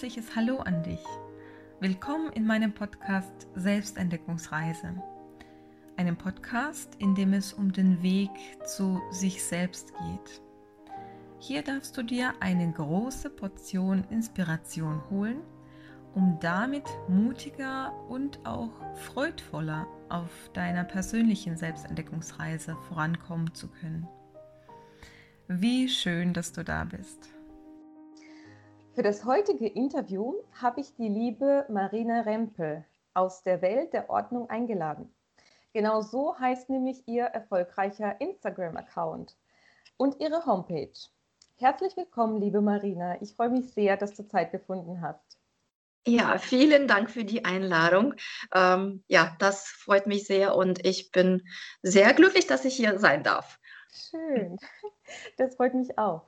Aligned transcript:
herzliches 0.00 0.34
Hallo 0.34 0.56
an 0.60 0.82
dich. 0.82 1.04
Willkommen 1.78 2.32
in 2.32 2.46
meinem 2.46 2.72
Podcast 2.72 3.48
Selbstentdeckungsreise. 3.54 4.94
Einem 5.98 6.16
Podcast, 6.16 6.94
in 6.98 7.14
dem 7.14 7.34
es 7.34 7.52
um 7.52 7.70
den 7.70 8.02
Weg 8.02 8.30
zu 8.64 8.98
sich 9.10 9.44
selbst 9.44 9.92
geht. 9.92 10.40
Hier 11.38 11.60
darfst 11.60 11.98
du 11.98 12.02
dir 12.02 12.32
eine 12.40 12.72
große 12.72 13.28
Portion 13.28 14.02
Inspiration 14.08 15.02
holen, 15.10 15.42
um 16.14 16.38
damit 16.40 16.88
mutiger 17.06 17.92
und 18.08 18.40
auch 18.46 18.72
freudvoller 18.94 19.86
auf 20.08 20.30
deiner 20.54 20.84
persönlichen 20.84 21.58
Selbstentdeckungsreise 21.58 22.74
vorankommen 22.88 23.52
zu 23.52 23.68
können. 23.68 24.08
Wie 25.46 25.90
schön, 25.90 26.32
dass 26.32 26.54
du 26.54 26.64
da 26.64 26.84
bist. 26.84 27.28
Für 28.92 29.02
das 29.02 29.24
heutige 29.24 29.68
Interview 29.68 30.34
habe 30.60 30.80
ich 30.80 30.96
die 30.96 31.08
liebe 31.08 31.64
Marina 31.68 32.22
Rempel 32.22 32.84
aus 33.14 33.44
der 33.44 33.62
Welt 33.62 33.92
der 33.92 34.10
Ordnung 34.10 34.50
eingeladen. 34.50 35.14
Genau 35.72 36.02
so 36.02 36.36
heißt 36.36 36.68
nämlich 36.68 37.06
ihr 37.06 37.22
erfolgreicher 37.26 38.20
Instagram-Account 38.20 39.36
und 39.96 40.20
ihre 40.20 40.44
Homepage. 40.44 40.90
Herzlich 41.56 41.96
willkommen, 41.96 42.40
liebe 42.40 42.60
Marina. 42.60 43.22
Ich 43.22 43.32
freue 43.34 43.50
mich 43.50 43.72
sehr, 43.72 43.96
dass 43.96 44.14
du 44.14 44.26
Zeit 44.26 44.50
gefunden 44.50 45.00
hast. 45.00 45.38
Ja, 46.04 46.38
vielen 46.38 46.88
Dank 46.88 47.12
für 47.12 47.24
die 47.24 47.44
Einladung. 47.44 48.14
Ähm, 48.52 49.04
ja, 49.06 49.36
das 49.38 49.68
freut 49.68 50.08
mich 50.08 50.26
sehr 50.26 50.56
und 50.56 50.84
ich 50.84 51.12
bin 51.12 51.46
sehr 51.82 52.12
glücklich, 52.12 52.48
dass 52.48 52.64
ich 52.64 52.74
hier 52.74 52.98
sein 52.98 53.22
darf. 53.22 53.60
Schön, 53.92 54.56
das 55.36 55.54
freut 55.54 55.74
mich 55.74 55.96
auch. 55.96 56.26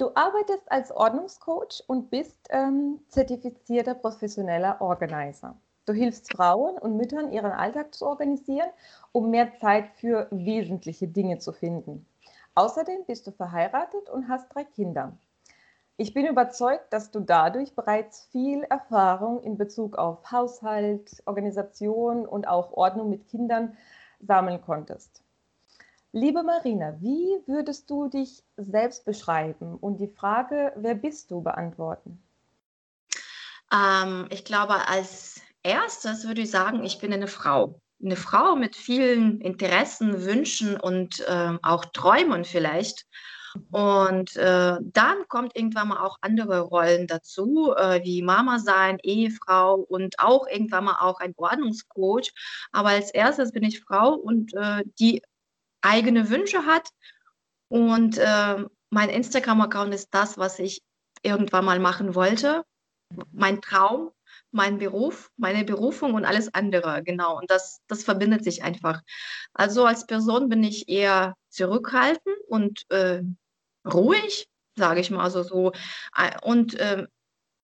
Du 0.00 0.12
arbeitest 0.14 0.72
als 0.72 0.90
Ordnungscoach 0.90 1.84
und 1.86 2.08
bist 2.08 2.48
ähm, 2.48 3.00
zertifizierter 3.08 3.92
professioneller 3.92 4.80
Organizer. 4.80 5.58
Du 5.84 5.92
hilfst 5.92 6.32
Frauen 6.32 6.78
und 6.78 6.96
Müttern, 6.96 7.30
ihren 7.30 7.52
Alltag 7.52 7.94
zu 7.94 8.06
organisieren, 8.06 8.70
um 9.12 9.28
mehr 9.28 9.52
Zeit 9.60 9.90
für 9.96 10.26
wesentliche 10.30 11.06
Dinge 11.06 11.36
zu 11.38 11.52
finden. 11.52 12.06
Außerdem 12.54 13.04
bist 13.06 13.26
du 13.26 13.30
verheiratet 13.30 14.08
und 14.08 14.30
hast 14.30 14.48
drei 14.54 14.64
Kinder. 14.64 15.18
Ich 15.98 16.14
bin 16.14 16.24
überzeugt, 16.24 16.94
dass 16.94 17.10
du 17.10 17.20
dadurch 17.20 17.74
bereits 17.74 18.24
viel 18.32 18.62
Erfahrung 18.62 19.42
in 19.42 19.58
Bezug 19.58 19.98
auf 19.98 20.32
Haushalt, 20.32 21.22
Organisation 21.26 22.24
und 22.26 22.48
auch 22.48 22.72
Ordnung 22.72 23.10
mit 23.10 23.28
Kindern 23.28 23.76
sammeln 24.18 24.62
konntest. 24.62 25.22
Liebe 26.12 26.42
Marina, 26.42 26.96
wie 27.00 27.40
würdest 27.46 27.88
du 27.88 28.08
dich 28.08 28.42
selbst 28.56 29.04
beschreiben 29.04 29.76
und 29.76 30.00
die 30.00 30.08
Frage, 30.08 30.72
wer 30.74 30.96
bist 30.96 31.30
du, 31.30 31.40
beantworten? 31.40 32.20
Ähm, 33.72 34.26
ich 34.30 34.44
glaube, 34.44 34.88
als 34.88 35.40
erstes 35.62 36.26
würde 36.26 36.40
ich 36.40 36.50
sagen, 36.50 36.82
ich 36.82 36.98
bin 36.98 37.12
eine 37.12 37.28
Frau. 37.28 37.80
Eine 38.02 38.16
Frau 38.16 38.56
mit 38.56 38.74
vielen 38.74 39.40
Interessen, 39.40 40.24
Wünschen 40.24 40.80
und 40.80 41.20
äh, 41.28 41.56
auch 41.62 41.84
Träumen 41.84 42.44
vielleicht. 42.44 43.06
Und 43.70 44.36
äh, 44.36 44.78
dann 44.80 45.28
kommt 45.28 45.56
irgendwann 45.56 45.88
mal 45.88 46.04
auch 46.04 46.18
andere 46.20 46.60
Rollen 46.60 47.06
dazu, 47.06 47.74
äh, 47.76 48.02
wie 48.04 48.22
Mama 48.22 48.58
sein, 48.58 48.98
Ehefrau 49.02 49.74
und 49.74 50.18
auch 50.18 50.46
irgendwann 50.48 50.84
mal 50.84 50.98
auch 51.00 51.20
ein 51.20 51.34
Ordnungscoach. 51.36 52.32
Aber 52.72 52.90
als 52.90 53.10
erstes 53.10 53.52
bin 53.52 53.64
ich 53.64 53.80
Frau 53.80 54.14
und 54.14 54.54
äh, 54.54 54.84
die 54.98 55.22
eigene 55.82 56.30
Wünsche 56.30 56.66
hat. 56.66 56.88
Und 57.68 58.18
äh, 58.18 58.64
mein 58.90 59.08
Instagram-Account 59.08 59.94
ist 59.94 60.08
das, 60.12 60.38
was 60.38 60.58
ich 60.58 60.82
irgendwann 61.22 61.64
mal 61.64 61.78
machen 61.78 62.14
wollte. 62.14 62.64
Mein 63.32 63.60
Traum, 63.60 64.10
mein 64.50 64.78
Beruf, 64.78 65.30
meine 65.36 65.64
Berufung 65.64 66.14
und 66.14 66.24
alles 66.24 66.52
andere. 66.54 67.02
Genau. 67.02 67.38
Und 67.38 67.50
das, 67.50 67.80
das 67.86 68.04
verbindet 68.04 68.44
sich 68.44 68.62
einfach. 68.62 69.00
Also 69.52 69.84
als 69.86 70.06
Person 70.06 70.48
bin 70.48 70.62
ich 70.64 70.88
eher 70.88 71.34
zurückhaltend 71.48 72.36
und 72.48 72.84
äh, 72.90 73.22
ruhig, 73.86 74.48
sage 74.76 75.00
ich 75.00 75.10
mal. 75.10 75.22
Also 75.22 75.42
so. 75.42 75.72
Äh, 76.16 76.32
und 76.42 76.74
äh, 76.74 77.06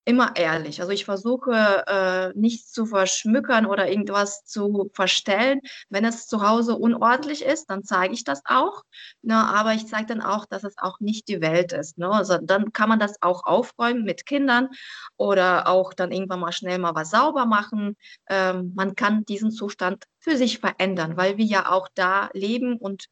immer 0.07 0.37
ehrlich. 0.37 0.81
Also 0.81 0.93
ich 0.93 1.05
versuche 1.05 1.85
äh, 1.89 2.33
nichts 2.39 2.71
zu 2.71 2.87
verschmückern 2.87 3.67
oder 3.67 3.89
irgendwas 3.91 4.45
zu 4.45 4.89
verstellen. 4.95 5.61
Wenn 5.91 6.05
es 6.05 6.29
zu 6.29 6.47
Hause 6.49 6.77
unordentlich 6.77 7.45
ist, 7.45 7.69
dann 7.69 7.83
zeige 7.83 8.15
ich 8.15 8.23
das 8.23 8.41
auch. 8.45 8.85
Ne? 9.23 9.35
Aber 9.35 9.75
ich 9.75 9.89
zeige 9.89 10.07
dann 10.07 10.23
auch, 10.23 10.47
dass 10.47 10.63
es 10.63 10.79
auch 10.79 11.01
nicht 11.01 11.27
die 11.29 11.41
Welt 11.41 11.73
ist. 11.73 11.99
Ne? 11.99 12.09
Also 12.09 12.39
dann 12.41 12.73
kann 12.73 12.89
man 12.89 13.01
das 13.01 13.21
auch 13.21 13.45
aufräumen 13.45 14.05
mit 14.05 14.27
Kindern 14.27 14.69
oder 15.17 15.67
auch 15.67 15.93
dann 15.93 16.13
irgendwann 16.13 16.41
mal 16.41 16.53
schnell 16.53 16.79
mal 16.79 16.95
was 16.95 17.11
sauber 17.11 17.45
machen. 17.45 17.97
Ähm, 18.29 18.73
man 18.77 18.95
kann 18.95 19.25
diesen 19.25 19.51
Zustand 19.51 20.05
für 20.21 20.37
sich 20.37 20.61
verändern, 20.61 21.17
weil 21.17 21.37
wir 21.37 21.45
ja 21.45 21.73
auch 21.73 21.89
da 21.97 22.31
leben 22.33 22.77
und 22.77 23.07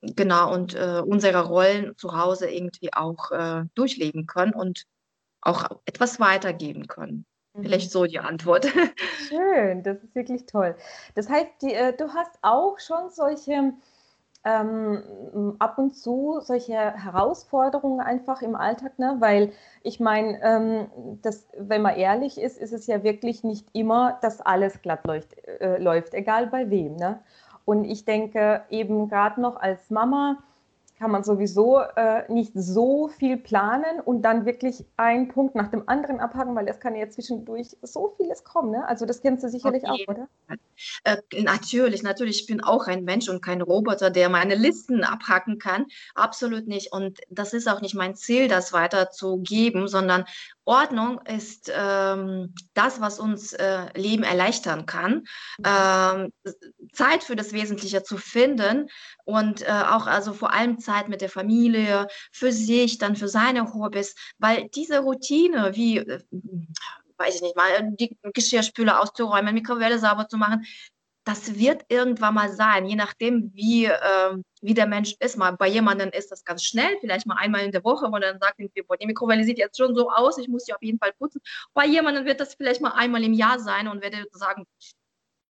genau 0.00 0.54
und 0.54 0.74
äh, 0.74 1.02
unsere 1.04 1.44
Rollen 1.44 1.96
zu 1.98 2.16
Hause 2.16 2.48
irgendwie 2.50 2.94
auch 2.94 3.30
äh, 3.30 3.64
durchleben 3.74 4.26
können 4.26 4.54
und 4.54 4.86
auch 5.42 5.64
etwas 5.86 6.20
weitergeben 6.20 6.86
können. 6.86 7.24
Mhm. 7.54 7.62
Vielleicht 7.62 7.90
so 7.90 8.04
die 8.04 8.18
Antwort. 8.18 8.66
Schön, 9.28 9.82
das 9.82 10.02
ist 10.02 10.14
wirklich 10.14 10.46
toll. 10.46 10.76
Das 11.14 11.28
heißt, 11.28 11.50
die, 11.62 11.74
äh, 11.74 11.96
du 11.96 12.12
hast 12.12 12.38
auch 12.42 12.78
schon 12.78 13.10
solche 13.10 13.72
ähm, 14.44 15.56
ab 15.58 15.78
und 15.78 15.94
zu 15.94 16.40
solche 16.42 16.74
Herausforderungen 16.74 18.00
einfach 18.00 18.40
im 18.40 18.54
Alltag, 18.54 18.98
ne? 18.98 19.16
weil 19.18 19.52
ich 19.82 20.00
meine, 20.00 20.40
ähm, 20.42 21.20
wenn 21.58 21.82
man 21.82 21.96
ehrlich 21.96 22.40
ist, 22.40 22.58
ist 22.58 22.72
es 22.72 22.86
ja 22.86 23.02
wirklich 23.02 23.44
nicht 23.44 23.68
immer, 23.74 24.18
dass 24.22 24.40
alles 24.40 24.80
glatt 24.80 25.06
läuft, 25.06 25.36
äh, 25.46 25.76
läuft 25.78 26.14
egal 26.14 26.46
bei 26.46 26.70
wem. 26.70 26.96
Ne? 26.96 27.20
Und 27.66 27.84
ich 27.84 28.06
denke 28.06 28.62
eben 28.70 29.08
gerade 29.08 29.40
noch 29.40 29.56
als 29.56 29.90
Mama, 29.90 30.38
kann 31.00 31.10
man 31.10 31.24
sowieso 31.24 31.80
äh, 31.80 32.30
nicht 32.30 32.52
so 32.54 33.08
viel 33.08 33.38
planen 33.38 34.00
und 34.04 34.20
dann 34.20 34.44
wirklich 34.44 34.84
einen 34.98 35.28
Punkt 35.28 35.54
nach 35.54 35.68
dem 35.68 35.88
anderen 35.88 36.20
abhaken, 36.20 36.54
weil 36.54 36.68
es 36.68 36.78
kann 36.78 36.94
ja 36.94 37.08
zwischendurch 37.08 37.74
so 37.80 38.14
vieles 38.18 38.44
kommen. 38.44 38.72
Ne? 38.72 38.86
Also 38.86 39.06
das 39.06 39.22
kennst 39.22 39.42
du 39.42 39.48
sicherlich 39.48 39.82
okay. 39.84 40.04
auch, 40.06 40.12
oder? 40.12 40.28
Äh, 41.04 41.16
natürlich, 41.42 42.02
natürlich. 42.02 42.42
Ich 42.42 42.46
bin 42.46 42.62
auch 42.62 42.86
ein 42.86 43.04
Mensch 43.04 43.30
und 43.30 43.40
kein 43.40 43.62
Roboter, 43.62 44.10
der 44.10 44.28
meine 44.28 44.54
Listen 44.54 45.02
abhaken 45.02 45.58
kann. 45.58 45.86
Absolut 46.14 46.66
nicht. 46.66 46.92
Und 46.92 47.18
das 47.30 47.54
ist 47.54 47.66
auch 47.66 47.80
nicht 47.80 47.94
mein 47.94 48.14
Ziel, 48.14 48.48
das 48.48 48.74
weiterzugeben, 48.74 49.88
sondern 49.88 50.26
Ordnung 50.70 51.20
ist 51.26 51.70
ähm, 51.74 52.54
das, 52.74 53.00
was 53.00 53.18
uns 53.18 53.52
äh, 53.52 53.86
Leben 53.98 54.22
erleichtern 54.22 54.86
kann. 54.86 55.24
Mhm. 55.58 55.64
Ähm, 55.66 56.32
Zeit 56.92 57.24
für 57.24 57.34
das 57.34 57.52
Wesentliche 57.52 58.04
zu 58.04 58.16
finden 58.16 58.88
und 59.24 59.62
äh, 59.62 59.66
auch 59.66 60.06
also 60.06 60.32
vor 60.32 60.52
allem 60.52 60.78
Zeit 60.78 61.08
mit 61.08 61.22
der 61.22 61.28
Familie, 61.28 62.06
für 62.30 62.52
sich, 62.52 62.98
dann 62.98 63.16
für 63.16 63.26
seine 63.26 63.74
Hobbys, 63.74 64.14
weil 64.38 64.68
diese 64.68 65.00
Routine, 65.00 65.72
wie 65.74 65.98
äh, 65.98 66.20
weiß 67.16 67.34
ich 67.34 67.42
nicht 67.42 67.56
mal, 67.56 67.90
die 67.98 68.16
Geschirrspüler 68.32 69.00
auszuräumen, 69.00 69.52
Mikrowelle 69.52 69.98
sauber 69.98 70.28
zu 70.28 70.36
machen, 70.36 70.64
das 71.24 71.56
wird 71.56 71.82
irgendwann 71.88 72.34
mal 72.34 72.52
sein, 72.52 72.86
je 72.86 72.96
nachdem, 72.96 73.50
wie, 73.54 73.86
äh, 73.86 74.36
wie 74.60 74.74
der 74.74 74.86
Mensch 74.86 75.14
ist. 75.20 75.36
Mal 75.36 75.52
bei 75.52 75.68
jemandem 75.68 76.10
ist 76.10 76.30
das 76.30 76.44
ganz 76.44 76.64
schnell, 76.64 76.96
vielleicht 77.00 77.26
mal 77.26 77.36
einmal 77.36 77.62
in 77.62 77.72
der 77.72 77.84
Woche, 77.84 78.10
wo 78.10 78.18
dann 78.18 78.38
sagt, 78.38 78.58
boah, 78.86 78.96
die 78.96 79.06
Mikrowelle 79.06 79.44
sieht 79.44 79.58
jetzt 79.58 79.76
schon 79.76 79.94
so 79.94 80.10
aus, 80.10 80.38
ich 80.38 80.48
muss 80.48 80.64
sie 80.64 80.74
auf 80.74 80.82
jeden 80.82 80.98
Fall 80.98 81.12
putzen. 81.18 81.40
Bei 81.74 81.86
jemandem 81.86 82.24
wird 82.24 82.40
das 82.40 82.54
vielleicht 82.54 82.80
mal 82.80 82.92
einmal 82.92 83.24
im 83.24 83.32
Jahr 83.32 83.58
sein 83.58 83.88
und 83.88 84.02
werde 84.02 84.26
sagen, 84.32 84.66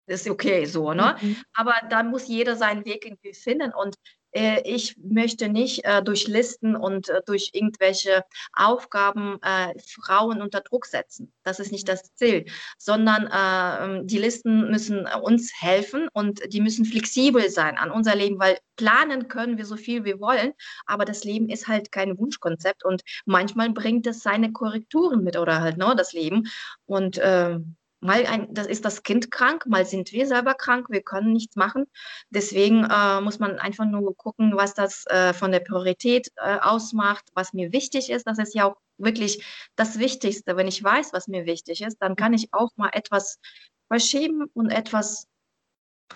ist 0.08 0.30
okay 0.30 0.66
so, 0.66 0.94
ne? 0.94 1.16
Mhm. 1.22 1.38
Aber 1.54 1.76
da 1.90 2.04
muss 2.04 2.28
jeder 2.28 2.56
seinen 2.56 2.86
Weg 2.86 3.06
irgendwie 3.06 3.34
finden 3.34 3.74
und 3.74 3.96
äh, 4.32 4.62
ich 4.64 4.96
möchte 4.98 5.50
nicht 5.50 5.86
äh, 5.86 6.02
durch 6.04 6.28
Listen 6.28 6.76
und 6.76 7.10
äh, 7.10 7.22
durch 7.26 7.52
irgendwelche 7.54 8.24
Aufgaben 8.54 9.40
äh, 9.42 9.74
Frauen 9.80 10.42
unter 10.42 10.62
Druck 10.62 10.86
setzen. 10.86 11.32
Das 11.44 11.60
ist 11.60 11.72
nicht 11.72 11.88
das 11.88 12.14
Ziel, 12.16 12.46
sondern 12.78 13.30
ähm, 13.34 14.08
die 14.08 14.18
Listen 14.18 14.70
müssen 14.70 15.08
uns 15.22 15.52
helfen 15.60 16.08
und 16.14 16.42
die 16.54 16.62
müssen 16.62 16.86
flexibel 16.86 17.50
sein 17.50 17.78
an 17.78 17.92
unser 17.92 18.16
Leben, 18.16 18.40
weil 18.40 18.58
planen 18.76 19.28
können 19.28 19.58
wir 19.58 19.66
so 19.66 19.76
viel 19.76 20.06
wir 20.06 20.20
wollen, 20.20 20.54
aber 20.86 21.06
das 21.06 21.24
Leben 21.24 21.50
ist 21.50 21.68
halt 21.68 21.92
kein 21.92 22.18
Wunschkonzept 22.18 22.84
und 22.84 23.04
manchmal 23.26 23.70
bringt 23.72 24.08
es 24.08 24.22
seine 24.24 24.52
Korrekturen 24.52 25.24
mit 25.24 25.38
oder 25.38 25.62
halt 25.62 25.78
ne, 25.78 25.94
das 25.96 26.14
Leben 26.14 26.48
und 26.86 27.20
ähm, 27.22 27.76
mal 28.02 28.26
ein, 28.26 28.54
das 28.54 28.68
ist 28.68 28.84
das 28.84 29.04
Kind 29.04 29.32
krank, 29.32 29.66
mal 29.68 29.86
sind 29.86 30.12
wir 30.12 30.28
selber 30.28 30.54
krank, 30.54 30.88
wir 30.90 31.02
können 31.02 31.32
nichts 31.32 31.56
machen. 31.56 31.86
Deswegen 32.30 32.84
äh, 32.84 33.22
muss 33.22 33.40
man 33.40 33.60
einfach 33.60 33.86
nur 33.86 34.16
gucken, 34.18 34.58
was 34.58 34.74
das 34.74 35.06
äh, 35.08 35.34
von 35.34 35.52
der 35.52 35.60
Priorität 35.62 36.30
äh, 36.36 36.58
ausmacht, 36.60 37.26
was 37.34 37.54
mir 37.54 37.72
wichtig 37.72 38.10
ist. 38.10 38.28
Das 38.28 38.40
ist 38.40 38.56
ja 38.56 38.66
auch 38.66 38.78
wirklich 38.98 39.46
das 39.76 40.00
Wichtigste. 40.00 40.58
Wenn 40.58 40.68
ich 40.68 40.84
weiß, 40.84 41.14
was 41.14 41.28
mir 41.28 41.46
wichtig 41.46 41.82
ist, 41.82 41.98
dann 42.02 42.16
kann 42.16 42.34
ich 42.34 42.54
auch 42.54 42.72
mal 42.76 42.90
etwas 42.94 43.40
verschieben 43.88 44.46
und 44.54 44.70
etwas 44.70 45.28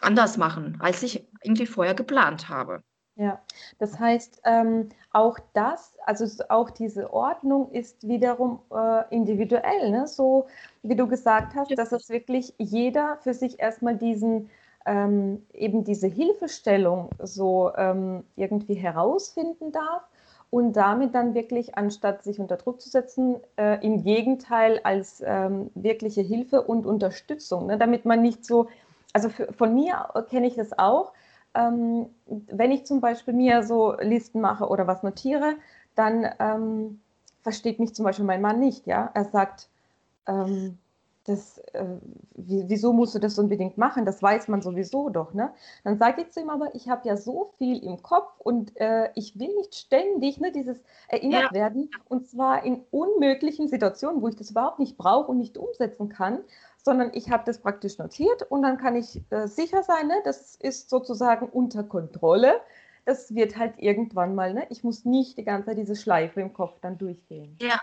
anders 0.01 0.37
machen, 0.37 0.77
als 0.79 1.03
ich 1.03 1.23
irgendwie 1.41 1.67
vorher 1.67 1.93
geplant 1.93 2.49
habe. 2.49 2.83
Ja, 3.17 3.39
das 3.79 3.97
heißt, 3.97 4.41
ähm, 4.43 4.89
auch 5.13 5.39
das, 5.53 5.97
also 6.05 6.25
auch 6.49 6.69
diese 6.69 7.13
Ordnung 7.13 7.71
ist 7.71 8.05
wiederum 8.05 8.59
äh, 8.73 9.03
individuell, 9.09 9.89
ne? 9.89 10.05
so 10.05 10.47
wie 10.83 10.97
du 10.97 11.07
gesagt 11.07 11.55
hast, 11.55 11.77
dass 11.77 11.93
es 11.93 12.09
wirklich 12.09 12.53
jeder 12.57 13.17
für 13.21 13.33
sich 13.33 13.59
erstmal 13.61 13.95
diesen, 13.95 14.49
ähm, 14.85 15.45
eben 15.53 15.85
diese 15.85 16.07
Hilfestellung 16.07 17.13
so 17.19 17.71
ähm, 17.77 18.25
irgendwie 18.35 18.73
herausfinden 18.73 19.71
darf 19.71 20.03
und 20.49 20.73
damit 20.73 21.15
dann 21.15 21.33
wirklich, 21.35 21.77
anstatt 21.77 22.21
sich 22.23 22.37
unter 22.41 22.57
Druck 22.57 22.81
zu 22.81 22.89
setzen, 22.89 23.37
äh, 23.57 23.81
im 23.85 24.03
Gegenteil 24.03 24.81
als 24.83 25.23
ähm, 25.25 25.71
wirkliche 25.73 26.21
Hilfe 26.21 26.61
und 26.63 26.85
Unterstützung, 26.85 27.67
ne? 27.67 27.77
damit 27.77 28.03
man 28.03 28.21
nicht 28.21 28.43
so, 28.43 28.67
also 29.13 29.29
für, 29.29 29.53
von 29.53 29.73
mir 29.73 30.09
kenne 30.29 30.47
ich 30.47 30.55
das 30.55 30.77
auch, 30.77 31.13
ähm, 31.55 32.07
wenn 32.25 32.71
ich 32.71 32.85
zum 32.85 33.01
Beispiel 33.01 33.33
mir 33.33 33.63
so 33.63 33.95
Listen 33.99 34.41
mache 34.41 34.67
oder 34.67 34.87
was 34.87 35.03
notiere, 35.03 35.55
dann 35.95 36.27
ähm, 36.39 36.99
versteht 37.41 37.79
mich 37.79 37.95
zum 37.95 38.05
Beispiel 38.05 38.25
mein 38.25 38.41
Mann 38.41 38.59
nicht. 38.59 38.85
Ja, 38.85 39.09
er 39.13 39.25
sagt, 39.25 39.69
ähm, 40.27 40.77
das, 41.25 41.57
äh, 41.73 41.85
wieso 42.35 42.93
musst 42.93 43.15
du 43.15 43.19
das 43.19 43.39
unbedingt 43.39 43.77
machen? 43.79 44.05
Das 44.05 44.21
weiß 44.21 44.47
man 44.47 44.61
sowieso 44.61 45.09
doch. 45.09 45.33
Ne? 45.33 45.51
Dann 45.83 45.97
sage 45.97 46.21
ich 46.21 46.31
zu 46.31 46.39
ihm 46.39 46.49
aber, 46.49 46.73
ich 46.75 46.87
habe 46.87 47.07
ja 47.07 47.17
so 47.17 47.51
viel 47.57 47.83
im 47.83 48.03
Kopf 48.03 48.39
und 48.39 48.79
äh, 48.79 49.09
ich 49.15 49.39
will 49.39 49.53
nicht 49.55 49.73
ständig 49.73 50.39
ne, 50.39 50.51
dieses 50.51 50.79
erinnert 51.07 51.45
ja. 51.45 51.53
werden 51.53 51.89
und 52.09 52.27
zwar 52.27 52.63
in 52.63 52.83
unmöglichen 52.91 53.67
Situationen, 53.67 54.21
wo 54.21 54.27
ich 54.27 54.35
das 54.35 54.51
überhaupt 54.51 54.77
nicht 54.77 54.97
brauche 54.97 55.31
und 55.31 55.39
nicht 55.39 55.57
umsetzen 55.57 56.09
kann 56.09 56.39
sondern 56.85 57.11
ich 57.13 57.31
habe 57.31 57.43
das 57.45 57.59
praktisch 57.59 57.97
notiert 57.97 58.43
und 58.43 58.61
dann 58.61 58.77
kann 58.77 58.95
ich 58.95 59.19
äh, 59.31 59.47
sicher 59.47 59.81
sein, 59.81 60.07
ne, 60.07 60.21
das 60.23 60.55
ist 60.55 60.89
sozusagen 60.89 61.49
unter 61.49 61.83
Kontrolle. 61.83 62.61
Das 63.05 63.33
wird 63.33 63.57
halt 63.57 63.73
irgendwann 63.79 64.35
mal, 64.35 64.53
ne, 64.53 64.67
ich 64.69 64.83
muss 64.83 65.03
nicht 65.03 65.37
die 65.37 65.43
ganze 65.43 65.69
Zeit 65.69 65.79
diese 65.79 65.95
Schleife 65.95 66.41
im 66.41 66.53
Kopf 66.53 66.79
dann 66.81 66.97
durchgehen. 66.99 67.57
Ja, 67.59 67.81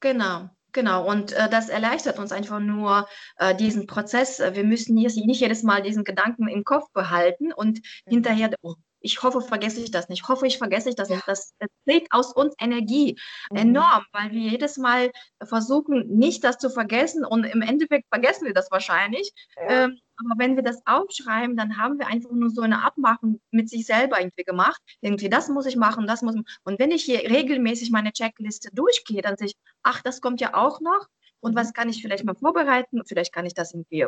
genau. 0.00 0.48
Genau, 0.70 1.08
und 1.08 1.32
äh, 1.32 1.48
das 1.48 1.68
erleichtert 1.68 2.18
uns 2.18 2.32
einfach 2.32 2.58
nur 2.58 3.06
äh, 3.38 3.54
diesen 3.54 3.86
Prozess. 3.86 4.40
Wir 4.40 4.64
müssen 4.64 4.96
hier 4.96 5.08
nicht 5.24 5.40
jedes 5.40 5.62
Mal 5.62 5.82
diesen 5.82 6.02
Gedanken 6.02 6.48
im 6.48 6.64
Kopf 6.64 6.90
behalten 6.92 7.52
und 7.52 7.78
mhm. 8.06 8.10
hinterher, 8.10 8.50
oh, 8.60 8.74
ich 9.04 9.22
hoffe, 9.22 9.42
vergesse 9.42 9.80
ich 9.80 9.90
das 9.90 10.08
nicht. 10.08 10.22
Ich 10.22 10.28
hoffe, 10.28 10.46
ich 10.46 10.56
vergesse 10.56 10.88
ich 10.88 10.94
das 10.94 11.10
nicht. 11.10 11.28
Das 11.28 11.54
trägt 11.86 12.10
aus 12.10 12.32
uns 12.32 12.54
Energie 12.58 13.20
mhm. 13.50 13.56
enorm, 13.56 14.04
weil 14.12 14.30
wir 14.30 14.40
jedes 14.40 14.78
Mal 14.78 15.10
versuchen, 15.42 16.08
nicht 16.08 16.42
das 16.42 16.56
zu 16.56 16.70
vergessen 16.70 17.24
und 17.24 17.44
im 17.44 17.60
Endeffekt 17.60 18.06
vergessen 18.10 18.46
wir 18.46 18.54
das 18.54 18.70
wahrscheinlich. 18.70 19.30
Ja. 19.56 19.84
Ähm, 19.84 20.00
aber 20.16 20.38
wenn 20.38 20.56
wir 20.56 20.62
das 20.62 20.80
aufschreiben, 20.86 21.54
dann 21.56 21.76
haben 21.76 21.98
wir 21.98 22.06
einfach 22.06 22.30
nur 22.30 22.48
so 22.48 22.62
eine 22.62 22.82
Abmachung 22.82 23.40
mit 23.50 23.68
sich 23.68 23.84
selber 23.84 24.20
irgendwie 24.20 24.44
gemacht. 24.44 24.80
Irgendwie, 25.02 25.28
das 25.28 25.48
muss 25.48 25.66
ich 25.66 25.76
machen, 25.76 26.06
das 26.06 26.22
muss. 26.22 26.36
Und 26.64 26.78
wenn 26.78 26.90
ich 26.90 27.04
hier 27.04 27.18
regelmäßig 27.28 27.90
meine 27.90 28.12
Checkliste 28.12 28.70
durchgehe, 28.72 29.20
dann 29.20 29.36
sehe 29.36 29.48
ich, 29.48 29.56
ach, 29.82 30.00
das 30.02 30.22
kommt 30.22 30.40
ja 30.40 30.54
auch 30.54 30.80
noch. 30.80 31.08
Und 31.40 31.52
mhm. 31.52 31.58
was 31.58 31.74
kann 31.74 31.90
ich 31.90 32.00
vielleicht 32.00 32.24
mal 32.24 32.34
vorbereiten? 32.34 33.02
Vielleicht 33.04 33.34
kann 33.34 33.44
ich 33.44 33.54
das 33.54 33.74
irgendwie 33.74 34.06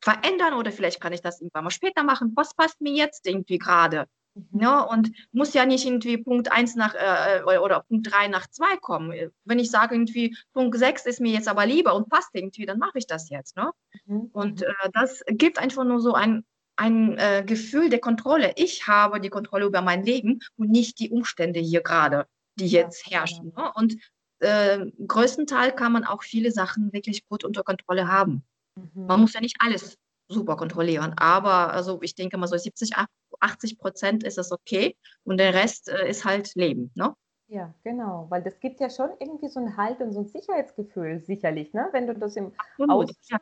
verändern 0.00 0.54
oder 0.54 0.70
vielleicht 0.70 1.00
kann 1.00 1.12
ich 1.12 1.20
das 1.20 1.40
irgendwann 1.40 1.64
mal 1.64 1.70
später 1.70 2.04
machen. 2.04 2.32
Was 2.36 2.54
passt 2.54 2.80
mir 2.80 2.92
jetzt 2.92 3.26
irgendwie 3.26 3.58
gerade? 3.58 4.06
Mhm. 4.36 4.60
Ja, 4.60 4.80
und 4.80 5.10
muss 5.32 5.54
ja 5.54 5.64
nicht 5.64 5.86
irgendwie 5.86 6.18
Punkt 6.18 6.52
1 6.52 6.76
nach 6.76 6.94
äh, 6.94 7.38
äh 7.38 7.58
oder 7.58 7.80
Punkt 7.88 8.12
3 8.12 8.28
nach 8.28 8.46
2 8.48 8.76
kommen. 8.76 9.32
Wenn 9.44 9.58
ich 9.58 9.70
sage, 9.70 9.94
irgendwie 9.94 10.36
Punkt 10.52 10.76
6 10.76 11.06
ist 11.06 11.20
mir 11.20 11.32
jetzt 11.32 11.48
aber 11.48 11.64
lieber 11.66 11.94
und 11.94 12.08
passt 12.08 12.30
irgendwie, 12.34 12.66
dann 12.66 12.78
mache 12.78 12.98
ich 12.98 13.06
das 13.06 13.30
jetzt. 13.30 13.56
Ne? 13.56 13.70
Mhm. 14.04 14.30
Und 14.32 14.62
äh, 14.62 14.72
das 14.92 15.22
gibt 15.26 15.58
einfach 15.58 15.84
nur 15.84 16.00
so 16.00 16.12
ein, 16.12 16.44
ein 16.76 17.16
äh, 17.16 17.44
Gefühl 17.46 17.88
der 17.88 18.00
Kontrolle. 18.00 18.52
Ich 18.56 18.86
habe 18.86 19.20
die 19.20 19.30
Kontrolle 19.30 19.64
über 19.66 19.80
mein 19.80 20.04
Leben 20.04 20.40
und 20.56 20.70
nicht 20.70 20.98
die 20.98 21.10
Umstände 21.10 21.60
hier 21.60 21.82
gerade, 21.82 22.26
die 22.56 22.68
jetzt 22.68 23.08
ja, 23.08 23.18
herrschen. 23.18 23.52
Ja. 23.56 23.64
Ne? 23.64 23.72
Und 23.74 23.96
äh, 24.40 24.84
größtenteils 25.06 25.76
kann 25.76 25.92
man 25.92 26.04
auch 26.04 26.22
viele 26.22 26.50
Sachen 26.50 26.92
wirklich 26.92 27.26
gut 27.26 27.42
unter 27.42 27.62
Kontrolle 27.62 28.08
haben. 28.08 28.44
Mhm. 28.76 29.06
Man 29.06 29.20
muss 29.20 29.32
ja 29.32 29.40
nicht 29.40 29.56
alles 29.60 29.96
super 30.28 30.56
kontrollieren. 30.56 31.14
Aber 31.16 31.72
also 31.72 32.00
ich 32.02 32.14
denke 32.14 32.36
mal 32.36 32.46
so 32.46 32.56
70, 32.56 32.92
80 33.40 33.78
Prozent 33.78 34.24
ist 34.24 34.38
es 34.38 34.52
okay 34.52 34.96
und 35.24 35.38
der 35.38 35.54
Rest 35.54 35.88
äh, 35.88 36.08
ist 36.08 36.24
halt 36.24 36.54
Leben. 36.54 36.90
Ne? 36.94 37.14
Ja, 37.48 37.72
genau, 37.84 38.26
weil 38.28 38.42
das 38.42 38.58
gibt 38.60 38.80
ja 38.80 38.90
schon 38.90 39.10
irgendwie 39.20 39.48
so 39.48 39.60
ein 39.60 39.76
Halt 39.76 40.00
und 40.00 40.12
so 40.12 40.20
ein 40.20 40.26
Sicherheitsgefühl, 40.26 41.20
sicherlich, 41.20 41.72
ne? 41.72 41.88
wenn 41.92 42.06
du 42.06 42.14
das 42.14 42.36
im 42.36 42.52
Aus 42.88 43.10
ja. 43.28 43.38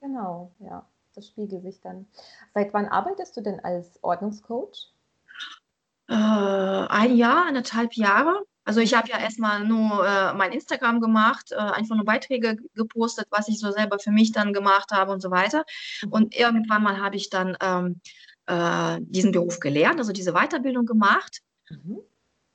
Genau, 0.00 0.52
ja, 0.60 0.86
das 1.14 1.26
spiegelt 1.26 1.62
sich 1.62 1.80
dann. 1.80 2.06
Seit 2.54 2.72
wann 2.72 2.86
arbeitest 2.86 3.36
du 3.36 3.40
denn 3.40 3.58
als 3.60 3.98
Ordnungscoach? 4.02 4.92
Äh, 6.08 6.14
ein 6.14 7.16
Jahr, 7.16 7.46
anderthalb 7.46 7.94
Jahre. 7.94 8.44
Also 8.64 8.80
ich 8.80 8.94
habe 8.94 9.08
ja 9.08 9.18
erstmal 9.18 9.64
nur 9.64 10.06
äh, 10.06 10.34
mein 10.34 10.52
Instagram 10.52 11.00
gemacht, 11.00 11.52
äh, 11.52 11.56
einfach 11.56 11.96
nur 11.96 12.04
Beiträge 12.04 12.58
gepostet, 12.74 13.26
was 13.30 13.48
ich 13.48 13.58
so 13.58 13.70
selber 13.72 13.98
für 13.98 14.10
mich 14.10 14.32
dann 14.32 14.52
gemacht 14.52 14.92
habe 14.92 15.10
und 15.10 15.20
so 15.20 15.30
weiter. 15.30 15.64
Mhm. 16.02 16.12
Und 16.12 16.36
irgendwann 16.36 16.82
mal 16.82 17.00
habe 17.00 17.16
ich 17.16 17.30
dann 17.30 17.56
ähm, 17.60 18.00
äh, 18.48 18.98
diesen 19.02 19.32
Beruf 19.32 19.60
gelernt, 19.60 19.98
also 19.98 20.12
diese 20.12 20.32
Weiterbildung 20.32 20.86
gemacht. 20.86 21.40
Mhm. 21.68 22.00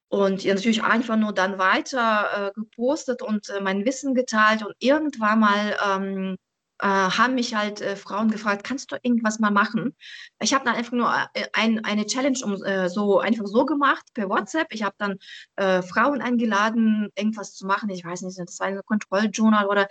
Und 0.09 0.45
natürlich 0.45 0.83
einfach 0.83 1.15
nur 1.15 1.33
dann 1.33 1.57
weiter 1.57 2.49
äh, 2.49 2.51
gepostet 2.53 3.21
und 3.23 3.49
äh, 3.49 3.61
mein 3.61 3.85
Wissen 3.85 4.13
geteilt. 4.13 4.63
Und 4.63 4.75
irgendwann 4.79 5.39
mal 5.39 5.75
ähm, 5.87 6.37
äh, 6.79 6.87
haben 6.87 7.35
mich 7.35 7.55
halt 7.55 7.81
äh, 7.81 7.95
Frauen 7.95 8.29
gefragt, 8.29 8.63
kannst 8.63 8.91
du 8.91 8.97
irgendwas 9.01 9.39
mal 9.39 9.51
machen? 9.51 9.95
Ich 10.39 10.53
habe 10.53 10.65
dann 10.65 10.75
einfach 10.75 10.91
nur 10.91 11.11
äh, 11.33 11.45
ein, 11.53 11.83
eine 11.85 12.05
Challenge 12.05 12.37
um, 12.43 12.63
äh, 12.63 12.89
so 12.89 13.19
einfach 13.19 13.47
so 13.47 13.65
gemacht 13.65 14.05
per 14.13 14.29
WhatsApp. 14.29 14.67
Ich 14.71 14.83
habe 14.83 14.95
dann 14.97 15.17
Frauen 15.57 16.21
eingeladen, 16.21 17.09
irgendwas 17.15 17.53
zu 17.53 17.65
machen. 17.65 17.89
Ich 17.89 18.03
weiß 18.03 18.21
nicht, 18.23 18.37
das 18.37 18.59
war 18.59 18.67
ein 18.67 18.81
Kontrolljournal 18.85 19.67
oder 19.67 19.87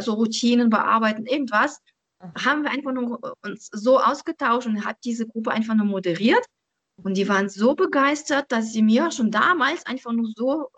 so 0.00 0.14
Routinen 0.14 0.70
bearbeiten, 0.70 1.26
irgendwas. 1.26 1.80
Haben 2.44 2.62
wir 2.62 2.70
einfach 2.70 2.92
nur 2.92 3.36
uns 3.42 3.68
so 3.72 3.98
ausgetauscht 3.98 4.66
und 4.66 4.84
hat 4.84 4.96
diese 5.04 5.26
Gruppe 5.26 5.52
einfach 5.52 5.74
nur 5.74 5.86
moderiert. 5.86 6.44
Und 7.02 7.16
die 7.16 7.28
waren 7.28 7.48
so 7.48 7.74
begeistert, 7.74 8.52
dass 8.52 8.72
sie 8.72 8.82
mir 8.82 9.10
schon 9.10 9.30
damals 9.30 9.86
einfach 9.86 10.12
nur 10.12 10.30
so 10.36 10.68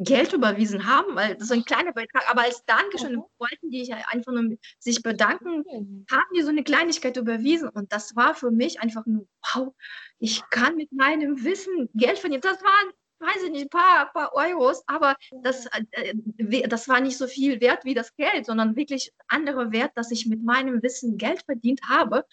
Geld 0.00 0.32
überwiesen 0.32 0.86
haben, 0.86 1.16
weil 1.16 1.34
das 1.34 1.44
ist 1.44 1.52
ein 1.52 1.64
kleiner 1.64 1.92
Beitrag, 1.92 2.30
aber 2.30 2.42
als 2.42 2.64
Dankeschön 2.66 3.20
wollten 3.38 3.70
die 3.70 3.92
einfach 3.92 4.32
nur 4.32 4.56
sich 4.78 5.02
bedanken, 5.02 5.64
haben 6.08 6.28
die 6.36 6.42
so 6.42 6.50
eine 6.50 6.62
Kleinigkeit 6.62 7.16
überwiesen. 7.16 7.68
Und 7.68 7.92
das 7.92 8.14
war 8.14 8.36
für 8.36 8.52
mich 8.52 8.80
einfach 8.80 9.04
nur, 9.06 9.26
wow, 9.52 9.74
ich 10.20 10.48
kann 10.50 10.76
mit 10.76 10.92
meinem 10.92 11.42
Wissen 11.42 11.88
Geld 11.94 12.20
verdienen. 12.20 12.42
Das 12.42 12.62
waren, 12.62 12.92
weiß 13.20 13.44
ich 13.44 13.50
nicht, 13.50 13.64
ein 13.64 13.68
paar, 13.68 14.12
paar 14.12 14.32
Euros, 14.34 14.82
aber 14.86 15.16
das, 15.42 15.66
äh, 15.66 16.68
das 16.68 16.88
war 16.88 17.00
nicht 17.00 17.18
so 17.18 17.26
viel 17.26 17.60
wert 17.60 17.84
wie 17.84 17.94
das 17.94 18.14
Geld, 18.16 18.46
sondern 18.46 18.76
wirklich 18.76 19.12
andere 19.28 19.72
Wert, 19.72 19.92
dass 19.94 20.10
ich 20.10 20.26
mit 20.26 20.42
meinem 20.42 20.82
Wissen 20.82 21.18
Geld 21.18 21.42
verdient 21.44 21.80
habe. 21.88 22.24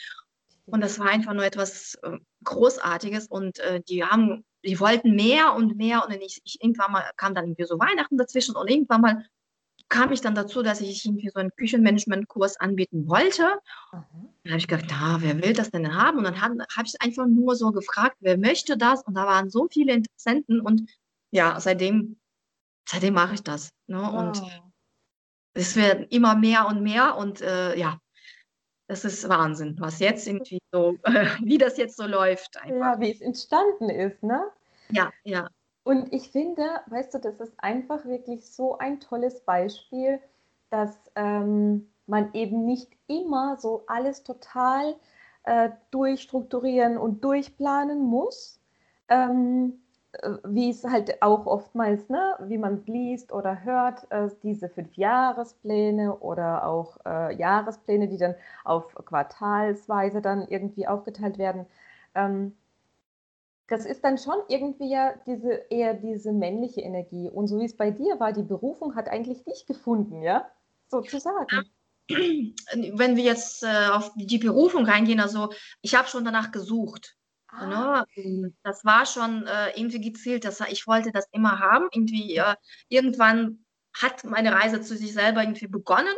Und 0.65 0.81
das 0.81 0.97
war 0.99 1.07
einfach 1.07 1.33
nur 1.33 1.45
etwas 1.45 1.95
äh, 2.03 2.17
Großartiges 2.43 3.27
und 3.27 3.59
äh, 3.59 3.81
die 3.87 4.03
haben 4.03 4.43
die 4.65 4.79
wollten 4.79 5.15
mehr 5.15 5.53
und 5.53 5.77
mehr 5.77 6.03
und 6.03 6.11
ich, 6.13 6.41
ich, 6.43 6.57
irgendwann 6.61 6.91
mal 6.91 7.03
kam 7.17 7.35
dann 7.35 7.45
irgendwie 7.45 7.65
so 7.65 7.79
Weihnachten 7.79 8.17
dazwischen 8.17 8.55
und 8.55 8.67
irgendwann 8.69 9.01
mal 9.01 9.25
kam 9.89 10.11
ich 10.11 10.21
dann 10.21 10.35
dazu, 10.35 10.63
dass 10.63 10.81
ich 10.81 11.05
irgendwie 11.05 11.29
so 11.29 11.39
einen 11.39 11.51
Küchenmanagement-Kurs 11.55 12.57
anbieten 12.59 13.07
wollte. 13.07 13.43
Mhm. 13.91 14.29
Dann 14.43 14.51
habe 14.51 14.57
ich 14.57 14.67
gedacht, 14.67 14.87
na, 14.89 15.17
wer 15.21 15.41
will 15.41 15.53
das 15.53 15.71
denn 15.71 15.95
haben? 15.95 16.19
Und 16.19 16.23
dann 16.25 16.41
habe 16.41 16.65
hab 16.75 16.85
ich 16.85 17.01
einfach 17.01 17.27
nur 17.27 17.55
so 17.55 17.71
gefragt, 17.71 18.17
wer 18.19 18.37
möchte 18.37 18.77
das? 18.77 19.03
Und 19.03 19.15
da 19.15 19.25
waren 19.25 19.49
so 19.49 19.67
viele 19.71 19.93
Interessenten 19.93 20.59
und 20.59 20.89
ja, 21.31 21.59
seitdem, 21.59 22.17
seitdem 22.87 23.13
mache 23.13 23.35
ich 23.35 23.43
das. 23.43 23.71
Ne? 23.87 24.01
Oh. 24.01 24.17
Und 24.17 24.41
es 25.53 25.75
wird 25.75 26.11
immer 26.13 26.35
mehr 26.35 26.67
und 26.67 26.81
mehr 26.81 27.15
und 27.17 27.41
äh, 27.41 27.77
ja, 27.77 27.99
das 28.87 29.05
ist 29.05 29.27
Wahnsinn, 29.27 29.75
was 29.79 29.99
jetzt 29.99 30.27
irgendwie 30.27 30.59
so, 30.71 30.97
wie 31.43 31.57
das 31.57 31.77
jetzt 31.77 31.97
so 31.97 32.05
läuft. 32.05 32.57
Einfach. 32.57 32.75
Ja, 32.75 32.99
wie 32.99 33.11
es 33.11 33.21
entstanden 33.21 33.89
ist, 33.89 34.21
ne? 34.21 34.43
Ja, 34.89 35.11
ja. 35.23 35.49
Und 35.85 36.11
ich 36.13 36.31
finde, 36.31 36.63
weißt 36.87 37.13
du, 37.13 37.19
das 37.19 37.39
ist 37.39 37.53
einfach 37.59 38.05
wirklich 38.05 38.49
so 38.51 38.79
ein 38.79 38.99
tolles 38.99 39.41
Beispiel, 39.41 40.19
dass 40.71 40.97
ähm, 41.15 41.91
man 42.07 42.33
eben 42.33 42.65
nicht 42.65 42.91
immer 43.05 43.57
so 43.57 43.83
alles 43.85 44.23
total 44.23 44.95
äh, 45.43 45.69
durchstrukturieren 45.91 46.97
und 46.97 47.23
durchplanen 47.23 47.99
muss, 48.01 48.59
ähm, 49.09 49.83
äh, 50.13 50.31
wie 50.43 50.71
es 50.71 50.83
halt 50.83 51.21
auch 51.21 51.45
oftmals, 51.45 52.09
ne, 52.09 52.35
wie 52.39 52.57
man 52.57 52.73
es 52.73 52.87
liest 52.87 53.31
oder 53.31 53.63
hört, 53.63 54.11
äh, 54.11 54.29
diese 54.41 54.69
fünf 54.69 54.95
Jahrespläne 54.95 56.17
oder 56.17 56.65
auch 56.65 56.97
äh, 57.05 57.35
Jahrespläne, 57.35 58.07
die 58.07 58.17
dann 58.17 58.33
auf 58.63 58.95
quartalsweise 58.95 60.19
dann 60.19 60.47
irgendwie 60.47 60.87
aufgeteilt 60.87 61.37
werden. 61.37 61.67
Ähm, 62.15 62.55
das 63.67 63.85
ist 63.85 64.03
dann 64.03 64.17
schon 64.17 64.37
irgendwie 64.47 64.91
ja 64.91 65.13
diese 65.25 65.51
eher 65.69 65.95
diese 65.95 66.31
männliche 66.31 66.81
Energie. 66.81 67.29
Und 67.29 67.47
so 67.47 67.59
wie 67.59 67.65
es 67.65 67.75
bei 67.75 67.91
dir 67.91 68.19
war, 68.19 68.31
die 68.31 68.43
Berufung 68.43 68.95
hat 68.95 69.07
eigentlich 69.07 69.43
dich 69.43 69.65
gefunden, 69.65 70.21
ja, 70.21 70.49
sozusagen. 70.87 71.47
Wenn 72.07 73.15
wir 73.15 73.23
jetzt 73.23 73.63
äh, 73.63 73.87
auf 73.91 74.11
die 74.15 74.37
Berufung 74.37 74.85
reingehen, 74.85 75.19
also 75.19 75.49
ich 75.81 75.95
habe 75.95 76.07
schon 76.07 76.23
danach 76.23 76.51
gesucht. 76.51 77.17
Ah. 77.47 78.05
Ne? 78.15 78.53
Das 78.63 78.85
war 78.85 79.07
schon 79.07 79.47
äh, 79.47 79.71
irgendwie 79.75 80.01
gezielt, 80.01 80.45
dass 80.45 80.59
ich 80.61 80.85
wollte 80.85 81.11
das 81.11 81.27
immer 81.31 81.59
haben. 81.59 81.87
Irgendwie 81.91 82.35
äh, 82.35 82.55
irgendwann 82.89 83.65
hat 83.93 84.23
meine 84.23 84.53
Reise 84.53 84.81
zu 84.81 84.95
sich 84.95 85.13
selber 85.13 85.41
irgendwie 85.41 85.67
begonnen. 85.67 86.13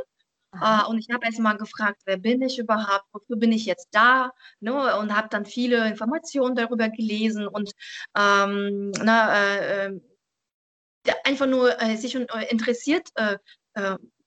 Äh, 0.53 0.85
und 0.87 0.97
ich 0.97 1.09
habe 1.11 1.25
erst 1.25 1.39
mal 1.39 1.57
gefragt, 1.57 2.01
wer 2.05 2.17
bin 2.17 2.41
ich 2.41 2.57
überhaupt, 2.59 3.05
wofür 3.11 3.37
bin 3.37 3.51
ich 3.51 3.65
jetzt 3.65 3.89
da? 3.91 4.31
Ne? 4.59 4.97
Und 4.97 5.15
habe 5.15 5.27
dann 5.29 5.45
viele 5.45 5.87
Informationen 5.87 6.55
darüber 6.55 6.89
gelesen 6.89 7.47
und 7.47 7.71
ähm, 8.15 8.91
na, 9.03 9.35
äh, 9.35 9.87
äh 9.87 9.99
einfach 11.23 11.47
nur 11.47 11.81
äh, 11.81 11.95
sich 11.95 12.15
äh, 12.15 12.25
interessiert, 12.49 13.09
äh, 13.15 13.37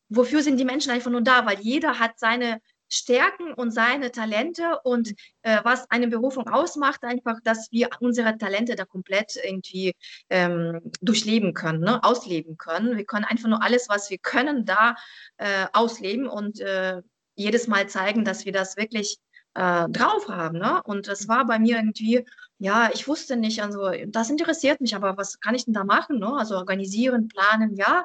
wofür 0.08 0.42
sind 0.42 0.56
die 0.58 0.64
Menschen 0.64 0.92
einfach 0.92 1.10
nur 1.10 1.22
da, 1.22 1.44
weil 1.46 1.60
jeder 1.60 1.98
hat 1.98 2.18
seine 2.18 2.60
Stärken 2.90 3.54
und 3.54 3.70
seine 3.70 4.10
Talente 4.10 4.80
und 4.82 5.14
äh, 5.42 5.58
was 5.62 5.90
eine 5.90 6.08
Berufung 6.08 6.48
ausmacht, 6.48 7.04
einfach, 7.04 7.38
dass 7.44 7.70
wir 7.70 7.88
unsere 8.00 8.36
Talente 8.36 8.74
da 8.74 8.84
komplett 8.84 9.36
irgendwie 9.42 9.94
ähm, 10.28 10.80
durchleben 11.00 11.54
können, 11.54 11.80
ne? 11.80 12.02
ausleben 12.02 12.56
können. 12.56 12.96
Wir 12.96 13.04
können 13.04 13.24
einfach 13.24 13.48
nur 13.48 13.62
alles, 13.62 13.88
was 13.88 14.10
wir 14.10 14.18
können, 14.18 14.64
da 14.64 14.96
äh, 15.38 15.66
ausleben 15.72 16.28
und 16.28 16.60
äh, 16.60 17.00
jedes 17.36 17.68
Mal 17.68 17.88
zeigen, 17.88 18.24
dass 18.24 18.44
wir 18.44 18.52
das 18.52 18.76
wirklich 18.76 19.18
äh, 19.54 19.88
drauf 19.88 20.28
haben. 20.28 20.58
Ne? 20.58 20.82
Und 20.84 21.08
das 21.08 21.28
war 21.28 21.46
bei 21.46 21.58
mir 21.58 21.76
irgendwie, 21.76 22.24
ja, 22.58 22.90
ich 22.92 23.08
wusste 23.08 23.36
nicht, 23.36 23.62
also 23.62 23.90
das 24.06 24.30
interessiert 24.30 24.80
mich, 24.80 24.94
aber 24.94 25.16
was 25.16 25.40
kann 25.40 25.54
ich 25.54 25.64
denn 25.64 25.74
da 25.74 25.84
machen? 25.84 26.18
Ne? 26.18 26.34
Also 26.36 26.56
organisieren, 26.56 27.28
planen, 27.28 27.74
ja. 27.76 28.04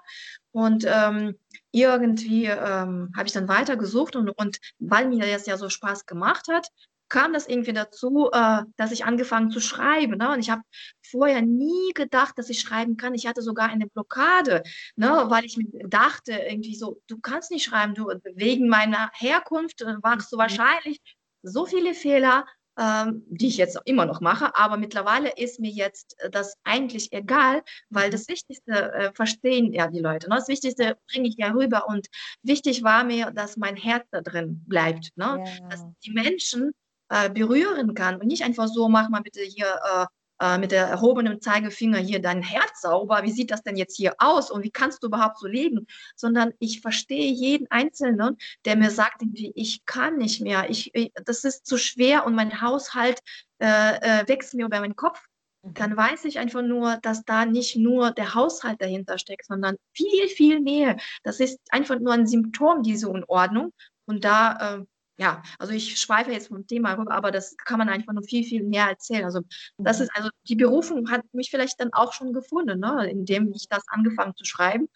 Und 0.52 0.86
ähm, 0.88 1.38
irgendwie 1.72 2.46
ähm, 2.46 3.12
habe 3.16 3.28
ich 3.28 3.34
dann 3.34 3.48
weitergesucht 3.48 4.16
und, 4.16 4.30
und 4.30 4.58
weil 4.80 5.08
mir 5.08 5.25
das 5.25 5.46
ja 5.46 5.58
so 5.58 5.70
Spaß 5.70 6.06
gemacht 6.06 6.48
hat, 6.50 6.70
kam 7.10 7.34
das 7.34 7.48
irgendwie 7.48 7.74
dazu, 7.74 8.30
äh, 8.32 8.64
dass 8.78 8.92
ich 8.92 9.06
angefangen 9.06 9.52
zu 9.52 9.60
schreiben. 9.60 10.18
Ne? 10.18 10.32
Und 10.32 10.40
ich 10.40 10.50
habe 10.50 10.64
vorher 11.04 11.42
nie 11.42 11.94
gedacht, 11.94 12.38
dass 12.38 12.50
ich 12.50 12.60
schreiben 12.60 12.98
kann. 12.98 13.14
Ich 13.14 13.28
hatte 13.28 13.42
sogar 13.42 13.70
eine 13.70 13.88
Blockade, 13.88 14.64
ne? 14.96 15.25
weil 15.28 15.46
ich 15.46 15.58
mir 15.58 15.88
dachte, 15.88 16.32
irgendwie 16.34 16.75
so, 16.75 17.02
du 17.08 17.20
kannst 17.20 17.52
nicht 17.52 17.66
schreiben, 17.66 17.94
du, 17.94 18.08
wegen 18.34 18.68
meiner 18.68 19.12
Herkunft 19.14 19.82
äh, 19.82 19.98
machst 20.02 20.32
du 20.32 20.38
mhm. 20.38 20.42
wahrscheinlich 20.42 21.00
so 21.46 21.66
viele 21.66 21.94
Fehler, 21.94 22.46
ähm, 22.78 23.24
die 23.28 23.48
ich 23.48 23.58
jetzt 23.58 23.80
immer 23.86 24.06
noch 24.06 24.20
mache, 24.20 24.56
aber 24.56 24.75
mittlerweile 24.78 25.32
ist 25.38 25.60
mir 25.60 25.72
jetzt 25.72 26.20
äh, 26.20 26.30
das 26.30 26.58
eigentlich 26.64 27.14
egal, 27.14 27.64
weil 27.90 28.10
das 28.10 28.28
Wichtigste 28.28 28.92
äh, 28.94 29.12
verstehen 29.14 29.72
ja 29.72 29.88
die 29.88 30.00
Leute. 30.00 30.30
Ne? 30.30 30.36
Das 30.36 30.50
Wichtigste 30.50 30.98
bringe 31.10 31.30
ich 31.30 31.36
ja 31.38 31.52
rüber 31.52 31.88
und 31.88 32.08
wichtig 32.44 32.84
war 32.84 33.06
mir, 33.06 33.32
dass 33.32 33.56
mein 33.56 33.78
Herz 33.78 34.06
da 34.12 34.22
drin 34.22 34.64
bleibt, 34.68 35.12
ne? 35.16 35.44
Ja. 35.46 35.68
dass 35.70 35.86
die 36.04 36.12
Menschen 36.12 36.72
äh, 37.10 37.30
berühren 37.30 37.94
kann 37.94 38.20
und 38.20 38.28
nicht 38.28 38.44
einfach 38.44 38.68
so, 38.68 38.90
mach 38.90 39.10
mal 39.10 39.22
bitte 39.22 39.42
hier 39.42 39.68
äh, 39.68 40.06
äh, 40.42 40.58
mit 40.58 40.72
der 40.72 40.88
erhobenen 40.88 41.42
Zeigefinger 41.42 41.98
hier 41.98 42.22
dein 42.22 42.42
Herz 42.42 42.82
sauber, 42.82 43.24
wie 43.24 43.32
sieht 43.32 43.51
das 43.51 43.63
denn 43.63 43.77
jetzt 43.77 43.96
hier 43.96 44.15
aus 44.18 44.51
und 44.51 44.63
wie 44.63 44.72
kannst 44.72 45.01
du 45.01 45.08
überhaupt 45.08 45.39
so 45.39 45.48
leben, 45.48 45.88
sondern 46.15 46.54
ich 46.60 46.82
verstehe 46.82 47.32
jeden 47.32 47.68
Einzelnen, 47.70 48.38
der 48.65 48.75
mir 48.75 48.92
sagt, 48.92 49.22
ich 49.34 49.86
kann 49.86 50.18
nicht 50.18 50.42
mehr, 50.42 50.70
ich, 50.70 50.94
ich 50.94 51.12
das 51.24 51.44
ist 51.44 51.65
zu 51.65 51.77
schwer 51.77 52.25
und 52.25 52.36
mein 52.36 52.62
Haushalt 52.62 53.22
äh, 53.60 54.22
äh, 54.22 54.27
wächst 54.27 54.54
mir 54.54 54.65
über 54.65 54.80
meinen 54.80 54.96
Kopf, 54.96 55.22
mhm. 55.63 55.74
dann 55.74 55.96
weiß 55.96 56.25
ich 56.25 56.39
einfach 56.39 56.62
nur, 56.62 56.98
dass 56.98 57.24
da 57.24 57.46
nicht 57.46 57.75
nur 57.77 58.12
der 58.12 58.34
Haushalt 58.34 58.82
dahinter 58.82 59.18
steckt, 59.18 59.46
sondern 59.46 59.77
viel, 59.94 60.27
viel 60.27 60.60
mehr. 60.60 60.98
Das 61.24 61.39
ist 61.39 61.60
einfach 61.70 62.00
nur 62.00 62.13
ein 62.13 62.27
Symptom 62.27 62.84
diese 62.84 63.10
Unordnung. 63.10 63.74
Und 64.06 64.24
da 64.24 64.77
äh, 64.80 64.86
ja, 65.17 65.43
also 65.60 65.74
ich 65.74 66.00
schweife 66.00 66.31
jetzt 66.31 66.50
vom 66.50 66.67
Thema 66.67 66.93
rüber, 66.93 67.13
aber 67.13 67.31
das 67.31 67.55
kann 67.57 67.77
man 67.77 67.89
einfach 67.89 68.13
nur 68.13 68.24
viel, 68.24 68.43
viel 68.43 68.63
mehr 68.63 68.88
erzählen. 68.88 69.24
Also 69.24 69.41
das 69.77 70.00
ist, 70.00 70.10
mhm. 70.10 70.15
also 70.15 70.29
die 70.48 70.55
Berufung 70.55 71.10
hat 71.10 71.22
mich 71.34 71.50
vielleicht 71.50 71.79
dann 71.79 71.93
auch 71.93 72.13
schon 72.13 72.34
gefunden, 72.34 72.79
ne, 72.79 73.10
indem 73.10 73.51
ich 73.53 73.67
das 73.69 73.84
angefangen 73.88 74.36
zu 74.36 74.45
schreiben 74.45 74.89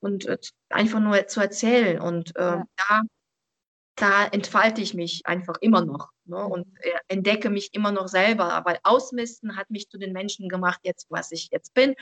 und 0.00 0.26
äh, 0.26 0.38
einfach 0.70 1.00
nur 1.00 1.26
zu 1.26 1.40
erzählen. 1.40 2.00
Und 2.00 2.34
äh, 2.36 2.42
ja. 2.42 2.66
da, 2.76 3.02
da 3.96 4.26
entfalte 4.26 4.80
ich 4.80 4.94
mich 4.94 5.26
einfach 5.26 5.56
immer 5.60 5.84
noch 5.84 6.08
ne, 6.24 6.38
mhm. 6.38 6.52
und 6.52 6.66
äh, 6.80 6.92
entdecke 7.08 7.50
mich 7.50 7.74
immer 7.74 7.92
noch 7.92 8.08
selber. 8.08 8.62
Weil 8.64 8.78
Ausmisten 8.82 9.56
hat 9.56 9.70
mich 9.70 9.90
zu 9.90 9.98
den 9.98 10.12
Menschen 10.12 10.48
gemacht, 10.48 10.80
jetzt 10.84 11.06
was 11.10 11.32
ich 11.32 11.50
jetzt 11.52 11.74
bin. 11.74 11.94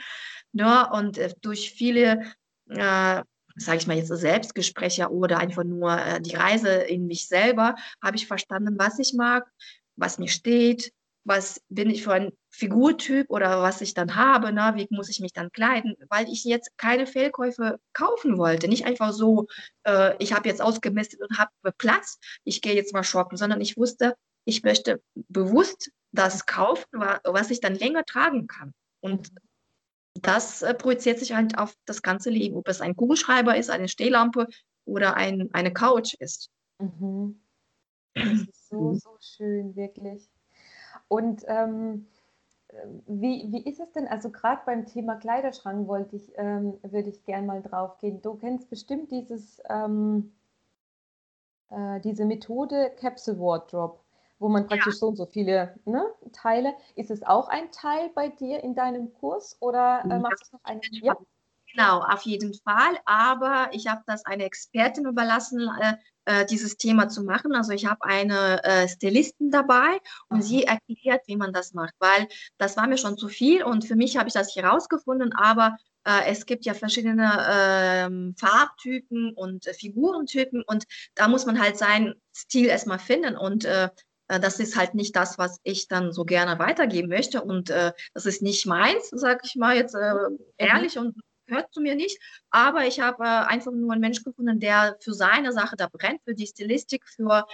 Ne, 0.53 0.89
und 0.93 1.17
äh, 1.17 1.33
durch 1.41 1.71
viele 1.71 2.23
äh, 2.69 3.21
sage 3.55 3.77
ich 3.77 3.87
mal 3.87 3.97
jetzt 3.97 4.09
Selbstgespräche 4.09 5.09
oder 5.09 5.37
einfach 5.39 5.63
nur 5.63 5.97
äh, 5.97 6.21
die 6.21 6.35
Reise 6.35 6.69
in 6.69 7.07
mich 7.07 7.27
selber, 7.27 7.75
habe 8.03 8.17
ich 8.17 8.27
verstanden, 8.27 8.75
was 8.77 8.99
ich 8.99 9.13
mag, 9.13 9.49
was 9.95 10.19
mir 10.19 10.27
steht, 10.27 10.91
was 11.25 11.59
bin 11.69 11.89
ich 11.89 12.03
für 12.03 12.13
ein 12.13 12.31
Figurtyp 12.51 13.29
oder 13.29 13.61
was 13.61 13.81
ich 13.81 13.93
dann 13.93 14.15
habe, 14.15 14.53
ne? 14.53 14.73
wie 14.75 14.87
muss 14.91 15.09
ich 15.09 15.19
mich 15.19 15.33
dann 15.33 15.51
kleiden, 15.51 15.95
weil 16.09 16.29
ich 16.29 16.43
jetzt 16.43 16.77
keine 16.77 17.07
Fehlkäufe 17.07 17.79
kaufen 17.93 18.37
wollte. 18.37 18.67
Nicht 18.67 18.85
einfach 18.85 19.11
so, 19.11 19.47
äh, 19.83 20.15
ich 20.19 20.33
habe 20.33 20.47
jetzt 20.47 20.61
ausgemistet 20.61 21.21
und 21.21 21.37
habe 21.37 21.51
Platz, 21.77 22.19
ich 22.43 22.61
gehe 22.61 22.75
jetzt 22.75 22.93
mal 22.93 23.03
shoppen, 23.03 23.37
sondern 23.37 23.59
ich 23.59 23.75
wusste, 23.75 24.15
ich 24.45 24.61
möchte 24.61 25.01
bewusst 25.15 25.91
das 26.11 26.45
kaufen, 26.45 26.85
was 27.23 27.49
ich 27.49 27.59
dann 27.59 27.75
länger 27.75 28.05
tragen 28.05 28.47
kann. 28.47 28.73
Und 29.01 29.31
das 30.21 30.61
äh, 30.61 30.73
projiziert 30.73 31.19
sich 31.19 31.33
halt 31.33 31.57
auf 31.57 31.75
das 31.85 32.01
ganze 32.01 32.29
Leben, 32.29 32.55
ob 32.55 32.67
es 32.67 32.81
ein 32.81 32.95
Kugelschreiber 32.95 33.57
ist, 33.57 33.69
eine 33.69 33.87
Stehlampe 33.87 34.47
oder 34.85 35.15
ein, 35.15 35.49
eine 35.53 35.73
Couch 35.73 36.15
ist. 36.15 36.49
Mhm. 36.79 37.41
Das 38.13 38.25
ist 38.49 38.69
so, 38.69 38.93
so 38.95 39.17
schön, 39.19 39.75
wirklich. 39.75 40.29
Und 41.07 41.43
ähm, 41.47 42.07
wie, 43.07 43.51
wie 43.51 43.69
ist 43.69 43.79
es 43.79 43.91
denn, 43.91 44.07
also 44.07 44.29
gerade 44.31 44.61
beim 44.65 44.85
Thema 44.85 45.15
Kleiderschrank 45.15 45.87
wollte 45.87 46.15
ich, 46.15 46.31
ähm, 46.35 46.77
würde 46.81 47.09
ich 47.09 47.23
gerne 47.23 47.45
mal 47.45 47.61
drauf 47.61 47.97
gehen. 47.99 48.21
Du 48.21 48.35
kennst 48.35 48.69
bestimmt 48.69 49.11
dieses, 49.11 49.61
ähm, 49.69 50.33
äh, 51.69 51.99
diese 52.01 52.25
Methode 52.25 52.91
Capsule 52.99 53.39
Wardrobe 53.39 53.99
wo 54.39 54.49
man 54.49 54.67
praktisch 54.67 54.95
ja. 54.95 54.99
so 54.99 55.07
und 55.07 55.15
so 55.15 55.25
viele 55.25 55.75
ne, 55.85 56.05
Teile. 56.33 56.73
Ist 56.95 57.11
es 57.11 57.23
auch 57.23 57.47
ein 57.47 57.71
Teil 57.71 58.09
bei 58.13 58.29
dir 58.29 58.63
in 58.63 58.75
deinem 58.75 59.13
Kurs 59.13 59.57
oder 59.59 60.03
äh, 60.03 60.19
machst 60.19 60.51
du 60.51 60.57
noch 60.57 60.63
einen? 60.63 60.81
Ja. 60.91 61.15
Genau, 61.71 61.99
auf 61.99 62.21
jeden 62.21 62.53
Fall. 62.53 62.97
Aber 63.05 63.69
ich 63.73 63.87
habe 63.87 64.01
das 64.07 64.25
einer 64.25 64.45
Expertin 64.45 65.05
überlassen, 65.05 65.69
äh, 65.81 65.95
äh, 66.25 66.45
dieses 66.45 66.77
Thema 66.77 67.09
zu 67.09 67.23
machen. 67.23 67.53
Also 67.53 67.71
ich 67.71 67.85
habe 67.85 68.03
eine 68.03 68.63
äh, 68.63 68.87
Stylistin 68.87 69.51
dabei 69.51 69.99
und 70.29 70.41
sie 70.41 70.63
erklärt, 70.63 71.23
wie 71.27 71.35
man 71.35 71.53
das 71.53 71.73
macht, 71.73 71.93
weil 71.99 72.27
das 72.57 72.77
war 72.77 72.87
mir 72.87 72.97
schon 72.97 73.17
zu 73.17 73.27
viel 73.27 73.63
und 73.63 73.85
für 73.85 73.95
mich 73.95 74.17
habe 74.17 74.27
ich 74.27 74.33
das 74.33 74.55
herausgefunden, 74.55 75.33
aber 75.33 75.77
äh, 76.03 76.31
es 76.31 76.45
gibt 76.45 76.65
ja 76.65 76.73
verschiedene 76.73 77.45
ähm, 77.49 78.35
Farbtypen 78.37 79.33
und 79.33 79.67
äh, 79.67 79.73
Figurentypen 79.73 80.63
und 80.65 80.85
da 81.13 81.27
muss 81.27 81.45
man 81.45 81.59
halt 81.59 81.77
seinen 81.77 82.15
Stil 82.35 82.67
erstmal 82.67 82.99
finden 82.99 83.35
und 83.37 83.65
äh, 83.65 83.89
das 84.27 84.59
ist 84.59 84.75
halt 84.75 84.95
nicht 84.95 85.15
das, 85.15 85.37
was 85.37 85.59
ich 85.63 85.87
dann 85.87 86.11
so 86.11 86.25
gerne 86.25 86.59
weitergeben 86.59 87.09
möchte. 87.09 87.41
Und 87.41 87.69
äh, 87.69 87.93
das 88.13 88.25
ist 88.25 88.41
nicht 88.41 88.65
meins, 88.65 89.09
sage 89.09 89.41
ich 89.43 89.55
mal 89.55 89.75
jetzt 89.75 89.95
äh, 89.95 90.13
mhm. 90.13 90.37
ehrlich 90.57 90.97
und 90.97 91.15
gehört 91.45 91.73
zu 91.73 91.81
mir 91.81 91.95
nicht. 91.95 92.19
Aber 92.49 92.85
ich 92.85 92.99
habe 92.99 93.23
äh, 93.23 93.27
einfach 93.27 93.71
nur 93.71 93.91
einen 93.91 94.01
Mensch 94.01 94.23
gefunden, 94.23 94.59
der 94.59 94.97
für 94.99 95.13
seine 95.13 95.51
Sache 95.51 95.75
da 95.75 95.87
brennt, 95.91 96.21
für 96.23 96.33
die 96.33 96.47
Stilistik, 96.47 97.03
für 97.07 97.45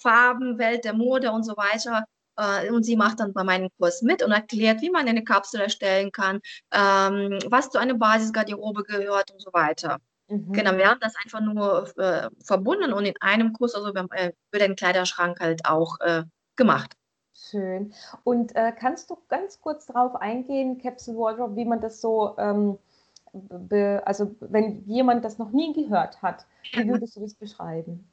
Farben, 0.00 0.58
Welt 0.58 0.84
der 0.84 0.94
Mode 0.94 1.32
und 1.32 1.44
so 1.44 1.56
weiter. 1.56 2.04
Äh, 2.36 2.70
und 2.70 2.84
sie 2.84 2.96
macht 2.96 3.20
dann 3.20 3.32
bei 3.32 3.44
meinem 3.44 3.68
Kurs 3.78 4.02
mit 4.02 4.22
und 4.22 4.32
erklärt, 4.32 4.80
wie 4.82 4.90
man 4.90 5.08
eine 5.08 5.24
Kapsel 5.24 5.60
erstellen 5.60 6.12
kann, 6.12 6.40
ähm, 6.72 7.38
was 7.46 7.70
zu 7.70 7.78
einer 7.78 7.94
Basisgarderobe 7.94 8.84
gehört 8.84 9.30
und 9.32 9.42
so 9.42 9.52
weiter. 9.52 9.98
Mhm. 10.28 10.52
Genau, 10.52 10.76
wir 10.76 10.88
haben 10.88 11.00
das 11.00 11.14
einfach 11.16 11.40
nur 11.40 11.88
äh, 11.98 12.28
verbunden 12.44 12.92
und 12.92 13.06
in 13.06 13.14
einem 13.20 13.52
Kurs, 13.52 13.74
also 13.74 13.94
wir 13.94 14.00
haben, 14.00 14.12
äh, 14.12 14.32
für 14.52 14.58
den 14.58 14.76
Kleiderschrank 14.76 15.40
halt 15.40 15.64
auch 15.64 15.98
äh, 16.00 16.24
gemacht. 16.56 16.94
Schön. 17.34 17.94
Und 18.24 18.54
äh, 18.56 18.72
kannst 18.72 19.10
du 19.10 19.18
ganz 19.28 19.60
kurz 19.60 19.86
darauf 19.86 20.16
eingehen, 20.16 20.78
Capsule 20.78 21.18
Wardrobe, 21.18 21.56
wie 21.56 21.64
man 21.64 21.80
das 21.80 22.00
so, 22.00 22.34
ähm, 22.36 22.78
be, 23.32 24.02
also 24.04 24.34
wenn 24.40 24.84
jemand 24.86 25.24
das 25.24 25.38
noch 25.38 25.50
nie 25.50 25.72
gehört 25.72 26.20
hat, 26.20 26.46
wie 26.72 26.84
mhm. 26.84 26.90
würdest 26.90 27.16
du 27.16 27.20
das 27.20 27.34
beschreiben? 27.34 28.10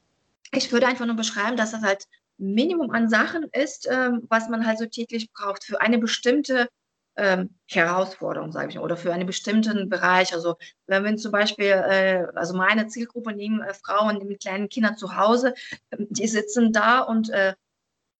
Ich 0.52 0.72
würde 0.72 0.86
einfach 0.86 1.06
nur 1.06 1.16
beschreiben, 1.16 1.56
dass 1.56 1.72
das 1.72 1.82
halt 1.82 2.06
Minimum 2.38 2.90
an 2.90 3.08
Sachen 3.08 3.44
ist, 3.52 3.88
ähm, 3.90 4.22
was 4.28 4.48
man 4.48 4.66
halt 4.66 4.78
so 4.78 4.86
täglich 4.86 5.32
braucht 5.32 5.64
für 5.64 5.80
eine 5.80 5.98
bestimmte 5.98 6.68
ähm, 7.16 7.50
Herausforderung, 7.68 8.52
sage 8.52 8.68
ich 8.68 8.74
mal, 8.76 8.82
oder 8.82 8.96
für 8.96 9.12
einen 9.12 9.26
bestimmten 9.26 9.88
Bereich. 9.88 10.34
Also 10.34 10.56
wenn 10.86 11.04
wir 11.04 11.16
zum 11.16 11.32
Beispiel, 11.32 11.66
äh, 11.66 12.26
also 12.34 12.54
meine 12.54 12.86
Zielgruppe 12.86 13.32
nehmen 13.32 13.62
äh, 13.62 13.74
Frauen 13.74 14.26
mit 14.26 14.40
kleinen 14.40 14.68
Kindern 14.68 14.96
zu 14.96 15.16
Hause, 15.16 15.54
ähm, 15.90 16.06
die 16.10 16.28
sitzen 16.28 16.72
da 16.72 17.00
und 17.00 17.30
äh, 17.30 17.54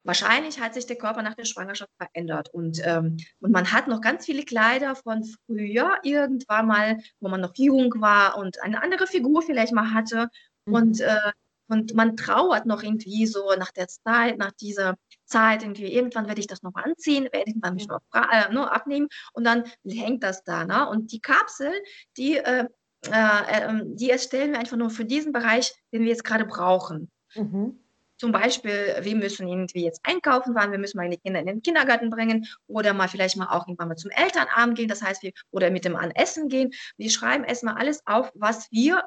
wahrscheinlich 0.04 0.60
hat 0.60 0.74
sich 0.74 0.86
der 0.86 0.96
Körper 0.96 1.22
nach 1.22 1.34
der 1.34 1.44
Schwangerschaft 1.44 1.90
verändert 1.98 2.48
und, 2.54 2.80
ähm, 2.84 3.16
und 3.40 3.52
man 3.52 3.72
hat 3.72 3.88
noch 3.88 4.00
ganz 4.00 4.24
viele 4.24 4.44
Kleider 4.44 4.94
von 4.94 5.24
früher 5.24 5.98
irgendwann 6.02 6.66
mal, 6.66 6.98
wo 7.20 7.28
man 7.28 7.40
noch 7.40 7.52
jung 7.56 7.92
war 8.00 8.38
und 8.38 8.62
eine 8.62 8.82
andere 8.82 9.06
Figur 9.06 9.42
vielleicht 9.42 9.72
mal 9.72 9.92
hatte. 9.92 10.28
Mhm. 10.66 10.74
Und 10.74 11.00
äh, 11.00 11.32
und 11.68 11.94
man 11.94 12.16
trauert 12.16 12.66
noch 12.66 12.82
irgendwie 12.82 13.26
so 13.26 13.52
nach 13.58 13.72
der 13.72 13.88
Zeit, 13.88 14.38
nach 14.38 14.52
dieser 14.52 14.96
Zeit, 15.26 15.62
irgendwie 15.62 15.92
irgendwann 15.92 16.26
werde 16.26 16.40
ich 16.40 16.46
das 16.46 16.62
noch 16.62 16.74
anziehen, 16.74 17.28
werde 17.32 17.50
ich 17.50 17.72
mich 17.72 17.88
noch 17.88 18.00
äh, 18.14 18.52
nur 18.52 18.72
abnehmen 18.72 19.08
und 19.32 19.44
dann 19.44 19.64
hängt 19.84 20.22
das 20.22 20.44
da. 20.44 20.64
Ne? 20.64 20.88
Und 20.88 21.12
die 21.12 21.20
Kapsel, 21.20 21.72
die, 22.16 22.36
äh, 22.36 22.66
äh, 23.10 23.62
ähm, 23.62 23.96
die 23.96 24.10
erstellen 24.10 24.52
wir 24.52 24.60
einfach 24.60 24.76
nur 24.76 24.90
für 24.90 25.04
diesen 25.04 25.32
Bereich, 25.32 25.74
den 25.92 26.02
wir 26.02 26.08
jetzt 26.08 26.24
gerade 26.24 26.44
brauchen. 26.44 27.10
Mhm. 27.34 27.78
Zum 28.18 28.32
Beispiel, 28.32 28.96
wir 29.02 29.14
müssen 29.14 29.46
irgendwie 29.46 29.84
jetzt 29.84 30.00
einkaufen 30.02 30.54
fahren, 30.54 30.72
wir 30.72 30.78
müssen 30.78 30.96
mal 30.96 31.10
die 31.10 31.18
Kinder 31.18 31.40
in 31.40 31.46
den 31.46 31.62
Kindergarten 31.62 32.08
bringen 32.08 32.46
oder 32.66 32.94
mal 32.94 33.08
vielleicht 33.08 33.36
mal 33.36 33.48
auch 33.48 33.66
irgendwann 33.66 33.88
mal 33.88 33.96
zum 33.96 34.10
Elternabend 34.10 34.78
gehen, 34.78 34.88
das 34.88 35.02
heißt, 35.02 35.22
wir 35.22 35.32
oder 35.50 35.70
mit 35.70 35.84
dem 35.84 35.96
an 35.96 36.12
Essen 36.12 36.48
gehen. 36.48 36.70
Wir 36.96 37.10
schreiben 37.10 37.44
erstmal 37.44 37.74
alles 37.74 38.00
auf, 38.06 38.32
was 38.34 38.70
wir 38.70 39.04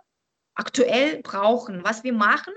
aktuell 0.53 1.21
brauchen, 1.23 1.83
was 1.83 2.03
wir 2.03 2.13
machen, 2.13 2.53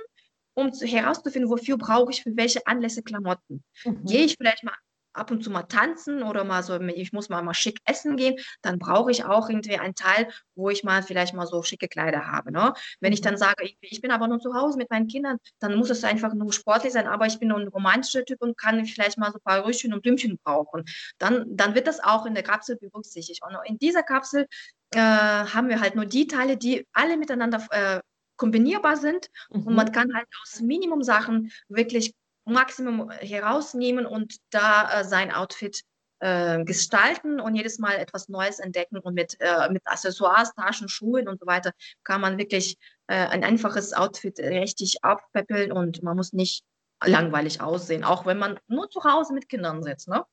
um 0.55 0.73
zu, 0.73 0.87
herauszufinden, 0.87 1.51
wofür 1.51 1.79
brauche 1.79 2.11
ich 2.11 2.23
für 2.23 2.37
welche 2.37 2.67
Anlässe 2.67 3.03
Klamotten. 3.03 3.63
Mhm. 3.85 4.05
Gehe 4.05 4.25
ich 4.25 4.37
vielleicht 4.37 4.65
mal 4.65 4.75
ab 5.15 5.31
und 5.31 5.43
zu 5.43 5.51
mal 5.51 5.65
tanzen 5.65 6.23
oder 6.23 6.45
mal 6.45 6.63
so, 6.63 6.79
ich 6.81 7.13
muss 7.13 7.29
mal, 7.29 7.43
mal 7.43 7.55
schick 7.55 7.81
essen 7.85 8.17
gehen, 8.17 8.37
dann 8.63 8.79
brauche 8.79 9.11
ich 9.11 9.25
auch 9.25 9.49
irgendwie 9.49 9.79
einen 9.79 9.95
Teil, 9.95 10.29
wo 10.55 10.71
ich 10.71 10.85
mal 10.85 11.03
vielleicht 11.03 11.35
mal 11.35 11.47
so 11.47 11.63
schicke 11.63 11.89
Kleider 11.89 12.27
habe. 12.27 12.53
Ne? 12.53 12.73
Wenn 13.01 13.13
ich 13.13 13.21
dann 13.21 13.35
mhm. 13.35 13.39
sage, 13.39 13.65
ich, 13.65 13.77
ich 13.81 14.01
bin 14.01 14.11
aber 14.11 14.29
nur 14.29 14.41
zu 14.41 14.55
Hause 14.55 14.79
mit 14.79 14.91
meinen 14.91 15.09
Kindern, 15.09 15.39
dann 15.59 15.77
muss 15.77 15.91
es 15.91 16.05
einfach 16.05 16.33
nur 16.35 16.53
sportlich 16.53 16.93
sein, 16.93 17.07
aber 17.07 17.27
ich 17.27 17.39
bin 17.39 17.49
nur 17.49 17.59
ein 17.59 17.69
romantischer 17.69 18.25
Typ 18.25 18.41
und 18.41 18.57
kann 18.57 18.85
vielleicht 18.87 19.19
mal 19.19 19.31
so 19.31 19.39
ein 19.39 19.43
paar 19.45 19.67
Röschen 19.67 19.93
und 19.93 20.03
Blümchen 20.03 20.39
brauchen. 20.43 20.85
Dann, 21.19 21.45
dann 21.49 21.75
wird 21.75 21.87
das 21.87 22.01
auch 22.01 22.27
in 22.27 22.35
der 22.35 22.43
Kapsel 22.43 22.77
berücksichtigt. 22.77 23.43
Und 23.43 23.57
in 23.67 23.79
dieser 23.79 24.03
Kapsel 24.03 24.47
äh, 24.95 24.99
haben 24.99 25.69
wir 25.69 25.81
halt 25.81 25.95
nur 25.95 26.07
die 26.07 26.27
Teile, 26.27 26.57
die 26.57 26.87
alle 26.93 27.17
miteinander 27.17 27.67
äh, 27.71 28.01
kombinierbar 28.43 28.97
sind 28.97 29.31
mhm. 29.51 29.69
und 29.69 29.75
man 29.77 29.93
kann 29.93 30.13
halt 30.13 30.27
aus 30.43 30.61
Minimum-Sachen 30.61 31.53
wirklich 31.69 32.13
Maximum 32.45 33.09
herausnehmen 33.13 34.05
und 34.05 34.35
da 34.51 35.01
äh, 35.01 35.05
sein 35.05 35.31
Outfit 35.31 35.83
äh, 36.19 36.65
gestalten 36.65 37.39
und 37.39 37.55
jedes 37.55 37.79
Mal 37.79 37.95
etwas 37.99 38.29
Neues 38.29 38.59
entdecken 38.59 38.99
und 38.99 39.15
mit, 39.15 39.37
äh, 39.39 39.71
mit 39.71 39.83
Accessoires, 39.85 40.53
Taschen, 40.57 40.89
Schuhen 40.89 41.29
und 41.29 41.39
so 41.39 41.47
weiter 41.47 41.71
kann 42.03 42.21
man 42.21 42.37
wirklich 42.37 42.77
äh, 43.07 43.15
ein 43.15 43.45
einfaches 43.45 43.93
Outfit 43.93 44.41
richtig 44.41 45.05
abpeppeln 45.05 45.71
und 45.71 46.03
man 46.03 46.17
muss 46.17 46.33
nicht 46.33 46.65
langweilig 47.05 47.61
aussehen, 47.61 48.03
auch 48.03 48.27
wenn 48.27 48.39
man 48.39 48.59
nur 48.67 48.91
zu 48.91 49.05
Hause 49.05 49.35
mit 49.35 49.49
Kindern 49.49 49.85
sitzt. 49.85 50.09
Ne? 50.09 50.25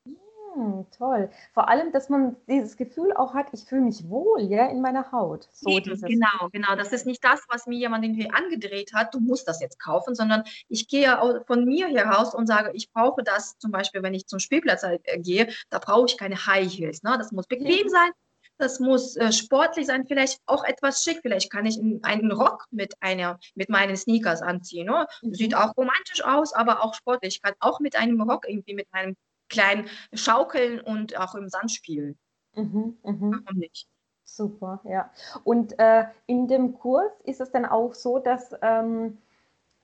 Hm, 0.59 0.85
toll. 0.91 1.29
Vor 1.53 1.69
allem, 1.69 1.93
dass 1.93 2.09
man 2.09 2.35
dieses 2.49 2.75
Gefühl 2.75 3.13
auch 3.13 3.33
hat, 3.33 3.47
ich 3.53 3.63
fühle 3.63 3.83
mich 3.83 4.09
wohl, 4.09 4.41
ja, 4.41 4.67
in 4.67 4.81
meiner 4.81 5.09
Haut. 5.13 5.47
So 5.53 5.69
Eben, 5.69 5.97
genau, 6.01 6.49
genau. 6.51 6.75
Das 6.75 6.91
ist 6.91 7.05
nicht 7.05 7.23
das, 7.23 7.41
was 7.47 7.65
mir 7.65 7.77
jemand 7.77 8.03
irgendwie 8.03 8.29
angedreht 8.29 8.91
hat, 8.93 9.13
du 9.13 9.21
musst 9.21 9.47
das 9.47 9.61
jetzt 9.61 9.79
kaufen, 9.79 10.15
sondern 10.15 10.43
ich 10.67 10.89
gehe 10.89 11.17
von 11.47 11.63
mir 11.63 11.87
heraus 11.87 12.35
und 12.35 12.45
sage, 12.45 12.71
ich 12.73 12.91
brauche 12.91 13.23
das 13.23 13.57
zum 13.57 13.71
Beispiel, 13.71 14.03
wenn 14.03 14.13
ich 14.13 14.27
zum 14.27 14.39
Spielplatz 14.39 14.83
äh, 14.83 14.99
gehe, 15.19 15.47
da 15.69 15.79
brauche 15.79 16.07
ich 16.07 16.17
keine 16.17 16.45
High 16.45 16.69
Heels. 16.69 17.03
Ne? 17.03 17.15
Das 17.17 17.31
muss 17.31 17.47
bequem 17.47 17.85
ja. 17.85 17.89
sein, 17.89 18.11
das 18.57 18.81
muss 18.81 19.15
äh, 19.15 19.31
sportlich 19.31 19.87
sein, 19.87 20.05
vielleicht 20.05 20.41
auch 20.45 20.65
etwas 20.65 21.05
schick. 21.05 21.19
Vielleicht 21.21 21.49
kann 21.49 21.65
ich 21.65 21.79
einen 22.01 22.31
Rock 22.33 22.65
mit 22.69 22.95
einer, 22.99 23.39
mit 23.55 23.69
meinen 23.69 23.95
Sneakers 23.95 24.41
anziehen. 24.41 24.87
Ne? 24.87 25.07
Mhm. 25.21 25.33
Sieht 25.33 25.55
auch 25.55 25.77
romantisch 25.77 26.21
aus, 26.25 26.51
aber 26.51 26.83
auch 26.83 26.93
sportlich. 26.95 27.35
Ich 27.35 27.41
kann 27.41 27.53
auch 27.61 27.79
mit 27.79 27.95
einem 27.95 28.21
Rock 28.21 28.45
irgendwie 28.49 28.73
mit 28.73 28.87
einem 28.91 29.15
kleinen 29.49 29.87
Schaukeln 30.13 30.79
und 30.79 31.17
auch 31.19 31.35
im 31.35 31.49
Sand 31.49 31.71
spielen. 31.71 32.17
Mhm, 32.53 32.97
mh. 33.03 33.39
Warum 33.45 33.59
nicht? 33.59 33.87
Super, 34.23 34.81
ja. 34.83 35.11
Und 35.43 35.77
äh, 35.79 36.05
in 36.27 36.47
dem 36.47 36.73
Kurs 36.73 37.11
ist 37.23 37.41
es 37.41 37.51
dann 37.51 37.65
auch 37.65 37.93
so, 37.93 38.19
dass 38.19 38.55
ähm, 38.61 39.17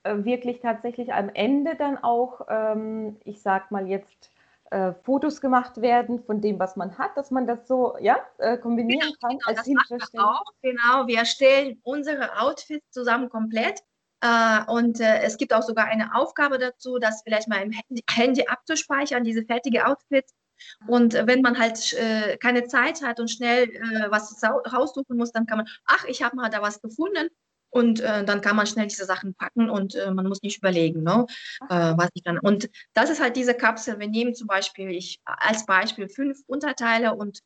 äh, 0.04 0.24
wirklich 0.24 0.60
tatsächlich 0.60 1.12
am 1.12 1.30
Ende 1.30 1.74
dann 1.74 1.98
auch, 1.98 2.42
ähm, 2.48 3.16
ich 3.24 3.42
sag 3.42 3.70
mal 3.70 3.88
jetzt, 3.88 4.30
äh, 4.70 4.92
Fotos 5.04 5.40
gemacht 5.40 5.80
werden 5.80 6.22
von 6.24 6.40
dem, 6.40 6.58
was 6.58 6.76
man 6.76 6.98
hat, 6.98 7.16
dass 7.16 7.30
man 7.30 7.46
das 7.46 7.68
so 7.68 7.96
ja, 8.00 8.18
äh, 8.38 8.56
kombinieren 8.56 9.00
genau, 9.00 9.14
kann 9.20 9.38
genau, 9.38 9.48
als 9.48 9.64
Hilfestellung. 9.64 10.26
Auch, 10.26 10.52
genau, 10.62 11.06
wir 11.06 11.24
stellen 11.24 11.80
unsere 11.84 12.40
Outfits 12.40 12.90
zusammen 12.90 13.28
komplett 13.28 13.84
und 14.22 15.00
äh, 15.00 15.20
es 15.20 15.36
gibt 15.36 15.52
auch 15.52 15.62
sogar 15.62 15.86
eine 15.86 16.14
Aufgabe 16.14 16.58
dazu, 16.58 16.98
das 16.98 17.22
vielleicht 17.22 17.48
mal 17.48 17.62
im 17.62 17.72
Handy, 18.10 18.46
abzuspeichern, 18.46 19.24
diese 19.24 19.44
fertige 19.44 19.86
Outfits. 19.86 20.34
Und 20.86 21.14
äh, 21.14 21.26
wenn 21.26 21.42
man 21.42 21.58
halt 21.58 21.92
äh, 21.92 22.38
keine 22.38 22.66
Zeit 22.66 23.02
hat 23.02 23.20
und 23.20 23.30
schnell 23.30 23.64
äh, 23.64 24.10
was 24.10 24.42
raussuchen 24.42 25.16
muss, 25.16 25.32
dann 25.32 25.46
kann 25.46 25.58
man, 25.58 25.68
ach, 25.84 26.04
ich 26.06 26.22
habe 26.22 26.36
mal 26.36 26.48
da 26.48 26.62
was 26.62 26.80
gefunden. 26.80 27.28
Und 27.68 28.00
äh, 28.00 28.24
dann 28.24 28.40
kann 28.40 28.56
man 28.56 28.66
schnell 28.66 28.86
diese 28.86 29.04
Sachen 29.04 29.34
packen 29.34 29.68
und 29.68 29.98
man 30.14 30.26
muss 30.26 30.40
nicht 30.40 30.58
überlegen, 30.58 31.02
ne, 31.02 31.26
was 31.68 32.08
ich 32.14 32.22
dann. 32.22 32.38
Und 32.38 32.70
das 32.94 33.10
ist 33.10 33.20
halt 33.20 33.36
diese 33.36 33.54
Kapsel. 33.54 33.98
Wir 33.98 34.08
nehmen 34.08 34.34
zum 34.34 34.46
Beispiel, 34.46 34.90
ich 34.90 35.20
als 35.24 35.66
Beispiel 35.66 36.08
fünf 36.08 36.40
Unterteile 36.46 37.14
und 37.14 37.40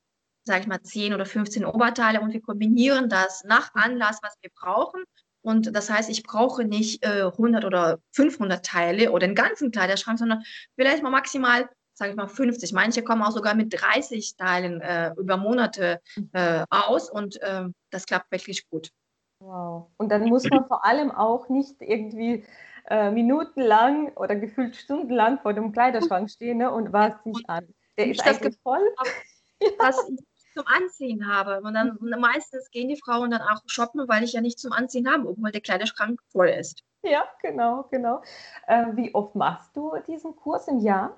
sage 0.45 0.61
ich 0.61 0.67
mal 0.69 0.83
10 0.83 1.15
oder 1.15 1.27
15 1.27 1.65
Oberteile 1.65 2.21
und 2.21 2.33
wir 2.33 2.43
kombinieren 2.43 3.09
das 3.09 3.43
nach 3.45 3.75
Anlass, 3.75 4.21
was 4.23 4.37
wir 4.41 4.51
brauchen 4.55 5.03
und 5.43 5.75
das 5.75 5.91
heißt, 5.91 6.11
ich 6.11 6.23
brauche 6.23 6.65
nicht 6.65 7.05
äh, 7.05 7.23
100 7.23 7.65
oder 7.65 7.99
500 8.13 8.65
Teile 8.65 9.11
oder 9.11 9.27
den 9.27 9.35
ganzen 9.35 9.71
Kleiderschrank, 9.71 10.19
sondern 10.19 10.43
vielleicht 10.75 11.03
mal 11.03 11.11
maximal, 11.11 11.69
sage 11.95 12.11
ich 12.11 12.17
mal, 12.17 12.29
50. 12.29 12.73
Manche 12.73 13.03
kommen 13.03 13.23
auch 13.23 13.33
sogar 13.33 13.55
mit 13.55 13.73
30 13.81 14.37
Teilen 14.37 14.81
äh, 14.81 15.13
über 15.17 15.37
Monate 15.37 16.01
mhm. 16.17 16.31
äh, 16.33 16.65
aus 16.71 17.11
und 17.11 17.41
äh, 17.43 17.65
das 17.91 18.07
klappt 18.07 18.31
wirklich 18.31 18.69
gut. 18.69 18.91
Wow. 19.41 19.89
Und 19.97 20.11
dann 20.11 20.25
muss 20.25 20.49
man 20.51 20.67
vor 20.67 20.85
allem 20.85 21.11
auch 21.11 21.49
nicht 21.49 21.77
irgendwie 21.81 22.45
äh, 22.89 23.11
minutenlang 23.11 24.09
oder 24.17 24.37
gefühlt 24.37 24.77
stundenlang 24.77 25.39
vor 25.41 25.55
dem 25.55 25.73
Kleiderschrank 25.73 26.31
stehen 26.31 26.59
ne, 26.59 26.71
und 26.71 26.93
was 26.93 27.15
sich 27.25 27.49
an. 27.49 27.67
Der 27.97 28.09
ist 28.09 28.27
eigentlich 28.27 28.59
voll. 28.63 28.83
Was 29.79 29.97
zum 30.55 30.67
Anziehen 30.67 31.27
habe. 31.27 31.61
Und 31.61 31.75
dann 31.75 31.99
mhm. 32.01 32.21
meistens 32.21 32.71
gehen 32.71 32.89
die 32.89 33.01
Frauen 33.01 33.31
dann 33.31 33.43
auch 33.43 33.63
shoppen, 33.67 34.09
weil 34.09 34.25
ich 34.25 34.33
ja 34.33 34.41
nicht 34.41 34.59
zum 34.59 34.73
Anziehen 34.73 35.11
habe, 35.11 35.29
obwohl 35.29 35.51
der 35.51 35.61
Kleiderschrank 35.61 36.21
voll 36.33 36.49
ist. 36.49 36.83
Ja, 37.03 37.25
genau, 37.43 37.87
genau. 37.91 38.23
Äh, 38.67 38.87
wie 38.93 39.15
oft 39.15 39.35
machst 39.35 39.75
du 39.75 39.93
diesen 40.07 40.37
Kurs 40.37 40.69
im 40.69 40.81
Jahr? 40.81 41.17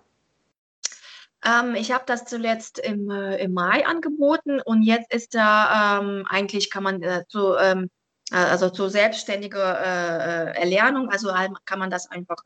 Ähm, 1.45 1.75
ich 1.75 1.90
habe 1.92 2.05
das 2.07 2.25
zuletzt 2.25 2.79
im, 2.79 3.11
äh, 3.11 3.37
im 3.42 3.53
Mai 3.53 3.85
angeboten 3.85 4.61
und 4.61 4.83
jetzt 4.83 5.12
ist 5.12 5.35
da 5.35 6.01
ähm, 6.01 6.25
eigentlich 6.29 6.71
kann 6.71 6.85
man 6.85 7.03
äh, 7.03 7.25
zu, 7.29 7.57
ähm, 7.57 7.90
äh, 8.31 8.37
also 8.37 8.71
zur 8.71 8.90
selbstständigen 8.90 9.61
äh, 9.61 10.51
äh, 10.51 10.61
Erlernung, 10.61 11.09
also 11.09 11.37
halt 11.37 11.51
kann 11.64 11.81
man 11.81 11.90
das 11.90 12.09
einfach 12.11 12.37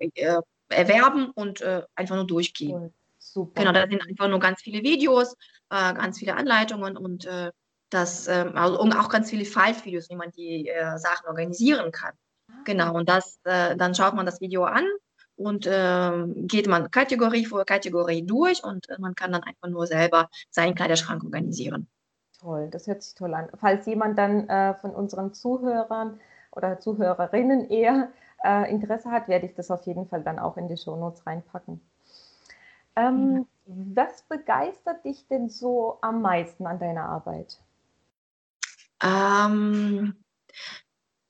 erwerben 0.69 1.31
und 1.31 1.63
einfach 1.95 2.17
nur 2.17 2.27
durchgehen. 2.27 2.77
Cool. 2.77 2.93
Super. 3.37 3.61
Genau, 3.61 3.73
da 3.73 3.87
sind 3.87 4.01
einfach 4.09 4.29
nur 4.29 4.39
ganz 4.39 4.63
viele 4.63 4.83
Videos, 4.83 5.35
äh, 5.69 5.93
ganz 5.93 6.19
viele 6.19 6.37
Anleitungen 6.37 6.97
und 6.97 7.27
äh, 7.27 7.53
das, 7.91 8.29
äh, 8.29 8.51
also, 8.55 8.81
auch 8.81 9.11
ganz 9.11 9.29
viele 9.29 9.45
Five-Videos, 9.45 10.09
wie 10.09 10.17
man 10.17 10.31
die 10.31 10.69
äh, 10.69 10.97
Sachen 10.97 11.27
organisieren 11.29 11.93
kann. 11.93 12.15
Genau, 12.65 12.95
und 12.95 13.11
das, 13.11 13.39
äh, 13.45 13.77
dann 13.77 13.95
schaut 13.95 14.15
man 14.15 14.25
das 14.25 14.41
Video 14.41 14.65
an 14.65 14.87
und 15.35 15.69
ähm, 15.71 16.47
geht 16.47 16.67
man 16.67 16.91
Kategorie 16.91 17.45
vor 17.45 17.67
Kategorie 17.67 18.25
durch 18.25 18.65
und 18.65 18.89
äh, 18.89 18.97
man 19.01 19.15
kann 19.15 19.33
dann 19.33 19.43
einfach 19.43 19.69
nur 19.69 19.87
selber 19.87 20.31
seinen 20.49 20.75
Kleiderschrank 20.75 21.23
organisieren. 21.23 21.89
Toll, 22.41 22.71
das 22.71 22.87
hört 22.87 23.03
sich 23.03 23.15
toll 23.17 23.35
an. 23.35 23.51
Falls 23.61 23.85
jemand 23.85 24.19
dann 24.19 24.47
von 24.81 24.95
unseren 24.95 25.35
Zuhörern 25.35 26.21
oder 26.53 26.81
Zuhörerinnen 26.81 27.69
eher 27.69 28.13
Interesse 28.69 29.11
hat, 29.11 29.29
werde 29.29 29.45
ich 29.47 29.55
das 29.55 29.71
auf 29.71 29.87
jeden 29.87 30.07
Fall 30.07 30.23
dann 30.23 30.39
auch 30.39 30.57
in 30.57 30.69
die 30.69 30.77
Shownotes 30.77 31.27
reinpacken. 31.27 31.83
Ähm, 32.97 33.47
was 33.67 34.23
begeistert 34.29 35.05
dich 35.05 35.27
denn 35.29 35.49
so 35.49 35.99
am 36.01 36.23
meisten 36.23 36.67
an 36.67 36.79
deiner 36.79 37.05
Arbeit? 37.05 37.59
Ähm, 39.03 40.17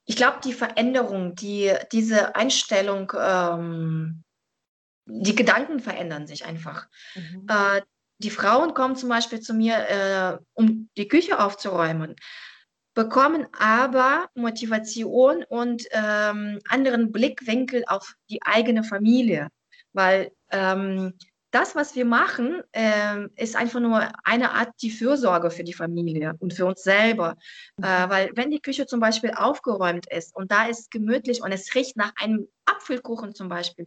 ich 0.05 0.17
glaube, 0.17 0.39
die 0.45 0.53
Veränderung, 0.53 1.35
die, 1.35 1.73
diese 1.93 2.37
Einstellung, 2.37 3.13
ähm, 3.19 4.23
die 5.07 5.35
Gedanken 5.35 5.81
verändern 5.81 6.27
sich 6.27 6.45
einfach. 6.45 6.87
Mhm. 7.15 7.47
Äh, 7.49 7.83
die 8.19 8.31
Frauen 8.31 8.73
kommen 8.75 8.97
zum 8.97 9.09
Beispiel 9.09 9.41
zu 9.41 9.53
mir, 9.53 9.77
äh, 9.89 10.39
um 10.55 10.89
die 10.97 11.09
Küche 11.09 11.39
aufzuräumen, 11.39 12.17
bekommen 12.95 13.47
aber 13.59 14.31
Motivation 14.35 15.45
und 15.45 15.85
ähm, 15.91 16.61
anderen 16.69 17.13
Blickwinkel 17.13 17.85
auf 17.87 18.15
die 18.31 18.43
eigene 18.43 18.85
Familie, 18.85 19.49
weil 19.93 20.33
ähm, 20.51 21.13
das, 21.51 21.75
was 21.75 21.95
wir 21.95 22.05
machen, 22.05 22.63
äh, 22.73 23.27
ist 23.37 23.57
einfach 23.57 23.81
nur 23.81 24.09
eine 24.25 24.53
Art 24.53 24.71
die 24.83 24.91
Fürsorge 24.91 25.51
für 25.51 25.65
die 25.65 25.73
Familie 25.73 26.35
und 26.39 26.55
für 26.55 26.67
uns 26.67 26.83
selber. 26.83 27.37
Äh, 27.83 28.07
mhm. 28.07 28.11
weil 28.11 28.31
wenn 28.35 28.51
die 28.51 28.61
Küche 28.61 28.87
zum 28.87 29.01
Beispiel 29.01 29.31
aufgeräumt 29.31 30.07
ist 30.11 30.35
und 30.35 30.51
da 30.51 30.67
ist 30.67 30.91
gemütlich 30.91 31.43
und 31.43 31.53
es 31.53 31.75
riecht 31.75 31.97
nach 31.97 32.13
einem 32.17 32.49
Apfelkuchen 32.67 33.35
zum 33.35 33.49
Beispiel, 33.49 33.87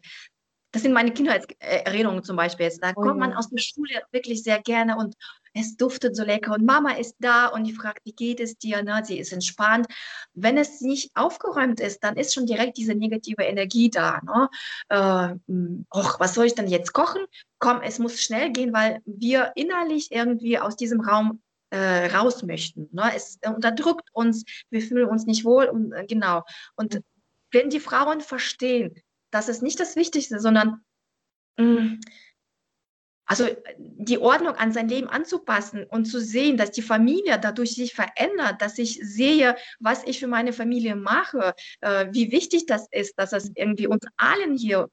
das 0.72 0.84
sind 0.84 0.94
meine 0.94 1.12
Kindheitserinnerungen 1.12 2.24
zum 2.24 2.36
Beispiel. 2.36 2.66
Jetzt. 2.66 2.84
Da 2.84 2.92
Oh 2.96 3.02
kommt 3.02 3.20
man 3.20 3.34
aus 3.34 3.50
der 3.50 3.58
Schule 3.60 4.02
wirklich 4.12 4.44
sehr 4.44 4.62
gerne 4.62 4.98
und 4.98 5.16
es 5.54 5.76
duftet 5.78 6.16
so 6.16 6.24
lecker 6.24 6.54
und 6.54 6.66
Mama 6.66 6.92
ist 6.92 7.16
da 7.20 7.48
und 7.48 7.64
die 7.64 7.74
fragt, 7.74 8.06
wie 8.06 8.14
geht 8.14 8.40
es 8.40 8.58
dir? 8.58 8.84
Ne? 8.84 9.02
Sie 9.04 9.18
ist 9.18 9.34
entspannt. 9.34 9.88
Wenn 10.34 10.58
es 10.58 10.82
nicht 10.82 11.12
aufgeräumt 11.16 11.80
ist, 11.80 12.04
dann 12.04 12.18
ist 12.18 12.34
schon 12.34 12.46
direkt 12.46 12.78
diese 12.78 12.94
negative 12.94 13.44
Energie 13.44 13.90
da. 13.90 14.22
Ne? 14.22 14.50
Äh, 14.90 15.52
mh, 15.52 15.86
och, 15.90 16.20
was 16.20 16.36
soll 16.36 16.46
ich 16.46 16.56
denn 16.56 16.68
jetzt 16.68 16.94
kochen? 16.94 17.26
Komm, 17.58 17.82
es 17.82 17.98
muss 17.98 18.22
schnell 18.22 18.52
gehen, 18.52 18.74
weil 18.74 19.02
wir 19.06 19.52
innerlich 19.56 20.12
irgendwie 20.12 20.60
aus 20.60 20.76
diesem 20.76 21.02
Raum 21.02 21.42
äh, 21.72 22.08
raus 22.16 22.44
möchten. 22.44 22.90
Ne? 22.92 23.12
Es 23.16 23.40
unterdrückt 23.44 24.10
uns, 24.14 24.44
wir 24.70 24.82
fühlen 24.82 25.10
uns 25.10 25.26
nicht 25.26 25.46
wohl 25.46 25.66
und 25.66 25.94
äh, 25.94 26.06
genau. 26.06 26.44
Und 26.76 27.02
wenn 27.52 27.70
die 27.72 27.80
Frauen 27.80 28.22
verstehen, 28.22 28.94
das 29.32 29.50
ist 29.50 29.62
nicht 29.62 29.80
das 29.80 29.96
Wichtigste, 29.96 30.40
sondern 30.40 30.84
mh, 31.58 31.98
also 33.30 33.48
die 33.78 34.18
Ordnung 34.18 34.56
an 34.56 34.72
sein 34.72 34.90
Leben 34.90 35.08
anzupassen 35.08 35.84
und 35.84 36.06
zu 36.06 36.20
sehen, 36.20 36.58
dass 36.58 36.72
die 36.72 36.82
Familie 36.82 37.40
dadurch 37.40 37.76
sich 37.76 37.94
verändert, 37.94 38.60
dass 38.60 38.80
ich 38.80 39.00
sehe, 39.04 39.56
was 39.80 40.04
ich 40.06 40.20
für 40.20 40.26
meine 40.26 40.52
Familie 40.52 40.96
mache, 40.96 41.54
äh, 41.82 42.08
wie 42.12 42.32
wichtig 42.32 42.66
das 42.66 42.88
ist, 42.90 43.14
dass 43.20 43.32
es 43.34 43.52
irgendwie 43.54 43.86
uns 43.86 44.04
allen 44.18 44.58
hier 44.58 44.90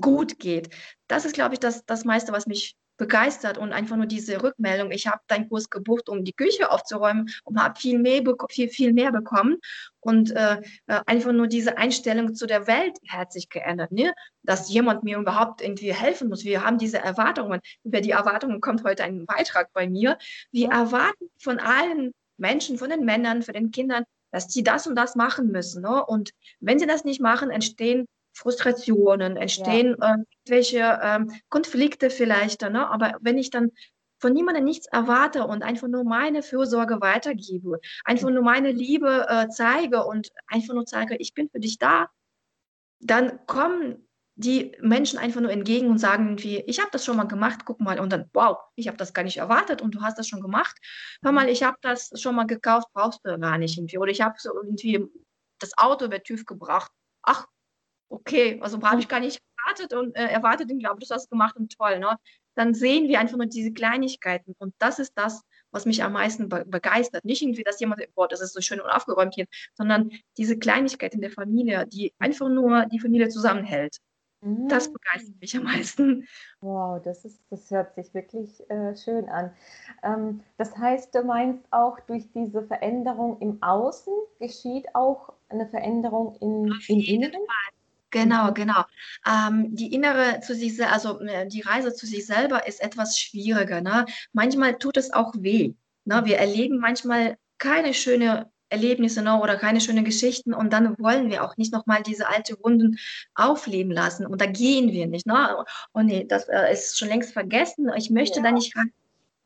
gut 0.00 0.38
geht. 0.38 0.74
Das 1.08 1.26
ist, 1.26 1.34
glaube 1.34 1.54
ich, 1.54 1.60
das, 1.60 1.84
das 1.84 2.06
meiste, 2.06 2.32
was 2.32 2.46
mich 2.46 2.74
begeistert 2.96 3.58
und 3.58 3.72
einfach 3.72 3.96
nur 3.96 4.06
diese 4.06 4.42
Rückmeldung. 4.42 4.90
Ich 4.90 5.06
habe 5.06 5.20
deinen 5.26 5.48
Kurs 5.48 5.70
gebucht, 5.70 6.08
um 6.08 6.24
die 6.24 6.32
Küche 6.32 6.70
aufzuräumen 6.70 7.28
und 7.44 7.60
habe 7.60 7.78
viel 7.78 7.98
mehr, 7.98 8.22
viel, 8.50 8.68
viel 8.68 8.92
mehr 8.92 9.12
bekommen. 9.12 9.58
Und 10.00 10.30
äh, 10.32 10.60
äh, 10.86 11.00
einfach 11.06 11.32
nur 11.32 11.46
diese 11.46 11.78
Einstellung 11.78 12.34
zu 12.34 12.46
der 12.46 12.66
Welt 12.66 12.98
hat 13.08 13.32
sich 13.32 13.48
geändert, 13.48 13.90
ne? 13.90 14.12
dass 14.42 14.68
jemand 14.70 15.02
mir 15.02 15.18
überhaupt 15.18 15.62
irgendwie 15.62 15.92
helfen 15.92 16.28
muss. 16.28 16.44
Wir 16.44 16.64
haben 16.64 16.78
diese 16.78 16.98
Erwartungen. 16.98 17.60
Über 17.82 18.00
die 18.00 18.10
Erwartungen 18.10 18.60
kommt 18.60 18.84
heute 18.84 19.04
ein 19.04 19.26
Beitrag 19.26 19.72
bei 19.72 19.88
mir. 19.88 20.18
Wir 20.52 20.70
erwarten 20.70 21.30
von 21.38 21.58
allen 21.58 22.12
Menschen, 22.36 22.78
von 22.78 22.90
den 22.90 23.04
Männern, 23.04 23.42
von 23.42 23.54
den 23.54 23.70
Kindern, 23.70 24.04
dass 24.30 24.48
die 24.48 24.62
das 24.62 24.86
und 24.86 24.96
das 24.96 25.14
machen 25.14 25.52
müssen. 25.52 25.82
Ne? 25.82 26.04
Und 26.04 26.30
wenn 26.60 26.78
sie 26.78 26.86
das 26.86 27.04
nicht 27.04 27.20
machen, 27.20 27.50
entstehen 27.50 28.06
Frustrationen, 28.34 29.36
entstehen 29.36 29.96
äh, 30.00 30.16
irgendwelche 30.46 31.00
ähm, 31.02 31.32
Konflikte 31.48 32.10
vielleicht. 32.10 32.62
Ne? 32.62 32.88
Aber 32.88 33.16
wenn 33.20 33.38
ich 33.38 33.50
dann 33.50 33.70
von 34.18 34.32
niemandem 34.32 34.64
nichts 34.64 34.86
erwarte 34.86 35.46
und 35.46 35.62
einfach 35.62 35.88
nur 35.88 36.04
meine 36.04 36.42
Fürsorge 36.42 37.00
weitergebe, 37.00 37.80
einfach 38.04 38.30
nur 38.30 38.42
meine 38.42 38.72
Liebe 38.72 39.26
äh, 39.28 39.48
zeige 39.48 40.04
und 40.04 40.30
einfach 40.46 40.74
nur 40.74 40.86
zeige, 40.86 41.16
ich 41.16 41.34
bin 41.34 41.48
für 41.50 41.60
dich 41.60 41.78
da, 41.78 42.08
dann 43.00 43.44
kommen 43.46 44.08
die 44.36 44.76
Menschen 44.80 45.18
einfach 45.18 45.40
nur 45.40 45.50
entgegen 45.50 45.88
und 45.90 45.98
sagen 45.98 46.26
irgendwie, 46.26 46.58
ich 46.66 46.80
habe 46.80 46.90
das 46.90 47.04
schon 47.04 47.16
mal 47.16 47.28
gemacht, 47.28 47.60
guck 47.64 47.80
mal. 47.80 48.00
Und 48.00 48.12
dann, 48.12 48.28
wow, 48.32 48.58
ich 48.74 48.88
habe 48.88 48.96
das 48.96 49.14
gar 49.14 49.22
nicht 49.22 49.36
erwartet 49.36 49.80
und 49.80 49.94
du 49.94 50.00
hast 50.00 50.18
das 50.18 50.26
schon 50.26 50.40
gemacht. 50.40 50.76
Hör 51.22 51.30
mal, 51.30 51.48
ich 51.48 51.62
habe 51.62 51.76
das 51.82 52.10
schon 52.20 52.34
mal 52.34 52.46
gekauft, 52.46 52.88
brauchst 52.92 53.20
du 53.24 53.38
gar 53.38 53.58
nicht 53.58 53.78
irgendwie. 53.78 53.98
Oder 53.98 54.10
ich 54.10 54.22
habe 54.22 54.34
so 54.38 54.52
irgendwie 54.52 55.04
das 55.60 55.78
Auto 55.78 56.06
über 56.06 56.20
TÜV 56.22 56.46
gebracht. 56.46 56.90
Ach, 57.22 57.46
okay, 58.08 58.58
also 58.60 58.80
habe 58.82 59.00
ich 59.00 59.08
gar 59.08 59.20
nicht 59.20 59.40
erwartet 59.58 59.94
und 59.94 60.16
äh, 60.16 60.26
erwartet 60.26 60.70
und 60.70 60.78
glaube, 60.78 60.96
du 60.96 61.02
hast 61.02 61.10
das 61.10 61.28
gemacht 61.28 61.56
und 61.56 61.76
toll. 61.76 61.98
Ne? 61.98 62.16
Dann 62.54 62.74
sehen 62.74 63.08
wir 63.08 63.20
einfach 63.20 63.36
nur 63.36 63.46
diese 63.46 63.72
Kleinigkeiten 63.72 64.54
und 64.58 64.74
das 64.78 64.98
ist 64.98 65.12
das, 65.16 65.42
was 65.70 65.86
mich 65.86 66.02
am 66.04 66.12
meisten 66.12 66.48
be 66.48 66.64
begeistert. 66.66 67.24
Nicht 67.24 67.42
irgendwie, 67.42 67.64
dass 67.64 67.80
jemand, 67.80 68.02
boah, 68.14 68.28
das 68.28 68.40
ist 68.40 68.54
so 68.54 68.60
schön 68.60 68.80
und 68.80 68.88
aufgeräumt 68.90 69.34
hier, 69.34 69.46
sondern 69.74 70.10
diese 70.36 70.58
Kleinigkeit 70.58 71.14
in 71.14 71.20
der 71.20 71.32
Familie, 71.32 71.86
die 71.86 72.12
einfach 72.18 72.48
nur 72.48 72.86
die 72.86 73.00
Familie 73.00 73.28
zusammenhält. 73.28 73.98
Das 74.68 74.88
Mhm. 74.88 74.92
begeistert 74.92 75.40
mich 75.40 75.56
am 75.56 75.64
meisten. 75.64 76.28
Wow, 76.60 77.00
das 77.02 77.24
ist, 77.24 77.40
das 77.48 77.70
hört 77.70 77.94
sich 77.94 78.12
wirklich 78.12 78.68
äh, 78.68 78.94
schön 78.94 79.26
an. 79.30 79.52
Ähm, 80.02 80.42
das 80.58 80.76
heißt, 80.76 81.14
du 81.14 81.22
meinst 81.22 81.64
auch, 81.70 81.98
durch 82.00 82.30
diese 82.32 82.62
Veränderung 82.62 83.40
im 83.40 83.62
Außen 83.62 84.12
geschieht 84.38 84.86
auch 84.94 85.32
eine 85.48 85.66
Veränderung 85.66 86.36
in, 86.40 86.74
im 86.88 87.00
Inneren? 87.00 87.40
Genau, 88.14 88.50
Mhm. 88.50 88.54
genau. 88.54 88.82
Ähm, 89.26 89.74
die 89.74 89.92
innere 89.92 90.40
zu 90.40 90.54
sich, 90.54 90.80
also 90.86 91.18
äh, 91.20 91.48
die 91.48 91.62
Reise 91.62 91.92
zu 91.92 92.06
sich 92.06 92.24
selber 92.26 92.66
ist 92.68 92.80
etwas 92.80 93.18
schwieriger. 93.18 93.80
Ne? 93.80 94.06
Manchmal 94.32 94.78
tut 94.78 94.96
es 94.96 95.12
auch 95.12 95.32
weh. 95.36 95.74
Ne? 96.04 96.22
Wir 96.24 96.38
erleben 96.38 96.78
manchmal 96.78 97.36
keine 97.58 97.92
schöne 97.92 98.50
Erlebnisse 98.68 99.20
ne? 99.22 99.40
oder 99.40 99.56
keine 99.56 99.80
schönen 99.80 100.04
Geschichten 100.04 100.54
und 100.54 100.72
dann 100.72 100.96
wollen 100.98 101.28
wir 101.28 101.42
auch 101.44 101.56
nicht 101.56 101.72
nochmal 101.72 102.02
diese 102.04 102.28
alte 102.28 102.56
Wunden 102.62 102.98
aufleben 103.34 103.90
lassen 103.92 104.26
und 104.26 104.40
da 104.40 104.46
gehen 104.46 104.92
wir 104.92 105.06
nicht. 105.08 105.26
Ne? 105.26 105.64
Oh 105.92 106.00
nee, 106.02 106.24
das 106.24 106.48
äh, 106.48 106.72
ist 106.72 106.96
schon 106.98 107.08
längst 107.08 107.32
vergessen. 107.32 107.90
Ich 107.96 108.10
möchte 108.10 108.40
da 108.42 108.52
nicht 108.52 108.76
rein. 108.76 108.92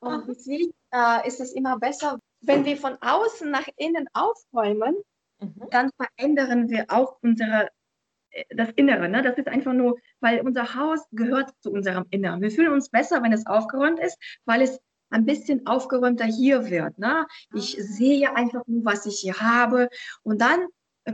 Und 0.01 0.29
deswegen 0.29 0.73
äh, 0.93 1.27
ist 1.27 1.41
es 1.41 1.53
immer 1.53 1.79
besser, 1.79 2.19
wenn 2.43 2.65
wir 2.67 2.77
von 2.77 2.97
außen 3.01 3.51
nach 3.51 3.67
innen 3.79 4.07
aufräumen, 4.13 4.95
Mhm. 5.41 5.69
dann 5.71 5.91
verändern 5.97 6.69
wir 6.69 6.87
auch 6.89 7.17
unsere, 7.23 7.69
das 8.51 8.71
Innere. 8.77 9.09
Ne? 9.09 9.23
Das 9.23 9.37
ist 9.39 9.49
einfach 9.49 9.73
nur, 9.73 9.99
weil 10.21 10.41
unser 10.41 10.75
Haus 10.75 11.01
gehört 11.13 11.51
zu 11.61 11.71
unserem 11.71 12.07
Inneren. 12.11 12.41
Wir 12.41 12.51
fühlen 12.51 12.73
uns 12.73 12.91
besser, 12.91 13.23
wenn 13.23 13.33
es 13.33 13.47
aufgeräumt 13.47 14.01
ist, 14.01 14.19
weil 14.45 14.63
es 14.63 14.81
ein 15.11 15.25
bisschen 15.25 15.67
aufgeräumter 15.67 16.27
hier 16.27 16.69
wird. 16.71 16.99
Ne? 16.99 17.27
Ich 17.55 17.77
sehe 17.81 18.35
einfach 18.35 18.63
nur, 18.67 18.85
was 18.85 19.07
ich 19.07 19.21
hier 19.21 19.41
habe. 19.41 19.89
Und 20.23 20.41
dann 20.41 20.67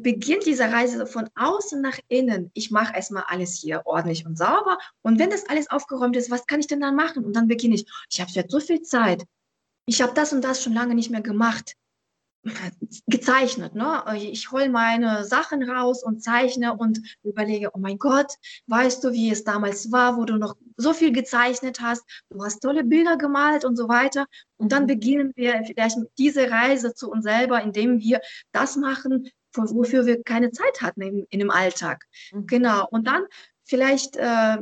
beginnt 0.03 0.47
diese 0.47 0.65
Reise 0.65 1.07
von 1.07 1.29
außen 1.37 1.81
nach 1.81 1.99
innen. 2.09 2.51
Ich 2.55 2.71
mache 2.71 2.95
erstmal 2.97 3.25
alles 3.29 3.55
hier 3.61 3.83
ordentlich 3.85 4.27
und 4.27 4.37
sauber. 4.37 4.79
Und 5.03 5.19
wenn 5.19 5.31
das 5.31 5.49
alles 5.49 5.71
aufgeräumt 5.71 6.17
ist, 6.17 6.31
was 6.31 6.47
kann 6.47 6.61
ich 6.61 6.67
denn 6.67 6.81
dann 6.81 6.97
machen? 6.97 7.25
Und 7.25 7.37
dann 7.37 7.47
beginne 7.47 7.77
ich, 7.77 7.87
ich 8.11 8.21
habe 8.21 8.31
jetzt 8.33 8.51
so 8.51 8.59
viel 8.59 8.83
Zeit. 8.83 9.25
Ich 9.87 10.03
habe 10.03 10.15
das 10.15 10.33
und 10.33 10.43
das 10.43 10.63
schon 10.63 10.73
lange 10.73 10.95
nicht 10.95 11.11
mehr 11.11 11.21
gemacht 11.21 11.77
gezeichnet. 13.07 13.75
Ne? 13.75 14.03
Ich 14.17 14.51
hole 14.51 14.69
meine 14.69 15.25
Sachen 15.25 15.63
raus 15.69 16.03
und 16.03 16.23
zeichne 16.23 16.75
und 16.77 17.01
überlege, 17.23 17.71
oh 17.75 17.79
mein 17.79 17.99
Gott, 17.99 18.33
weißt 18.67 19.03
du, 19.05 19.13
wie 19.13 19.31
es 19.31 19.45
damals 19.45 19.91
war, 19.93 20.17
wo 20.17 20.25
du 20.25 20.37
noch 20.37 20.55
so 20.77 20.93
viel 20.93 21.13
gezeichnet 21.13 21.81
hast, 21.81 22.05
du 22.31 22.43
hast 22.45 22.61
tolle 22.61 22.85
Bilder 22.85 23.17
gemalt 23.17 23.65
und 23.65 23.77
so 23.77 23.89
weiter. 23.89 24.27
Und 24.57 24.73
dann 24.73 24.83
Mhm. 24.85 24.89
beginnen 24.89 25.33
wir 25.37 25.63
vielleicht 25.67 25.99
mit 25.99 26.11
dieser 26.19 26.51
Reise 26.51 26.95
zu 26.95 27.11
uns 27.11 27.25
selber, 27.25 27.63
indem 27.63 28.01
wir 28.01 28.21
das 28.53 28.77
machen, 28.77 29.29
wo- 29.55 29.75
wofür 29.79 30.05
wir 30.07 30.23
keine 30.23 30.51
Zeit 30.51 30.83
hatten 30.83 31.03
in, 31.03 31.27
in 31.31 31.39
dem 31.39 31.51
Alltag. 31.51 32.05
Mhm. 32.33 32.47
Genau. 32.47 32.87
Und 32.91 33.07
dann 33.07 33.25
vielleicht 33.65 34.17
äh, 34.17 34.59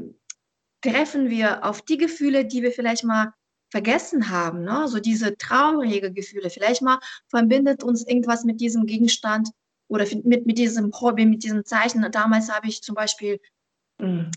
treffen 0.83 1.31
wir 1.31 1.65
auf 1.65 1.83
die 1.83 1.97
Gefühle, 1.97 2.45
die 2.45 2.63
wir 2.63 2.73
vielleicht 2.73 3.05
mal 3.05 3.33
vergessen 3.73 4.29
haben, 4.31 4.63
ne? 4.63 4.87
So 4.87 5.01
diese 5.01 5.37
traurige 5.37 6.13
Gefühle. 6.13 6.51
Vielleicht 6.51 6.83
mal 6.83 6.99
verbindet 7.29 7.83
uns 7.83 8.07
irgendwas 8.07 8.45
mit 8.45 8.61
diesem 8.61 8.87
Gegenstand 8.87 9.49
oder 9.89 10.05
mit, 10.25 10.47
mit 10.47 10.59
diesem 10.59 10.93
Hobby, 11.01 11.25
mit 11.27 11.43
diesem 11.43 11.65
Zeichnen. 11.65 12.13
Damals 12.13 12.53
habe 12.53 12.69
ich 12.69 12.83
zum 12.83 12.95
Beispiel 12.95 13.41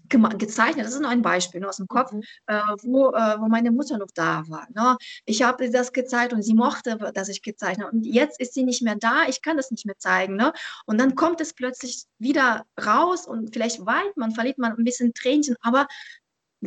gema- 0.10 0.38
gezeichnet, 0.38 0.86
das 0.86 0.93
ist 0.93 1.02
nur 1.02 1.10
ein 1.10 1.24
Beispiel 1.24 1.60
ne, 1.60 1.67
aus 1.67 1.78
dem 1.78 1.88
Kopf, 1.88 2.12
Mhm. 2.12 2.21
äh, 2.48 2.60
wo, 2.84 3.10
äh, 3.13 3.39
wo 3.39 3.48
meine 3.48 3.71
Mutter 3.71 3.98
noch 3.98 4.12
da 4.13 4.43
war. 4.48 4.67
Ne? 4.74 4.95
Ich 5.26 5.41
habe 5.41 5.65
ihr 5.65 5.71
das 5.71 5.91
gezeigt 5.91 6.34
und 6.34 6.43
sie 6.43 6.54
mochte, 6.54 6.98
dass 7.13 7.30
ich 7.30 7.41
gezeichnet 7.41 7.88
habe. 7.88 7.98
Und 7.98 8.06
jetzt 8.06 8.39
ist 8.39 8.54
sie 8.54 8.63
nicht 8.63 8.84
mehr 8.84 8.95
da, 8.95 9.28
ich 9.28 9.41
kann 9.41 9.58
das 9.58 9.71
nicht 9.71 9.86
mehr 9.86 9.98
zeigen. 9.98 10.36
Ne? 10.36 10.54
Und 10.86 11.00
dann 11.00 11.15
kommt 11.15 11.41
es 11.41 11.54
plötzlich 11.54 12.04
wieder 12.19 12.65
raus 12.86 13.26
und 13.28 13.54
vielleicht 13.54 13.86
weint 13.86 14.15
man, 14.17 14.32
verliert 14.32 14.60
man 14.60 14.74
ein 14.74 14.84
bisschen 14.86 15.13
Tränchen, 15.13 15.56
aber 15.62 15.88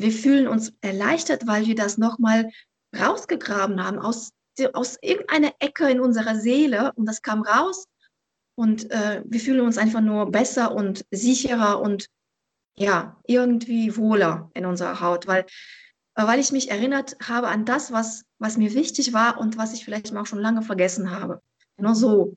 wir 0.01 0.13
fühlen 0.13 0.49
uns 0.49 0.73
erleichtert, 0.81 1.47
weil 1.47 1.67
wir 1.67 1.75
das 1.75 1.99
nochmal 1.99 2.51
rausgegraben 2.99 3.83
haben 3.83 3.99
aus, 3.99 4.31
aus 4.73 4.99
irgendeiner 5.03 5.53
Ecke 5.59 5.91
in 5.91 6.01
unserer 6.01 6.37
Seele 6.37 6.93
und 6.95 7.07
das 7.07 7.23
kam 7.23 7.43
raus 7.43 7.87
und 8.57 8.91
äh, 8.91 9.23
wir 9.25 9.41
fühlen 9.41 9.61
uns 9.61 9.79
einfach 9.79 10.01
nur 10.01 10.31
besser 10.31 10.75
und 10.75 11.05
sicherer 11.11 11.81
und 11.81 12.09
ja, 12.77 13.17
irgendwie 13.27 13.97
wohler 13.97 14.51
in 14.55 14.65
unserer 14.65 15.01
Haut, 15.01 15.27
weil, 15.27 15.47
äh, 16.15 16.27
weil 16.27 16.41
ich 16.41 16.53
mich 16.53 16.71
erinnert 16.71 17.17
habe 17.23 17.49
an 17.49 17.65
das, 17.65 17.93
was, 17.93 18.25
was 18.39 18.57
mir 18.57 18.75
wichtig 18.75 19.13
war 19.13 19.39
und 19.39 19.57
was 19.59 19.75
ich 19.75 19.85
vielleicht 19.85 20.15
auch 20.17 20.27
schon 20.27 20.39
lange 20.39 20.63
vergessen 20.63 21.11
habe. 21.11 21.43
Nur 21.77 21.95
so 21.95 22.35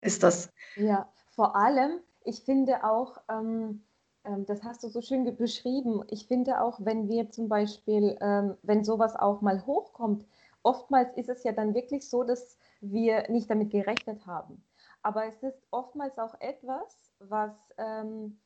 ist 0.00 0.22
das. 0.22 0.50
Ja, 0.76 1.12
vor 1.30 1.56
allem, 1.56 2.00
ich 2.24 2.42
finde 2.42 2.84
auch, 2.84 3.20
ähm, 3.28 3.82
das 4.24 4.62
hast 4.62 4.82
du 4.82 4.88
so 4.88 5.00
schön 5.00 5.24
beschrieben, 5.36 6.04
ich 6.08 6.26
finde 6.26 6.60
auch, 6.60 6.78
wenn 6.82 7.08
wir 7.08 7.30
zum 7.30 7.48
Beispiel, 7.48 8.18
ähm, 8.20 8.56
wenn 8.62 8.84
sowas 8.84 9.16
auch 9.16 9.40
mal 9.40 9.64
hochkommt, 9.66 10.26
oftmals 10.62 11.14
ist 11.16 11.28
es 11.28 11.42
ja 11.42 11.52
dann 11.52 11.74
wirklich 11.74 12.08
so, 12.08 12.22
dass 12.22 12.58
wir 12.80 13.28
nicht 13.30 13.50
damit 13.50 13.70
gerechnet 13.70 14.26
haben. 14.26 14.64
Aber 15.02 15.26
es 15.26 15.42
ist 15.42 15.66
oftmals 15.70 16.18
auch 16.18 16.38
etwas, 16.40 17.12
was, 17.18 17.54
ähm, 17.78 18.40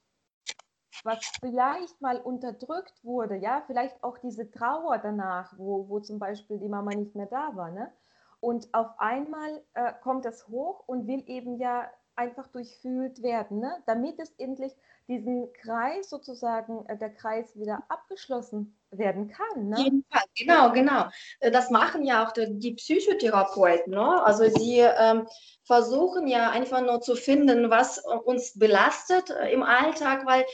was 1.03 1.19
vielleicht 1.41 2.01
mal 2.01 2.21
unterdrückt 2.21 3.05
wurde, 3.05 3.37
ja, 3.37 3.63
vielleicht 3.67 4.03
auch 4.05 4.19
diese 4.19 4.51
Trauer 4.51 4.99
danach, 4.99 5.59
wo, 5.59 5.89
wo 5.89 6.01
zum 6.01 6.19
Beispiel 6.21 6.59
die 6.59 6.69
Mama 6.69 6.95
nicht 6.95 7.17
mehr 7.17 7.27
da 7.27 7.57
war, 7.57 7.71
ne? 7.71 7.93
Und 8.41 8.73
auf 8.75 8.91
einmal 8.99 9.65
äh, 9.73 9.93
kommt 10.03 10.25
das 10.27 10.49
hoch 10.49 10.85
und 10.87 11.07
will 11.07 11.25
eben 11.27 11.57
ja 11.57 11.91
einfach 12.17 12.49
durchfühlt 12.49 13.23
werden, 13.23 13.61
ne? 13.61 13.83
damit 13.87 14.19
es 14.19 14.31
endlich 14.39 14.73
diesen 15.09 15.53
Kreis 15.53 16.11
sozusagen, 16.11 16.87
äh, 16.87 16.97
der 16.97 17.11
Kreis 17.11 17.57
wieder 17.59 17.83
abgeschlossen 17.89 18.77
werden 18.99 19.29
kann. 19.29 19.69
Ne? 19.69 20.03
Genau, 20.37 20.73
genau. 20.73 21.07
Äh, 21.41 21.51
das 21.51 21.71
machen 21.71 22.05
ja 22.05 22.27
auch 22.27 22.33
die, 22.33 22.75
Psychotherapeuten. 22.75 23.93
Ne? 23.93 24.23
Also 24.25 24.45
sie 24.49 24.81
ähm, 24.81 25.27
versuchen 25.65 26.27
ja 26.27 26.51
einfach 26.51 26.81
nur 26.83 27.01
zu 27.01 27.17
finden, 27.17 27.71
was 27.71 27.99
uns 28.25 28.59
belastet 28.59 29.31
äh, 29.31 29.53
im 29.53 29.63
Alltag, 29.63 30.27
weil 30.27 30.45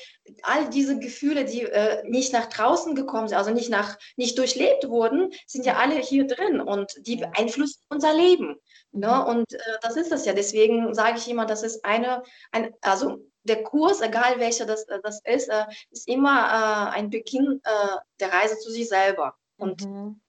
all 0.42 0.68
diese 0.70 0.98
Gefühle, 0.98 1.44
die 1.44 1.62
äh, 1.62 2.03
nicht 2.09 2.33
nach 2.33 2.46
draußen 2.46 2.94
gekommen 2.94 3.29
sind, 3.29 3.38
also 3.38 3.50
nicht, 3.50 3.70
nach, 3.70 3.98
nicht 4.16 4.38
durchlebt 4.38 4.88
wurden, 4.88 5.31
sind 5.46 5.66
ja 5.66 5.76
alle 5.76 5.96
hier 5.96 6.26
drin 6.26 6.61
und 6.61 6.92
die 7.00 7.16
beeinflussen 7.16 7.83
unser 7.88 8.14
Leben. 8.14 8.57
Ne? 8.92 9.09
Mhm. 9.09 9.29
Und 9.29 9.55
äh, 9.55 9.59
das 9.83 9.96
ist 9.96 10.12
es 10.12 10.24
ja. 10.24 10.33
Deswegen 10.33 10.94
sage 10.94 11.18
ich 11.18 11.29
immer, 11.29 11.46
das 11.46 11.62
ist 11.62 11.85
eine, 11.85 12.22
ein, 12.53 12.72
also 12.81 13.18
der 13.44 13.62
Kurs, 13.62 14.00
egal 14.00 14.38
welcher 14.38 14.66
das, 14.66 14.85
äh, 14.85 15.00
das 15.03 15.20
ist, 15.24 15.48
äh, 15.48 15.66
ist 15.90 16.09
immer 16.09 16.90
äh, 16.92 16.96
ein 16.96 17.11
Beginn 17.11 17.61
der 18.20 18.33
Reise 18.33 18.59
zu 18.59 18.70
sich 18.70 18.88
selber. 18.88 19.37
Und 19.57 19.85
mhm. 19.85 20.20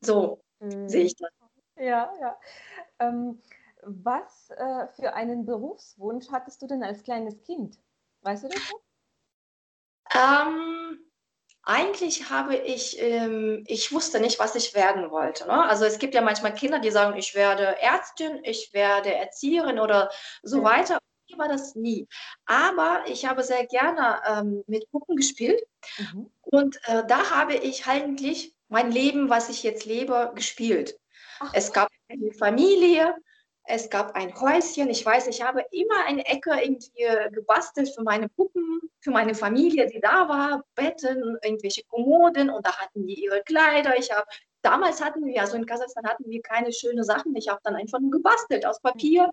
so 0.00 0.40
mhm. 0.60 0.88
sehe 0.88 1.04
ich 1.04 1.16
das. 1.16 1.30
Ja, 1.76 2.12
ja. 2.20 2.38
Ähm, 2.98 3.42
was 3.82 4.50
äh, 4.50 4.88
für 4.88 5.14
einen 5.14 5.46
Berufswunsch 5.46 6.26
hattest 6.30 6.62
du 6.62 6.66
denn 6.66 6.82
als 6.82 7.02
kleines 7.02 7.42
Kind? 7.42 7.78
Weißt 8.22 8.44
du 8.44 8.48
das? 8.48 8.60
Ähm, 10.14 11.06
eigentlich 11.62 12.30
habe 12.30 12.56
ich, 12.56 13.00
ähm, 13.00 13.64
ich 13.66 13.92
wusste 13.92 14.20
nicht, 14.20 14.38
was 14.38 14.54
ich 14.54 14.74
werden 14.74 15.10
wollte. 15.10 15.46
Ne? 15.46 15.64
Also 15.64 15.84
es 15.84 15.98
gibt 15.98 16.14
ja 16.14 16.22
manchmal 16.22 16.54
Kinder, 16.54 16.78
die 16.78 16.90
sagen, 16.90 17.16
ich 17.16 17.34
werde 17.34 17.80
Ärztin, 17.80 18.40
ich 18.44 18.72
werde 18.72 19.14
Erzieherin 19.14 19.78
oder 19.78 20.10
so 20.42 20.58
ja. 20.58 20.64
weiter. 20.64 20.98
War 21.38 21.48
das 21.48 21.74
nie. 21.74 22.06
Aber 22.46 23.04
ich 23.06 23.26
habe 23.26 23.42
sehr 23.42 23.66
gerne 23.66 24.20
ähm, 24.28 24.64
mit 24.66 24.90
Puppen 24.90 25.16
gespielt. 25.16 25.62
Mhm. 25.98 26.30
Und 26.42 26.76
äh, 26.84 27.04
da 27.06 27.30
habe 27.30 27.54
ich 27.54 27.86
eigentlich 27.86 28.54
mein 28.68 28.90
Leben, 28.90 29.30
was 29.30 29.48
ich 29.48 29.62
jetzt 29.62 29.84
lebe, 29.84 30.32
gespielt. 30.34 30.98
Ach. 31.40 31.50
Es 31.54 31.72
gab 31.72 31.88
eine 32.08 32.32
Familie, 32.32 33.14
es 33.64 33.90
gab 33.90 34.14
ein 34.14 34.34
Häuschen. 34.40 34.88
Ich 34.90 35.04
weiß, 35.04 35.26
ich 35.26 35.42
habe 35.42 35.64
immer 35.70 36.04
eine 36.06 36.24
Ecke 36.26 36.50
irgendwie 36.62 37.06
gebastelt 37.32 37.92
für 37.94 38.02
meine 38.02 38.28
Puppen, 38.28 38.80
für 39.00 39.10
meine 39.10 39.34
Familie, 39.34 39.86
die 39.88 40.00
da 40.00 40.28
war, 40.28 40.64
Betten, 40.74 41.36
irgendwelche 41.42 41.82
Kommoden 41.84 42.50
und 42.50 42.64
da 42.66 42.76
hatten 42.76 43.06
die 43.06 43.24
ihre 43.24 43.42
Kleider. 43.42 43.96
Ich 43.98 44.10
habe 44.10 44.26
damals 44.62 45.02
hatten 45.02 45.24
wir, 45.24 45.40
also 45.40 45.56
in 45.56 45.66
Kasachstan 45.66 46.06
hatten 46.06 46.28
wir 46.28 46.42
keine 46.42 46.72
schönen 46.72 47.04
Sachen. 47.04 47.34
Ich 47.36 47.48
habe 47.48 47.60
dann 47.62 47.76
einfach 47.76 48.00
nur 48.00 48.10
gebastelt 48.10 48.66
aus 48.66 48.80
Papier, 48.80 49.30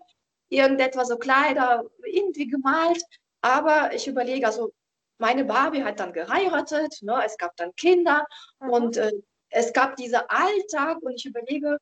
irgendetwas, 0.56 1.08
so 1.08 1.16
Kleider, 1.16 1.84
irgendwie 2.04 2.46
gemalt. 2.46 3.02
Aber 3.42 3.92
ich 3.94 4.06
überlege, 4.08 4.46
also 4.46 4.72
meine 5.18 5.44
Barbie 5.44 5.84
hat 5.84 6.00
dann 6.00 6.12
geheiratet, 6.12 6.98
ne? 7.02 7.22
es 7.24 7.36
gab 7.36 7.56
dann 7.56 7.74
Kinder 7.76 8.26
mhm. 8.60 8.70
und 8.70 8.96
äh, 8.96 9.12
es 9.50 9.72
gab 9.72 9.96
diesen 9.96 10.20
Alltag 10.28 10.98
und 11.02 11.14
ich 11.14 11.26
überlege, 11.26 11.78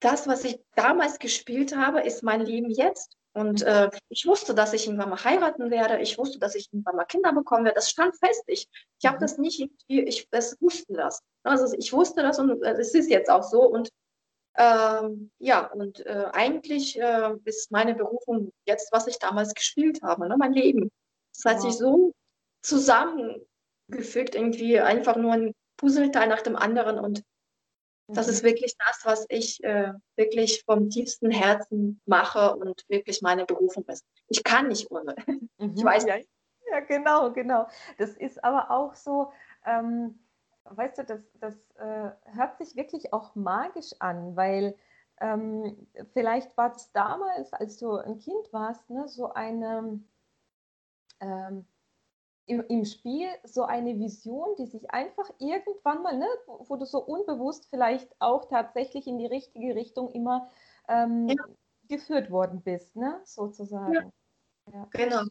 das, 0.00 0.26
was 0.26 0.44
ich 0.44 0.60
damals 0.74 1.18
gespielt 1.18 1.74
habe, 1.74 2.02
ist 2.02 2.22
mein 2.22 2.42
Leben 2.42 2.70
jetzt. 2.70 3.16
Und 3.32 3.60
mhm. 3.60 3.66
äh, 3.66 3.90
ich 4.08 4.26
wusste, 4.26 4.54
dass 4.54 4.72
ich 4.72 4.86
irgendwann 4.86 5.10
mal 5.10 5.22
heiraten 5.22 5.70
werde. 5.70 6.00
Ich 6.00 6.16
wusste, 6.18 6.38
dass 6.38 6.54
ich 6.54 6.68
irgendwann 6.72 6.96
mal 6.96 7.04
Kinder 7.04 7.32
bekommen 7.32 7.64
werde. 7.64 7.76
Das 7.76 7.90
stand 7.90 8.16
fest. 8.16 8.42
Ich, 8.46 8.68
ich 8.98 9.06
habe 9.06 9.16
mhm. 9.16 9.20
das 9.20 9.38
nicht 9.38 9.60
irgendwie, 9.60 10.08
ich 10.08 10.28
das 10.30 10.60
wusste 10.60 10.94
das. 10.94 11.22
Also 11.42 11.74
ich 11.76 11.92
wusste 11.92 12.22
das 12.22 12.38
und 12.38 12.62
äh, 12.62 12.72
es 12.72 12.94
ist 12.94 13.10
jetzt 13.10 13.30
auch 13.30 13.42
so. 13.42 13.62
Und 13.62 13.90
ähm, 14.58 15.30
ja, 15.38 15.66
und 15.66 16.04
äh, 16.06 16.26
eigentlich 16.32 16.98
äh, 16.98 17.34
ist 17.44 17.70
meine 17.70 17.94
Berufung 17.94 18.52
jetzt, 18.64 18.92
was 18.92 19.06
ich 19.06 19.18
damals 19.18 19.54
gespielt 19.54 20.02
habe, 20.02 20.28
ne? 20.28 20.36
mein 20.38 20.52
Leben. 20.52 20.90
Das 21.34 21.44
hat 21.44 21.62
wow. 21.62 21.70
sich 21.70 21.78
so 21.78 22.12
zusammengefügt, 22.62 24.34
irgendwie 24.34 24.80
einfach 24.80 25.16
nur 25.16 25.32
ein 25.32 25.54
Puzzleteil 25.76 26.28
nach 26.28 26.42
dem 26.42 26.56
anderen. 26.56 26.98
Und 26.98 27.22
das 28.08 28.28
ist 28.28 28.42
mhm. 28.42 28.48
wirklich 28.48 28.74
das, 28.78 29.04
was 29.04 29.26
ich 29.28 29.62
äh, 29.62 29.92
wirklich 30.16 30.62
vom 30.64 30.90
tiefsten 30.90 31.30
Herzen 31.30 32.00
mache 32.06 32.56
und 32.56 32.82
wirklich 32.88 33.20
meine 33.20 33.44
Berufung 33.44 33.84
ist. 33.88 34.04
Ich 34.28 34.42
kann 34.42 34.68
nicht 34.68 34.90
ohne. 34.90 35.14
Mhm. 35.58 35.72
Ich 35.74 35.84
weiß 35.84 36.04
ja, 36.04 36.16
ja, 36.70 36.80
genau, 36.80 37.32
genau. 37.32 37.66
Das 37.96 38.10
ist 38.10 38.44
aber 38.44 38.70
auch 38.70 38.94
so, 38.94 39.32
ähm, 39.64 40.18
weißt 40.70 40.98
du, 40.98 41.04
das, 41.04 41.20
das 41.40 41.54
äh, 41.76 42.10
hört 42.34 42.58
sich 42.58 42.76
wirklich 42.76 43.12
auch 43.12 43.34
magisch 43.34 43.94
an, 44.00 44.36
weil 44.36 44.76
ähm, 45.20 45.86
vielleicht 46.12 46.56
war 46.56 46.74
es 46.74 46.92
damals, 46.92 47.52
als 47.52 47.78
du 47.78 47.96
ein 47.96 48.18
Kind 48.18 48.52
warst, 48.52 48.88
ne, 48.90 49.08
so 49.08 49.32
eine 49.32 50.00
ähm, 51.20 51.66
im, 52.46 52.60
im 52.68 52.84
Spiel 52.84 53.28
so 53.44 53.64
eine 53.64 53.98
Vision, 53.98 54.54
die 54.58 54.66
sich 54.66 54.90
einfach 54.90 55.28
irgendwann 55.38 56.02
mal, 56.02 56.16
ne, 56.16 56.28
wo, 56.46 56.64
wo 56.68 56.76
du 56.76 56.86
so 56.86 56.98
unbewusst 57.02 57.68
vielleicht 57.70 58.14
auch 58.20 58.44
tatsächlich 58.46 59.06
in 59.06 59.18
die 59.18 59.26
richtige 59.26 59.74
Richtung 59.74 60.10
immer 60.10 60.48
ähm, 60.88 61.28
ja. 61.28 61.44
geführt 61.88 62.30
worden 62.30 62.62
bist, 62.62 62.94
ne, 62.94 63.20
sozusagen. 63.24 63.92
Ja. 63.92 64.10
Ja. 64.72 64.88
Genau. 64.92 65.22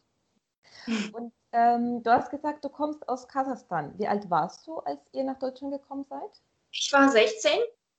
Und 1.12 1.32
ähm, 1.52 2.02
du 2.02 2.10
hast 2.10 2.30
gesagt, 2.30 2.64
du 2.64 2.68
kommst 2.68 3.08
aus 3.08 3.28
Kasachstan. 3.28 3.94
Wie 3.98 4.06
alt 4.06 4.28
warst 4.30 4.66
du, 4.66 4.78
als 4.78 5.00
ihr 5.12 5.24
nach 5.24 5.38
Deutschland 5.38 5.72
gekommen 5.72 6.04
seid? 6.08 6.42
Ich 6.70 6.92
war 6.92 7.08
16. 7.08 7.50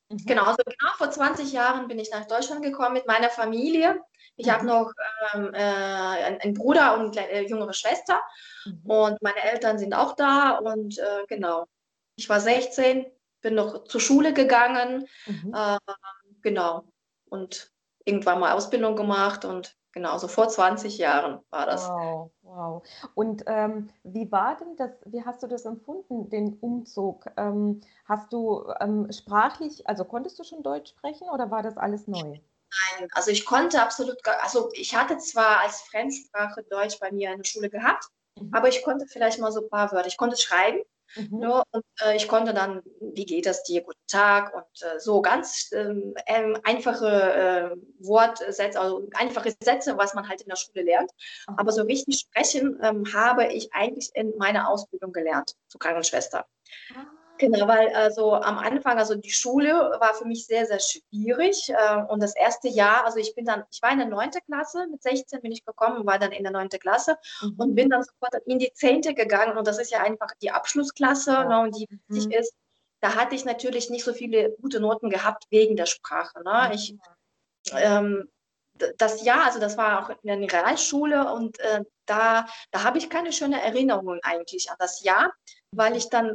Mhm. 0.09 0.25
Genau, 0.25 0.43
also 0.43 0.63
genau 0.65 0.93
vor 0.97 1.11
20 1.11 1.51
Jahren 1.51 1.87
bin 1.87 1.99
ich 1.99 2.11
nach 2.11 2.25
Deutschland 2.25 2.63
gekommen 2.63 2.93
mit 2.93 3.07
meiner 3.07 3.29
Familie. 3.29 4.01
Ich 4.35 4.47
mhm. 4.47 4.51
habe 4.51 4.65
noch 4.65 4.91
ähm, 5.33 5.53
äh, 5.53 5.57
einen 5.57 6.53
Bruder 6.53 6.97
und 6.97 7.17
eine 7.17 7.29
äh, 7.29 7.47
jüngere 7.47 7.73
Schwester 7.73 8.21
mhm. 8.65 8.81
und 8.85 9.21
meine 9.21 9.41
Eltern 9.43 9.79
sind 9.79 9.93
auch 9.93 10.15
da 10.15 10.57
und 10.57 10.97
äh, 10.97 11.25
genau. 11.27 11.65
Ich 12.15 12.29
war 12.29 12.39
16, 12.39 13.05
bin 13.41 13.55
noch 13.55 13.83
zur 13.83 14.01
Schule 14.01 14.33
gegangen, 14.33 15.07
äh, 15.53 15.77
genau 16.41 16.83
und 17.29 17.71
irgendwann 18.05 18.39
mal 18.39 18.53
Ausbildung 18.53 18.95
gemacht 18.95 19.45
und 19.45 19.75
genau, 19.97 20.17
so 20.17 20.27
vor 20.27 20.47
20 20.47 20.97
Jahren 20.97 21.39
war 21.49 21.65
das. 21.65 21.87
Wow, 21.89 22.31
wow. 22.43 22.87
Und 23.15 23.43
ähm, 23.47 23.89
wie 24.03 24.31
war 24.31 24.55
denn 24.57 24.75
das, 24.77 24.91
wie 25.05 25.23
hast 25.23 25.41
du 25.41 25.47
das 25.47 25.65
empfunden, 25.65 26.29
den 26.29 26.53
Umzug? 26.59 27.25
Ähm, 27.35 27.81
hast 28.05 28.31
du 28.31 28.71
ähm, 28.79 29.11
sprachlich, 29.11 29.87
also 29.87 30.05
konntest 30.05 30.37
du 30.39 30.43
schon 30.43 30.61
Deutsch 30.61 30.91
sprechen 30.91 31.29
oder 31.29 31.49
war 31.49 31.63
das 31.63 31.77
alles 31.77 32.07
neu? 32.07 32.21
Nein, 32.21 33.09
also 33.13 33.31
ich 33.31 33.45
konnte 33.45 33.81
absolut, 33.81 34.17
also 34.41 34.69
ich 34.73 34.95
hatte 34.95 35.17
zwar 35.17 35.61
als 35.61 35.81
Fremdsprache 35.81 36.63
Deutsch 36.63 36.99
bei 36.99 37.11
mir 37.11 37.31
in 37.31 37.37
der 37.37 37.45
Schule 37.45 37.69
gehabt, 37.69 38.05
mhm. 38.39 38.53
aber 38.53 38.67
ich 38.67 38.83
konnte 38.83 39.07
vielleicht 39.07 39.39
mal 39.39 39.51
so 39.51 39.61
ein 39.61 39.69
paar 39.69 39.91
Wörter. 39.91 40.07
Ich 40.07 40.17
konnte 40.17 40.37
schreiben 40.37 40.81
mhm. 41.15 41.39
ne, 41.39 41.63
und 41.71 41.85
äh, 42.03 42.15
ich 42.15 42.27
konnte 42.27 42.53
dann, 42.53 42.81
wie 42.99 43.25
geht 43.25 43.45
das 43.45 43.63
dir, 43.63 43.81
guten 43.81 43.97
Tag 44.07 44.53
und 44.53 44.81
äh, 44.81 44.99
so 44.99 45.21
ganz 45.21 45.69
ähm, 45.73 46.13
ähm 46.27 46.57
einfache 46.63 47.07
äh, 47.07 47.75
Wortsätze, 47.99 48.79
also 48.79 49.07
einfache 49.13 49.53
Sätze, 49.61 49.97
was 49.97 50.13
man 50.13 50.27
halt 50.27 50.41
in 50.41 50.49
der 50.49 50.55
Schule 50.55 50.83
lernt. 50.83 51.11
Mhm. 51.49 51.55
Aber 51.57 51.71
so 51.71 51.83
richtig 51.83 52.19
sprechen 52.19 52.79
ähm, 52.81 53.05
habe 53.13 53.47
ich 53.47 53.73
eigentlich 53.73 54.11
in 54.13 54.33
meiner 54.37 54.69
Ausbildung 54.69 55.11
gelernt 55.11 55.53
zur 55.67 55.79
Krankenschwester. 55.79 56.45
Ah. 56.95 57.16
Genau, 57.37 57.67
weil 57.67 57.93
also 57.95 58.33
am 58.33 58.57
Anfang, 58.57 58.97
also 58.97 59.15
die 59.15 59.31
Schule 59.31 59.73
war 59.99 60.13
für 60.13 60.25
mich 60.25 60.45
sehr, 60.45 60.65
sehr 60.65 60.79
schwierig. 60.79 61.69
Äh, 61.69 62.03
und 62.09 62.21
das 62.21 62.35
erste 62.35 62.67
Jahr, 62.67 63.05
also 63.05 63.17
ich 63.19 63.35
bin 63.35 63.45
dann, 63.45 63.63
ich 63.71 63.81
war 63.81 63.91
in 63.91 63.99
der 63.99 64.07
neunten 64.07 64.41
Klasse, 64.45 64.87
mit 64.89 65.01
16 65.03 65.41
bin 65.41 65.51
ich 65.51 65.65
gekommen, 65.65 66.05
war 66.05 66.19
dann 66.19 66.31
in 66.31 66.43
der 66.43 66.51
neunten 66.51 66.79
Klasse 66.79 67.17
mhm. 67.41 67.55
und 67.57 67.75
bin 67.75 67.89
dann 67.89 68.03
sofort 68.03 68.35
in 68.45 68.59
die 68.59 68.71
zehnte 68.73 69.13
gegangen. 69.13 69.57
Und 69.57 69.67
das 69.67 69.79
ist 69.79 69.91
ja 69.91 70.01
einfach 70.01 70.29
die 70.41 70.51
Abschlussklasse, 70.51 71.31
ja. 71.31 71.63
ne, 71.63 71.71
die 71.71 71.87
wichtig 72.07 72.25
mhm. 72.27 72.31
ist. 72.31 72.53
Da 72.99 73.15
hatte 73.15 73.35
ich 73.35 73.45
natürlich 73.45 73.89
nicht 73.89 74.03
so 74.03 74.13
viele 74.13 74.51
gute 74.61 74.79
Noten 74.79 75.09
gehabt 75.09 75.45
wegen 75.49 75.75
der 75.75 75.85
Sprache. 75.85 76.43
Ne? 76.43 76.71
Ich, 76.73 76.95
ähm, 77.73 78.29
das 78.97 79.23
Jahr, 79.23 79.45
also 79.45 79.59
das 79.59 79.77
war 79.77 80.03
auch 80.03 80.09
in 80.23 80.41
der 80.41 80.51
Realschule 80.51 81.31
und 81.33 81.59
äh, 81.59 81.83
da, 82.05 82.47
da 82.71 82.83
habe 82.83 82.97
ich 82.97 83.09
keine 83.09 83.33
schöne 83.33 83.61
Erinnerungen 83.61 84.19
eigentlich 84.23 84.69
an 84.71 84.77
das 84.79 85.03
Jahr, 85.03 85.33
weil 85.71 85.95
ich 85.95 86.09
dann 86.09 86.33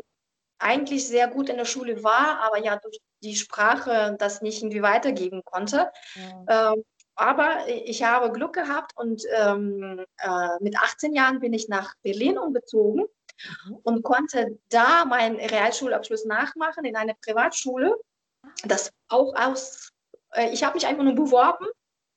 eigentlich 0.62 1.07
sehr 1.07 1.29
gut 1.29 1.48
in 1.48 1.57
der 1.57 1.64
Schule 1.64 2.03
war, 2.03 2.40
aber 2.40 2.59
ja 2.59 2.77
durch 2.77 2.98
die 3.22 3.37
Sprache 3.37 4.16
das 4.18 4.42
nicht 4.42 4.62
irgendwie 4.62 4.83
weitergeben 4.83 5.42
konnte. 5.44 5.90
Ja. 6.14 6.72
Ähm, 6.72 6.85
aber 7.14 7.68
ich 7.68 8.03
habe 8.03 8.33
Glück 8.33 8.55
gehabt 8.55 8.92
und 8.96 9.22
ähm, 9.37 10.05
äh, 10.18 10.48
mit 10.61 10.77
18 10.79 11.12
Jahren 11.12 11.40
bin 11.40 11.53
ich 11.53 11.68
nach 11.68 11.94
Berlin 12.03 12.38
umgezogen 12.38 13.05
mhm. 13.66 13.77
und 13.83 14.03
konnte 14.03 14.59
da 14.70 15.05
meinen 15.05 15.37
Realschulabschluss 15.37 16.25
nachmachen 16.25 16.85
in 16.85 16.96
einer 16.96 17.14
Privatschule. 17.14 17.96
Ah. 18.42 18.48
Das 18.64 18.90
auch 19.09 19.35
aus, 19.37 19.90
äh, 20.33 20.51
ich 20.53 20.64
habe 20.64 20.75
mich 20.75 20.87
einfach 20.87 21.05
nur 21.05 21.14
beworben 21.14 21.66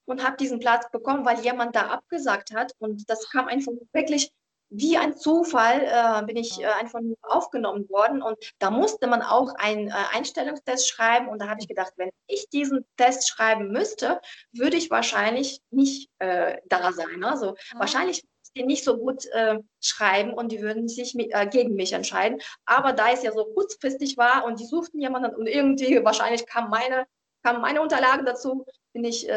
und 0.05 0.23
habe 0.23 0.37
diesen 0.37 0.59
Platz 0.59 0.89
bekommen, 0.91 1.25
weil 1.25 1.41
jemand 1.41 1.75
da 1.75 1.87
abgesagt 1.87 2.53
hat 2.53 2.73
und 2.79 3.09
das 3.09 3.29
kam 3.29 3.47
einfach 3.47 3.73
wirklich 3.91 4.31
wie 4.69 4.97
ein 4.97 5.15
Zufall 5.15 5.81
äh, 5.81 6.25
bin 6.25 6.37
ich 6.37 6.59
äh, 6.59 6.65
einfach 6.65 6.99
nur 6.99 7.17
aufgenommen 7.21 7.89
worden 7.89 8.21
und 8.21 8.37
da 8.59 8.71
musste 8.71 9.07
man 9.07 9.21
auch 9.21 9.53
einen 9.55 9.89
äh, 9.89 9.93
Einstellungstest 10.13 10.89
schreiben 10.89 11.29
und 11.29 11.41
da 11.41 11.49
habe 11.49 11.59
ich 11.61 11.67
gedacht, 11.67 11.93
wenn 11.97 12.09
ich 12.27 12.49
diesen 12.49 12.85
Test 12.97 13.29
schreiben 13.29 13.71
müsste, 13.71 14.19
würde 14.51 14.77
ich 14.77 14.89
wahrscheinlich 14.89 15.61
nicht 15.69 16.09
äh, 16.19 16.57
da 16.65 16.91
sein. 16.91 17.23
Also 17.23 17.51
mhm. 17.51 17.79
wahrscheinlich 17.79 18.23
den 18.55 18.67
nicht 18.67 18.85
so 18.85 18.97
gut 18.97 19.25
äh, 19.33 19.59
schreiben 19.81 20.33
und 20.33 20.51
die 20.51 20.61
würden 20.61 20.87
sich 20.87 21.13
mit, 21.13 21.33
äh, 21.33 21.45
gegen 21.45 21.75
mich 21.75 21.93
entscheiden. 21.93 22.41
Aber 22.65 22.93
da 22.93 23.11
es 23.11 23.21
ja 23.21 23.33
so 23.33 23.45
kurzfristig 23.45 24.17
war 24.17 24.45
und 24.45 24.59
die 24.59 24.65
suchten 24.65 24.99
jemanden 24.99 25.35
und 25.35 25.47
irgendwie 25.47 26.03
wahrscheinlich 26.03 26.45
kam 26.45 26.69
meine, 26.69 27.05
kam 27.43 27.61
meine 27.61 27.81
Unterlage 27.81 28.23
dazu, 28.23 28.65
bin 28.93 29.03
ich 29.03 29.27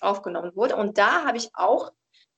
aufgenommen 0.00 0.54
wurde. 0.54 0.76
Und 0.76 0.96
da 0.96 1.24
habe 1.24 1.36
ich 1.36 1.50
auch 1.54 1.90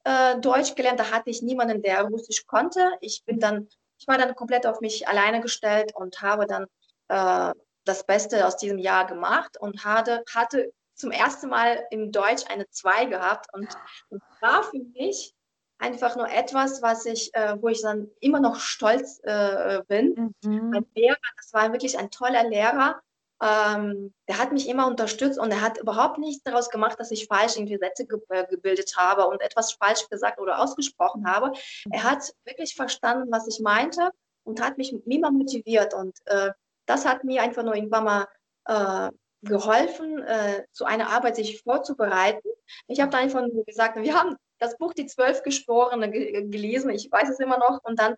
äh, 0.04 0.38
Deutsch 0.40 0.74
gelernt. 0.74 1.00
Da 1.00 1.10
hatte 1.10 1.30
ich 1.30 1.42
niemanden, 1.42 1.82
der 1.82 2.02
Russisch 2.02 2.46
konnte. 2.46 2.92
Ich 3.00 3.24
bin 3.24 3.40
dann, 3.40 3.68
ich 3.98 4.06
war 4.06 4.18
dann 4.18 4.34
komplett 4.34 4.66
auf 4.66 4.80
mich 4.80 5.08
alleine 5.08 5.40
gestellt 5.40 5.92
und 5.94 6.22
habe 6.22 6.46
dann 6.46 6.66
äh, 7.08 7.54
das 7.84 8.06
Beste 8.06 8.46
aus 8.46 8.56
diesem 8.56 8.78
Jahr 8.78 9.06
gemacht 9.06 9.56
und 9.58 9.84
hatte, 9.84 10.24
hatte 10.32 10.72
zum 10.94 11.10
ersten 11.10 11.48
Mal 11.48 11.84
im 11.90 12.12
Deutsch 12.12 12.44
eine 12.48 12.68
2 12.68 13.06
gehabt 13.06 13.46
und, 13.52 13.68
und 14.10 14.22
war 14.40 14.62
für 14.62 14.78
mich 14.78 15.34
einfach 15.78 16.16
nur 16.16 16.30
etwas, 16.30 16.82
was 16.82 17.04
ich, 17.04 17.34
äh, 17.34 17.60
wo 17.60 17.68
ich 17.68 17.82
dann 17.82 18.10
immer 18.20 18.40
noch 18.40 18.60
stolz 18.60 19.20
äh, 19.24 19.82
bin. 19.88 20.34
Mhm. 20.42 20.70
Mein 20.70 20.86
Lehrer, 20.94 21.16
das 21.36 21.52
war 21.52 21.72
wirklich 21.72 21.98
ein 21.98 22.10
toller 22.10 22.44
Lehrer. 22.44 23.00
Ähm, 23.44 24.14
der 24.26 24.38
hat 24.38 24.52
mich 24.52 24.68
immer 24.68 24.86
unterstützt 24.86 25.38
und 25.38 25.50
er 25.50 25.60
hat 25.60 25.78
überhaupt 25.78 26.18
nichts 26.18 26.42
daraus 26.44 26.70
gemacht, 26.70 26.98
dass 26.98 27.10
ich 27.10 27.26
falsch 27.26 27.56
irgendwie 27.56 27.76
Sätze 27.76 28.06
ge 28.06 28.18
äh, 28.30 28.46
gebildet 28.46 28.94
habe 28.96 29.26
und 29.26 29.42
etwas 29.42 29.72
falsch 29.72 30.08
gesagt 30.08 30.40
oder 30.40 30.60
ausgesprochen 30.60 31.26
habe. 31.26 31.52
Er 31.90 32.04
hat 32.04 32.32
wirklich 32.44 32.74
verstanden, 32.74 33.30
was 33.30 33.46
ich 33.46 33.60
meinte 33.60 34.10
und 34.44 34.62
hat 34.62 34.78
mich 34.78 34.94
immer 35.06 35.30
motiviert. 35.30 35.92
Und 35.92 36.16
äh, 36.24 36.52
das 36.86 37.04
hat 37.04 37.24
mir 37.24 37.42
einfach 37.42 37.64
nur 37.64 37.74
irgendwann 37.74 38.04
mal 38.04 38.28
äh, 38.66 39.10
geholfen, 39.42 40.22
äh, 40.22 40.64
zu 40.72 40.86
einer 40.86 41.10
Arbeit 41.10 41.36
sich 41.36 41.60
vorzubereiten. 41.62 42.48
Ich 42.86 43.00
habe 43.00 43.10
da 43.10 43.18
einfach 43.18 43.44
gesagt, 43.66 43.96
wir 43.96 44.18
haben 44.18 44.36
das 44.58 44.78
Buch 44.78 44.94
Die 44.94 45.06
Zwölf 45.06 45.42
Geschworene 45.42 46.10
gelesen, 46.10 46.88
ich 46.90 47.10
weiß 47.12 47.28
es 47.28 47.40
immer 47.40 47.58
noch, 47.58 47.80
und 47.84 47.98
dann 47.98 48.14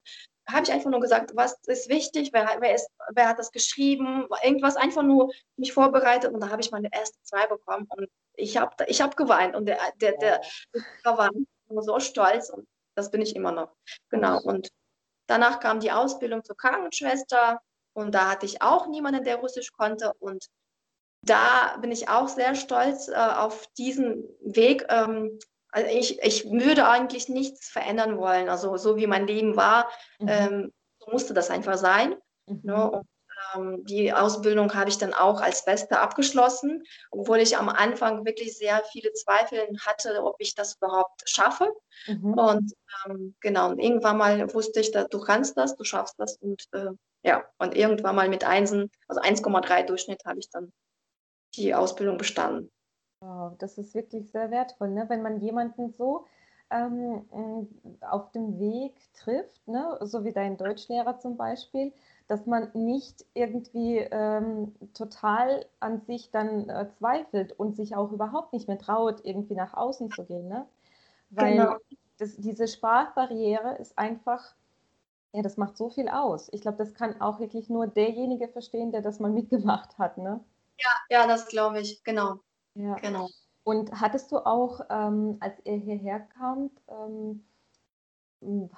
habe 0.49 0.63
ich 0.63 0.73
einfach 0.73 0.91
nur 0.91 1.01
gesagt, 1.01 1.33
was 1.35 1.59
ist 1.67 1.89
wichtig, 1.89 2.31
wer, 2.33 2.57
wer, 2.61 2.75
ist, 2.75 2.89
wer 3.13 3.29
hat 3.29 3.39
das 3.39 3.51
geschrieben, 3.51 4.27
irgendwas 4.45 4.77
einfach 4.77 5.03
nur 5.03 5.33
mich 5.57 5.73
vorbereitet 5.73 6.33
und 6.33 6.41
da 6.41 6.51
habe 6.51 6.63
ich 6.63 6.71
meine 6.71 6.89
erste 6.93 7.19
zwei 7.23 7.47
bekommen 7.47 7.87
und 7.97 8.09
ich 8.35 8.57
habe 8.57 8.85
ich 8.87 9.01
hab 9.01 9.17
geweint 9.17 9.57
und 9.57 9.67
der, 9.67 9.79
der, 10.01 10.17
der, 10.19 10.41
der 11.05 11.19
war 11.19 11.31
so 11.81 11.99
stolz 12.01 12.51
und 12.51 12.67
das 12.95 13.11
bin 13.11 13.23
ich 13.23 13.35
immer 13.35 13.53
noch. 13.53 13.75
Genau. 14.11 14.41
Und 14.41 14.71
danach 15.27 15.61
kam 15.61 15.81
die 15.81 15.93
Ausbildung 15.93 16.45
zur 16.45 16.57
Krankenschwester 16.57 17.61
und 17.93 18.15
da 18.15 18.31
hatte 18.31 18.47
ich 18.47 18.63
auch 18.63 18.87
niemanden, 18.87 19.25
der 19.25 19.37
Russisch 19.37 19.73
konnte 19.73 20.13
und 20.21 20.47
da 21.23 21.77
bin 21.79 21.91
ich 21.91 22.09
auch 22.09 22.29
sehr 22.29 22.55
stolz 22.55 23.09
äh, 23.09 23.15
auf 23.15 23.67
diesen 23.79 24.25
Weg, 24.41 24.87
ähm, 24.89 25.39
also 25.77 25.91
ich, 25.91 26.23
ich 26.23 26.51
würde 26.51 26.89
eigentlich 26.89 27.29
nichts 27.29 27.69
verändern 27.69 28.17
wollen. 28.17 28.49
Also 28.49 28.79
so 28.79 28.97
wie 28.97 29.07
mein 29.07 29.27
Leben 29.27 29.57
war, 29.57 29.91
mhm. 30.19 30.29
ähm, 30.29 30.73
musste 31.07 31.35
das 31.35 31.51
einfach 31.51 31.77
sein. 31.77 32.17
Mhm. 32.47 32.61
Ne? 32.63 32.91
Und, 32.91 33.07
ähm, 33.55 33.85
die 33.85 34.11
Ausbildung 34.11 34.73
habe 34.75 34.89
ich 34.89 34.97
dann 34.97 35.13
auch 35.13 35.43
als 35.43 35.67
Beste 35.67 36.01
abgeschlossen, 36.01 36.83
obwohl 37.11 37.41
ich 37.41 37.59
am 37.59 37.69
Anfang 37.69 38.25
wirklich 38.25 38.57
sehr 38.57 38.83
viele 38.91 39.13
Zweifel 39.13 39.69
hatte, 39.85 40.25
ob 40.25 40.37
ich 40.39 40.55
das 40.55 40.77
überhaupt 40.77 41.29
schaffe. 41.29 41.71
Mhm. 42.07 42.33
Und 42.33 42.73
ähm, 43.05 43.37
genau, 43.41 43.69
und 43.69 43.79
irgendwann 43.79 44.17
mal 44.17 44.55
wusste 44.55 44.81
ich, 44.81 44.93
dass 44.93 45.09
du 45.09 45.21
kannst 45.21 45.59
das, 45.59 45.77
du 45.77 45.85
schaffst 45.85 46.15
das. 46.17 46.39
Und 46.39 46.65
äh, 46.73 46.89
ja, 47.23 47.45
und 47.59 47.77
irgendwann 47.77 48.17
mal 48.17 48.31
mit 48.31 48.45
Einsen, 48.45 48.91
also 49.09 49.21
1,3 49.21 49.83
Durchschnitt, 49.83 50.25
habe 50.25 50.39
ich 50.39 50.49
dann 50.49 50.73
die 51.55 51.75
Ausbildung 51.75 52.17
bestanden. 52.17 52.73
Wow, 53.21 53.55
das 53.59 53.79
ist 53.79 53.95
wirklich 53.95 54.31
sehr 54.31 54.51
wertvoll, 54.51 54.91
ne? 54.91 55.09
wenn 55.09 55.23
man 55.23 55.41
jemanden 55.41 55.91
so 55.97 56.27
ähm, 56.71 57.27
auf 58.01 58.31
dem 58.33 58.59
Weg 58.59 58.95
trifft, 59.15 59.67
ne? 59.67 59.99
so 60.03 60.25
wie 60.25 60.33
dein 60.33 60.57
Deutschlehrer 60.57 61.19
zum 61.19 61.37
Beispiel, 61.37 61.93
dass 62.29 62.47
man 62.47 62.71
nicht 62.75 63.25
irgendwie 63.35 63.99
ähm, 63.99 64.75
total 64.95 65.65
an 65.81 66.01
sich 66.01 66.31
dann 66.31 66.69
äh, 66.69 66.91
zweifelt 66.99 67.53
und 67.59 67.77
sich 67.77 67.95
auch 67.97 68.13
überhaupt 68.13 68.53
nicht 68.53 68.69
mehr 68.69 68.79
traut, 68.79 69.25
irgendwie 69.25 69.55
nach 69.55 69.75
außen 69.75 70.11
zu 70.11 70.25
gehen. 70.25 70.49
Ne? 70.49 70.67
Weil 71.31 71.57
genau. 71.57 71.77
das, 72.19 72.37
diese 72.37 72.69
Sprachbarriere 72.69 73.77
ist 73.79 73.97
einfach, 73.97 74.55
ja, 75.33 75.43
das 75.43 75.57
macht 75.57 75.77
so 75.77 75.89
viel 75.89 76.09
aus. 76.09 76.49
Ich 76.53 76.63
glaube, 76.63 76.79
das 76.79 76.95
kann 76.95 77.21
auch 77.21 77.39
wirklich 77.39 77.69
nur 77.71 77.87
derjenige 77.87 78.49
verstehen, 78.49 78.91
der 78.91 79.03
das 79.03 79.21
mal 79.21 79.31
mitgemacht 79.33 79.97
hat. 79.99 80.19
Ne? 80.19 80.41
Ja, 80.79 80.91
ja, 81.09 81.27
das 81.27 81.47
glaube 81.47 81.81
ich, 81.81 82.03
genau. 82.03 82.41
Ja. 82.77 82.95
Genau. 82.97 83.29
Und 83.65 83.91
hattest 84.01 84.31
du 84.31 84.39
auch, 84.39 84.81
ähm, 84.91 85.39
als 85.41 85.55
ihr 85.65 85.75
hierher 85.75 86.21
kamt, 86.21 86.73
ähm, 86.89 87.45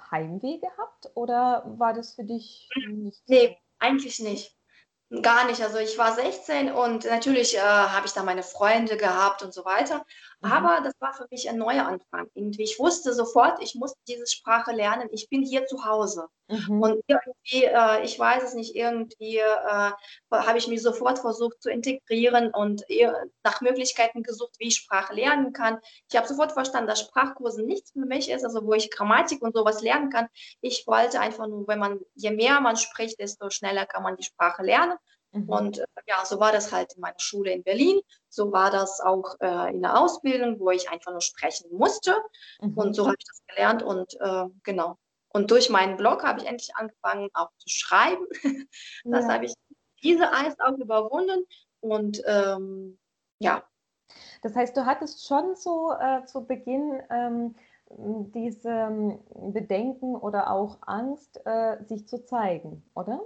Heimweh 0.09 0.57
gehabt 0.57 1.11
oder 1.13 1.63
war 1.77 1.93
das 1.93 2.15
für 2.15 2.23
dich 2.23 2.67
nicht? 2.87 3.21
Nee, 3.27 3.57
eigentlich 3.77 4.19
nicht. 4.19 4.55
Gar 5.21 5.45
nicht. 5.45 5.61
Also 5.61 5.77
ich 5.79 5.97
war 5.97 6.13
16 6.13 6.71
und 6.71 7.05
natürlich 7.05 7.57
äh, 7.57 7.61
habe 7.61 8.05
ich 8.05 8.13
da 8.13 8.23
meine 8.23 8.43
Freunde 8.43 8.95
gehabt 8.95 9.43
und 9.43 9.53
so 9.53 9.65
weiter. 9.65 10.05
Mhm. 10.41 10.51
Aber 10.51 10.81
das 10.83 10.93
war 10.99 11.13
für 11.13 11.27
mich 11.31 11.49
ein 11.49 11.57
neuer 11.57 11.85
Anfang. 11.85 12.29
Irgendwie, 12.33 12.63
ich 12.63 12.79
wusste 12.79 13.13
sofort, 13.13 13.61
ich 13.61 13.75
muss 13.75 13.93
diese 14.07 14.25
Sprache 14.25 14.71
lernen. 14.71 15.09
Ich 15.11 15.27
bin 15.29 15.43
hier 15.43 15.65
zu 15.65 15.83
Hause. 15.83 16.27
Mhm. 16.47 16.81
Und 16.81 17.03
irgendwie, 17.07 17.65
äh, 17.65 18.03
ich 18.03 18.17
weiß 18.17 18.43
es 18.43 18.53
nicht, 18.53 18.73
irgendwie 18.73 19.37
äh, 19.37 19.91
habe 20.31 20.57
ich 20.57 20.67
mich 20.67 20.81
sofort 20.81 21.19
versucht 21.19 21.61
zu 21.61 21.69
integrieren 21.69 22.51
und 22.53 22.83
nach 23.43 23.61
Möglichkeiten 23.61 24.23
gesucht, 24.23 24.55
wie 24.59 24.67
ich 24.67 24.75
Sprache 24.75 25.13
lernen 25.13 25.51
kann. 25.51 25.79
Ich 26.09 26.17
habe 26.17 26.27
sofort 26.27 26.53
verstanden, 26.53 26.87
dass 26.87 27.01
Sprachkurse 27.01 27.63
nichts 27.63 27.91
für 27.91 28.05
mich 28.05 28.29
ist, 28.29 28.45
also 28.45 28.65
wo 28.65 28.73
ich 28.73 28.89
Grammatik 28.89 29.41
und 29.41 29.55
sowas 29.55 29.81
lernen 29.81 30.09
kann. 30.09 30.27
Ich 30.61 30.87
wollte 30.87 31.19
einfach 31.19 31.47
nur, 31.47 31.67
wenn 31.67 31.79
man, 31.79 31.99
je 32.15 32.31
mehr 32.31 32.61
man 32.61 32.77
spricht, 32.77 33.19
desto 33.19 33.49
schneller 33.49 33.85
kann 33.85 34.03
man 34.03 34.15
die 34.15 34.23
Sprache 34.23 34.63
lernen. 34.63 34.97
Mhm. 35.31 35.49
Und 35.49 35.77
äh, 35.79 35.85
ja, 36.07 36.25
so 36.25 36.39
war 36.39 36.51
das 36.51 36.71
halt 36.71 36.93
in 36.93 37.01
meiner 37.01 37.19
Schule 37.19 37.51
in 37.51 37.63
Berlin. 37.63 37.99
So 38.29 38.51
war 38.51 38.71
das 38.71 38.99
auch 38.99 39.35
äh, 39.41 39.71
in 39.71 39.81
der 39.81 39.99
Ausbildung, 39.99 40.59
wo 40.59 40.71
ich 40.71 40.89
einfach 40.89 41.11
nur 41.11 41.21
sprechen 41.21 41.69
musste. 41.71 42.15
Mhm. 42.61 42.77
Und 42.77 42.95
so 42.95 43.05
habe 43.05 43.15
ich 43.17 43.25
das 43.25 43.41
gelernt. 43.47 43.83
Und 43.83 44.15
äh, 44.19 44.45
genau. 44.63 44.97
Und 45.29 45.51
durch 45.51 45.69
meinen 45.69 45.97
Blog 45.97 46.23
habe 46.23 46.39
ich 46.39 46.47
endlich 46.47 46.75
angefangen, 46.75 47.29
auch 47.33 47.51
zu 47.57 47.69
schreiben. 47.69 48.25
das 49.03 49.25
ja. 49.25 49.33
habe 49.33 49.45
ich 49.45 49.53
diese 50.01 50.31
Angst 50.31 50.59
auch 50.61 50.77
überwunden. 50.77 51.45
Und 51.81 52.21
ähm, 52.25 52.99
ja. 53.39 53.63
Das 54.41 54.55
heißt, 54.55 54.75
du 54.75 54.85
hattest 54.85 55.27
schon 55.27 55.55
so 55.55 55.93
äh, 55.93 56.25
zu 56.25 56.45
Beginn 56.45 57.01
ähm, 57.11 57.55
diese 57.89 58.69
ähm, 58.69 59.19
Bedenken 59.53 60.15
oder 60.15 60.51
auch 60.51 60.77
Angst, 60.81 61.39
äh, 61.45 61.83
sich 61.83 62.07
zu 62.07 62.23
zeigen, 62.25 62.83
oder? 62.95 63.21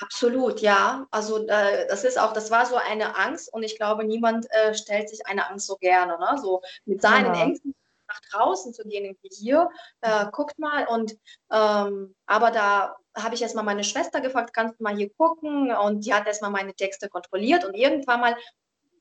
Absolut, 0.00 0.60
ja. 0.60 1.06
Also 1.10 1.46
äh, 1.46 1.86
das 1.88 2.04
ist 2.04 2.18
auch, 2.18 2.32
das 2.32 2.50
war 2.50 2.66
so 2.66 2.76
eine 2.76 3.16
Angst 3.16 3.52
und 3.52 3.62
ich 3.62 3.76
glaube, 3.76 4.04
niemand 4.04 4.46
äh, 4.50 4.74
stellt 4.74 5.08
sich 5.08 5.26
eine 5.26 5.48
Angst 5.48 5.66
so 5.66 5.76
gerne, 5.76 6.18
ne? 6.18 6.38
So 6.40 6.62
mit 6.84 7.00
seinen 7.00 7.34
ja. 7.34 7.42
Ängsten 7.42 7.74
nach 8.08 8.20
draußen 8.30 8.72
zu 8.72 8.84
gehen, 8.84 9.04
irgendwie 9.04 9.30
hier, 9.32 9.68
äh, 10.00 10.26
guckt 10.30 10.58
mal 10.58 10.86
und 10.86 11.16
ähm, 11.50 12.14
aber 12.26 12.50
da 12.52 12.96
habe 13.16 13.34
ich 13.34 13.42
erstmal 13.42 13.64
meine 13.64 13.82
Schwester 13.82 14.20
gefragt, 14.20 14.52
kannst 14.52 14.78
du 14.78 14.84
mal 14.84 14.94
hier 14.94 15.10
gucken 15.14 15.74
und 15.74 16.04
die 16.04 16.14
hat 16.14 16.26
erstmal 16.26 16.50
meine 16.50 16.74
Texte 16.74 17.08
kontrolliert 17.08 17.64
und 17.64 17.74
irgendwann 17.74 18.20
mal 18.20 18.36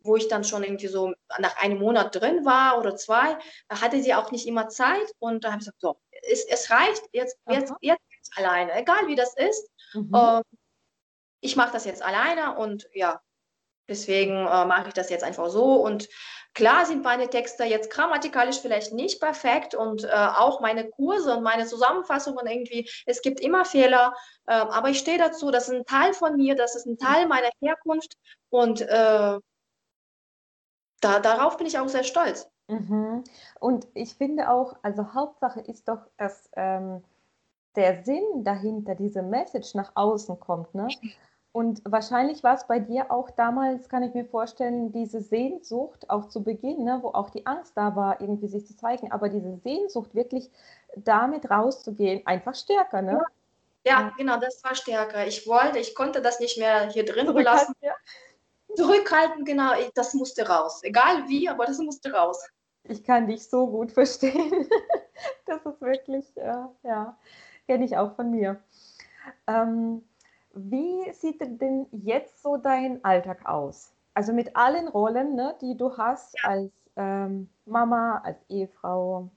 wo 0.05 0.15
ich 0.15 0.27
dann 0.27 0.43
schon 0.43 0.63
irgendwie 0.63 0.87
so 0.87 1.13
nach 1.39 1.57
einem 1.57 1.79
Monat 1.79 2.15
drin 2.15 2.45
war 2.45 2.77
oder 2.77 2.95
zwei, 2.95 3.37
hatte 3.69 4.01
sie 4.01 4.13
auch 4.13 4.31
nicht 4.31 4.47
immer 4.47 4.69
Zeit 4.69 5.11
und 5.19 5.43
da 5.43 5.49
habe 5.49 5.59
ich 5.59 5.65
gesagt, 5.65 5.81
so, 5.81 5.97
es, 6.31 6.45
es 6.45 6.69
reicht, 6.69 7.01
jetzt, 7.11 7.37
jetzt, 7.49 7.73
jetzt, 7.81 8.03
jetzt 8.11 8.37
alleine, 8.37 8.73
egal 8.75 9.07
wie 9.07 9.15
das 9.15 9.35
ist. 9.35 9.67
Mhm. 9.93 10.11
Ähm, 10.15 10.43
ich 11.45 11.55
mache 11.55 11.71
das 11.71 11.85
jetzt 11.85 12.03
alleine 12.03 12.57
und 12.57 12.89
ja, 12.93 13.21
deswegen 13.87 14.33
äh, 14.33 14.65
mache 14.65 14.87
ich 14.87 14.93
das 14.93 15.09
jetzt 15.09 15.23
einfach 15.23 15.49
so. 15.49 15.75
Und 15.75 16.09
klar 16.53 16.85
sind 16.85 17.03
meine 17.03 17.29
Texte 17.29 17.63
jetzt 17.63 17.91
grammatikalisch 17.91 18.59
vielleicht 18.59 18.93
nicht 18.93 19.21
perfekt 19.21 19.75
und 19.75 20.03
äh, 20.03 20.09
auch 20.09 20.59
meine 20.59 20.89
Kurse 20.89 21.37
und 21.37 21.43
meine 21.43 21.65
Zusammenfassungen 21.65 22.47
irgendwie, 22.47 22.89
es 23.05 23.21
gibt 23.21 23.39
immer 23.39 23.63
Fehler, 23.63 24.13
äh, 24.47 24.53
aber 24.53 24.89
ich 24.89 24.99
stehe 24.99 25.19
dazu, 25.19 25.51
das 25.51 25.69
ist 25.69 25.75
ein 25.75 25.85
Teil 25.85 26.13
von 26.13 26.35
mir, 26.35 26.55
das 26.55 26.75
ist 26.75 26.87
ein 26.87 26.97
Teil 26.97 27.27
meiner 27.27 27.49
Herkunft 27.61 28.17
und 28.49 28.81
äh, 28.81 29.39
da, 31.01 31.19
darauf 31.19 31.57
bin 31.57 31.67
ich 31.67 31.77
auch 31.77 31.87
sehr 31.87 32.03
stolz. 32.03 32.49
Mhm. 32.67 33.23
Und 33.59 33.87
ich 33.93 34.15
finde 34.15 34.49
auch, 34.49 34.75
also 34.81 35.13
Hauptsache 35.13 35.59
ist 35.61 35.87
doch, 35.87 36.07
dass 36.17 36.49
ähm, 36.55 37.03
der 37.75 38.03
Sinn 38.03 38.43
dahinter, 38.43 38.95
diese 38.95 39.21
Message 39.21 39.75
nach 39.75 39.91
außen 39.95 40.39
kommt. 40.39 40.73
Ne? 40.73 40.87
Und 41.55 41.81
wahrscheinlich 41.85 42.43
war 42.43 42.55
es 42.55 42.67
bei 42.67 42.79
dir 42.79 43.09
auch 43.09 43.29
damals, 43.29 43.87
kann 43.87 44.03
ich 44.03 44.13
mir 44.13 44.25
vorstellen, 44.25 44.91
diese 44.91 45.21
Sehnsucht, 45.21 46.09
auch 46.09 46.25
zu 46.25 46.43
Beginn, 46.43 46.83
ne, 46.83 46.99
wo 47.01 47.07
auch 47.11 47.29
die 47.29 47.45
Angst 47.45 47.77
da 47.77 47.95
war, 47.95 48.19
irgendwie 48.19 48.49
sich 48.49 48.67
zu 48.67 48.75
zeigen, 48.75 49.13
aber 49.13 49.29
diese 49.29 49.55
Sehnsucht, 49.63 50.13
wirklich 50.13 50.51
damit 50.97 51.49
rauszugehen, 51.49 52.27
einfach 52.27 52.55
stärker, 52.55 53.01
ne? 53.01 53.21
Ja, 53.85 54.01
ja 54.01 54.11
genau, 54.17 54.37
das 54.37 54.61
war 54.65 54.75
stärker. 54.75 55.25
Ich 55.27 55.47
wollte, 55.47 55.79
ich 55.79 55.95
konnte 55.95 56.21
das 56.21 56.41
nicht 56.41 56.57
mehr 56.57 56.89
hier 56.89 57.05
drin 57.05 57.33
belassen. 57.33 57.73
Ja. 57.79 57.93
Zurückhalten, 58.75 59.45
genau, 59.45 59.71
das 59.93 60.13
musste 60.13 60.45
raus. 60.45 60.83
Egal 60.83 61.29
wie, 61.29 61.47
aber 61.47 61.67
das 61.67 61.77
musste 61.77 62.11
raus. 62.11 62.45
Ich 62.83 63.01
kann 63.01 63.27
dich 63.27 63.47
so 63.47 63.65
gut 63.65 63.93
verstehen. 63.93 64.67
das 65.45 65.65
ist 65.65 65.79
wirklich, 65.79 66.25
ja, 66.35 66.69
äh, 66.83 66.87
ja 66.89 67.17
kenne 67.65 67.85
ich 67.85 67.95
auch 67.95 68.13
von 68.17 68.29
mir. 68.29 68.61
Ähm, 69.47 70.03
wie 70.55 71.11
sieht 71.13 71.41
denn 71.41 71.87
jetzt 71.91 72.41
so 72.41 72.57
dein 72.57 73.03
Alltag 73.03 73.45
aus? 73.45 73.91
Also 74.13 74.33
mit 74.33 74.55
allen 74.55 74.87
Rollen, 74.87 75.35
ne, 75.35 75.55
die 75.61 75.75
du 75.75 75.97
hast 75.97 76.35
ja. 76.41 76.49
als 76.49 76.71
ähm, 76.95 77.49
Mama, 77.65 78.21
als 78.23 78.37
Ehefrau, 78.49 79.29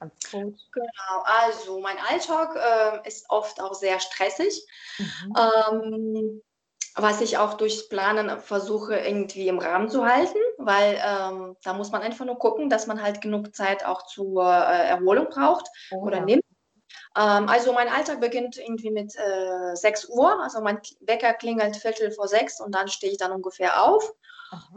als 0.00 0.12
Coach. 0.30 0.58
Genau, 0.72 1.22
also 1.24 1.80
mein 1.80 1.96
Alltag 2.10 2.56
äh, 2.56 3.08
ist 3.08 3.30
oft 3.30 3.60
auch 3.60 3.74
sehr 3.74 4.00
stressig. 4.00 4.66
Mhm. 4.98 5.34
Ähm, 5.36 6.42
was 7.00 7.20
ich 7.20 7.38
auch 7.38 7.54
durchs 7.54 7.88
Planen 7.88 8.40
versuche 8.40 8.96
irgendwie 8.96 9.46
im 9.46 9.60
Rahmen 9.60 9.88
zu 9.88 10.04
halten, 10.04 10.38
weil 10.58 11.00
ähm, 11.04 11.56
da 11.62 11.72
muss 11.72 11.92
man 11.92 12.02
einfach 12.02 12.24
nur 12.24 12.38
gucken, 12.38 12.68
dass 12.70 12.88
man 12.88 13.00
halt 13.00 13.20
genug 13.20 13.54
Zeit 13.54 13.84
auch 13.84 14.02
zur 14.06 14.42
äh, 14.44 14.88
Erholung 14.88 15.28
braucht 15.28 15.68
oh, 15.92 16.02
oder 16.02 16.18
ja. 16.18 16.24
nimmt. 16.24 16.44
Ähm, 17.18 17.48
also 17.48 17.72
mein 17.72 17.88
Alltag 17.88 18.20
beginnt 18.20 18.58
irgendwie 18.58 18.90
mit 18.90 19.14
äh, 19.16 19.74
6 19.74 20.08
Uhr. 20.10 20.40
Also 20.40 20.60
mein 20.60 20.80
Wecker 21.00 21.34
klingelt 21.34 21.76
Viertel 21.76 22.12
vor 22.12 22.28
sechs 22.28 22.60
und 22.60 22.74
dann 22.74 22.88
stehe 22.88 23.12
ich 23.12 23.18
dann 23.18 23.32
ungefähr 23.32 23.82
auf, 23.82 24.14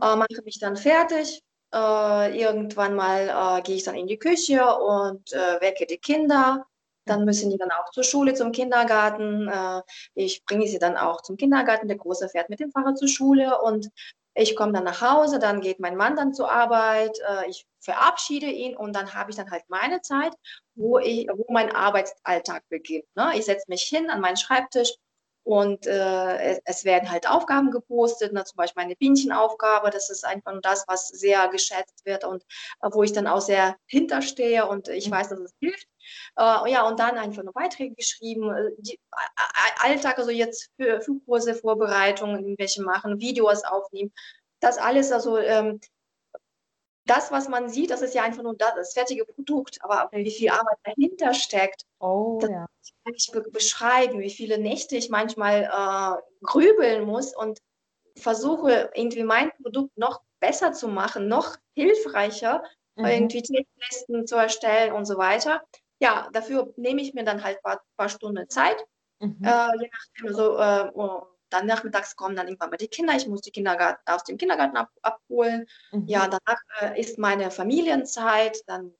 äh, 0.02 0.16
mache 0.16 0.42
mich 0.44 0.60
dann 0.60 0.76
fertig. 0.76 1.44
Äh, 1.74 2.38
irgendwann 2.38 2.96
mal 2.96 3.60
äh, 3.60 3.62
gehe 3.62 3.76
ich 3.76 3.84
dann 3.84 3.96
in 3.96 4.08
die 4.08 4.18
Küche 4.18 4.66
und 4.76 5.32
äh, 5.34 5.62
wecke 5.62 5.86
die 5.86 6.00
Kinder. 6.00 6.66
Dann 7.06 7.26
müssen 7.26 7.50
die 7.50 7.58
dann 7.58 7.72
auch 7.72 7.92
zur 7.92 8.04
Schule, 8.04 8.34
zum 8.34 8.52
Kindergarten. 8.52 9.48
Äh, 9.48 9.82
ich 10.16 10.44
bringe 10.46 10.68
sie 10.68 10.80
dann 10.80 10.98
auch 10.98 11.22
zum 11.22 11.38
Kindergarten. 11.38 11.88
Der 11.88 11.98
Große 11.98 12.28
fährt 12.30 12.50
mit 12.50 12.60
dem 12.60 12.72
Fahrrad 12.72 12.98
zur 12.98 13.08
Schule 13.08 13.62
und 13.62 13.90
ich 14.34 14.56
komme 14.56 14.72
dann 14.72 14.86
nach 14.86 15.02
Hause, 15.02 15.40
dann 15.40 15.60
geht 15.60 15.82
mein 15.82 15.98
Mann 15.98 16.16
dann 16.16 16.34
zur 16.34 16.50
Arbeit, 16.50 17.20
ich 17.50 17.68
verabschiede 17.82 18.46
ihn 18.46 18.78
und 18.78 18.96
dann 18.96 19.14
habe 19.14 19.30
ich 19.30 19.36
dann 19.36 19.52
halt 19.52 19.66
meine 19.68 20.02
Zeit, 20.02 20.34
wo, 20.76 20.98
ich, 20.98 21.28
wo 21.28 21.52
mein 21.52 21.74
Arbeitsalltag 21.74 22.64
beginnt. 22.70 23.06
Ne? 23.16 23.32
Ich 23.36 23.46
setze 23.46 23.66
mich 23.68 23.84
hin 23.84 24.10
an 24.10 24.22
meinen 24.22 24.38
Schreibtisch 24.38 24.94
und 25.44 25.88
äh, 25.88 26.60
es 26.66 26.86
werden 26.86 27.10
halt 27.10 27.28
Aufgaben 27.28 27.72
gepostet, 27.72 28.32
ne? 28.32 28.44
zum 28.44 28.58
Beispiel 28.58 28.84
eine 28.84 28.96
Bienchtenaufgabe. 28.96 29.90
Das 29.90 30.10
ist 30.10 30.24
einfach 30.24 30.52
nur 30.52 30.62
das, 30.62 30.86
was 30.88 31.08
sehr 31.08 31.48
geschätzt 31.48 32.06
wird 32.06 32.24
und 32.24 32.44
äh, 32.82 32.90
wo 32.92 33.02
ich 33.02 33.12
dann 33.12 33.28
auch 33.28 33.42
sehr 33.42 33.76
hinterstehe 33.88 34.68
und 34.68 34.88
ich 34.88 35.08
mhm. 35.08 35.12
weiß, 35.12 35.30
dass 35.30 35.40
es 35.40 35.54
hilft. 35.60 35.88
Äh, 36.38 36.72
ja, 36.72 36.88
und 36.88 37.00
dann 37.00 37.18
einfach 37.18 37.44
nur 37.44 37.54
Beiträge 37.54 37.96
geschrieben, 37.96 38.54
äh, 38.54 38.72
die, 38.78 39.00
Alltag, 39.82 40.20
also 40.20 40.30
jetzt 40.30 40.70
für 40.80 41.02
Flugkurse, 41.02 41.56
Vorbereitungen, 41.56 42.44
irgendwelche 42.44 42.84
machen, 42.84 43.20
Videos 43.20 43.64
aufnehmen. 43.64 44.12
Das 44.60 44.78
alles, 44.78 45.12
also 45.12 45.40
ähm, 45.40 45.80
das, 47.12 47.30
was 47.30 47.50
man 47.50 47.68
sieht, 47.68 47.90
das 47.90 48.02
ist 48.02 48.16
ja 48.16 48.24
einfach 48.24 48.42
nur 48.42 48.56
das, 48.56 48.74
das 48.76 48.94
fertige 48.94 49.26
Produkt, 49.26 49.80
aber 49.82 50.10
wie 50.14 50.32
viel 50.32 50.50
Arbeit 50.50 50.78
dahinter 50.86 51.34
steckt, 51.34 51.86
oh, 52.00 52.40
das 52.40 52.50
ja. 52.50 52.66
kann 53.04 53.14
ich 53.14 53.30
be 53.34 53.42
beschreiben, 53.42 54.20
wie 54.22 54.30
viele 54.30 54.58
Nächte 54.58 54.96
ich 54.96 55.10
manchmal 55.10 55.64
äh, 55.64 56.46
grübeln 56.46 57.04
muss 57.04 57.36
und 57.36 57.60
versuche 58.16 58.92
irgendwie 58.94 59.24
mein 59.24 59.52
Produkt 59.62 59.98
noch 59.98 60.22
besser 60.40 60.72
zu 60.72 60.88
machen, 60.88 61.28
noch 61.28 61.58
hilfreicher, 61.76 62.64
mhm. 62.96 63.06
irgendwie 63.06 63.42
Checklisten 63.42 64.26
zu 64.26 64.38
erstellen 64.38 64.94
und 64.94 65.04
so 65.04 65.18
weiter. 65.18 65.62
Ja, 66.00 66.30
dafür 66.32 66.74
nehme 66.78 67.02
ich 67.02 67.14
mir 67.14 67.26
dann 67.26 67.44
halt 67.44 67.58
ein 67.58 67.64
paar, 67.64 67.82
paar 67.98 68.10
Stunden 68.10 68.50
Zeit, 68.50 68.78
mhm. 69.20 69.38
äh, 69.44 69.68
je 69.82 69.90
nachdem, 69.92 70.28
also, 70.28 70.58
äh, 70.58 70.92
dann 71.52 71.68
nachmittags 71.68 72.16
kommen 72.16 72.36
dann 72.36 72.48
irgendwann 72.48 72.70
mal 72.70 72.78
die 72.78 72.88
Kinder. 72.88 73.14
Ich 73.16 73.28
muss 73.28 73.42
die 73.42 73.52
Kinder 73.52 74.00
aus 74.06 74.24
dem 74.24 74.38
Kindergarten 74.38 74.78
ab, 74.78 74.90
abholen. 75.02 75.68
Mhm. 75.92 76.08
Ja, 76.08 76.28
danach 76.28 76.62
äh, 76.80 77.00
ist 77.00 77.18
meine 77.18 77.52
Familienzeit. 77.52 78.64
Dann 78.68 78.94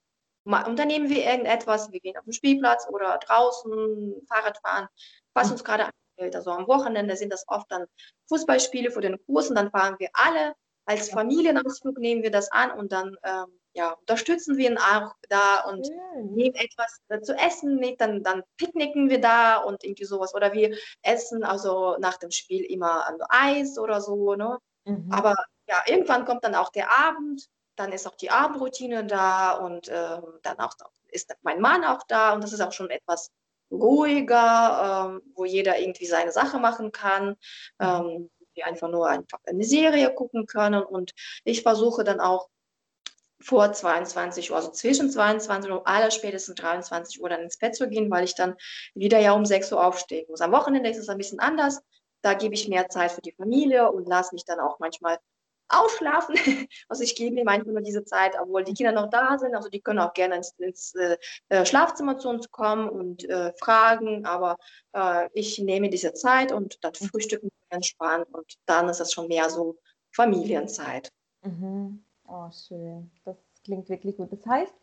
unternehmen 0.44 1.10
wir 1.10 1.26
irgendetwas. 1.26 1.92
Wir 1.92 2.00
gehen 2.00 2.18
auf 2.18 2.26
den 2.26 2.34
Spielplatz 2.34 2.88
oder 2.90 3.18
draußen 3.18 4.22
Fahrrad 4.28 4.58
fahren, 4.60 4.88
was 5.34 5.48
mhm. 5.48 5.54
uns 5.54 5.64
gerade 5.64 5.86
einfällt. 5.86 6.36
Also 6.36 6.52
am 6.52 6.68
Wochenende 6.68 7.16
sind 7.16 7.32
das 7.32 7.46
oft 7.48 7.72
dann 7.72 7.86
Fußballspiele 8.28 8.92
für 8.92 9.02
den 9.02 9.18
Kursen. 9.26 9.56
Dann 9.56 9.72
fahren 9.72 9.96
wir 10.00 10.10
alle 10.14 10.54
als 10.86 11.10
Familienausflug, 11.10 11.98
nehmen 12.00 12.24
wir 12.24 12.32
das 12.32 12.52
an 12.52 12.72
und 12.72 12.92
dann 12.92 13.16
ähm, 13.24 13.61
ja, 13.74 13.92
unterstützen 13.92 14.58
wir 14.58 14.70
ihn 14.70 14.78
auch 14.78 15.14
da 15.30 15.62
und 15.70 15.88
mhm. 15.90 16.34
nehmen 16.34 16.56
etwas 16.56 17.00
äh, 17.10 17.22
zu 17.22 17.34
essen 17.34 17.78
mit, 17.78 18.02
dann, 18.02 18.24
dann 18.24 18.44
picknicken 18.58 19.10
wir 19.10 19.22
da 19.22 19.58
und 19.58 19.84
irgendwie 19.84 20.06
sowas. 20.06 20.36
Oder 20.36 20.54
wir 20.54 20.76
essen 21.02 21.44
also 21.44 21.98
nach 22.00 22.18
dem 22.18 22.32
Spiel 22.32 22.64
immer 22.66 23.08
Eis 23.30 23.78
oder 23.78 24.02
so. 24.02 24.36
Ne? 24.36 24.58
Mhm. 24.86 25.08
Aber 25.12 25.36
ja, 25.68 25.82
irgendwann 25.88 26.26
kommt 26.26 26.44
dann 26.44 26.56
auch 26.56 26.70
der 26.70 26.92
Abend, 26.92 27.48
dann 27.76 27.94
ist 27.94 28.08
auch 28.08 28.16
die 28.16 28.30
Abendroutine 28.30 29.06
da 29.06 29.54
und 29.54 29.88
äh, 29.88 30.22
dann 30.42 30.60
auch 30.60 30.76
ist 31.12 31.34
mein 31.42 31.62
Mann 31.62 31.84
auch 31.84 32.04
da 32.08 32.34
und 32.34 32.44
das 32.44 32.54
ist 32.54 32.62
auch 32.62 32.72
schon 32.72 32.90
etwas 32.90 33.32
ruhiger, 33.70 35.12
ähm, 35.14 35.22
wo 35.34 35.46
jeder 35.46 35.80
irgendwie 35.80 36.06
seine 36.06 36.32
Sache 36.32 36.60
machen 36.60 36.92
kann. 36.92 37.30
Mhm. 37.30 37.36
Ähm, 37.80 38.30
wir 38.54 38.66
einfach 38.66 38.90
nur 38.90 39.08
einfach 39.08 39.40
eine 39.46 39.64
Serie 39.64 40.14
gucken 40.14 40.46
können 40.46 40.84
und 40.84 41.12
ich 41.46 41.62
versuche 41.62 42.04
dann 42.04 42.20
auch 42.20 42.50
vor 43.42 43.74
22 43.74 44.52
Uhr, 44.52 44.58
also 44.58 44.72
zwischen 44.72 45.10
22 45.10 45.72
Uhr, 45.72 45.88
aller 45.88 46.12
spätestens 46.12 46.56
23 46.56 47.22
Uhr 47.22 47.30
dann 47.30 47.42
ins 47.42 47.58
Bett 47.58 47.76
zu 47.76 47.90
gehen, 47.90 48.10
weil 48.12 48.24
ich 48.24 48.36
dann 48.36 48.56
wieder 48.94 49.20
ja 49.20 49.34
um 49.34 49.46
6 49.46 49.72
Uhr 49.72 49.86
aufstehen 49.86 50.26
muss. 50.30 50.42
Am 50.42 50.52
Wochenende 50.52 50.90
ist 50.90 50.98
es 50.98 51.10
ein 51.10 51.18
bisschen 51.18 51.40
anders. 51.40 51.82
Da 52.22 52.34
gebe 52.36 52.54
ich 52.54 52.68
mehr 52.68 52.88
Zeit 52.90 53.12
für 53.12 53.22
die 53.22 53.32
Familie 53.32 53.92
und 53.92 54.08
lasse 54.08 54.36
mich 54.36 54.46
dann 54.46 54.60
auch 54.60 54.80
manchmal 54.80 55.18
ausschlafen. 55.72 56.36
Also 56.90 57.04
ich 57.04 57.16
gebe 57.16 57.34
mir 57.34 57.46
manchmal 57.46 57.74
nur 57.74 57.84
diese 57.84 58.04
Zeit, 58.04 58.34
obwohl 58.40 58.64
die 58.64 58.74
Kinder 58.74 58.92
noch 58.92 59.10
da 59.10 59.38
sind. 59.38 59.56
Also 59.56 59.70
die 59.70 59.82
können 59.82 60.00
auch 60.00 60.14
gerne 60.14 60.36
ins, 60.36 60.54
ins 60.58 60.94
äh, 60.96 61.66
Schlafzimmer 61.66 62.18
zu 62.18 62.30
uns 62.30 62.52
kommen 62.52 62.90
und 62.90 63.28
äh, 63.30 63.54
fragen. 63.58 64.26
Aber 64.26 64.58
äh, 64.94 65.30
ich 65.34 65.58
nehme 65.60 65.90
diese 65.90 66.14
Zeit 66.14 66.52
und 66.52 66.84
dann 66.84 66.94
frühstücken 66.94 67.50
wir 67.50 67.76
entspannt 67.78 68.28
und 68.34 68.56
dann 68.66 68.90
ist 68.90 69.00
es 69.00 69.14
schon 69.14 69.28
mehr 69.28 69.50
so 69.50 69.78
Familienzeit. 70.14 71.10
Mhm. 71.44 72.04
Oh, 72.32 72.50
schön. 72.52 73.12
Das 73.26 73.36
klingt 73.66 73.90
wirklich 73.90 74.16
gut. 74.16 74.32
Das 74.32 74.46
heißt, 74.46 74.74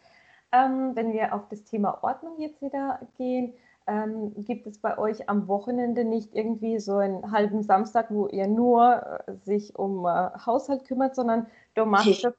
ähm, 0.52 0.94
wenn 0.94 1.12
wir 1.12 1.34
auf 1.34 1.48
das 1.48 1.64
Thema 1.64 2.02
Ordnung 2.02 2.38
jetzt 2.38 2.60
wieder 2.60 3.00
gehen, 3.16 3.54
ähm, 3.86 4.34
gibt 4.44 4.66
es 4.66 4.78
bei 4.78 4.98
euch 4.98 5.30
am 5.30 5.48
Wochenende 5.48 6.04
nicht 6.04 6.34
irgendwie 6.34 6.78
so 6.78 6.98
einen 6.98 7.32
halben 7.32 7.62
Samstag, 7.62 8.08
wo 8.10 8.26
ihr 8.28 8.46
nur 8.46 9.22
äh, 9.26 9.32
sich 9.44 9.74
um 9.76 10.04
äh, 10.04 10.28
Haushalt 10.44 10.84
kümmert, 10.84 11.16
sondern 11.16 11.46
du 11.74 11.86
machst 11.86 12.22
das. 12.22 12.34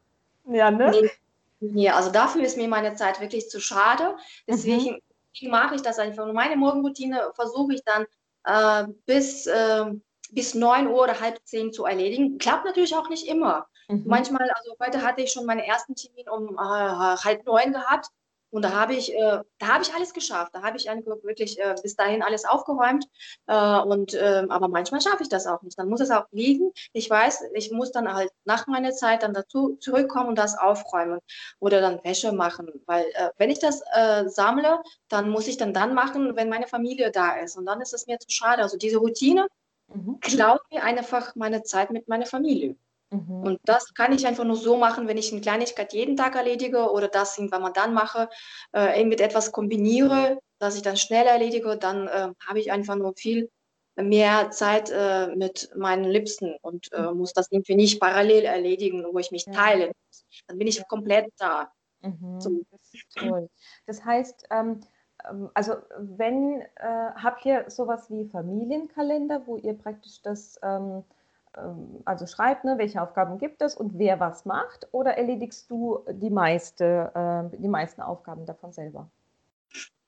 Ja, 0.46 0.70
ne? 0.70 0.92
Nee. 0.92 1.10
nee. 1.60 1.90
also 1.90 2.12
dafür 2.12 2.44
ist 2.44 2.58
mir 2.58 2.68
meine 2.68 2.94
Zeit 2.94 3.20
wirklich 3.20 3.50
zu 3.50 3.60
schade. 3.60 4.16
Deswegen 4.48 5.00
mhm. 5.42 5.50
mache 5.50 5.74
ich 5.74 5.82
das 5.82 5.98
einfach. 5.98 6.26
Und 6.26 6.36
meine 6.36 6.56
Morgenroutine 6.56 7.32
versuche 7.34 7.74
ich 7.74 7.84
dann 7.84 8.06
äh, 8.44 8.92
bis, 9.08 9.48
äh, 9.48 9.86
bis 10.32 10.54
9 10.54 10.88
Uhr 10.88 11.02
oder 11.02 11.20
halb 11.20 11.40
10 11.46 11.74
zu 11.74 11.86
erledigen. 11.86 12.38
Klappt 12.38 12.66
natürlich 12.66 12.96
auch 12.96 13.10
nicht 13.10 13.28
immer. 13.28 13.68
Mhm. 13.90 14.04
Manchmal, 14.06 14.50
also 14.52 14.76
heute 14.80 15.02
hatte 15.02 15.22
ich 15.22 15.32
schon 15.32 15.46
meinen 15.46 15.60
ersten 15.60 15.96
Termin 15.96 16.30
um 16.30 16.56
äh, 16.56 16.60
halb 16.60 17.46
neun 17.46 17.74
gehabt 17.74 18.10
und 18.52 18.64
da 18.64 18.72
habe 18.72 18.96
ich, 18.96 19.14
äh, 19.14 19.42
da 19.60 19.68
habe 19.68 19.84
ich 19.84 19.94
alles 19.94 20.14
geschafft. 20.14 20.56
Da 20.56 20.64
habe 20.64 20.78
ich 20.78 20.86
wirklich 20.86 21.60
äh, 21.60 21.76
bis 21.82 21.96
dahin 21.96 22.24
alles 22.24 22.46
aufgeräumt. 22.46 23.06
Äh, 23.48 23.80
und, 23.82 24.16
ähm, 24.20 24.50
aber 24.50 24.68
manchmal 24.68 25.02
schaffe 25.02 25.22
ich 25.24 25.30
das 25.30 25.46
auch 25.46 25.62
nicht. 25.62 25.78
Dann 25.78 25.90
muss 25.90 26.02
es 26.02 26.10
auch 26.10 26.26
liegen. 26.32 26.72
Ich 26.94 27.10
weiß, 27.10 27.44
ich 27.54 27.72
muss 27.72 27.92
dann 27.92 28.12
halt 28.12 28.32
nach 28.46 28.66
meiner 28.68 28.92
Zeit 28.92 29.24
dann 29.24 29.34
dazu 29.34 29.78
zurückkommen 29.80 30.30
und 30.30 30.38
das 30.38 30.58
aufräumen 30.58 31.20
oder 31.60 31.80
dann 31.80 32.04
Wäsche 32.04 32.32
machen. 32.32 32.70
Weil 32.88 33.06
äh, 33.14 33.30
wenn 33.38 33.52
ich 33.52 33.60
das 33.60 33.82
äh, 33.94 34.28
sammle, 34.28 34.82
dann 35.10 35.30
muss 35.30 35.48
ich 35.48 35.58
dann 35.58 35.74
dann 35.74 35.94
machen, 35.94 36.36
wenn 36.36 36.50
meine 36.50 36.68
Familie 36.68 37.12
da 37.12 37.38
ist. 37.38 37.56
Und 37.56 37.66
dann 37.66 37.82
ist 37.82 37.94
es 37.94 38.08
mir 38.08 38.18
zu 38.20 38.30
schade. 38.32 38.64
Also 38.64 38.78
diese 38.78 38.98
Routine 38.98 39.48
mhm. 39.94 40.20
klaut 40.22 40.62
mir 40.72 40.84
einfach 40.84 41.36
meine 41.36 41.62
Zeit 41.64 41.92
mit 41.92 42.08
meiner 42.08 42.26
Familie. 42.26 42.76
Mhm. 43.12 43.42
Und 43.42 43.60
das 43.64 43.94
kann 43.94 44.14
ich 44.14 44.28
einfach 44.28 44.44
nur 44.44 44.56
so 44.56 44.78
machen, 44.78 45.08
wenn 45.08 45.18
ich 45.18 45.32
eine 45.32 45.42
Kleinigkeit 45.42 45.94
jeden 45.94 46.16
Tag 46.16 46.36
erledige 46.36 46.92
oder 46.92 47.08
das 47.08 47.38
irgendwann 47.38 47.62
mal 47.62 47.72
dann 47.72 47.94
mache, 47.94 48.30
äh, 48.74 49.04
mit 49.04 49.22
etwas 49.22 49.52
kombiniere, 49.52 50.40
dass 50.60 50.76
ich 50.76 50.82
dann 50.82 50.98
schnell 50.98 51.26
erledige, 51.26 51.78
dann 51.78 52.08
äh, 52.08 52.30
habe 52.48 52.60
ich 52.60 52.72
einfach 52.72 52.96
nur 52.96 53.14
viel 53.16 53.50
mehr 53.96 54.52
Zeit 54.52 54.92
äh, 54.92 55.36
mit 55.36 55.72
meinen 55.76 56.06
Liebsten 56.06 56.56
und 56.62 56.92
äh, 56.94 57.02
mhm. 57.02 57.18
muss 57.18 57.34
das 57.34 57.52
irgendwie 57.52 57.76
nicht 57.76 58.00
parallel 58.00 58.46
erledigen, 58.46 59.06
wo 59.12 59.20
ich 59.20 59.32
mich 59.32 59.46
ja. 59.46 59.54
teile. 59.54 59.92
Dann 60.48 60.58
bin 60.58 60.68
ich 60.68 60.88
komplett 60.88 61.32
da. 61.38 61.72
Mhm. 62.02 62.40
So. 62.40 62.62
Das 62.72 62.92
toll. 63.16 63.50
Das 63.88 64.06
heißt, 64.06 64.46
ähm, 64.52 64.82
ähm, 65.30 65.50
also 65.54 65.76
wenn, 65.98 66.62
äh, 66.76 67.12
habt 67.16 67.46
ihr 67.46 67.70
sowas 67.70 68.10
wie 68.10 68.26
Familienkalender, 68.26 69.46
wo 69.46 69.58
ihr 69.58 69.74
praktisch 69.74 70.22
das, 70.22 70.60
ähm, 70.64 71.04
also 72.06 72.28
schreibt, 72.28 72.64
ne, 72.64 72.78
welche 72.78 73.02
Aufgaben 73.02 73.38
gibt 73.38 73.62
es 73.62 73.76
und 73.76 73.98
wer 73.98 74.20
was 74.20 74.46
macht, 74.46 74.88
oder 74.92 75.18
erledigst 75.18 75.70
du 75.70 76.00
die, 76.12 76.30
meiste, 76.30 77.12
äh, 77.54 77.58
die 77.58 77.68
meisten 77.68 78.02
Aufgaben 78.02 78.46
davon 78.46 78.72
selber? 78.72 79.10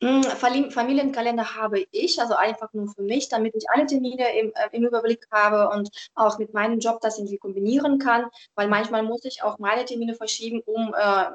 Hm, 0.04 0.24
Familienkalender 0.24 1.56
habe 1.56 1.86
ich, 1.92 2.20
also 2.20 2.34
einfach 2.34 2.74
nur 2.74 2.88
für 2.88 3.04
mich, 3.04 3.30
damit 3.30 3.56
ich 3.56 3.70
alle 3.70 3.86
Termine 3.86 4.36
im, 4.40 4.52
äh, 4.56 4.70
im, 4.72 4.84
Überblick 4.84 5.28
habe 5.32 5.70
und 5.76 5.90
auch 6.16 6.40
mit 6.40 6.56
meinem 6.56 6.80
Job 6.80 7.02
das 7.02 7.20
irgendwie 7.20 7.38
kombinieren 7.38 8.00
kann, 8.00 8.26
weil 8.56 8.68
manchmal 8.68 9.04
muss 9.04 9.26
ich 9.26 9.44
auch 9.44 9.60
meine 9.60 9.86
Termine 9.86 10.16
verschieben, 10.16 10.62
um 10.66 10.96
äh, 10.98 11.26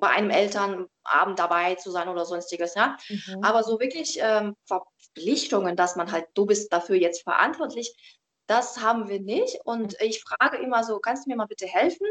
bei 0.00 0.08
einem 0.08 0.30
Elternabend 0.30 1.38
dabei 1.38 1.76
zu 1.76 1.92
sein 1.92 2.08
oder 2.08 2.24
sonstiges. 2.24 2.74
Ja? 2.74 2.96
Mhm. 3.08 3.44
Aber 3.44 3.62
so 3.62 3.78
wirklich 3.78 4.18
ähm, 4.20 4.56
Verpflichtungen, 4.64 5.76
dass 5.76 5.94
man 5.94 6.10
halt, 6.10 6.26
du 6.34 6.46
bist 6.46 6.72
dafür 6.72 6.96
jetzt 6.96 7.22
verantwortlich, 7.22 7.94
das 8.46 8.80
haben 8.80 9.08
wir 9.08 9.20
nicht. 9.20 9.60
Und 9.64 9.92
mhm. 9.92 10.06
ich 10.06 10.22
frage 10.22 10.58
immer 10.58 10.84
so, 10.84 10.98
kannst 10.98 11.26
du 11.26 11.30
mir 11.30 11.36
mal 11.36 11.46
bitte 11.46 11.66
helfen, 11.66 12.06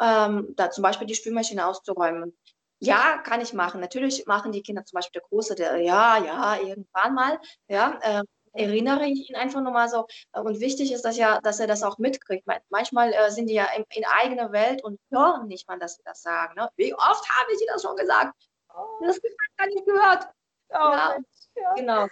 ähm, 0.00 0.54
da 0.56 0.70
zum 0.70 0.82
Beispiel 0.82 1.06
die 1.06 1.14
Spülmaschine 1.14 1.66
auszuräumen? 1.66 2.36
Ja, 2.80 3.18
kann 3.18 3.40
ich 3.40 3.52
machen. 3.52 3.80
Natürlich 3.80 4.26
machen 4.26 4.52
die 4.52 4.62
Kinder 4.62 4.84
zum 4.84 4.96
Beispiel 4.96 5.20
der 5.20 5.28
Große, 5.28 5.54
der 5.56 5.78
ja, 5.78 6.18
ja, 6.24 6.56
irgendwann 6.60 7.14
mal, 7.14 7.40
ja, 7.66 7.98
äh, 8.02 8.22
erinnere 8.52 9.06
ich 9.06 9.28
ihn 9.28 9.36
einfach 9.36 9.60
nur 9.60 9.72
mal 9.72 9.88
so. 9.88 10.06
Und 10.32 10.60
wichtig 10.60 10.92
ist 10.92 11.04
das 11.04 11.16
ja, 11.16 11.40
dass 11.40 11.60
er 11.60 11.66
das 11.66 11.82
auch 11.82 11.98
mitkriegt. 11.98 12.46
Manchmal 12.70 13.12
äh, 13.12 13.30
sind 13.30 13.48
die 13.48 13.54
ja 13.54 13.66
in, 13.76 13.84
in 13.90 14.04
eigener 14.04 14.52
Welt 14.52 14.82
und 14.84 15.00
hören 15.10 15.48
nicht 15.48 15.68
mal, 15.68 15.78
dass 15.78 15.96
sie 15.96 16.02
das 16.04 16.22
sagen. 16.22 16.54
Ne? 16.56 16.68
Wie 16.76 16.94
oft 16.94 17.28
habe 17.28 17.52
ich 17.52 17.58
dir 17.58 17.68
das 17.72 17.82
schon 17.82 17.96
gesagt? 17.96 18.34
Oh. 18.74 19.04
Das 19.04 19.16
hat 19.16 19.22
gar 19.56 19.66
nicht 19.66 19.84
gehört. 19.84 20.28
Oh, 20.70 20.74
ja, 20.74 21.16
ja. 21.56 21.74
Genau. 21.74 22.06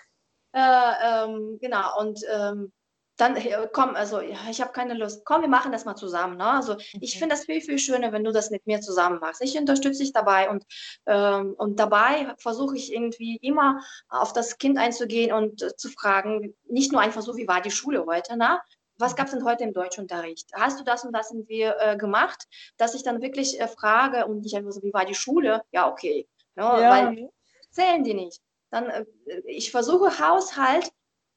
Äh, 0.52 1.24
ähm, 1.24 1.58
genau. 1.60 2.00
Und 2.00 2.20
ähm, 2.28 2.72
dann 3.16 3.36
komm, 3.72 3.96
also 3.96 4.20
ich 4.20 4.60
habe 4.60 4.72
keine 4.72 4.94
Lust. 4.94 5.24
Komm, 5.24 5.40
wir 5.40 5.48
machen 5.48 5.72
das 5.72 5.84
mal 5.84 5.96
zusammen. 5.96 6.36
Ne? 6.36 6.46
Also 6.46 6.76
ich 7.00 7.18
finde 7.18 7.34
das 7.34 7.44
viel, 7.44 7.60
viel 7.60 7.78
schöner, 7.78 8.12
wenn 8.12 8.24
du 8.24 8.32
das 8.32 8.50
mit 8.50 8.66
mir 8.66 8.80
zusammen 8.80 9.20
machst. 9.20 9.42
Ich 9.42 9.56
unterstütze 9.56 10.02
dich 10.02 10.12
dabei 10.12 10.50
und, 10.50 10.64
ähm, 11.06 11.54
und 11.56 11.78
dabei 11.80 12.34
versuche 12.38 12.76
ich 12.76 12.92
irgendwie 12.92 13.36
immer 13.40 13.80
auf 14.08 14.32
das 14.32 14.58
Kind 14.58 14.78
einzugehen 14.78 15.32
und 15.32 15.62
äh, 15.62 15.74
zu 15.76 15.88
fragen, 15.88 16.54
nicht 16.68 16.92
nur 16.92 17.00
einfach 17.00 17.22
so, 17.22 17.36
wie 17.36 17.48
war 17.48 17.62
die 17.62 17.70
Schule 17.70 18.04
heute, 18.06 18.36
ne? 18.36 18.60
Was 18.98 19.12
mhm. 19.12 19.16
gab 19.16 19.26
es 19.26 19.32
denn 19.32 19.44
heute 19.44 19.64
im 19.64 19.72
Deutschunterricht? 19.72 20.50
Hast 20.54 20.78
du 20.78 20.84
das 20.84 21.04
und 21.04 21.12
das 21.12 21.34
wir 21.46 21.76
äh, 21.80 21.96
gemacht? 21.96 22.46
Dass 22.76 22.94
ich 22.94 23.02
dann 23.02 23.22
wirklich 23.22 23.60
äh, 23.60 23.68
frage 23.68 24.26
und 24.26 24.42
nicht 24.42 24.56
einfach 24.56 24.72
so, 24.72 24.82
wie 24.82 24.92
war 24.92 25.04
die 25.04 25.14
Schule? 25.14 25.62
Ja, 25.70 25.90
okay. 25.90 26.28
Ne? 26.54 26.62
Ja. 26.62 26.90
Weil 26.90 27.30
zählen 27.70 28.04
die 28.04 28.14
nicht. 28.14 28.40
Dann, 28.70 28.88
äh, 28.88 29.04
ich 29.46 29.70
versuche 29.70 30.18
Haushalt 30.18 30.90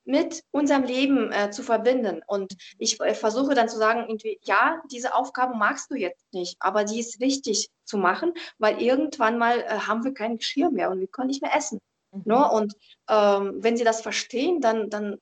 mit 0.09 0.43
unserem 0.49 0.83
Leben 0.83 1.31
äh, 1.31 1.51
zu 1.51 1.61
verbinden. 1.61 2.21
Und 2.25 2.57
ich 2.79 2.99
äh, 2.99 3.13
versuche 3.13 3.53
dann 3.53 3.69
zu 3.69 3.77
sagen, 3.77 4.05
irgendwie, 4.07 4.39
ja, 4.41 4.81
diese 4.91 5.13
Aufgabe 5.13 5.55
magst 5.55 5.91
du 5.91 5.95
jetzt 5.95 6.25
nicht, 6.33 6.57
aber 6.59 6.83
die 6.83 6.99
ist 6.99 7.19
wichtig 7.19 7.69
zu 7.85 7.97
machen, 7.97 8.33
weil 8.57 8.81
irgendwann 8.81 9.37
mal 9.37 9.59
äh, 9.59 9.79
haben 9.87 10.03
wir 10.03 10.13
kein 10.13 10.37
Geschirr 10.37 10.71
mehr 10.71 10.89
und 10.89 10.99
wir 10.99 11.07
können 11.07 11.27
nicht 11.27 11.43
mehr 11.43 11.55
essen. 11.55 11.79
Mhm. 12.11 12.23
Ne? 12.25 12.51
Und 12.51 12.73
ähm, 13.07 13.57
wenn 13.59 13.77
sie 13.77 13.83
das 13.83 14.01
verstehen, 14.01 14.61
dann, 14.61 14.89
dann 14.89 15.17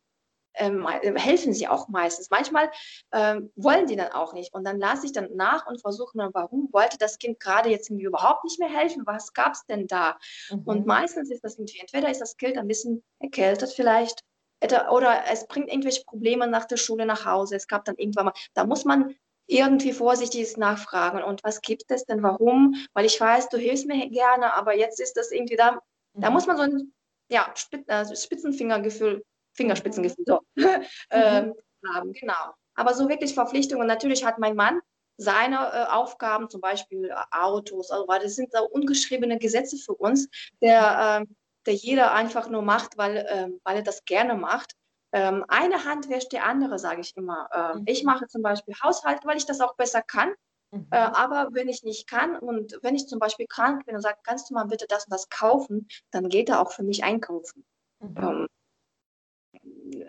ähm, 0.53 0.87
helfen 0.87 1.53
sie 1.53 1.67
auch 1.67 1.89
meistens. 1.89 2.29
Manchmal 2.29 2.71
ähm, 3.11 3.51
wollen 3.57 3.87
die 3.87 3.97
dann 3.97 4.13
auch 4.13 4.31
nicht. 4.33 4.53
Und 4.53 4.63
dann 4.63 4.79
lasse 4.79 5.05
ich 5.05 5.11
dann 5.11 5.35
nach 5.35 5.67
und 5.67 5.81
versuche 5.81 6.17
dann, 6.17 6.33
warum 6.33 6.69
wollte 6.71 6.97
das 6.97 7.19
Kind 7.19 7.41
gerade 7.41 7.69
jetzt 7.69 7.89
irgendwie 7.89 8.05
überhaupt 8.05 8.45
nicht 8.45 8.57
mehr 8.57 8.69
helfen? 8.69 9.03
Was 9.05 9.33
gab 9.33 9.51
es 9.51 9.65
denn 9.65 9.85
da? 9.87 10.17
Mhm. 10.49 10.61
Und 10.63 10.85
meistens 10.85 11.29
ist 11.29 11.43
das 11.43 11.57
irgendwie, 11.57 11.79
entweder 11.79 12.09
ist 12.09 12.21
das 12.21 12.37
Kind 12.37 12.57
ein 12.57 12.69
bisschen 12.69 13.03
erkältet 13.19 13.73
vielleicht 13.73 14.23
oder 14.91 15.23
es 15.31 15.47
bringt 15.47 15.69
irgendwelche 15.69 16.03
Probleme 16.05 16.47
nach 16.47 16.65
der 16.65 16.77
Schule 16.77 17.05
nach 17.05 17.25
Hause. 17.25 17.55
Es 17.55 17.67
gab 17.67 17.85
dann 17.85 17.95
irgendwann 17.97 18.25
mal, 18.25 18.33
da 18.53 18.65
muss 18.65 18.85
man 18.85 19.15
irgendwie 19.47 19.93
vorsichtig 19.93 20.57
nachfragen. 20.57 21.23
Und 21.23 21.43
was 21.43 21.61
gibt 21.61 21.89
es 21.89 22.05
denn? 22.05 22.21
Warum? 22.21 22.75
Weil 22.93 23.05
ich 23.05 23.19
weiß, 23.19 23.49
du 23.49 23.57
hilfst 23.57 23.85
mir 23.85 24.09
gerne, 24.09 24.53
aber 24.53 24.75
jetzt 24.75 24.99
ist 24.99 25.13
das 25.13 25.31
irgendwie 25.31 25.55
da. 25.55 25.73
Mhm. 26.13 26.21
Da 26.21 26.29
muss 26.29 26.47
man 26.47 26.57
so 26.57 26.63
ein 26.63 26.93
ja, 27.29 27.53
äh, 27.87 28.15
Spitzenfingergefühl, 28.15 29.23
Fingerspitzengefühl 29.53 30.25
so, 30.25 30.39
ähm, 31.11 31.53
mhm. 31.81 31.93
haben. 31.93 32.13
Genau. 32.13 32.53
Aber 32.75 32.93
so 32.93 33.09
wirklich 33.09 33.33
Verpflichtungen. 33.33 33.87
Natürlich 33.87 34.25
hat 34.25 34.37
mein 34.37 34.55
Mann 34.55 34.81
seine 35.17 35.55
äh, 35.55 35.85
Aufgaben, 35.91 36.49
zum 36.49 36.61
Beispiel 36.61 37.05
äh, 37.05 37.15
Autos, 37.31 37.89
also, 37.89 38.05
das 38.05 38.35
sind 38.35 38.51
so 38.51 38.67
ungeschriebene 38.69 39.39
Gesetze 39.39 39.77
für 39.77 39.95
uns. 39.95 40.29
Der, 40.61 41.23
äh, 41.23 41.33
der 41.67 41.75
jeder 41.75 42.13
einfach 42.13 42.49
nur 42.49 42.61
macht, 42.61 42.97
weil, 42.97 43.25
ähm, 43.29 43.59
weil 43.63 43.77
er 43.77 43.83
das 43.83 44.05
gerne 44.05 44.35
macht. 44.35 44.73
Ähm, 45.13 45.45
eine 45.47 45.85
Hand 45.85 46.09
wäscht 46.09 46.31
die 46.31 46.39
andere, 46.39 46.79
sage 46.79 47.01
ich 47.01 47.15
immer. 47.15 47.49
Ähm, 47.53 47.79
mhm. 47.79 47.83
Ich 47.87 48.03
mache 48.03 48.27
zum 48.27 48.41
Beispiel 48.41 48.75
Haushalt, 48.81 49.19
weil 49.23 49.37
ich 49.37 49.45
das 49.45 49.61
auch 49.61 49.75
besser 49.75 50.01
kann. 50.01 50.33
Mhm. 50.71 50.87
Äh, 50.91 50.97
aber 50.97 51.49
wenn 51.51 51.69
ich 51.69 51.83
nicht 51.83 52.09
kann 52.09 52.37
und 52.37 52.77
wenn 52.81 52.95
ich 52.95 53.07
zum 53.07 53.19
Beispiel 53.19 53.47
krank 53.47 53.85
bin 53.85 53.95
und 53.95 54.01
sage, 54.01 54.17
kannst 54.23 54.49
du 54.49 54.53
mal 54.53 54.65
bitte 54.65 54.85
das 54.87 55.05
und 55.05 55.13
das 55.13 55.29
kaufen, 55.29 55.87
dann 56.11 56.29
geht 56.29 56.49
er 56.49 56.61
auch 56.61 56.71
für 56.71 56.83
mich 56.83 57.03
einkaufen. 57.03 57.65
Mhm. 57.99 58.17
Ähm, 58.17 58.47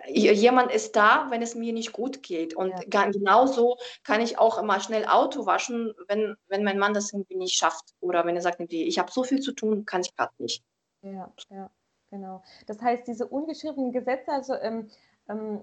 jemand 0.09 0.73
ist 0.73 0.97
da, 0.97 1.27
wenn 1.31 1.43
es 1.43 1.55
mir 1.55 1.73
nicht 1.73 1.93
gut 1.93 2.23
geht. 2.23 2.55
Und 2.55 2.71
ja. 2.93 3.05
genauso 3.11 3.77
kann 4.03 4.21
ich 4.21 4.39
auch 4.39 4.59
immer 4.59 4.81
schnell 4.81 5.07
Auto 5.07 5.47
waschen, 5.47 5.95
wenn, 6.09 6.37
wenn 6.49 6.65
mein 6.65 6.79
Mann 6.79 6.95
das 6.95 7.13
irgendwie 7.13 7.37
nicht 7.37 7.57
schafft. 7.57 7.95
Oder 8.01 8.25
wenn 8.25 8.37
er 8.37 8.43
sagt, 8.43 8.61
ich 8.73 8.99
habe 8.99 9.13
so 9.13 9.25
viel 9.25 9.41
zu 9.41 9.53
tun, 9.53 9.85
kann 9.85 10.01
ich 10.01 10.15
gerade 10.17 10.33
nicht. 10.39 10.65
Ja, 11.03 11.33
ja, 11.51 11.71
genau. 12.11 12.43
Das 12.67 12.81
heißt, 12.83 13.07
diese 13.07 13.27
ungeschriebenen 13.27 13.93
Gesetze, 13.93 14.33
also 14.33 14.55
ähm, 14.55 14.89
ähm, 15.29 15.63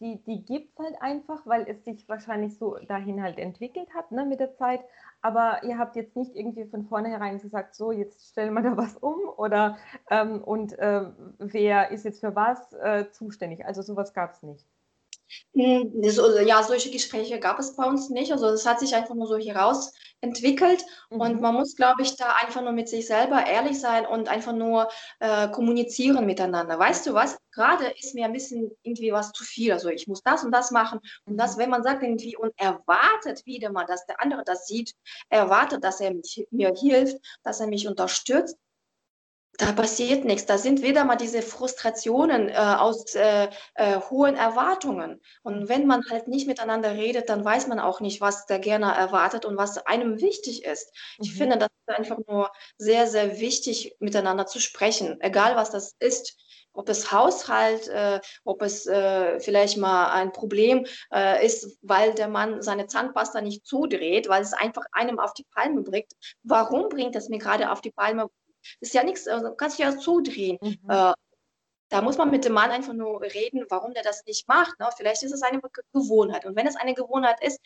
die, 0.00 0.22
die 0.24 0.44
gibt 0.44 0.70
es 0.72 0.78
halt 0.84 1.00
einfach, 1.02 1.46
weil 1.46 1.66
es 1.68 1.84
sich 1.84 2.08
wahrscheinlich 2.08 2.56
so 2.58 2.76
dahin 2.86 3.22
halt 3.22 3.38
entwickelt 3.38 3.88
hat 3.94 4.12
ne, 4.12 4.24
mit 4.24 4.40
der 4.40 4.54
Zeit. 4.54 4.80
Aber 5.22 5.64
ihr 5.64 5.78
habt 5.78 5.96
jetzt 5.96 6.14
nicht 6.16 6.34
irgendwie 6.36 6.66
von 6.66 6.84
vornherein 6.86 7.38
gesagt, 7.38 7.74
so 7.74 7.90
jetzt 7.90 8.30
stellen 8.30 8.54
wir 8.54 8.62
da 8.62 8.76
was 8.76 8.96
um 8.96 9.18
oder 9.36 9.78
ähm, 10.10 10.42
und 10.44 10.78
äh, 10.78 11.10
wer 11.38 11.90
ist 11.90 12.04
jetzt 12.04 12.20
für 12.20 12.34
was 12.36 12.72
äh, 12.74 13.10
zuständig. 13.10 13.64
Also 13.66 13.82
sowas 13.82 14.14
gab 14.14 14.32
es 14.32 14.42
nicht. 14.42 14.64
Hm, 15.54 16.02
ja, 16.46 16.62
solche 16.62 16.90
Gespräche 16.90 17.38
gab 17.40 17.58
es 17.58 17.76
bei 17.76 17.84
uns 17.84 18.10
nicht. 18.10 18.32
Also 18.32 18.46
es 18.48 18.66
hat 18.66 18.80
sich 18.80 18.94
einfach 18.94 19.14
nur 19.14 19.26
so 19.26 19.36
herausentwickelt 19.36 20.84
mhm. 21.10 21.20
und 21.20 21.40
man 21.40 21.54
muss, 21.54 21.76
glaube 21.76 22.02
ich, 22.02 22.16
da 22.16 22.34
einfach 22.34 22.62
nur 22.62 22.72
mit 22.72 22.88
sich 22.88 23.06
selber 23.06 23.46
ehrlich 23.46 23.80
sein 23.80 24.06
und 24.06 24.28
einfach 24.28 24.52
nur 24.52 24.88
äh, 25.20 25.48
kommunizieren 25.48 26.26
miteinander. 26.26 26.78
Weißt 26.78 27.06
du 27.06 27.14
was? 27.14 27.38
Gerade 27.52 27.86
ist 28.00 28.14
mir 28.14 28.24
ein 28.24 28.32
bisschen 28.32 28.70
irgendwie 28.82 29.12
was 29.12 29.32
zu 29.32 29.44
viel. 29.44 29.72
Also 29.72 29.88
ich 29.88 30.06
muss 30.06 30.22
das 30.22 30.44
und 30.44 30.52
das 30.52 30.70
machen 30.70 31.00
und 31.24 31.36
das, 31.36 31.56
mhm. 31.56 31.60
wenn 31.60 31.70
man 31.70 31.82
sagt 31.82 32.02
irgendwie 32.02 32.36
und 32.36 32.52
erwartet 32.56 33.44
wieder 33.46 33.70
mal, 33.70 33.84
dass 33.84 34.06
der 34.06 34.20
andere 34.20 34.44
das 34.44 34.66
sieht, 34.66 34.94
erwartet, 35.28 35.84
dass 35.84 36.00
er 36.00 36.14
mich, 36.14 36.46
mir 36.50 36.74
hilft, 36.78 37.18
dass 37.42 37.60
er 37.60 37.66
mich 37.66 37.88
unterstützt, 37.88 38.56
da 39.58 39.72
passiert 39.72 40.24
nichts. 40.24 40.46
Da 40.46 40.56
sind 40.56 40.82
wieder 40.82 41.04
mal 41.04 41.16
diese 41.16 41.42
Frustrationen 41.42 42.48
äh, 42.48 42.54
aus 42.54 43.14
äh, 43.16 43.48
äh, 43.74 44.00
hohen 44.08 44.36
Erwartungen. 44.36 45.20
Und 45.42 45.68
wenn 45.68 45.86
man 45.86 46.04
halt 46.08 46.28
nicht 46.28 46.46
miteinander 46.46 46.92
redet, 46.92 47.28
dann 47.28 47.44
weiß 47.44 47.66
man 47.66 47.80
auch 47.80 48.00
nicht, 48.00 48.20
was 48.20 48.46
der 48.46 48.60
gerne 48.60 48.94
erwartet 48.94 49.44
und 49.44 49.56
was 49.56 49.78
einem 49.78 50.20
wichtig 50.20 50.64
ist. 50.64 50.94
Ich 51.18 51.32
mhm. 51.32 51.36
finde, 51.36 51.58
das 51.58 51.68
ist 51.86 51.98
einfach 51.98 52.18
nur 52.28 52.52
sehr, 52.78 53.08
sehr 53.08 53.40
wichtig, 53.40 53.96
miteinander 53.98 54.46
zu 54.46 54.60
sprechen, 54.60 55.20
egal 55.20 55.56
was 55.56 55.70
das 55.70 55.96
ist. 55.98 56.38
Ob 56.72 56.88
es 56.88 57.10
Haushalt, 57.10 57.88
äh, 57.88 58.20
ob 58.44 58.62
es 58.62 58.86
äh, 58.86 59.40
vielleicht 59.40 59.76
mal 59.76 60.12
ein 60.12 60.30
Problem 60.30 60.86
äh, 61.12 61.44
ist, 61.44 61.78
weil 61.82 62.14
der 62.14 62.28
Mann 62.28 62.62
seine 62.62 62.86
Zahnpasta 62.86 63.40
nicht 63.40 63.66
zudreht, 63.66 64.28
weil 64.28 64.42
es 64.42 64.52
einfach 64.52 64.84
einem 64.92 65.18
auf 65.18 65.34
die 65.34 65.46
Palme 65.52 65.82
bringt. 65.82 66.12
Warum 66.44 66.88
bringt 66.88 67.16
es 67.16 67.28
mir 67.28 67.38
gerade 67.38 67.72
auf 67.72 67.80
die 67.80 67.90
Palme? 67.90 68.28
Ist 68.80 68.94
ja 68.94 69.02
nichts, 69.02 69.26
also 69.28 69.54
kannst 69.54 69.78
du 69.78 69.82
ja 69.82 69.96
zudrehen. 69.98 70.58
Mhm. 70.60 70.78
Äh, 70.88 71.12
da 71.90 72.02
muss 72.02 72.18
man 72.18 72.30
mit 72.30 72.44
dem 72.44 72.52
Mann 72.52 72.70
einfach 72.70 72.92
nur 72.92 73.22
reden, 73.22 73.64
warum 73.70 73.94
der 73.94 74.02
das 74.02 74.24
nicht 74.26 74.46
macht. 74.46 74.78
Ne? 74.78 74.88
Vielleicht 74.96 75.22
ist 75.22 75.32
es 75.32 75.42
eine 75.42 75.60
Gewohnheit. 75.92 76.44
Und 76.44 76.54
wenn 76.54 76.66
es 76.66 76.76
eine 76.76 76.94
Gewohnheit 76.94 77.42
ist, 77.42 77.60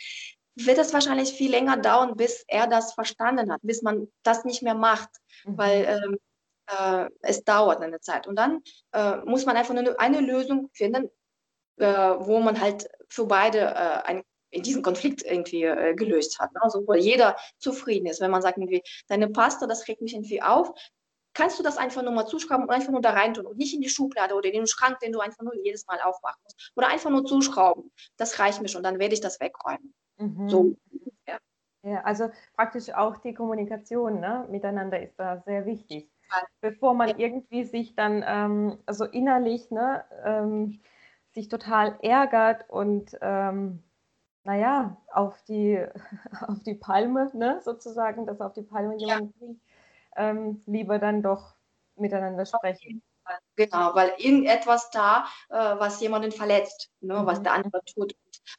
wird 0.55 0.79
es 0.79 0.93
wahrscheinlich 0.93 1.33
viel 1.33 1.51
länger 1.51 1.77
dauern, 1.77 2.17
bis 2.17 2.45
er 2.47 2.67
das 2.67 2.93
verstanden 2.93 3.53
hat, 3.53 3.61
bis 3.63 3.83
man 3.83 4.09
das 4.23 4.45
nicht 4.45 4.63
mehr 4.63 4.75
macht, 4.75 5.09
mhm. 5.45 5.59
weil 5.59 5.85
ähm, 5.85 6.19
äh, 6.67 7.11
es 7.21 7.43
dauert 7.45 7.81
eine 7.81 8.01
Zeit. 8.01 8.27
Und 8.27 8.37
dann 8.37 8.63
äh, 8.93 9.17
muss 9.25 9.47
man 9.47 9.57
einfach 9.57 9.75
nur 9.75 9.99
eine 10.01 10.21
Lösung 10.21 10.71
finden, 10.73 11.11
äh, 11.79 11.87
wo 11.87 12.39
man 12.41 12.61
halt 12.61 12.89
für 13.09 13.27
beide 13.27 13.61
äh, 13.61 14.03
ein 14.05 14.23
in 14.53 14.63
diesem 14.63 14.83
Konflikt 14.83 15.23
irgendwie 15.23 15.65
äh, 15.65 15.95
gelöst 15.95 16.39
hat. 16.39 16.53
Ne? 16.53 16.63
Also 16.63 16.87
wo 16.87 16.95
jeder 16.95 17.37
zufrieden 17.59 18.07
ist. 18.07 18.21
Wenn 18.21 18.31
man 18.31 18.43
sagt, 18.43 18.59
irgendwie, 18.59 18.83
deine 19.09 19.29
Pasta, 19.29 19.67
das 19.67 19.89
regt 19.89 20.03
mich 20.03 20.15
irgendwie 20.15 20.43
auf, 20.43 20.73
kannst 21.35 21.59
du 21.59 21.63
das 21.63 21.79
einfach 21.79 22.03
nur 22.03 22.13
mal 22.13 22.27
zuschrauben 22.27 22.65
und 22.65 22.71
einfach 22.71 22.93
nur 22.93 23.01
da 23.01 23.11
rein 23.11 23.35
tun 23.35 23.47
und 23.47 23.57
nicht 23.57 23.75
in 23.75 23.81
die 23.81 23.89
Schublade 23.89 24.35
oder 24.35 24.49
in 24.49 24.55
den 24.55 24.67
Schrank, 24.67 25.01
den 25.01 25.13
du 25.13 25.21
einfach 25.21 25.43
nur 25.43 25.57
jedes 25.57 25.87
Mal 25.87 26.01
aufmachen 26.01 26.41
musst. 26.45 26.73
Oder 26.77 26.89
einfach 26.89 27.11
nur 27.11 27.25
zuschrauben. 27.25 27.91
Das 28.19 28.39
reicht 28.39 28.61
mir 28.61 28.69
schon, 28.69 28.83
dann 28.83 28.99
werde 28.99 29.15
ich 29.15 29.21
das 29.21 29.41
wegräumen. 29.41 29.95
Mhm. 30.19 30.49
So, 30.49 30.77
ja. 31.27 31.39
ja. 31.83 32.03
also 32.03 32.29
praktisch 32.55 32.93
auch 32.93 33.17
die 33.17 33.33
Kommunikation 33.33 34.21
ne, 34.21 34.47
miteinander 34.51 35.03
ist 35.03 35.19
da 35.19 35.43
sehr 35.47 35.65
wichtig. 35.65 36.11
bevor 36.61 36.95
man 36.95 37.19
irgendwie 37.19 37.65
sich 37.65 37.95
dann 37.95 38.25
ähm, 38.27 38.79
so 38.91 39.05
innerlich 39.05 39.71
ne, 39.71 40.05
ähm, 40.25 40.81
sich 41.33 41.49
total 41.49 41.99
ärgert 42.03 42.69
und 42.69 43.17
ähm, 43.23 43.83
naja, 44.45 44.97
auf 45.13 45.41
die, 45.45 45.85
auf 46.47 46.63
die 46.65 46.75
Palme, 46.75 47.31
ne, 47.35 47.61
sozusagen, 47.63 48.27
dass 48.27 48.41
auf 48.41 48.53
die 48.53 48.63
Palme 48.63 48.97
jemand 48.97 49.39
bringt, 49.39 49.61
ähm, 50.17 50.63
lieber 50.67 50.99
dann 50.99 51.23
doch 51.23 51.55
miteinander 51.97 52.45
sprechen. 52.47 53.03
Genau, 53.57 53.95
weil 53.95 54.13
irgendetwas 54.19 54.91
da, 54.91 55.27
äh, 55.49 55.55
was 55.55 56.01
jemanden 56.01 56.33
verletzt, 56.33 56.91
ne, 57.01 57.21
mhm. 57.21 57.27
was 57.27 57.43
der 57.43 57.53
andere 57.53 57.81
tut. 57.85 58.15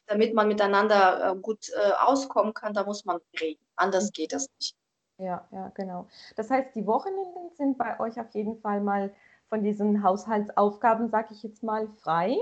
damit 0.06 0.34
man 0.34 0.48
miteinander 0.48 1.32
äh, 1.32 1.36
gut 1.36 1.68
äh, 1.70 1.92
auskommen 1.92 2.54
kann, 2.54 2.72
da 2.72 2.84
muss 2.84 3.04
man 3.04 3.20
reden. 3.38 3.62
Anders 3.76 4.06
mhm. 4.06 4.12
geht 4.12 4.32
das 4.32 4.48
nicht. 4.58 4.74
Ja, 5.18 5.46
ja, 5.52 5.70
genau. 5.74 6.08
Das 6.36 6.50
heißt, 6.50 6.74
die 6.74 6.86
Wochenenden 6.86 7.50
sind 7.54 7.78
bei 7.78 8.00
euch 8.00 8.18
auf 8.18 8.30
jeden 8.30 8.58
Fall 8.60 8.80
mal 8.80 9.14
von 9.48 9.62
diesen 9.62 10.02
Haushaltsaufgaben, 10.02 11.10
sag 11.10 11.30
ich 11.30 11.42
jetzt 11.42 11.62
mal, 11.62 11.88
frei 12.02 12.36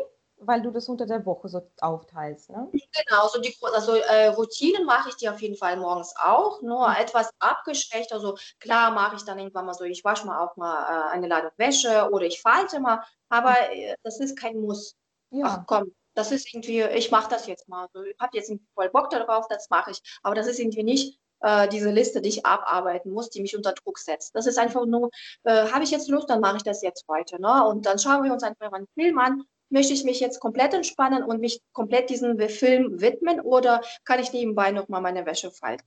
weil 0.47 0.63
du 0.63 0.71
das 0.71 0.89
unter 0.89 1.07
der 1.07 1.25
Woche 1.25 1.49
so 1.49 1.63
aufteilst, 1.81 2.51
ne? 2.51 2.69
Genau, 2.73 3.29
so 3.29 3.41
die 3.41 3.57
also, 3.73 3.95
äh, 3.95 4.29
Routinen 4.29 4.85
mache 4.85 5.09
ich 5.11 5.17
die 5.17 5.29
auf 5.29 5.41
jeden 5.41 5.57
Fall 5.57 5.77
morgens 5.77 6.15
auch, 6.17 6.63
nur 6.63 6.89
mhm. 6.89 6.97
etwas 6.97 7.31
abgeschwächt. 7.39 8.13
Also 8.13 8.37
klar 8.61 8.91
mache 8.91 9.17
ich 9.17 9.25
dann 9.25 9.39
irgendwann 9.39 9.67
mal 9.67 9.75
so, 9.75 9.85
ich 9.85 10.05
wasche 10.05 10.27
mal 10.27 10.45
auch 10.45 10.57
mal 10.57 10.83
äh, 10.83 11.13
eine 11.13 11.29
Ladung 11.29 11.51
Wäsche 11.57 12.09
oder 12.11 12.27
ich 12.27 12.41
falte 12.41 12.81
mal, 12.81 13.03
aber 13.29 13.51
mhm. 13.51 13.79
äh, 13.79 13.95
das 14.03 14.21
ist 14.21 14.39
kein 14.39 14.61
Muss. 14.61 14.97
Ja. 15.31 15.47
Ach 15.47 15.67
komm, 15.67 15.95
das 16.15 16.33
ist 16.33 16.53
irgendwie, 16.53 16.83
ich 16.83 17.11
mache 17.11 17.31
das 17.31 17.47
jetzt 17.47 17.69
mal. 17.69 17.89
Also, 17.93 18.07
ich 18.07 18.19
habe 18.21 18.37
jetzt 18.37 18.53
voll 18.75 18.91
Bock 18.91 19.11
darauf, 19.11 19.49
das 19.49 19.71
mache 19.71 19.93
ich. 19.93 20.03
Aber 20.23 20.35
das 20.35 20.47
ist 20.47 20.59
irgendwie 20.59 20.83
nicht 20.83 21.19
äh, 21.43 21.69
diese 21.69 21.91
Liste, 21.91 22.21
die 22.21 22.29
ich 22.31 22.47
abarbeiten 22.47 23.13
muss, 23.13 23.31
die 23.31 23.43
mich 23.43 23.57
unter 23.57 23.73
Druck 23.73 23.99
setzt. 23.99 24.35
Das 24.35 24.47
ist 24.47 24.59
einfach 24.59 24.87
nur, 24.87 25.11
äh, 25.45 25.71
habe 25.71 25.85
ich 25.85 25.91
jetzt 25.91 26.09
Lust, 26.09 26.31
dann 26.31 26.41
mache 26.41 26.57
ich 26.59 26.63
das 26.63 26.83
jetzt 26.83 27.05
heute. 27.09 27.41
Ne? 27.41 27.67
Und 27.67 27.87
dann 27.87 27.99
schauen 27.99 28.25
wir 28.25 28.33
uns 28.33 28.43
einfach 28.43 28.73
einen 28.73 28.89
Film 28.95 29.19
an 29.19 29.43
möchte 29.73 29.93
ich 29.93 30.05
mich 30.05 30.21
jetzt 30.21 30.41
komplett 30.41 30.75
entspannen 30.75 31.23
und 31.23 31.41
mich 31.41 31.61
komplett 31.73 32.11
diesem 32.11 32.39
Film 32.49 33.01
widmen 33.01 33.41
oder 33.41 33.83
kann 34.05 34.21
ich 34.21 34.33
nebenbei 34.33 34.71
nochmal 34.71 35.01
meine 35.01 35.27
Wäsche 35.27 35.51
falten? 35.51 35.87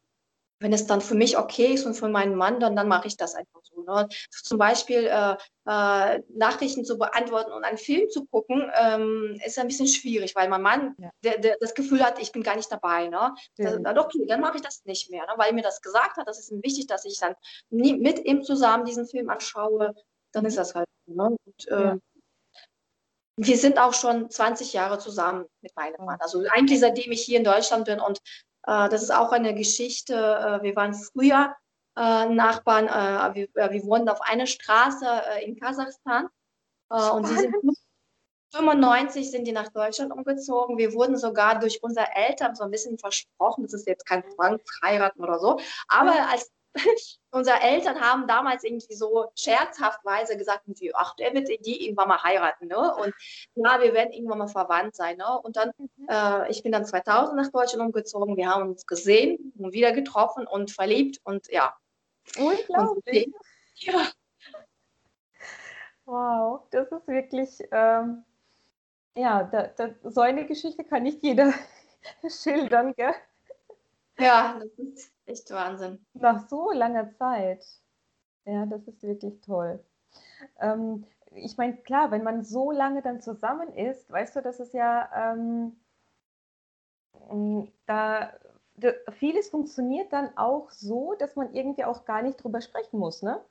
Wenn 0.60 0.72
es 0.72 0.88
dann 0.88 1.02
für 1.02 1.16
mich 1.16 1.38
okay 1.38 1.74
ist 1.74 1.86
und 1.86 1.96
für 1.96 2.08
meinen 2.08 2.36
Mann, 2.36 2.62
dann, 2.62 2.78
dann 2.78 2.88
mache 2.88 3.08
ich 3.08 3.18
das 3.18 3.36
einfach 3.36 3.60
so. 3.62 3.84
Ne? 3.84 4.08
Zum 4.32 4.58
Beispiel 4.58 5.06
äh, 5.06 5.36
äh, 5.66 6.22
Nachrichten 6.30 6.86
zu 6.86 6.98
beantworten 6.98 7.52
und 7.52 7.66
einen 7.66 7.78
Film 7.78 8.10
zu 8.10 8.26
gucken, 8.26 8.72
ähm, 8.82 9.38
ist 9.46 9.60
ein 9.60 9.68
bisschen 9.68 9.88
schwierig, 9.88 10.34
weil 10.34 10.48
mein 10.48 10.62
Mann 10.62 10.96
ja. 10.98 11.10
der, 11.26 11.40
der 11.40 11.58
das 11.60 11.74
Gefühl 11.74 12.02
hat, 12.02 12.22
ich 12.22 12.32
bin 12.32 12.42
gar 12.42 12.56
nicht 12.56 12.72
dabei. 12.72 13.10
Ne? 13.10 13.36
Ja. 13.58 13.78
Dann, 13.78 14.00
okay, 14.00 14.26
dann 14.28 14.40
mache 14.40 14.56
ich 14.56 14.62
das 14.62 14.86
nicht 14.86 15.12
mehr, 15.12 15.26
ne? 15.26 15.34
weil 15.36 15.50
er 15.50 15.54
mir 15.54 15.62
das 15.62 15.82
gesagt 15.82 16.16
hat. 16.16 16.28
Das 16.28 16.40
ist 16.40 16.52
ihm 16.52 16.64
wichtig, 16.64 16.88
dass 16.88 17.04
ich 17.04 17.20
dann 17.20 17.36
nie, 17.70 17.94
mit 17.94 18.24
ihm 18.26 18.42
zusammen 18.42 18.86
diesen 18.86 19.08
Film 19.08 19.30
anschaue. 19.30 19.94
Dann 20.32 20.46
ist 20.46 20.58
das 20.58 20.74
halt 20.74 20.88
so. 21.06 21.14
Ne? 21.16 21.36
Und, 21.46 21.68
äh, 21.68 21.84
ja 21.84 21.98
wir 23.38 23.58
sind 23.58 23.78
auch 23.78 23.94
schon 23.94 24.30
20 24.30 24.74
Jahre 24.74 25.00
zusammen 25.00 25.46
mit 25.62 25.76
meinem 25.76 26.06
Mann. 26.06 26.20
Also 26.22 26.44
eigentlich 26.52 26.80
seitdem 26.80 27.12
ich 27.12 27.24
hier 27.24 27.38
in 27.38 27.44
Deutschland 27.44 27.86
bin. 27.86 28.00
Und 28.00 28.20
äh, 28.64 28.90
das 28.90 29.04
ist 29.04 29.12
auch 29.12 29.32
eine 29.32 29.54
Geschichte. 29.54 30.14
Äh, 30.14 30.64
wir 30.64 30.76
waren 30.76 30.94
früher 30.94 31.56
äh, 31.98 32.26
Nachbarn. 32.28 32.88
Äh, 32.88 33.36
wir, 33.36 33.72
wir 33.72 33.84
wohnen 33.84 34.08
auf 34.10 34.22
einer 34.22 34.48
Straße 34.48 35.06
äh, 35.06 35.46
in 35.46 35.60
Kasachstan. 35.60 36.28
Äh, 36.90 37.10
und 37.10 37.28
sie 37.28 37.36
sind 37.36 37.56
95 38.56 39.32
sind 39.32 39.46
die 39.46 39.52
nach 39.52 39.70
Deutschland 39.70 40.14
umgezogen. 40.14 40.78
Wir 40.78 40.94
wurden 40.94 41.18
sogar 41.18 41.60
durch 41.60 41.84
unsere 41.84 42.08
Eltern 42.16 42.56
so 42.56 42.64
ein 42.64 42.72
bisschen 42.72 42.98
versprochen, 42.98 43.64
das 43.64 43.74
ist 43.74 43.88
jetzt 43.88 44.06
kein 44.06 44.24
Zwang, 44.32 44.60
heiraten 44.82 45.22
oder 45.22 45.40
so. 45.40 45.60
Aber 45.90 46.30
als 46.30 46.50
unsere 47.32 47.60
Eltern 47.62 48.00
haben 48.00 48.28
damals 48.28 48.64
irgendwie 48.64 48.94
so 48.94 49.32
scherzhaftweise 49.36 50.38
gesagt, 50.38 50.66
ach, 50.94 51.16
der 51.16 51.34
wird 51.34 51.48
die 51.48 51.86
irgendwann 51.86 52.08
mal 52.08 52.24
heiraten, 52.24 52.68
ne? 52.68 52.96
Und 52.96 53.14
ja, 53.56 53.82
wir 53.82 53.94
werden 53.94 54.14
irgendwann 54.14 54.40
mal 54.40 54.48
verwandt 54.48 54.96
sein, 54.96 55.18
ne? 55.18 55.40
Und 55.42 55.56
dann, 55.58 55.72
mhm. 55.78 56.08
äh, 56.10 56.50
ich 56.50 56.64
bin 56.64 56.72
dann 56.72 56.86
2000 56.86 57.36
nach 57.36 57.52
Deutschland 57.52 57.86
umgezogen, 57.86 58.38
wir 58.38 58.50
haben 58.50 58.70
uns 58.70 58.86
gesehen 58.86 59.54
und 59.58 59.74
wieder 59.74 59.92
getroffen 59.92 60.48
und 60.48 60.72
verliebt 60.72 61.20
und 61.24 61.48
ja. 61.50 61.76
Unglaublich. 62.38 63.28
Und, 63.28 63.36
ja. 63.78 64.08
Wow, 66.08 66.62
das 66.70 66.92
ist 66.92 67.08
wirklich, 67.08 67.50
ähm, 67.72 68.24
ja, 69.16 69.44
da, 69.44 69.68
da, 69.76 69.90
so 70.04 70.22
eine 70.22 70.46
Geschichte 70.46 70.84
kann 70.84 71.02
nicht 71.02 71.24
jeder 71.24 71.52
schildern, 72.30 72.94
gell? 72.94 73.16
Ja, 74.20 74.60
das 74.60 74.70
ist 74.78 75.15
echt 75.26 75.50
Wahnsinn. 75.52 76.06
Nach 76.14 76.48
so 76.48 76.72
langer 76.72 77.12
Zeit. 77.12 77.66
Ja, 78.46 78.66
das 78.66 78.88
ist 78.88 79.02
wirklich 79.04 79.42
toll. 79.42 79.84
Ähm, 80.60 81.06
ich 81.32 81.58
meine, 81.58 81.78
klar, 81.78 82.12
wenn 82.12 82.24
man 82.24 82.44
so 82.44 82.72
lange 82.72 83.02
dann 83.02 83.22
zusammen 83.22 83.74
ist, 83.74 84.10
weißt 84.10 84.36
du, 84.36 84.42
das 84.42 84.60
ist 84.60 84.74
ja, 84.74 85.34
ähm, 85.34 85.78
da, 87.86 88.34
da, 88.76 88.92
vieles 89.14 89.50
funktioniert 89.50 90.14
dann 90.14 90.36
auch 90.38 90.70
so, 90.72 91.16
dass 91.20 91.36
man 91.36 91.54
irgendwie 91.54 91.84
auch 91.84 92.06
gar 92.06 92.22
nicht 92.22 92.44
drüber 92.44 92.62
sprechen 92.62 93.00
muss, 93.00 93.22
ne? 93.22 93.44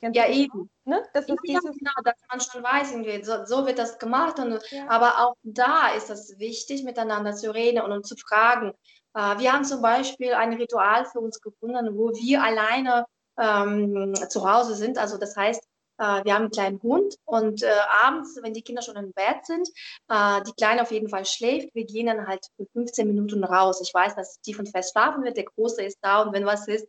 Ganz 0.00 0.16
ja, 0.16 0.28
eben. 0.28 0.68
Ne? 0.84 1.00
Das 1.12 1.26
ist 1.26 1.30
ja, 1.30 1.36
dieses 1.60 1.76
genau, 1.78 1.92
dass 2.02 2.16
man 2.28 2.40
schon 2.40 2.62
weiß, 2.62 3.24
so, 3.24 3.44
so 3.44 3.66
wird 3.66 3.78
das 3.78 3.98
gemacht. 4.00 4.38
Und, 4.40 4.60
ja. 4.70 4.88
Aber 4.88 5.24
auch 5.24 5.36
da 5.44 5.94
ist 5.94 6.10
es 6.10 6.38
wichtig, 6.38 6.82
miteinander 6.82 7.34
zu 7.34 7.54
reden 7.54 7.80
und, 7.80 7.92
und 7.92 8.04
zu 8.06 8.16
fragen, 8.16 8.72
wir 9.16 9.52
haben 9.52 9.64
zum 9.64 9.80
Beispiel 9.80 10.34
ein 10.34 10.52
Ritual 10.52 11.06
für 11.06 11.20
uns 11.20 11.40
gefunden, 11.40 11.96
wo 11.96 12.10
wir 12.12 12.42
alleine 12.42 13.06
ähm, 13.38 14.14
zu 14.28 14.50
Hause 14.50 14.74
sind. 14.74 14.98
Also 14.98 15.18
das 15.18 15.36
heißt, 15.36 15.62
äh, 15.98 16.24
wir 16.24 16.34
haben 16.34 16.42
einen 16.42 16.50
kleinen 16.50 16.82
Hund 16.82 17.16
und 17.24 17.62
äh, 17.62 17.70
abends, 18.04 18.38
wenn 18.42 18.52
die 18.52 18.62
Kinder 18.62 18.82
schon 18.82 18.96
im 18.96 19.12
Bett 19.12 19.44
sind, 19.44 19.68
äh, 20.08 20.42
die 20.42 20.52
Kleine 20.52 20.82
auf 20.82 20.90
jeden 20.90 21.08
Fall 21.08 21.24
schläft, 21.24 21.74
wir 21.74 21.84
gehen 21.84 22.06
dann 22.06 22.26
halt 22.26 22.46
für 22.56 22.66
15 22.72 23.06
Minuten 23.06 23.44
raus. 23.44 23.80
Ich 23.80 23.92
weiß, 23.94 24.14
dass 24.14 24.40
tief 24.40 24.58
und 24.58 24.68
fest 24.68 24.92
schlafen 24.92 25.24
wird, 25.24 25.36
der 25.36 25.44
Große 25.44 25.82
ist 25.82 25.98
da 26.02 26.22
und 26.22 26.32
wenn 26.32 26.46
was 26.46 26.68
ist, 26.68 26.86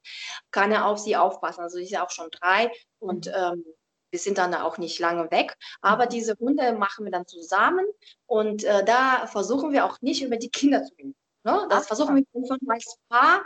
kann 0.51 0.71
er 0.71 0.87
auf 0.87 0.99
sie 0.99 1.15
aufpassen. 1.15 1.61
Also 1.61 1.77
sie 1.77 1.83
ist 1.83 1.97
auch 1.97 2.11
schon 2.11 2.29
drei 2.31 2.71
und 2.99 3.27
ähm, 3.27 3.63
wir 4.09 4.19
sind 4.19 4.37
dann 4.37 4.53
auch 4.53 4.77
nicht 4.77 4.99
lange 4.99 5.29
weg. 5.31 5.55
Aber 5.81 6.05
diese 6.05 6.35
Hunde 6.39 6.73
machen 6.73 7.05
wir 7.05 7.11
dann 7.11 7.27
zusammen 7.27 7.85
und 8.25 8.63
äh, 8.63 8.83
da 8.85 9.27
versuchen 9.27 9.71
wir 9.71 9.85
auch 9.85 10.01
nicht 10.01 10.23
über 10.23 10.37
die 10.37 10.49
Kinder 10.49 10.83
zu 10.83 10.93
reden. 10.95 11.15
Ne? 11.47 11.65
Das 11.69 11.83
Ach, 11.83 11.87
versuchen 11.87 12.15
wir 12.17 12.47
schon 12.47 12.59
als 12.67 12.97
Paar 13.07 13.45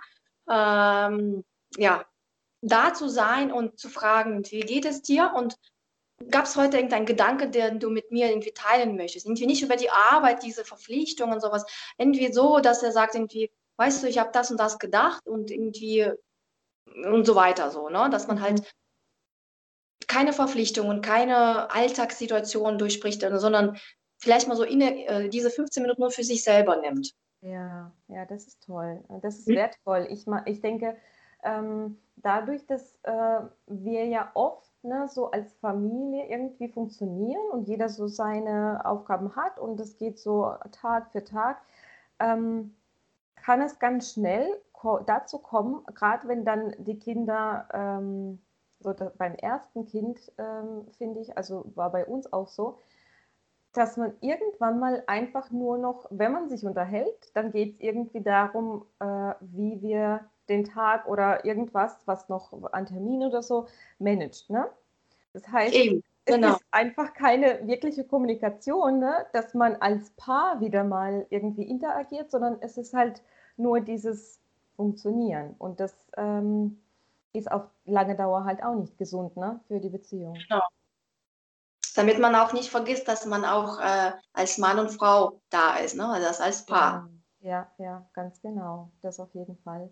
ähm, 0.49 1.43
ja, 1.77 2.03
da 2.61 2.93
zu 2.93 3.07
sein 3.07 3.51
und 3.51 3.79
zu 3.79 3.89
fragen, 3.89 4.43
wie 4.49 4.61
geht 4.61 4.85
es 4.85 5.03
dir? 5.03 5.33
Und 5.35 5.55
gab 6.29 6.45
es 6.45 6.55
heute 6.55 6.77
irgendeinen 6.77 7.05
Gedanke, 7.05 7.49
den 7.49 7.79
du 7.79 7.91
mit 7.91 8.11
mir 8.11 8.29
irgendwie 8.29 8.53
teilen 8.53 8.95
möchtest? 8.95 9.27
Irgendwie 9.27 9.45
nicht 9.45 9.61
über 9.61 9.75
die 9.75 9.91
Arbeit, 9.91 10.41
diese 10.41 10.65
Verpflichtungen 10.65 11.35
und 11.35 11.41
sowas. 11.41 11.63
Irgendwie 11.99 12.33
so, 12.33 12.59
dass 12.59 12.81
er 12.81 12.91
sagt, 12.91 13.13
irgendwie, 13.13 13.51
weißt 13.77 14.03
du, 14.03 14.07
ich 14.07 14.17
habe 14.17 14.31
das 14.33 14.49
und 14.49 14.59
das 14.59 14.79
gedacht 14.79 15.27
und 15.27 15.51
irgendwie 15.51 16.11
und 17.05 17.25
so 17.25 17.35
weiter 17.35 17.69
so, 17.69 17.89
ne? 17.89 18.09
Dass 18.11 18.27
man 18.27 18.41
halt 18.41 18.61
mhm. 18.61 18.65
keine 20.07 20.33
Verpflichtungen, 20.33 21.01
keine 21.01 21.71
Alltagssituationen 21.71 22.79
durchspricht, 22.79 23.21
sondern 23.21 23.77
vielleicht 24.17 24.47
mal 24.47 24.57
so 24.57 24.63
inne, 24.63 25.05
äh, 25.05 25.29
diese 25.29 25.51
15 25.51 25.83
Minuten 25.83 26.01
nur 26.01 26.11
für 26.11 26.23
sich 26.23 26.43
selber 26.43 26.77
nimmt. 26.77 27.13
Ja, 27.41 27.91
ja, 28.07 28.25
das 28.25 28.45
ist 28.47 28.63
toll. 28.63 29.03
Das 29.21 29.39
ist 29.39 29.53
wertvoll. 29.53 30.07
Ich, 30.11 30.25
ich 30.45 30.61
denke, 30.61 30.95
ähm, 31.43 31.97
dadurch, 32.17 32.65
dass 32.67 32.99
äh, 33.03 33.41
wir 33.65 34.05
ja 34.05 34.29
oft 34.35 34.71
ne, 34.83 35.07
so 35.09 35.31
als 35.31 35.51
Familie 35.55 36.27
irgendwie 36.29 36.67
funktionieren 36.67 37.41
und 37.51 37.67
jeder 37.67 37.89
so 37.89 38.07
seine 38.07 38.85
Aufgaben 38.85 39.35
hat 39.35 39.57
und 39.59 39.79
es 39.79 39.97
geht 39.97 40.19
so 40.19 40.53
Tag 40.71 41.11
für 41.11 41.23
Tag, 41.23 41.61
ähm, 42.19 42.75
kann 43.35 43.61
es 43.61 43.79
ganz 43.79 44.11
schnell 44.13 44.47
ko 44.73 44.99
dazu 44.99 45.39
kommen, 45.39 45.83
gerade 45.95 46.27
wenn 46.27 46.45
dann 46.45 46.75
die 46.79 46.99
Kinder, 46.99 47.67
ähm, 47.73 48.39
so 48.79 48.93
beim 49.17 49.35
ersten 49.35 49.85
Kind, 49.85 50.31
ähm, 50.37 50.87
finde 50.97 51.19
ich, 51.21 51.37
also 51.37 51.65
war 51.75 51.91
bei 51.91 52.05
uns 52.05 52.31
auch 52.33 52.47
so, 52.47 52.77
dass 53.74 53.95
man 53.95 54.13
irgendwann 54.19 54.80
mal 54.80 55.03
einfach 55.07 55.49
nur 55.51 55.78
noch, 55.78 56.05
wenn 56.09 56.34
man 56.34 56.49
sich 56.49 56.65
unterhält, 56.65 57.32
dann 57.34 57.51
geht 57.51 57.76
es 57.76 57.80
irgendwie 57.80 58.22
darum, 58.22 58.86
äh, 58.99 59.34
wie 59.39 59.82
wir 59.82 60.26
den 60.49 60.65
Tag 60.65 61.07
oder 61.07 61.45
irgendwas, 61.45 61.95
was 62.05 62.28
noch 62.28 62.51
an 62.74 62.86
Termin 62.86 63.24
oder 63.24 63.41
so 63.41 63.67
managt. 63.99 64.49
Ne? 64.49 64.67
Das 65.32 65.47
heißt, 65.47 65.74
Eben, 65.74 66.03
genau. 66.26 66.49
es 66.49 66.53
ist 66.55 66.65
einfach 66.72 67.13
keine 67.13 67.65
wirkliche 67.65 68.03
Kommunikation, 68.03 68.99
ne? 68.99 69.26
dass 69.32 69.53
man 69.53 69.78
als 69.78 70.09
Paar 70.11 70.59
wieder 70.59 70.84
mal 70.84 71.26
irgendwie 71.30 71.63
interagiert, 71.63 72.30
sondern 72.30 72.57
es 72.59 72.78
ist 72.78 72.93
halt 72.93 73.22
nur 73.55 73.80
dieses 73.80 74.41
Funktionieren. 74.76 75.55
Und 75.57 75.80
das 75.80 75.95
ähm, 76.17 76.82
ist 77.32 77.49
auf 77.49 77.63
lange 77.86 78.17
Dauer 78.17 78.43
halt 78.43 78.61
auch 78.63 78.76
nicht 78.76 78.97
gesund 78.97 79.38
ne? 79.38 79.61
für 79.69 79.80
die 79.80 79.89
Beziehung. 79.89 80.34
Genau 80.34 80.61
damit 81.95 82.19
man 82.19 82.35
auch 82.35 82.53
nicht 82.53 82.69
vergisst, 82.69 83.07
dass 83.07 83.25
man 83.25 83.45
auch 83.45 83.79
äh, 83.79 84.11
als 84.33 84.57
Mann 84.57 84.79
und 84.79 84.89
Frau 84.89 85.41
da 85.49 85.77
ist, 85.77 85.95
ne? 85.95 86.07
also 86.07 86.27
das 86.27 86.41
als 86.41 86.65
Paar. 86.65 87.09
Ja, 87.41 87.69
ja, 87.77 88.05
ganz 88.13 88.41
genau, 88.41 88.91
das 89.01 89.19
auf 89.19 89.33
jeden 89.33 89.57
Fall. 89.57 89.91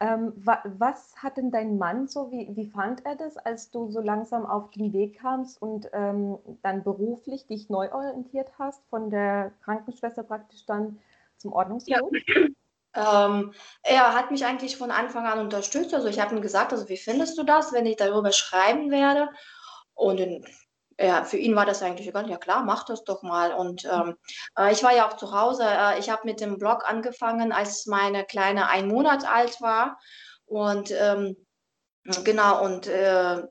Ähm, 0.00 0.32
wa 0.34 0.60
was 0.64 1.14
hat 1.16 1.36
denn 1.36 1.52
dein 1.52 1.78
Mann 1.78 2.08
so, 2.08 2.32
wie, 2.32 2.48
wie 2.56 2.66
fand 2.66 3.06
er 3.06 3.14
das, 3.14 3.36
als 3.36 3.70
du 3.70 3.88
so 3.92 4.00
langsam 4.00 4.44
auf 4.44 4.70
den 4.72 4.92
Weg 4.92 5.20
kamst 5.20 5.62
und 5.62 5.88
ähm, 5.92 6.38
dann 6.62 6.82
beruflich 6.82 7.46
dich 7.46 7.70
neu 7.70 7.92
orientiert 7.92 8.50
hast, 8.58 8.84
von 8.90 9.10
der 9.10 9.52
Krankenschwester 9.62 10.24
praktisch 10.24 10.66
dann 10.66 10.98
zum 11.36 11.52
Ordnungscoach? 11.52 12.10
Ja. 12.26 12.46
Ähm, 12.94 13.54
er 13.82 14.14
hat 14.14 14.30
mich 14.30 14.44
eigentlich 14.44 14.76
von 14.76 14.90
Anfang 14.90 15.24
an 15.24 15.38
unterstützt. 15.38 15.94
Also 15.94 16.08
ich 16.08 16.20
habe 16.20 16.34
ihm 16.34 16.42
gesagt, 16.42 16.74
also 16.74 16.90
wie 16.90 16.98
findest 16.98 17.38
du 17.38 17.42
das, 17.42 17.72
wenn 17.72 17.86
ich 17.86 17.96
darüber 17.96 18.32
schreiben 18.32 18.90
werde? 18.90 19.30
Und 19.94 20.20
ja, 21.06 21.24
für 21.24 21.36
ihn 21.36 21.56
war 21.56 21.66
das 21.66 21.82
eigentlich 21.82 22.08
egal. 22.08 22.28
Ja 22.28 22.36
klar, 22.36 22.64
mach 22.64 22.84
das 22.84 23.04
doch 23.04 23.22
mal. 23.22 23.52
Und 23.52 23.84
ähm, 23.84 24.16
äh, 24.58 24.72
ich 24.72 24.82
war 24.82 24.94
ja 24.94 25.08
auch 25.08 25.16
zu 25.16 25.32
Hause. 25.32 25.64
Äh, 25.64 25.98
ich 25.98 26.10
habe 26.10 26.22
mit 26.24 26.40
dem 26.40 26.58
Blog 26.58 26.88
angefangen, 26.88 27.52
als 27.52 27.86
meine 27.86 28.24
Kleine 28.24 28.68
ein 28.68 28.88
Monat 28.88 29.26
alt 29.28 29.60
war. 29.60 29.98
Und 30.46 30.90
ähm, 30.92 31.36
genau, 32.24 32.64
und 32.64 32.86
äh, 32.86 33.42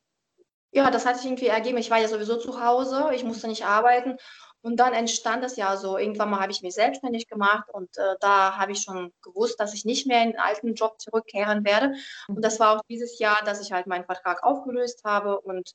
ja, 0.73 0.89
das 0.91 1.05
hat 1.05 1.17
sich 1.17 1.25
irgendwie 1.25 1.47
ergeben. 1.47 1.77
Ich 1.77 1.91
war 1.91 1.99
ja 1.99 2.07
sowieso 2.07 2.37
zu 2.37 2.63
Hause, 2.63 3.09
ich 3.13 3.23
musste 3.23 3.47
nicht 3.47 3.65
arbeiten. 3.65 4.17
Und 4.61 4.79
dann 4.79 4.93
entstand 4.93 5.43
das 5.43 5.57
ja 5.57 5.75
so. 5.75 5.97
Irgendwann 5.97 6.29
mal 6.29 6.39
habe 6.39 6.51
ich 6.51 6.61
mich 6.61 6.75
selbstständig 6.75 7.27
gemacht 7.27 7.67
und 7.73 7.97
äh, 7.97 8.15
da 8.19 8.57
habe 8.57 8.71
ich 8.71 8.81
schon 8.81 9.11
gewusst, 9.23 9.59
dass 9.59 9.73
ich 9.73 9.85
nicht 9.85 10.05
mehr 10.07 10.21
in 10.23 10.31
den 10.31 10.39
alten 10.39 10.75
Job 10.75 11.01
zurückkehren 11.01 11.65
werde. 11.65 11.95
Und 12.27 12.43
das 12.45 12.59
war 12.59 12.77
auch 12.77 12.81
dieses 12.87 13.17
Jahr, 13.19 13.43
dass 13.43 13.59
ich 13.59 13.71
halt 13.71 13.87
meinen 13.87 14.05
Vertrag 14.05 14.43
aufgelöst 14.43 15.03
habe 15.03 15.41
und 15.41 15.71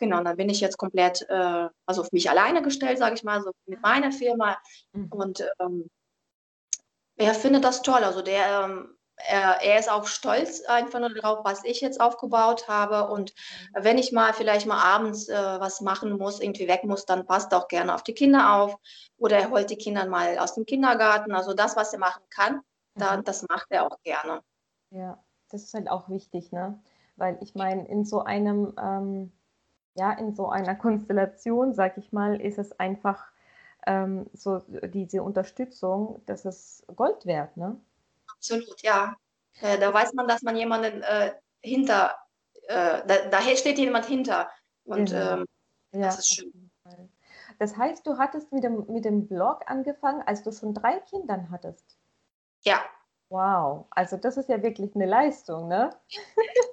Genau, 0.00 0.24
dann 0.24 0.36
bin 0.38 0.48
ich 0.48 0.60
jetzt 0.60 0.78
komplett, 0.78 1.26
äh, 1.28 1.68
also 1.86 2.00
auf 2.00 2.10
mich 2.10 2.30
alleine 2.30 2.62
gestellt, 2.62 2.98
sage 2.98 3.14
ich 3.16 3.22
mal, 3.22 3.42
so 3.42 3.52
mit 3.66 3.82
meiner 3.82 4.10
Firma. 4.10 4.56
Mhm. 4.92 5.12
Und 5.12 5.44
ähm, 5.60 5.90
er 7.16 7.34
findet 7.34 7.64
das 7.64 7.82
toll. 7.82 8.02
Also 8.02 8.22
der, 8.22 8.64
ähm, 8.64 8.96
er, 9.16 9.60
er, 9.60 9.78
ist 9.78 9.90
auch 9.90 10.06
stolz 10.06 10.62
einfach 10.64 11.00
nur 11.00 11.12
darauf, 11.12 11.44
was 11.44 11.64
ich 11.64 11.82
jetzt 11.82 12.00
aufgebaut 12.00 12.66
habe. 12.66 13.12
Und 13.12 13.34
mhm. 13.74 13.84
wenn 13.84 13.98
ich 13.98 14.10
mal 14.10 14.32
vielleicht 14.32 14.66
mal 14.66 14.82
abends 14.82 15.28
äh, 15.28 15.60
was 15.60 15.82
machen 15.82 16.16
muss, 16.16 16.40
irgendwie 16.40 16.66
weg 16.66 16.84
muss, 16.84 17.04
dann 17.04 17.26
passt 17.26 17.52
er 17.52 17.58
auch 17.58 17.68
gerne 17.68 17.94
auf 17.94 18.02
die 18.02 18.14
Kinder 18.14 18.54
auf. 18.54 18.74
Oder 19.18 19.36
er 19.38 19.50
holt 19.50 19.68
die 19.68 19.76
Kinder 19.76 20.06
mal 20.06 20.38
aus 20.38 20.54
dem 20.54 20.64
Kindergarten. 20.64 21.32
Also 21.32 21.52
das, 21.52 21.76
was 21.76 21.92
er 21.92 21.98
machen 21.98 22.22
kann, 22.30 22.62
mhm. 22.94 23.22
das 23.24 23.46
macht 23.50 23.66
er 23.68 23.84
auch 23.84 23.98
gerne. 24.02 24.40
Ja, 24.92 25.22
das 25.50 25.64
ist 25.64 25.74
halt 25.74 25.90
auch 25.90 26.08
wichtig, 26.08 26.52
ne? 26.52 26.82
Weil 27.16 27.36
ich 27.42 27.54
meine, 27.54 27.86
in 27.86 28.06
so 28.06 28.22
einem 28.22 28.74
ähm 28.80 29.32
ja, 29.94 30.12
in 30.12 30.34
so 30.34 30.48
einer 30.48 30.74
Konstellation, 30.76 31.74
sag 31.74 31.98
ich 31.98 32.12
mal, 32.12 32.40
ist 32.40 32.58
es 32.58 32.78
einfach 32.78 33.24
ähm, 33.86 34.26
so 34.32 34.58
diese 34.82 35.22
Unterstützung, 35.22 36.22
das 36.26 36.44
ist 36.44 36.84
Gold 36.96 37.24
wert, 37.26 37.56
ne? 37.56 37.80
Absolut, 38.28 38.82
ja. 38.82 39.16
Äh, 39.60 39.78
da 39.78 39.92
weiß 39.92 40.12
man, 40.14 40.28
dass 40.28 40.42
man 40.42 40.56
jemanden 40.56 41.02
äh, 41.02 41.32
hinter, 41.62 42.14
äh, 42.68 43.02
da, 43.06 43.28
da, 43.30 43.40
steht 43.56 43.78
jemand 43.78 44.06
hinter. 44.06 44.50
Und 44.84 45.10
genau. 45.10 45.38
ähm, 45.38 45.46
ja, 45.92 46.06
das 46.06 46.20
ist 46.20 46.34
schön. 46.34 46.70
Das 47.58 47.76
heißt, 47.76 48.06
du 48.06 48.16
hattest 48.16 48.52
mit 48.52 48.64
dem, 48.64 48.86
mit 48.88 49.04
dem 49.04 49.26
Blog 49.28 49.62
angefangen, 49.66 50.22
als 50.22 50.42
du 50.42 50.50
schon 50.50 50.72
drei 50.72 50.98
Kindern 51.00 51.50
hattest. 51.50 51.98
Ja. 52.62 52.80
Wow, 53.28 53.86
also 53.90 54.16
das 54.16 54.36
ist 54.38 54.48
ja 54.48 54.60
wirklich 54.62 54.94
eine 54.96 55.06
Leistung, 55.06 55.68
ne? 55.68 55.90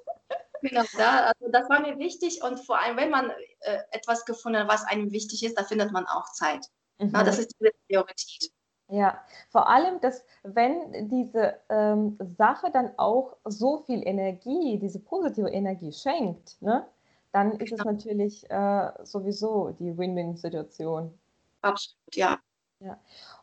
Genau, 0.62 0.82
da, 0.96 1.26
also 1.26 1.50
das 1.52 1.68
war 1.68 1.80
mir 1.80 1.98
wichtig 1.98 2.42
und 2.42 2.58
vor 2.58 2.78
allem, 2.78 2.96
wenn 2.96 3.10
man 3.10 3.30
äh, 3.60 3.78
etwas 3.90 4.24
gefunden 4.24 4.60
hat, 4.60 4.68
was 4.68 4.84
einem 4.84 5.12
wichtig 5.12 5.44
ist, 5.44 5.58
da 5.58 5.64
findet 5.64 5.92
man 5.92 6.06
auch 6.06 6.32
Zeit. 6.32 6.66
Mhm. 6.98 7.12
Ja, 7.14 7.22
das 7.22 7.38
ist 7.38 7.54
die 7.60 7.70
Priorität. 7.86 8.50
Ja, 8.90 9.20
vor 9.50 9.68
allem, 9.68 10.00
dass 10.00 10.24
wenn 10.44 11.08
diese 11.08 11.60
ähm, 11.68 12.16
Sache 12.38 12.70
dann 12.72 12.98
auch 12.98 13.36
so 13.44 13.82
viel 13.84 14.06
Energie, 14.06 14.78
diese 14.78 14.98
positive 14.98 15.50
Energie 15.50 15.92
schenkt, 15.92 16.60
ne, 16.62 16.86
dann 17.32 17.52
ist 17.52 17.72
es 17.72 17.84
natürlich 17.84 18.50
äh, 18.50 18.90
sowieso 19.02 19.70
die 19.78 19.96
Win-Win-Situation. 19.96 21.12
Absolut, 21.60 22.16
ja. 22.16 22.38
ja. 22.80 22.98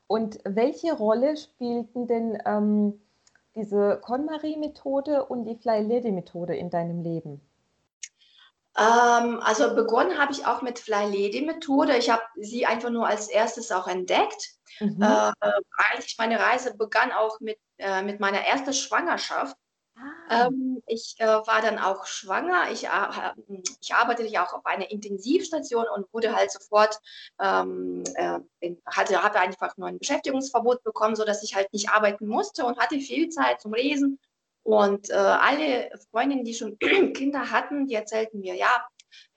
Und 0.07 0.39
welche 0.45 0.93
Rolle 0.93 1.38
spielten 1.38 2.07
denn 2.07 2.41
ähm, 2.45 2.99
diese 3.56 3.99
KonMari-Methode 4.01 5.26
und 5.26 5.45
die 5.45 5.56
Fly-Lady-Methode 5.56 6.56
in 6.56 6.70
deinem 6.70 7.01
Leben? 7.01 7.41
Ähm, 8.78 9.39
also 9.41 9.74
begonnen 9.74 10.18
habe 10.18 10.34
ich 10.34 10.45
auch 10.45 10.62
mit 10.62 10.80
Fly-Lady-Methode. 10.80 11.95
Ich 11.97 12.10
habe 12.10 12.24
sie 12.36 12.66
einfach 12.66 12.89
nur 12.89 13.08
als 13.08 13.30
erstes 13.30 13.72
auch 13.72 13.88
entdeckt. 13.88 14.51
Mhm. 14.80 15.01
Äh, 15.01 15.32
eigentlich 15.78 16.16
meine 16.18 16.39
Reise 16.39 16.76
begann 16.76 17.12
auch 17.14 17.39
mit, 17.39 17.58
äh, 17.78 18.01
mit 18.01 18.20
meiner 18.20 18.39
ersten 18.39 18.74
Schwangerschaft. 18.74 19.56
Ah. 19.98 20.48
Ähm, 20.48 20.82
ich 20.88 21.16
äh, 21.20 21.26
war 21.26 21.62
dann 21.62 21.80
auch 21.80 22.06
schwanger. 22.06 22.72
Ich, 22.72 22.86
äh, 22.86 23.68
ich 23.82 23.93
arbeitete 23.93 24.30
ja 24.30 24.46
auch 24.46 24.54
auf 24.54 24.66
einer 24.66 24.91
Intensivstation 24.91 25.86
und 25.93 26.12
wurde 26.14 26.36
halt 26.36 26.52
sofort, 26.52 27.00
ähm, 27.39 28.04
äh, 28.16 28.39
hatte, 28.86 29.24
hatte 29.24 29.39
einfach 29.39 29.78
nur 29.78 29.88
ein 29.88 30.00
Beschäftigungsverbot 30.00 30.84
bekommen, 30.84 31.16
sodass 31.16 31.43
ich 31.43 31.56
halt 31.56 31.72
nicht 31.72 31.89
arbeiten 31.89 32.28
musste 32.28 32.66
und 32.66 32.78
hatte 32.78 33.00
viel 33.00 33.30
Zeit 33.30 33.62
zum 33.62 33.74
Lesen. 33.74 34.20
Und 34.64 35.12
äh, 35.12 35.14
alle 35.14 35.91
Freundinnen, 36.12 36.43
die 36.43 36.56
schon 36.56 36.78
Kinder 37.14 37.52
hatten, 37.52 37.88
die 37.88 37.96
erzählten 37.96 38.39
mir, 38.39 38.56
ja, 38.56 38.86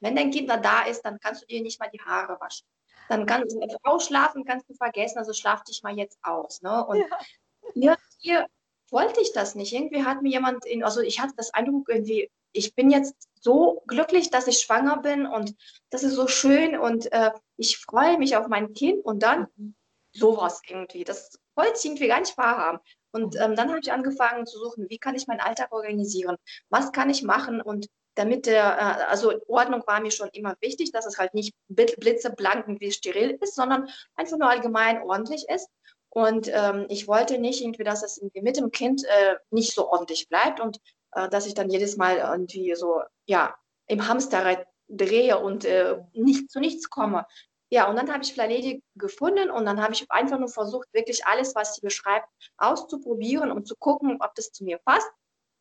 wenn 0.00 0.16
dein 0.16 0.30
Kind 0.30 0.48
da 0.48 0.82
ist, 0.86 1.02
dann 1.02 1.20
kannst 1.20 1.42
du 1.42 1.46
dir 1.46 1.62
nicht 1.62 1.78
mal 1.78 1.90
die 1.92 2.00
Haare 2.00 2.40
waschen. 2.40 2.66
Dann 3.08 3.26
kannst 3.26 3.54
du 3.54 3.60
ausschlafen, 3.84 4.44
kannst 4.44 4.68
du 4.68 4.74
vergessen, 4.74 5.18
also 5.18 5.32
schlaf 5.32 5.62
dich 5.64 5.82
mal 5.82 5.96
jetzt 5.96 6.18
aus. 6.22 6.62
Ne? 6.62 6.84
Und 6.84 7.04
ja. 7.74 7.96
hier 8.18 8.46
wollte 8.90 9.20
ich 9.20 9.32
das 9.32 9.54
nicht. 9.54 9.72
Irgendwie 9.72 10.04
hat 10.04 10.22
mir 10.22 10.30
jemand, 10.30 10.64
in, 10.66 10.84
also 10.84 11.00
ich 11.00 11.20
hatte 11.20 11.34
das 11.36 11.52
Eindruck, 11.52 11.88
irgendwie, 11.88 12.30
ich 12.52 12.74
bin 12.74 12.90
jetzt 12.90 13.28
so 13.40 13.82
glücklich, 13.86 14.30
dass 14.30 14.46
ich 14.46 14.58
schwanger 14.58 14.98
bin 14.98 15.26
und 15.26 15.54
das 15.90 16.02
ist 16.02 16.14
so 16.14 16.26
schön 16.26 16.78
und 16.78 17.12
äh, 17.12 17.30
ich 17.56 17.78
freue 17.78 18.18
mich 18.18 18.36
auf 18.36 18.48
mein 18.48 18.74
Kind 18.74 19.04
und 19.04 19.22
dann 19.22 19.46
mhm. 19.56 19.74
sowas 20.12 20.60
irgendwie. 20.68 21.04
Das 21.04 21.38
wollte 21.54 21.74
ich 21.78 21.84
irgendwie 21.84 22.08
gar 22.08 22.20
nicht 22.20 22.38
wahrhaben. 22.38 22.78
Und 23.10 23.34
mhm. 23.34 23.40
ähm, 23.40 23.56
dann 23.56 23.68
habe 23.68 23.80
ich 23.80 23.92
angefangen 23.92 24.46
zu 24.46 24.58
suchen, 24.58 24.86
wie 24.88 24.98
kann 24.98 25.14
ich 25.14 25.26
meinen 25.26 25.40
Alltag 25.40 25.72
organisieren? 25.72 26.36
Was 26.68 26.92
kann 26.92 27.10
ich 27.10 27.22
machen? 27.22 27.60
Und 27.60 27.88
damit 28.14 28.46
der, 28.46 28.64
äh, 28.78 29.04
also 29.04 29.32
Ordnung 29.46 29.82
war 29.86 30.00
mir 30.00 30.10
schon 30.10 30.28
immer 30.32 30.56
wichtig, 30.60 30.92
dass 30.92 31.06
es 31.06 31.18
halt 31.18 31.34
nicht 31.34 31.54
blitzeblank 31.68 32.80
wie 32.80 32.90
steril 32.90 33.38
ist, 33.40 33.54
sondern 33.54 33.88
einfach 34.16 34.38
nur 34.38 34.50
allgemein 34.50 35.02
ordentlich 35.02 35.46
ist. 35.48 35.68
Und 36.10 36.50
ähm, 36.52 36.86
ich 36.88 37.06
wollte 37.06 37.38
nicht 37.38 37.60
irgendwie, 37.62 37.84
dass 37.84 38.02
es 38.02 38.18
irgendwie 38.18 38.42
mit 38.42 38.56
dem 38.56 38.70
Kind 38.70 39.04
äh, 39.04 39.36
nicht 39.50 39.74
so 39.74 39.90
ordentlich 39.90 40.28
bleibt 40.28 40.60
und 40.60 40.80
äh, 41.12 41.28
dass 41.28 41.46
ich 41.46 41.54
dann 41.54 41.70
jedes 41.70 41.96
Mal 41.96 42.16
irgendwie 42.16 42.74
so, 42.74 43.02
ja, 43.26 43.54
im 43.86 44.08
Hamsterrad 44.08 44.66
drehe 44.88 45.38
und 45.38 45.64
äh, 45.64 45.98
nicht 46.14 46.50
zu 46.50 46.60
nichts 46.60 46.88
komme. 46.90 47.26
Ja, 47.70 47.88
und 47.90 47.96
dann 47.96 48.10
habe 48.10 48.24
ich 48.24 48.32
Flaledi 48.32 48.82
gefunden 48.94 49.50
und 49.50 49.66
dann 49.66 49.82
habe 49.82 49.92
ich 49.92 50.10
einfach 50.10 50.38
nur 50.38 50.48
versucht, 50.48 50.88
wirklich 50.92 51.26
alles, 51.26 51.54
was 51.54 51.74
sie 51.74 51.82
beschreibt, 51.82 52.26
auszuprobieren 52.56 53.52
und 53.52 53.68
zu 53.68 53.76
gucken, 53.76 54.18
ob 54.20 54.34
das 54.34 54.52
zu 54.52 54.64
mir 54.64 54.78
passt. 54.78 55.10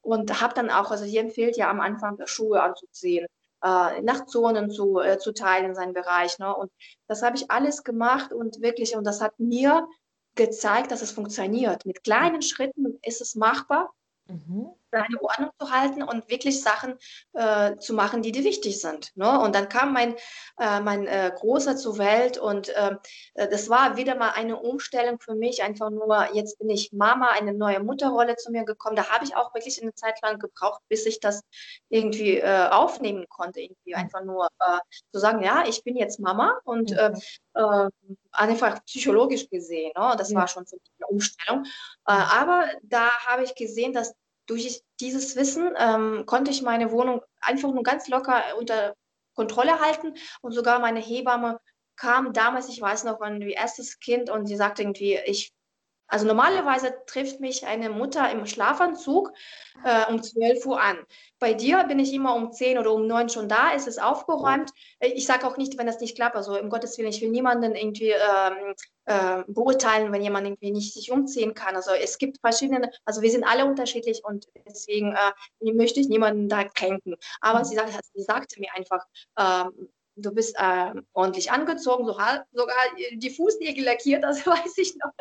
Und 0.01 0.41
habe 0.41 0.53
dann 0.53 0.69
auch, 0.69 0.89
also 0.89 1.03
sie 1.03 1.17
empfiehlt 1.17 1.57
ja 1.57 1.69
am 1.69 1.81
Anfang 1.81 2.17
Schuhe 2.25 2.63
anzuziehen, 2.63 3.27
äh, 3.61 4.01
nach 4.01 4.25
Zonen 4.25 4.69
zu, 4.69 4.99
äh, 4.99 5.17
zu 5.17 5.33
teilen, 5.33 5.75
seinen 5.75 5.93
Bereich. 5.93 6.39
Ne? 6.39 6.55
Und 6.55 6.71
das 7.07 7.23
habe 7.23 7.35
ich 7.35 7.51
alles 7.51 7.83
gemacht 7.83 8.31
und 8.31 8.61
wirklich, 8.61 8.95
und 8.95 9.03
das 9.03 9.19
hat 9.19 9.37
mir 9.37 9.85
gezeigt, 10.37 10.91
dass 10.91 11.01
es 11.01 11.11
funktioniert. 11.11 11.85
Mit 11.85 12.03
kleinen 12.03 12.41
Schritten 12.41 12.99
ist 13.01 13.21
es 13.21 13.35
machbar, 13.35 13.93
mhm. 14.27 14.69
Seine 14.91 15.21
Ordnung 15.21 15.49
zu 15.59 15.71
halten 15.71 16.03
und 16.03 16.29
wirklich 16.29 16.61
Sachen 16.61 16.97
äh, 17.33 17.77
zu 17.77 17.93
machen, 17.93 18.21
die 18.21 18.31
dir 18.31 18.43
wichtig 18.43 18.79
sind. 18.81 19.11
Ne? 19.15 19.39
Und 19.39 19.55
dann 19.55 19.69
kam 19.69 19.93
mein, 19.93 20.15
äh, 20.59 20.79
mein 20.79 21.07
äh, 21.07 21.31
Großer 21.35 21.75
zur 21.75 21.97
Welt 21.97 22.37
und 22.37 22.71
ähm, 22.75 22.97
äh, 23.33 23.47
das 23.47 23.69
war 23.69 23.97
wieder 23.97 24.15
mal 24.15 24.31
eine 24.31 24.57
Umstellung 24.57 25.19
für 25.19 25.35
mich. 25.35 25.63
Einfach 25.63 25.89
nur, 25.89 26.33
jetzt 26.33 26.59
bin 26.59 26.69
ich 26.69 26.91
Mama, 26.93 27.29
eine 27.31 27.53
neue 27.53 27.81
Mutterrolle 27.81 28.35
zu 28.37 28.51
mir 28.51 28.63
gekommen. 28.63 28.95
Da 28.95 29.09
habe 29.09 29.25
ich 29.25 29.35
auch 29.35 29.53
wirklich 29.53 29.81
eine 29.81 29.93
Zeit 29.93 30.21
lang 30.21 30.39
gebraucht, 30.39 30.81
bis 30.89 31.05
ich 31.05 31.19
das 31.19 31.41
irgendwie 31.89 32.37
äh, 32.37 32.67
aufnehmen 32.69 33.25
konnte. 33.29 33.61
Irgendwie 33.61 33.93
mhm. 33.93 33.99
einfach 33.99 34.23
nur 34.23 34.47
äh, 34.59 34.79
zu 35.11 35.19
sagen, 35.19 35.43
ja, 35.43 35.65
ich 35.67 35.83
bin 35.83 35.97
jetzt 35.97 36.19
Mama 36.19 36.59
und 36.63 36.91
mhm. 36.91 38.17
einfach 38.31 38.83
psychologisch 38.85 39.49
gesehen. 39.49 39.91
Ne? 39.97 40.15
Das 40.17 40.33
war 40.33 40.47
schon 40.47 40.65
für 40.65 40.75
mich 40.75 40.91
eine 40.99 41.07
Umstellung. 41.07 41.65
aber 42.03 42.65
da 42.83 43.09
habe 43.25 43.43
ich 43.43 43.55
gesehen, 43.55 43.93
dass 43.93 44.13
durch 44.47 44.81
dieses 44.99 45.35
Wissen 45.35 45.73
ähm, 45.77 46.23
konnte 46.25 46.51
ich 46.51 46.61
meine 46.61 46.91
Wohnung 46.91 47.21
einfach 47.39 47.71
nur 47.71 47.83
ganz 47.83 48.07
locker 48.07 48.43
unter 48.57 48.95
Kontrolle 49.35 49.79
halten 49.79 50.15
und 50.41 50.53
sogar 50.53 50.79
meine 50.79 50.99
Hebamme 50.99 51.59
kam 51.95 52.33
damals, 52.33 52.69
ich 52.69 52.81
weiß 52.81 53.03
noch, 53.03 53.21
ein 53.21 53.41
erstes 53.41 53.99
Kind 53.99 54.29
und 54.29 54.45
sie 54.45 54.55
sagte 54.55 54.83
irgendwie, 54.83 55.19
ich 55.25 55.51
Also 56.07 56.25
normalerweise 56.25 56.93
trifft 57.05 57.39
mich 57.39 57.65
eine 57.65 57.89
Mutter 57.89 58.29
im 58.31 58.45
Schlafanzug 58.45 59.31
äh, 59.83 60.11
um 60.11 60.23
12 60.23 60.65
Uhr 60.65 60.81
an. 60.81 60.97
Bei 61.39 61.53
dir 61.53 61.83
bin 61.83 61.99
ich 61.99 62.13
immer 62.13 62.35
um 62.35 62.51
10 62.51 62.77
oder 62.77 62.93
um 62.93 63.07
9 63.07 63.29
schon 63.29 63.49
da, 63.49 63.71
ist 63.71 63.87
es 63.87 63.97
aufgeräumt. 63.97 64.71
Äh, 64.99 65.09
ich 65.09 65.25
sage 65.25 65.45
auch 65.45 65.57
nicht, 65.57 65.77
wenn 65.77 65.87
das 65.87 65.99
nicht 65.99 66.15
klappt, 66.15 66.35
also 66.35 66.55
im 66.55 66.69
Gottes 66.69 66.97
Willen, 66.97 67.09
ich 67.09 67.21
will 67.21 67.29
niemanden 67.29 67.75
irgendwie 67.75 68.11
ähm, 68.11 68.73
äh, 69.05 69.43
beurteilen, 69.47 70.11
wenn 70.11 70.21
jemand 70.21 70.47
irgendwie 70.47 70.71
nicht 70.71 70.93
sich 70.93 71.11
umziehen 71.11 71.53
kann. 71.53 71.75
Also 71.75 71.91
es 71.91 72.17
gibt 72.17 72.39
verschiedene, 72.39 72.89
also 73.05 73.21
wir 73.21 73.31
sind 73.31 73.43
alle 73.43 73.65
unterschiedlich 73.65 74.23
und 74.23 74.47
deswegen 74.67 75.13
äh, 75.13 75.73
möchte 75.73 75.99
ich 75.99 76.07
niemanden 76.07 76.49
da 76.49 76.63
kränken. 76.63 77.15
Aber 77.41 77.65
sie, 77.65 77.75
sagt, 77.75 77.93
sie 78.13 78.23
sagte 78.23 78.59
mir 78.59 78.73
einfach, 78.75 79.05
ähm, 79.37 79.89
du 80.17 80.31
bist 80.31 80.55
äh, 80.57 80.93
ordentlich 81.13 81.51
angezogen, 81.51 82.05
so, 82.05 82.13
sogar 82.13 82.77
die 83.13 83.29
Fußnägel 83.29 83.85
lackiert, 83.85 84.23
das 84.23 84.45
weiß 84.47 84.77
ich 84.77 84.95
noch. 84.95 85.11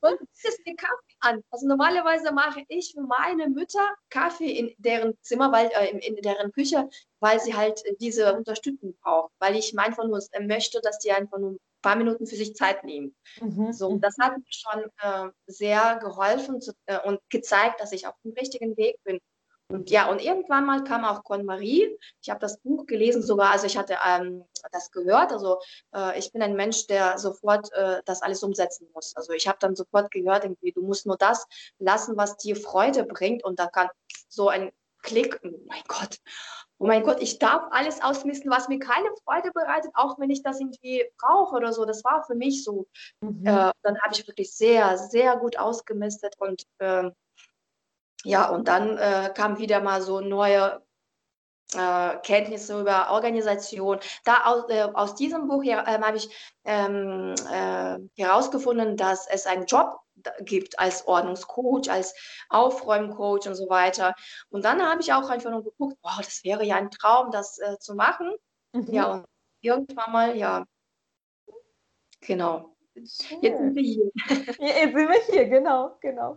Und 0.00 0.18
bietest 0.18 0.66
mir 0.66 0.76
Kaffee 0.76 1.14
an. 1.20 1.42
Also 1.50 1.66
normalerweise 1.66 2.32
mache 2.32 2.64
ich 2.68 2.92
für 2.94 3.02
meine 3.02 3.48
Mütter 3.48 3.94
Kaffee 4.10 4.50
in 4.50 4.74
deren 4.78 5.14
Zimmer, 5.22 5.52
weil 5.52 5.70
äh, 5.74 5.96
in, 5.98 6.16
deren 6.16 6.52
Küche, 6.52 6.88
weil 7.20 7.40
sie 7.40 7.54
halt 7.54 7.82
diese 8.00 8.34
Unterstützung 8.34 8.94
braucht, 9.02 9.32
weil 9.38 9.56
ich 9.56 9.78
einfach 9.78 10.04
nur 10.04 10.20
möchte, 10.40 10.80
dass 10.80 10.98
die 10.98 11.12
einfach 11.12 11.38
nur 11.38 11.52
ein 11.52 11.58
paar 11.82 11.96
Minuten 11.96 12.26
für 12.26 12.36
sich 12.36 12.54
Zeit 12.54 12.84
nehmen. 12.84 13.14
Mhm. 13.40 13.72
So, 13.72 13.96
das 13.98 14.16
hat 14.20 14.36
mir 14.36 14.44
schon 14.48 14.84
äh, 15.00 15.30
sehr 15.46 15.98
geholfen 16.02 16.60
zu, 16.60 16.72
äh, 16.86 16.98
und 17.00 17.20
gezeigt, 17.30 17.80
dass 17.80 17.92
ich 17.92 18.06
auf 18.06 18.14
dem 18.24 18.32
richtigen 18.32 18.76
Weg 18.76 18.96
bin. 19.04 19.20
Und 19.74 19.90
ja, 19.90 20.08
und 20.08 20.22
irgendwann 20.22 20.66
mal 20.66 20.84
kam 20.84 21.04
auch 21.04 21.24
Con-Marie. 21.24 21.98
Ich 22.22 22.30
habe 22.30 22.38
das 22.38 22.60
Buch 22.60 22.86
gelesen 22.86 23.22
sogar, 23.22 23.50
also 23.50 23.66
ich 23.66 23.76
hatte 23.76 23.98
ähm, 24.06 24.44
das 24.70 24.92
gehört. 24.92 25.32
Also 25.32 25.58
äh, 25.92 26.16
ich 26.16 26.30
bin 26.30 26.42
ein 26.42 26.54
Mensch, 26.54 26.86
der 26.86 27.18
sofort 27.18 27.72
äh, 27.72 28.00
das 28.04 28.22
alles 28.22 28.44
umsetzen 28.44 28.88
muss. 28.94 29.16
Also 29.16 29.32
ich 29.32 29.48
habe 29.48 29.58
dann 29.60 29.74
sofort 29.74 30.12
gehört, 30.12 30.44
irgendwie, 30.44 30.70
du 30.70 30.80
musst 30.80 31.06
nur 31.06 31.16
das 31.16 31.48
lassen, 31.80 32.16
was 32.16 32.36
dir 32.36 32.54
Freude 32.54 33.02
bringt. 33.02 33.42
Und 33.42 33.58
da 33.58 33.66
kann 33.66 33.88
so 34.28 34.48
ein 34.48 34.70
Klick, 35.02 35.40
oh 35.44 35.50
mein 35.66 35.82
Gott, 35.88 36.18
oh 36.78 36.86
mein 36.86 37.02
Gott, 37.02 37.20
ich 37.20 37.40
darf 37.40 37.64
alles 37.72 38.00
ausmisten, 38.00 38.52
was 38.52 38.68
mir 38.68 38.78
keine 38.78 39.08
Freude 39.24 39.50
bereitet, 39.52 39.90
auch 39.94 40.20
wenn 40.20 40.30
ich 40.30 40.44
das 40.44 40.60
irgendwie 40.60 41.04
brauche 41.18 41.56
oder 41.56 41.72
so. 41.72 41.84
Das 41.84 42.04
war 42.04 42.22
für 42.22 42.36
mich 42.36 42.62
so. 42.62 42.86
Mhm. 43.22 43.44
Äh, 43.44 43.72
dann 43.82 44.00
habe 44.02 44.14
ich 44.14 44.24
wirklich 44.28 44.54
sehr, 44.54 44.98
sehr 44.98 45.36
gut 45.36 45.58
ausgemistet 45.58 46.36
und 46.38 46.62
ähm, 46.78 47.12
ja, 48.24 48.48
und 48.48 48.68
dann 48.68 48.98
äh, 48.98 49.32
kam 49.34 49.58
wieder 49.58 49.80
mal 49.80 50.02
so 50.02 50.20
neue 50.20 50.82
äh, 51.74 52.16
Kenntnisse 52.18 52.80
über 52.80 53.10
Organisation. 53.10 53.98
Da 54.24 54.44
aus, 54.44 54.68
äh, 54.68 54.88
aus 54.94 55.14
diesem 55.14 55.48
Buch 55.48 55.62
her, 55.62 55.84
äh, 55.86 56.00
habe 56.00 56.16
ich 56.16 56.28
ähm, 56.64 57.34
äh, 57.50 57.98
herausgefunden, 58.20 58.96
dass 58.96 59.26
es 59.28 59.46
einen 59.46 59.66
Job 59.66 60.00
gibt 60.40 60.78
als 60.78 61.06
Ordnungscoach, 61.06 61.90
als 61.90 62.14
Aufräumcoach 62.48 63.46
und 63.46 63.54
so 63.54 63.68
weiter. 63.68 64.14
Und 64.50 64.64
dann 64.64 64.82
habe 64.82 65.00
ich 65.00 65.12
auch 65.12 65.28
einfach 65.28 65.50
nur 65.50 65.64
geguckt, 65.64 65.98
wow, 66.02 66.18
das 66.18 66.44
wäre 66.44 66.64
ja 66.64 66.76
ein 66.76 66.90
Traum, 66.90 67.30
das 67.30 67.58
äh, 67.58 67.78
zu 67.78 67.94
machen. 67.94 68.32
Mhm. 68.72 68.92
Ja, 68.92 69.12
und 69.12 69.26
irgendwann 69.60 70.12
mal, 70.12 70.36
ja, 70.36 70.64
genau. 72.20 72.73
Jetzt 72.94 73.58
sind 73.58 73.74
wir 73.74 73.82
hier. 73.82 74.10
Jetzt 74.28 74.94
sind 74.94 74.94
wir 74.94 75.20
hier, 75.32 75.48
genau, 75.48 75.96
genau. 76.00 76.36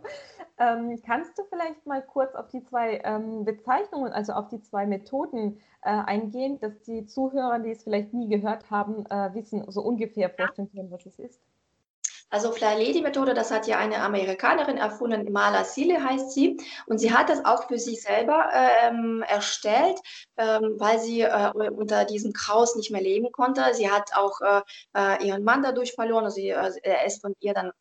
Ähm, 0.58 1.00
kannst 1.06 1.38
du 1.38 1.44
vielleicht 1.44 1.86
mal 1.86 2.02
kurz 2.02 2.34
auf 2.34 2.48
die 2.48 2.64
zwei 2.64 3.00
ähm, 3.04 3.44
Bezeichnungen, 3.44 4.12
also 4.12 4.32
auf 4.32 4.48
die 4.48 4.60
zwei 4.60 4.86
Methoden 4.86 5.60
äh, 5.82 5.90
eingehen, 5.90 6.58
dass 6.60 6.80
die 6.82 7.06
Zuhörer, 7.06 7.60
die 7.60 7.70
es 7.70 7.84
vielleicht 7.84 8.12
nie 8.12 8.28
gehört 8.28 8.70
haben, 8.70 9.06
äh, 9.06 9.34
wissen, 9.34 9.70
so 9.70 9.82
ungefähr 9.82 10.30
vorstellen 10.30 10.70
können, 10.72 10.90
was 10.90 11.06
es 11.06 11.18
ist? 11.18 11.40
Also 12.30 12.52
Fly-Lady-Methode, 12.52 13.32
das 13.32 13.50
hat 13.50 13.66
ja 13.66 13.78
eine 13.78 14.02
Amerikanerin 14.02 14.76
erfunden, 14.76 15.26
Imala 15.26 15.64
Sile 15.64 16.02
heißt 16.04 16.32
sie. 16.32 16.58
Und 16.86 16.98
sie 16.98 17.12
hat 17.12 17.30
das 17.30 17.44
auch 17.44 17.68
für 17.68 17.78
sich 17.78 18.02
selber 18.02 18.50
ähm, 18.52 19.24
erstellt, 19.26 19.98
ähm, 20.36 20.74
weil 20.78 20.98
sie 20.98 21.22
äh, 21.22 21.52
unter 21.70 22.04
diesem 22.04 22.32
Chaos 22.34 22.76
nicht 22.76 22.90
mehr 22.90 23.00
leben 23.00 23.32
konnte. 23.32 23.62
Sie 23.72 23.90
hat 23.90 24.10
auch 24.14 24.40
äh, 24.40 24.60
äh 24.94 25.26
ihren 25.26 25.42
Mann 25.44 25.62
dadurch 25.62 25.94
verloren. 25.94 26.24
Also 26.24 26.36
sie, 26.36 26.50
äh, 26.50 26.72
er 26.82 27.06
ist 27.06 27.22
von 27.22 27.34
ihr 27.40 27.54
dann 27.54 27.72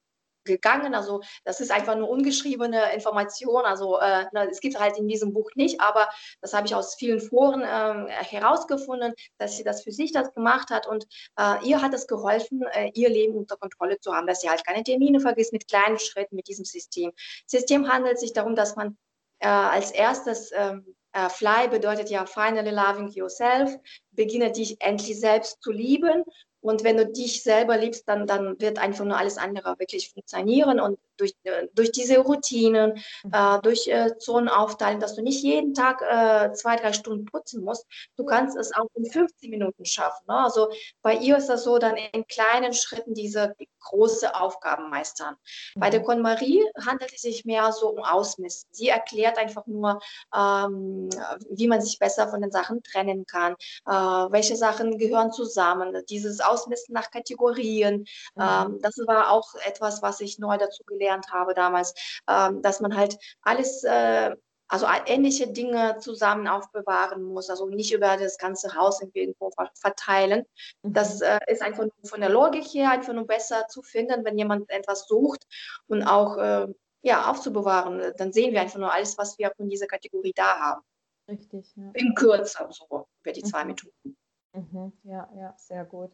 gegangen. 0.47 0.95
Also 0.95 1.21
das 1.43 1.59
ist 1.59 1.71
einfach 1.71 1.95
nur 1.95 2.09
ungeschriebene 2.09 2.93
Information. 2.93 3.63
Also 3.65 3.99
äh, 3.99 4.25
es 4.49 4.59
gibt 4.59 4.79
halt 4.79 4.97
in 4.97 5.07
diesem 5.07 5.33
Buch 5.33 5.49
nicht, 5.55 5.79
aber 5.81 6.09
das 6.41 6.53
habe 6.53 6.65
ich 6.65 6.75
aus 6.75 6.95
vielen 6.95 7.19
Foren 7.19 7.61
äh, 7.61 8.11
herausgefunden, 8.23 9.13
dass 9.37 9.57
sie 9.57 9.63
das 9.63 9.83
für 9.83 9.91
sich 9.91 10.11
das 10.11 10.33
gemacht 10.33 10.69
hat 10.69 10.87
und 10.87 11.05
äh, 11.37 11.63
ihr 11.63 11.81
hat 11.81 11.93
es 11.93 12.07
geholfen, 12.07 12.63
äh, 12.71 12.91
ihr 12.93 13.09
Leben 13.09 13.35
unter 13.35 13.57
Kontrolle 13.57 13.99
zu 13.99 14.13
haben, 14.13 14.27
dass 14.27 14.41
sie 14.41 14.49
halt 14.49 14.65
keine 14.65 14.83
Termine 14.83 15.19
vergisst 15.19 15.53
mit 15.53 15.67
kleinen 15.67 15.99
Schritten 15.99 16.35
mit 16.35 16.47
diesem 16.47 16.65
System. 16.65 17.11
System 17.45 17.87
handelt 17.91 18.19
sich 18.19 18.33
darum, 18.33 18.55
dass 18.55 18.75
man 18.75 18.97
äh, 19.39 19.47
als 19.47 19.91
erstes 19.91 20.51
ähm, 20.53 20.95
äh, 21.13 21.29
Fly 21.29 21.67
bedeutet 21.69 22.09
ja 22.09 22.25
finally 22.25 22.71
loving 22.71 23.09
yourself, 23.09 23.75
beginne 24.11 24.51
dich 24.51 24.77
endlich 24.81 25.19
selbst 25.19 25.61
zu 25.61 25.71
lieben 25.71 26.23
und 26.67 26.83
wenn 26.83 26.97
du 26.97 27.05
dich 27.05 27.43
selber 27.43 27.77
liebst, 27.77 28.07
dann, 28.09 28.27
dann 28.27 28.59
wird 28.59 28.77
einfach 28.77 29.05
nur 29.05 29.17
alles 29.17 29.37
andere 29.37 29.79
wirklich 29.79 30.11
funktionieren. 30.11 30.79
Und 30.79 30.99
durch, 31.17 31.33
äh, 31.43 31.67
durch 31.73 31.91
diese 31.91 32.19
Routinen, 32.19 33.01
mhm. 33.23 33.31
äh, 33.33 33.61
durch 33.61 33.87
äh, 33.87 34.17
Zonen 34.17 34.49
aufteilen, 34.49 34.99
dass 34.99 35.15
du 35.15 35.21
nicht 35.21 35.43
jeden 35.43 35.73
Tag 35.73 36.01
äh, 36.01 36.53
zwei, 36.53 36.75
drei 36.75 36.93
Stunden 36.93 37.25
putzen 37.25 37.63
musst. 37.63 37.85
Du 38.15 38.25
kannst 38.25 38.57
es 38.57 38.73
auch 38.73 38.87
in 38.95 39.05
15 39.05 39.49
Minuten 39.49 39.85
schaffen. 39.85 40.25
Ne? 40.27 40.35
Also 40.35 40.69
bei 41.01 41.15
ihr 41.15 41.37
ist 41.37 41.47
das 41.47 41.63
so, 41.63 41.77
dann 41.77 41.95
in 41.95 42.25
kleinen 42.27 42.73
Schritten 42.73 43.13
diese 43.13 43.55
große 43.87 44.35
Aufgaben 44.35 44.89
meistern. 44.89 45.35
Mhm. 45.75 45.79
Bei 45.79 45.89
der 45.89 46.03
KonMarie 46.03 46.63
handelt 46.85 47.13
es 47.13 47.21
sich 47.21 47.45
mehr 47.45 47.71
so 47.71 47.89
um 47.89 48.03
Ausmisten. 48.03 48.73
Sie 48.73 48.89
erklärt 48.89 49.37
einfach 49.37 49.65
nur, 49.67 49.99
ähm, 50.35 51.09
wie 51.49 51.67
man 51.67 51.81
sich 51.81 51.99
besser 51.99 52.27
von 52.27 52.41
den 52.41 52.51
Sachen 52.51 52.83
trennen 52.83 53.25
kann, 53.25 53.53
äh, 53.85 53.91
welche 53.91 54.55
Sachen 54.55 54.97
gehören 54.97 55.31
zusammen, 55.31 56.03
dieses 56.09 56.41
Ausmisten 56.41 56.93
nach 56.93 57.11
Kategorien. 57.11 58.05
Mhm. 58.35 58.41
Ähm, 58.41 58.79
das 58.81 58.97
war 59.05 59.31
auch 59.31 59.55
etwas, 59.65 60.01
was 60.01 60.19
ich 60.21 60.39
neu 60.39 60.57
dazu 60.57 60.83
gelernt 60.83 61.06
gelernt 61.07 61.31
habe 61.31 61.53
damals, 61.53 61.93
ähm, 62.29 62.61
dass 62.61 62.79
man 62.79 62.95
halt 62.95 63.17
alles, 63.41 63.83
äh, 63.83 64.35
also 64.69 64.85
ähnliche 65.05 65.47
Dinge 65.47 65.97
zusammen 65.99 66.47
aufbewahren 66.47 67.23
muss, 67.23 67.49
also 67.49 67.67
nicht 67.69 67.93
über 67.93 68.17
das 68.17 68.37
ganze 68.37 68.75
Haus 68.75 69.01
irgendwo 69.13 69.49
verteilen. 69.79 70.45
Mhm. 70.83 70.93
Das 70.93 71.21
äh, 71.21 71.39
ist 71.47 71.61
einfach 71.61 71.85
von 72.03 72.19
der 72.19 72.29
Logik 72.29 72.65
her 72.65 72.91
einfach 72.91 73.13
nur 73.13 73.25
besser 73.25 73.67
zu 73.69 73.81
finden, 73.81 74.25
wenn 74.25 74.37
jemand 74.37 74.69
etwas 74.69 75.07
sucht 75.07 75.47
und 75.87 76.03
auch 76.03 76.37
äh, 76.37 76.67
ja, 77.01 77.29
aufzubewahren. 77.29 78.13
Dann 78.17 78.33
sehen 78.33 78.51
wir 78.51 78.61
einfach 78.61 78.79
nur 78.79 78.91
alles, 78.91 79.17
was 79.17 79.37
wir 79.37 79.53
von 79.55 79.69
dieser 79.69 79.87
Kategorie 79.87 80.33
da 80.35 80.59
haben. 80.59 80.81
Richtig, 81.29 81.73
ja. 81.75 81.91
In 81.93 82.13
Kürze, 82.15 82.67
so 82.69 83.07
über 83.21 83.31
die 83.31 83.43
zwei 83.43 83.63
mhm. 83.63 83.69
Methoden. 83.69 84.17
Mhm. 84.53 84.93
Ja, 85.03 85.29
ja, 85.35 85.53
sehr 85.57 85.85
gut. 85.85 86.11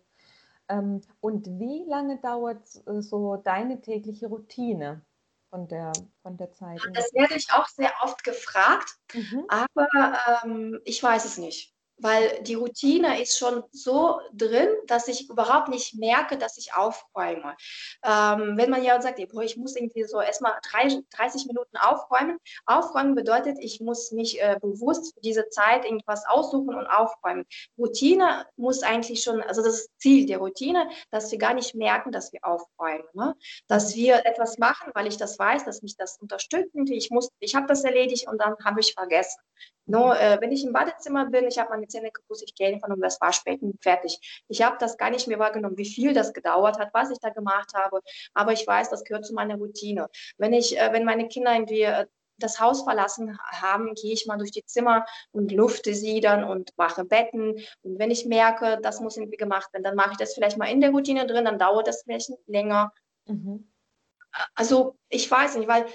Ähm, 0.74 1.02
und 1.20 1.48
wie 1.60 1.86
lange 1.88 2.18
dauert 2.20 2.68
äh, 2.88 3.02
so 3.02 3.38
deine 3.38 3.82
tägliche 3.82 4.28
Routine 4.28 5.06
von 5.50 5.68
der, 5.68 5.92
von 6.22 6.38
der 6.38 6.52
Zeit? 6.52 6.80
Das 6.94 7.14
werde 7.14 7.36
ich 7.36 7.52
auch 7.52 7.68
sehr 7.68 7.92
oft 8.02 8.24
gefragt, 8.24 8.98
mhm. 9.14 9.46
aber 9.48 9.88
ähm, 10.44 10.80
ich 10.86 11.02
weiß 11.02 11.26
es 11.26 11.38
nicht 11.38 11.74
weil 11.98 12.42
die 12.44 12.56
Routine 12.56 13.22
ist 13.22 13.38
schon 13.38 13.64
so 13.72 14.20
drin, 14.34 14.68
dass 14.88 15.08
ich 15.08 15.30
überhaupt 15.30 15.70
nicht 15.70 15.96
merke, 15.96 16.38
dass 16.38 16.58
ich 16.58 16.74
aufräume. 16.74 17.56
Ähm, 18.04 18.58
wenn 18.58 18.70
man 18.70 18.84
ja 18.84 19.02
sagt, 19.02 19.20
ich 19.20 19.58
muss 19.58 19.76
irgendwie 19.76 20.04
so 20.04 20.20
erstmal 20.20 20.54
30 20.72 21.46
Minuten 21.48 21.78
aufräumen. 21.78 22.38
Aufräumen 22.66 23.16
bedeutet, 23.16 23.58
ich 23.60 23.80
muss 23.80 24.12
mich 24.12 24.42
äh, 24.42 24.58
bewusst 24.62 25.14
für 25.14 25.22
diese 25.22 25.50
Zeit 25.50 25.86
irgendwas 25.86 26.26
aussuchen 26.28 26.76
und 26.76 26.88
aufräumen. 26.88 27.46
Routine 27.78 28.46
muss 28.58 28.84
eigentlich 28.84 29.24
schon, 29.24 29.42
also 29.42 29.64
das 29.64 29.88
Ziel 29.98 30.26
der 30.26 30.40
Routine, 30.40 30.90
dass 31.12 31.32
wir 31.32 31.38
gar 31.38 31.54
nicht 31.54 31.76
merken, 31.76 32.12
dass 32.12 32.34
wir 32.34 32.44
aufräumen. 32.44 33.06
Ne? 33.14 33.36
Dass 33.68 33.96
wir 33.96 34.26
etwas 34.26 34.58
machen, 34.58 34.92
weil 34.94 35.08
ich 35.08 35.18
das 35.18 35.38
weiß, 35.38 35.66
dass 35.66 35.82
mich 35.82 35.96
das 35.96 36.18
unterstützt. 36.18 36.72
Ich, 36.74 37.10
ich 37.40 37.56
habe 37.56 37.68
das 37.68 37.84
erledigt 37.84 38.28
und 38.28 38.40
dann 38.40 38.56
habe 38.64 38.80
ich 38.80 38.94
vergessen. 38.94 39.40
No, 39.86 40.14
äh, 40.14 40.38
wenn 40.40 40.54
ich 40.54 40.64
im 40.64 40.72
Badezimmer 40.72 41.26
bin, 41.26 41.46
ich 41.46 41.60
habe 41.60 41.72
meine 41.72 41.88
Zähne 41.94 42.12
geputzt, 42.12 42.44
ich 42.46 42.56
gehe 42.56 42.68
einfach 42.68 42.90
um 42.90 43.02
das 43.02 43.22
Waschbecken, 43.22 43.78
fertig. 43.82 44.44
Ich 44.48 44.62
habe 44.62 44.78
das 44.80 44.98
gar 44.98 45.10
nicht 45.10 45.28
mehr 45.28 45.40
wahrgenommen, 45.40 45.78
wie 45.78 45.86
viel 45.86 46.14
das 46.14 46.34
gedauert 46.34 46.80
hat, 46.80 46.94
was 46.94 47.12
ich 47.12 47.20
da 47.20 47.30
gemacht 47.30 47.74
habe, 47.74 48.02
aber 48.34 48.54
ich 48.54 48.66
weiß, 48.66 48.90
das 48.90 49.04
gehört 49.04 49.26
zu 49.26 49.34
meiner 49.34 49.56
Routine. 49.56 50.10
Wenn 50.38 50.54
ich, 50.54 50.78
äh, 50.78 50.92
wenn 50.92 51.06
meine 51.06 51.28
Kinder 51.28 51.54
irgendwie 51.54 51.82
äh, 51.82 52.06
das 52.38 52.60
Haus 52.60 52.84
verlassen 52.84 53.38
haben, 53.40 53.94
gehe 53.94 54.14
ich 54.14 54.26
mal 54.26 54.38
durch 54.38 54.52
die 54.52 54.66
Zimmer 54.66 55.06
und 55.32 55.52
lufte 55.52 55.94
sie 55.94 56.20
dann 56.20 56.44
und 56.44 56.72
mache 56.78 57.06
Betten. 57.06 57.60
Und 57.84 58.00
wenn 58.00 58.12
ich 58.12 58.26
merke, 58.26 58.80
das 58.82 59.00
muss 59.00 59.18
irgendwie 59.18 59.38
gemacht 59.38 59.72
werden, 59.72 59.84
dann 59.84 59.96
mache 59.96 60.12
ich 60.14 60.18
das 60.18 60.34
vielleicht 60.34 60.58
mal 60.58 60.70
in 60.70 60.82
der 60.82 60.92
Routine 60.92 61.28
drin, 61.28 61.46
dann 61.46 61.60
dauert 61.60 61.88
das 61.88 62.04
vielleicht 62.04 62.32
länger. 62.48 62.92
Mhm. 63.28 63.72
Also 64.56 64.98
ich 65.10 65.30
weiß 65.30 65.56
nicht, 65.58 65.68
weil 65.68 65.86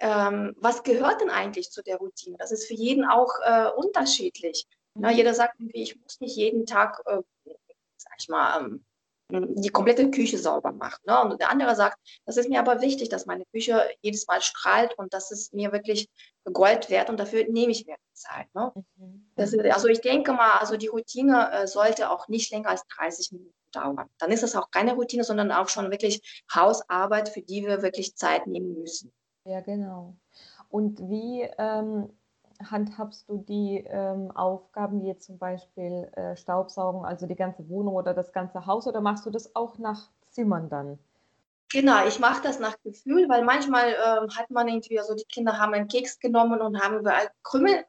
ähm, 0.00 0.54
was 0.58 0.84
gehört 0.84 1.20
denn 1.20 1.30
eigentlich 1.30 1.70
zu 1.70 1.82
der 1.82 1.96
Routine? 1.96 2.36
Das 2.38 2.52
ist 2.52 2.66
für 2.66 2.74
jeden 2.74 3.04
auch 3.04 3.32
äh, 3.44 3.68
unterschiedlich. 3.76 4.66
Na, 4.94 5.10
ne, 5.10 5.16
jeder 5.16 5.34
sagt 5.34 5.60
irgendwie, 5.60 5.82
ich 5.82 6.00
muss 6.00 6.20
nicht 6.20 6.36
jeden 6.36 6.66
Tag, 6.66 7.02
äh, 7.06 7.22
sag 7.96 8.14
ich 8.18 8.28
mal, 8.28 8.60
ähm, 8.60 8.84
die 9.30 9.68
komplette 9.68 10.10
Küche 10.10 10.38
sauber 10.38 10.72
macht. 10.72 11.04
Ne? 11.06 11.20
Und 11.20 11.40
der 11.40 11.50
andere 11.50 11.76
sagt, 11.76 11.98
das 12.24 12.38
ist 12.38 12.48
mir 12.48 12.60
aber 12.60 12.80
wichtig, 12.80 13.10
dass 13.10 13.26
meine 13.26 13.44
Küche 13.52 13.82
jedes 14.00 14.26
Mal 14.26 14.40
strahlt 14.40 14.96
und 14.98 15.12
das 15.12 15.30
ist 15.30 15.52
mir 15.52 15.70
wirklich 15.72 16.08
Gold 16.50 16.88
wert 16.88 17.10
und 17.10 17.20
dafür 17.20 17.44
nehme 17.48 17.72
ich 17.72 17.86
mir 17.86 17.96
Zeit. 18.14 18.46
Ne? 18.54 18.72
Mhm. 18.96 19.30
Ist, 19.36 19.58
also 19.58 19.88
ich 19.88 20.00
denke 20.00 20.32
mal, 20.32 20.58
also 20.58 20.76
die 20.76 20.86
Routine 20.86 21.50
äh, 21.52 21.66
sollte 21.66 22.10
auch 22.10 22.28
nicht 22.28 22.50
länger 22.50 22.70
als 22.70 22.86
30 22.96 23.32
Minuten 23.32 23.54
dauern. 23.72 24.08
Dann 24.18 24.30
ist 24.30 24.42
es 24.42 24.56
auch 24.56 24.70
keine 24.70 24.94
Routine, 24.94 25.24
sondern 25.24 25.52
auch 25.52 25.68
schon 25.68 25.90
wirklich 25.90 26.42
Hausarbeit, 26.54 27.28
für 27.28 27.42
die 27.42 27.66
wir 27.66 27.82
wirklich 27.82 28.16
Zeit 28.16 28.46
nehmen 28.46 28.78
müssen. 28.80 29.12
Ja, 29.44 29.60
genau. 29.60 30.16
Und 30.70 31.00
wie 31.00 31.42
ähm, 31.58 32.17
handhabst 32.62 33.28
du 33.28 33.38
die 33.38 33.84
ähm, 33.86 34.30
Aufgaben, 34.30 35.02
wie 35.02 35.08
jetzt 35.08 35.24
zum 35.24 35.38
Beispiel 35.38 36.10
äh, 36.14 36.36
Staubsaugen, 36.36 37.04
also 37.04 37.26
die 37.26 37.36
ganze 37.36 37.68
Wohnung 37.68 37.94
oder 37.94 38.14
das 38.14 38.32
ganze 38.32 38.66
Haus, 38.66 38.86
oder 38.86 39.00
machst 39.00 39.26
du 39.26 39.30
das 39.30 39.54
auch 39.54 39.78
nach 39.78 40.10
Zimmern 40.30 40.68
dann? 40.68 40.98
Genau, 41.70 42.06
ich 42.06 42.18
mache 42.18 42.42
das 42.42 42.60
nach 42.60 42.76
Gefühl, 42.82 43.28
weil 43.28 43.44
manchmal 43.44 43.92
äh, 43.92 44.28
hat 44.34 44.50
man 44.50 44.68
irgendwie, 44.68 44.96
so 44.96 45.02
also 45.02 45.14
die 45.14 45.24
Kinder 45.24 45.58
haben 45.58 45.74
einen 45.74 45.88
Keks 45.88 46.18
genommen 46.18 46.60
und 46.60 46.80
haben 46.80 46.98
überall 46.98 47.28
Krümel 47.42 47.84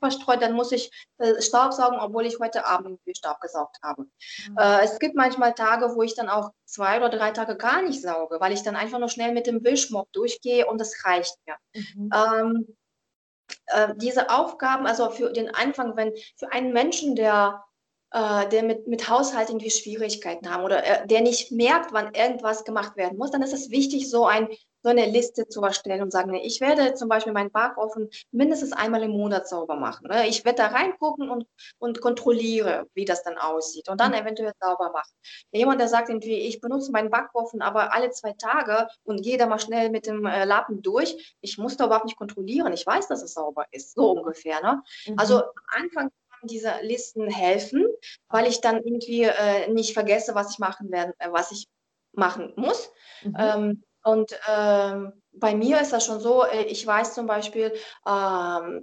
verstreut, 0.00 0.40
dann 0.40 0.52
muss 0.52 0.70
ich 0.70 0.92
äh, 1.18 1.42
Staubsaugen, 1.42 1.98
obwohl 1.98 2.26
ich 2.26 2.38
heute 2.38 2.64
Abend 2.64 2.86
irgendwie 2.86 3.14
Staub 3.16 3.40
gesaugt 3.40 3.78
habe. 3.82 4.02
Mhm. 4.02 4.56
Äh, 4.56 4.84
es 4.84 5.00
gibt 5.00 5.16
manchmal 5.16 5.52
Tage, 5.52 5.96
wo 5.96 6.02
ich 6.02 6.14
dann 6.14 6.28
auch 6.28 6.52
zwei 6.64 6.98
oder 6.98 7.10
drei 7.10 7.32
Tage 7.32 7.56
gar 7.56 7.82
nicht 7.82 8.00
sauge, 8.00 8.38
weil 8.38 8.52
ich 8.52 8.62
dann 8.62 8.76
einfach 8.76 9.00
nur 9.00 9.08
schnell 9.08 9.32
mit 9.32 9.48
dem 9.48 9.64
Wischmopp 9.64 10.12
durchgehe 10.12 10.66
und 10.66 10.80
das 10.80 11.04
reicht 11.04 11.36
mir. 11.44 11.56
Mhm. 11.74 12.10
Ähm, 12.14 12.76
äh, 13.66 13.94
diese 13.96 14.30
Aufgaben, 14.30 14.86
also 14.86 15.10
für 15.10 15.32
den 15.32 15.54
Anfang, 15.54 15.96
wenn 15.96 16.12
für 16.36 16.52
einen 16.52 16.72
Menschen, 16.72 17.16
der, 17.16 17.64
äh, 18.10 18.48
der 18.48 18.62
mit, 18.62 18.86
mit 18.86 19.08
Haushalt 19.08 19.50
irgendwie 19.50 19.70
Schwierigkeiten 19.70 20.52
haben 20.52 20.64
oder 20.64 20.84
äh, 20.84 21.06
der 21.06 21.20
nicht 21.20 21.52
merkt, 21.52 21.92
wann 21.92 22.14
irgendwas 22.14 22.64
gemacht 22.64 22.96
werden 22.96 23.18
muss, 23.18 23.30
dann 23.30 23.42
ist 23.42 23.54
es 23.54 23.70
wichtig, 23.70 24.10
so 24.10 24.26
ein 24.26 24.48
so 24.84 24.90
eine 24.90 25.06
Liste 25.06 25.48
zu 25.48 25.62
erstellen 25.62 26.02
und 26.02 26.12
sagen, 26.12 26.34
ich 26.34 26.60
werde 26.60 26.92
zum 26.92 27.08
Beispiel 27.08 27.32
meinen 27.32 27.50
Backofen 27.50 28.10
mindestens 28.32 28.72
einmal 28.72 29.02
im 29.02 29.12
Monat 29.12 29.48
sauber 29.48 29.76
machen. 29.76 30.08
Ne? 30.08 30.28
Ich 30.28 30.44
werde 30.44 30.58
da 30.58 30.66
reingucken 30.66 31.30
und, 31.30 31.46
und 31.78 32.02
kontrolliere, 32.02 32.86
wie 32.92 33.06
das 33.06 33.22
dann 33.24 33.38
aussieht 33.38 33.88
und 33.88 33.98
dann 33.98 34.12
mhm. 34.12 34.18
eventuell 34.18 34.52
sauber 34.60 34.92
machen. 34.92 35.10
Jemand, 35.52 35.80
der 35.80 35.88
sagt 35.88 36.10
irgendwie, 36.10 36.34
ich 36.34 36.60
benutze 36.60 36.92
meinen 36.92 37.10
Backofen 37.10 37.62
aber 37.62 37.94
alle 37.94 38.10
zwei 38.10 38.34
Tage 38.34 38.86
und 39.04 39.22
gehe 39.22 39.38
da 39.38 39.46
mal 39.46 39.58
schnell 39.58 39.88
mit 39.88 40.06
dem 40.06 40.26
äh, 40.26 40.44
Lappen 40.44 40.82
durch, 40.82 41.34
ich 41.40 41.56
muss 41.56 41.78
da 41.78 41.86
überhaupt 41.86 42.04
nicht 42.04 42.18
kontrollieren. 42.18 42.74
Ich 42.74 42.86
weiß, 42.86 43.08
dass 43.08 43.22
es 43.22 43.32
sauber 43.32 43.64
ist, 43.72 43.94
so 43.94 44.10
ungefähr. 44.10 44.60
Ne? 44.60 44.82
Mhm. 45.06 45.18
Also 45.18 45.38
am 45.44 45.52
Anfang 45.82 46.10
diese 46.42 46.74
Listen 46.82 47.30
helfen, 47.30 47.86
weil 48.28 48.46
ich 48.46 48.60
dann 48.60 48.76
irgendwie 48.76 49.22
äh, 49.22 49.72
nicht 49.72 49.94
vergesse, 49.94 50.34
was 50.34 50.50
ich 50.50 50.58
machen 50.58 50.90
werde, 50.90 51.14
äh, 51.20 51.32
was 51.32 51.52
ich 51.52 51.68
machen 52.12 52.52
muss. 52.56 52.92
Mhm. 53.22 53.34
Ähm, 53.38 53.84
und 54.04 54.32
ähm, 54.48 55.12
bei 55.32 55.54
mir 55.54 55.80
ist 55.80 55.92
das 55.92 56.04
schon 56.06 56.20
so, 56.20 56.44
äh, 56.44 56.62
ich 56.64 56.86
weiß 56.86 57.14
zum 57.14 57.26
Beispiel, 57.26 57.72
ähm, 58.06 58.82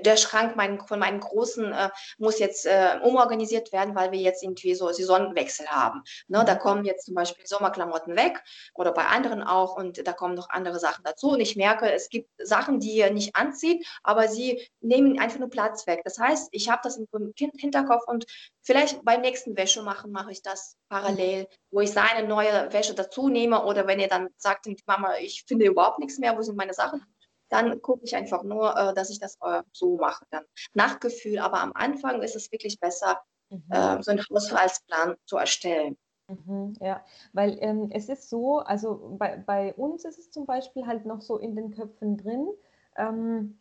der 0.00 0.16
Schrank 0.16 0.56
mein, 0.56 0.80
von 0.80 0.98
meinen 0.98 1.20
Großen 1.20 1.72
äh, 1.72 1.90
muss 2.18 2.38
jetzt 2.38 2.66
äh, 2.66 2.98
umorganisiert 3.02 3.72
werden, 3.72 3.94
weil 3.94 4.12
wir 4.12 4.20
jetzt 4.20 4.42
irgendwie 4.42 4.74
so 4.74 4.90
Saisonwechsel 4.90 5.66
haben. 5.66 6.02
Ne, 6.28 6.44
da 6.44 6.54
mhm. 6.54 6.58
kommen 6.58 6.84
jetzt 6.84 7.06
zum 7.06 7.14
Beispiel 7.14 7.46
Sommerklamotten 7.46 8.16
weg 8.16 8.42
oder 8.74 8.92
bei 8.92 9.06
anderen 9.06 9.42
auch 9.42 9.76
und 9.76 10.06
da 10.06 10.12
kommen 10.12 10.34
noch 10.34 10.48
andere 10.50 10.78
Sachen 10.78 11.04
dazu. 11.04 11.30
Und 11.30 11.40
ich 11.40 11.56
merke, 11.56 11.90
es 11.92 12.08
gibt 12.08 12.30
Sachen, 12.38 12.80
die 12.80 12.98
er 12.98 13.12
nicht 13.12 13.36
anzieht, 13.36 13.86
aber 14.02 14.28
sie 14.28 14.66
nehmen 14.80 15.18
einfach 15.18 15.38
nur 15.38 15.50
Platz 15.50 15.86
weg. 15.86 16.00
Das 16.04 16.18
heißt, 16.18 16.48
ich 16.52 16.70
habe 16.70 16.80
das 16.84 16.96
im 16.96 17.32
Hinterkopf 17.34 18.06
und 18.06 18.24
vielleicht 18.62 19.04
beim 19.04 19.20
nächsten 19.20 19.56
Wäsche 19.56 19.82
machen 19.82 20.12
mache 20.12 20.32
ich 20.32 20.42
das 20.42 20.76
parallel, 20.88 21.48
wo 21.70 21.80
ich 21.80 21.90
seine 21.90 22.26
neue 22.26 22.72
Wäsche 22.72 22.94
dazu 22.94 23.28
nehme 23.28 23.64
oder 23.64 23.86
wenn 23.86 24.00
ihr 24.00 24.08
dann 24.08 24.28
sagt, 24.36 24.66
Mama, 24.86 25.16
ich 25.18 25.44
finde 25.46 25.66
überhaupt 25.66 25.98
nichts 25.98 26.18
mehr, 26.18 26.36
wo 26.36 26.42
sind 26.42 26.56
meine 26.56 26.74
Sachen? 26.74 27.04
Dann 27.52 27.82
gucke 27.82 28.04
ich 28.04 28.16
einfach 28.16 28.42
nur, 28.42 28.74
äh, 28.76 28.94
dass 28.94 29.10
ich 29.10 29.20
das 29.20 29.36
äh, 29.42 29.62
so 29.72 29.96
mache. 29.96 30.24
Dann 30.30 30.44
nach 30.72 31.00
Gefühl, 31.00 31.38
aber 31.38 31.60
am 31.60 31.72
Anfang 31.74 32.22
ist 32.22 32.34
es 32.34 32.50
wirklich 32.50 32.80
besser, 32.80 33.20
mhm. 33.50 33.62
äh, 33.70 34.02
so 34.02 34.10
einen 34.10 34.24
Haushaltsplan 34.30 35.16
zu 35.26 35.36
erstellen. 35.36 35.98
Mhm, 36.28 36.74
ja, 36.80 37.04
weil 37.34 37.58
ähm, 37.60 37.90
es 37.92 38.08
ist 38.08 38.30
so, 38.30 38.60
also 38.60 39.16
bei, 39.18 39.36
bei 39.36 39.74
uns 39.74 40.06
ist 40.06 40.18
es 40.18 40.30
zum 40.30 40.46
Beispiel 40.46 40.86
halt 40.86 41.04
noch 41.04 41.20
so 41.20 41.36
in 41.36 41.54
den 41.54 41.72
Köpfen 41.72 42.16
drin, 42.16 42.48
ähm, 42.96 43.58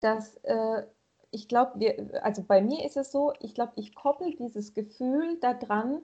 dass 0.00 0.36
äh, 0.44 0.84
ich 1.32 1.48
glaube, 1.48 2.20
also 2.22 2.44
bei 2.44 2.62
mir 2.62 2.84
ist 2.86 2.96
es 2.96 3.10
so, 3.10 3.32
ich 3.40 3.52
glaube, 3.52 3.72
ich 3.74 3.96
koppel 3.96 4.34
dieses 4.36 4.74
Gefühl 4.74 5.38
daran, 5.40 6.02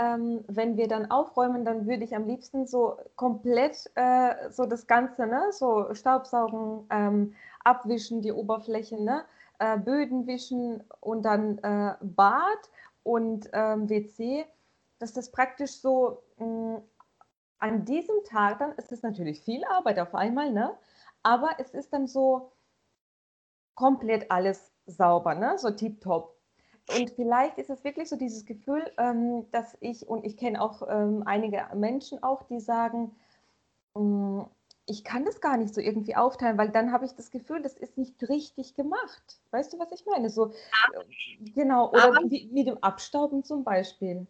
ähm, 0.00 0.44
wenn 0.48 0.78
wir 0.78 0.88
dann 0.88 1.10
aufräumen, 1.10 1.64
dann 1.64 1.86
würde 1.86 2.04
ich 2.04 2.16
am 2.16 2.26
liebsten 2.26 2.66
so 2.66 2.96
komplett 3.16 3.90
äh, 3.96 4.50
so 4.50 4.64
das 4.64 4.86
Ganze, 4.86 5.26
ne, 5.26 5.42
so 5.52 5.94
Staubsaugen, 5.94 6.86
ähm, 6.90 7.34
abwischen, 7.64 8.22
die 8.22 8.32
Oberfläche, 8.32 9.02
ne, 9.02 9.24
äh, 9.58 9.76
Böden 9.78 10.26
wischen 10.26 10.82
und 11.00 11.22
dann 11.22 11.58
äh, 11.58 11.94
Bad 12.00 12.70
und 13.02 13.50
ähm, 13.52 13.90
WC, 13.90 14.46
dass 14.98 15.12
das 15.12 15.30
praktisch 15.30 15.72
so 15.72 16.22
mh, 16.38 16.46
mm, 16.46 16.82
an 17.58 17.84
diesem 17.84 18.24
Tag 18.24 18.58
dann, 18.58 18.72
es 18.78 18.90
ist 18.90 19.02
natürlich 19.02 19.42
viel 19.42 19.62
Arbeit 19.64 19.98
auf 19.98 20.14
einmal, 20.14 20.50
ne, 20.50 20.72
aber 21.22 21.50
es 21.58 21.74
ist 21.74 21.92
dann 21.92 22.06
so 22.06 22.52
komplett 23.74 24.30
alles 24.30 24.72
sauber, 24.86 25.34
ne, 25.34 25.58
so 25.58 25.70
tiptop. 25.70 26.39
Und 26.96 27.10
vielleicht 27.10 27.58
ist 27.58 27.70
es 27.70 27.84
wirklich 27.84 28.08
so 28.08 28.16
dieses 28.16 28.44
Gefühl, 28.44 28.90
ähm, 28.98 29.46
dass 29.52 29.76
ich, 29.80 30.08
und 30.08 30.24
ich 30.24 30.36
kenne 30.36 30.60
auch 30.60 30.82
ähm, 30.88 31.22
einige 31.26 31.66
Menschen 31.74 32.22
auch, 32.22 32.42
die 32.44 32.60
sagen, 32.60 33.14
ähm, 33.96 34.46
ich 34.86 35.04
kann 35.04 35.24
das 35.24 35.40
gar 35.40 35.56
nicht 35.56 35.72
so 35.72 35.80
irgendwie 35.80 36.16
aufteilen, 36.16 36.58
weil 36.58 36.70
dann 36.70 36.92
habe 36.92 37.04
ich 37.04 37.12
das 37.12 37.30
Gefühl, 37.30 37.62
das 37.62 37.74
ist 37.74 37.96
nicht 37.96 38.28
richtig 38.28 38.74
gemacht. 38.74 39.40
Weißt 39.52 39.72
du, 39.72 39.78
was 39.78 39.92
ich 39.92 40.04
meine? 40.04 40.30
So, 40.30 40.50
äh, 40.50 41.50
genau, 41.54 41.90
oder 41.90 42.18
wie, 42.24 42.50
mit 42.52 42.66
dem 42.66 42.82
Abstauben 42.82 43.44
zum 43.44 43.62
Beispiel. 43.62 44.26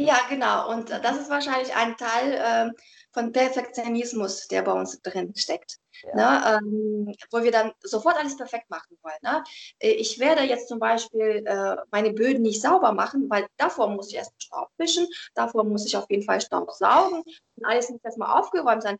Ja, 0.00 0.16
genau. 0.30 0.70
Und 0.70 0.88
das 0.88 1.18
ist 1.18 1.28
wahrscheinlich 1.28 1.76
ein 1.76 1.94
Teil 1.98 2.32
äh, 2.32 2.70
von 3.12 3.32
Perfektionismus, 3.32 4.48
der 4.48 4.62
bei 4.62 4.72
uns 4.72 5.02
drin 5.02 5.34
steckt. 5.36 5.76
Ja. 6.02 6.14
Ne? 6.14 6.58
Ähm, 6.62 7.14
wo 7.30 7.42
wir 7.42 7.52
dann 7.52 7.72
sofort 7.82 8.16
alles 8.16 8.34
perfekt 8.34 8.70
machen 8.70 8.96
wollen. 9.02 9.18
Ne? 9.20 9.44
Äh, 9.78 9.90
ich 9.90 10.18
werde 10.18 10.42
jetzt 10.42 10.68
zum 10.68 10.78
Beispiel 10.78 11.44
äh, 11.44 11.76
meine 11.90 12.14
Böden 12.14 12.40
nicht 12.40 12.62
sauber 12.62 12.92
machen, 12.92 13.28
weil 13.28 13.46
davor 13.58 13.88
muss 13.88 14.08
ich 14.08 14.16
erst 14.16 14.32
Staub 14.42 14.70
wischen, 14.78 15.06
davor 15.34 15.64
muss 15.64 15.84
ich 15.84 15.94
auf 15.98 16.06
jeden 16.08 16.22
Fall 16.22 16.40
Staub 16.40 16.70
saugen 16.72 17.22
und 17.56 17.64
alles 17.66 17.90
muss 17.90 18.00
erstmal 18.02 18.40
aufgeräumt 18.40 18.82
sein. 18.82 18.96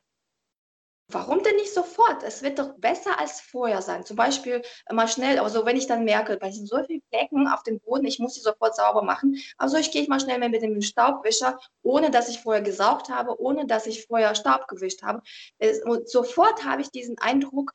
Warum 1.13 1.43
denn 1.43 1.57
nicht 1.57 1.75
sofort? 1.75 2.23
Es 2.23 2.43
wird 2.43 2.59
doch 2.59 2.75
besser 2.75 3.19
als 3.19 3.41
vorher 3.41 3.83
sein. 3.83 4.05
Zum 4.05 4.17
Beispiel 4.17 4.63
mal 4.91 5.09
schnell, 5.09 5.39
also 5.39 5.67
wenn 5.67 5.77
ich 5.77 5.87
dann 5.87 6.05
merke, 6.05 6.37
bei 6.37 6.51
sind 6.51 6.69
so 6.69 6.83
viele 6.85 7.03
Flecken 7.09 7.49
auf 7.49 7.63
dem 7.63 7.81
Boden, 7.81 8.07
ich 8.07 8.19
muss 8.19 8.35
sie 8.35 8.41
sofort 8.41 8.77
sauber 8.77 9.03
machen. 9.03 9.37
Also 9.59 9.77
ich 9.77 9.91
gehe 9.91 10.07
mal 10.09 10.21
schnell 10.21 10.39
mit 10.39 10.63
dem 10.63 10.81
Staubwischer, 10.83 11.59
ohne 11.83 12.11
dass 12.11 12.29
ich 12.29 12.41
vorher 12.41 12.63
gesaugt 12.63 13.09
habe, 13.09 13.41
ohne 13.41 13.67
dass 13.67 13.87
ich 13.87 14.07
vorher 14.07 14.35
Staub 14.35 14.69
gewischt 14.69 15.03
habe. 15.03 15.23
Und 15.85 16.09
sofort 16.09 16.65
habe 16.65 16.83
ich 16.83 16.91
diesen 16.91 17.19
Eindruck, 17.19 17.73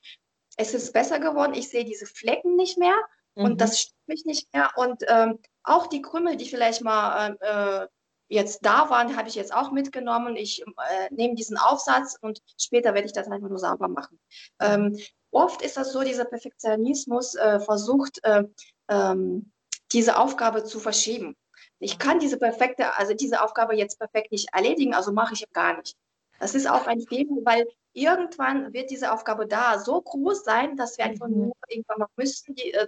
es 0.58 0.74
ist 0.74 0.94
besser 0.94 1.20
geworden. 1.20 1.54
Ich 1.54 1.70
sehe 1.70 1.84
diese 1.84 2.06
Flecken 2.06 2.56
nicht 2.56 2.78
mehr 2.78 2.96
und 3.36 3.54
mhm. 3.54 3.58
das 3.58 3.82
stört 3.82 4.08
mich 4.08 4.26
nicht 4.26 4.54
mehr. 4.54 4.72
Und 4.76 5.04
ähm, 5.08 5.40
auch 5.64 5.88
die 5.88 6.02
Krümel, 6.02 6.38
die 6.38 6.48
vielleicht 6.48 6.82
mal 6.82 7.38
äh, 7.42 7.88
jetzt 8.28 8.66
da 8.66 8.90
waren, 8.90 9.18
habe 9.18 9.28
ich 9.30 9.36
jetzt 9.36 9.54
auch 9.54 9.72
mitgenommen. 9.72 10.36
Ich 10.36 10.62
äh, 10.62 11.14
nehme 11.14 11.36
diesen 11.36 11.58
Aufsatz 11.58 12.18
und 12.22 12.40
später 12.60 12.94
werde 12.94 13.08
ich 13.08 13.14
das 13.14 13.28
einfach 13.28 13.50
nur 13.50 13.60
sauber 13.60 13.88
machen. 13.88 14.20
Ähm, 14.60 14.98
oft 15.32 15.62
ist 15.62 15.78
das 15.78 15.92
so, 15.92 16.04
dieser 16.04 16.26
Perfektionismus 16.26 17.36
äh, 17.36 17.60
versucht, 17.60 18.24
äh, 18.24 18.44
ähm, 18.90 19.52
diese 19.92 20.18
Aufgabe 20.18 20.64
zu 20.64 20.80
verschieben. 20.80 21.36
Ich 21.80 22.00
kann 22.00 22.20
diese 22.20 22.38
perfekte, 22.38 22.98
also 22.98 23.14
diese 23.14 23.42
Aufgabe 23.44 23.76
jetzt 23.76 24.00
perfekt 24.00 24.32
nicht 24.32 24.54
erledigen, 24.54 24.94
also 24.94 25.12
mache 25.12 25.34
ich 25.34 25.46
gar 25.52 25.78
nicht. 25.78 25.96
Das 26.40 26.56
ist 26.56 26.70
auch 26.70 26.88
ein 26.88 27.02
Fehler, 27.02 27.36
weil 27.44 27.68
irgendwann 27.94 28.74
wird 28.74 28.90
diese 28.90 29.14
Aufgabe 29.14 29.48
da 29.48 29.80
so 29.80 30.02
groß 30.02 30.44
sein, 30.44 30.76
dass 30.76 30.98
wir 30.98 31.06
einfach 31.06 31.28
mhm. 31.28 31.38
nur 31.38 31.54
irgendwann 31.68 32.00
noch 32.00 32.10
müssten, 32.18 32.56
die, 32.56 32.74
äh, 32.74 32.88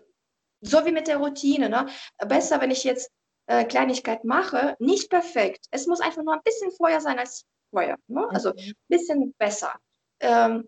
so 0.61 0.85
wie 0.85 0.91
mit 0.91 1.07
der 1.07 1.17
Routine. 1.17 1.69
Ne? 1.69 1.88
Besser, 2.27 2.59
wenn 2.61 2.71
ich 2.71 2.83
jetzt 2.83 3.11
äh, 3.48 3.66
Kleinigkeit 3.66 4.24
mache, 4.24 4.76
nicht 4.80 5.10
perfekt. 5.10 5.66
Es 5.72 5.88
muss 5.88 6.02
einfach 6.02 6.24
nur 6.24 6.34
ein 6.34 6.43
bisschen 6.43 6.72
vorher 6.72 7.02
sein 7.02 7.18
als 7.20 7.45
vorher. 7.72 7.98
Ne? 8.08 8.28
Also 8.30 8.52
ein 8.52 8.74
bisschen 8.88 9.34
besser. 9.38 9.74
Ähm, 10.20 10.68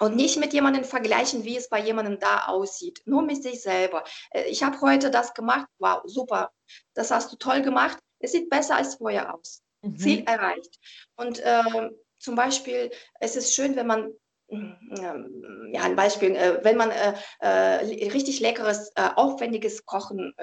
und 0.00 0.16
nicht 0.16 0.38
mit 0.38 0.52
jemandem 0.52 0.84
vergleichen, 0.84 1.44
wie 1.44 1.56
es 1.56 1.68
bei 1.68 1.80
jemandem 1.80 2.18
da 2.18 2.46
aussieht. 2.46 3.02
Nur 3.04 3.22
mit 3.22 3.42
sich 3.42 3.62
selber. 3.62 4.02
Äh, 4.30 4.44
ich 4.44 4.62
habe 4.62 4.80
heute 4.80 5.10
das 5.10 5.34
gemacht. 5.34 5.68
Wow, 5.78 6.02
super. 6.04 6.50
Das 6.94 7.10
hast 7.10 7.32
du 7.32 7.36
toll 7.36 7.62
gemacht. 7.62 7.98
Es 8.18 8.32
sieht 8.32 8.50
besser 8.50 8.76
als 8.76 8.96
vorher 8.96 9.34
aus. 9.34 9.62
Mhm. 9.82 9.98
Ziel 9.98 10.24
erreicht. 10.26 10.78
Und 11.16 11.38
äh, 11.40 11.90
zum 12.18 12.34
Beispiel, 12.34 12.90
es 13.20 13.36
ist 13.36 13.54
schön, 13.54 13.76
wenn 13.76 13.86
man 13.86 14.12
ja, 14.48 15.82
ein 15.82 15.96
Beispiel, 15.96 16.36
äh, 16.36 16.62
wenn 16.62 16.76
man 16.76 16.90
äh, 16.90 17.14
äh, 17.40 18.08
richtig 18.10 18.40
leckeres, 18.40 18.90
aufwendiges 18.96 19.84
Kochen 19.84 20.34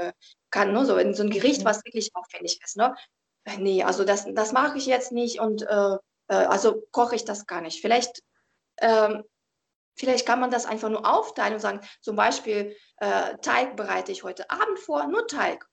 kann, 0.49 0.73
ne? 0.73 0.85
so, 0.85 0.95
so 1.13 1.23
ein 1.23 1.29
Gericht, 1.29 1.65
was 1.65 1.85
wirklich 1.85 2.11
aufwendig 2.15 2.59
ist. 2.63 2.77
Ne? 2.77 2.95
nee, 3.57 3.83
also 3.83 4.03
das, 4.03 4.25
das 4.33 4.51
mache 4.51 4.77
ich 4.77 4.85
jetzt 4.85 5.11
nicht 5.11 5.39
und 5.39 5.65
also 6.27 6.83
koche 6.91 7.15
ich 7.15 7.25
das 7.25 7.45
gar 7.45 7.61
nicht. 7.61 7.81
Vielleicht, 7.81 8.23
ähm, 8.79 9.23
vielleicht 9.97 10.25
kann 10.25 10.39
man 10.39 10.49
das 10.49 10.65
einfach 10.65 10.89
nur 10.89 11.05
aufteilen 11.05 11.55
und 11.55 11.59
sagen, 11.59 11.81
zum 11.99 12.15
Beispiel 12.15 12.75
äh, 12.97 13.37
Teig 13.41 13.75
bereite 13.75 14.11
ich 14.11 14.23
heute 14.23 14.49
Abend 14.49 14.79
vor, 14.79 15.07
nur 15.07 15.27
Teig. 15.27 15.67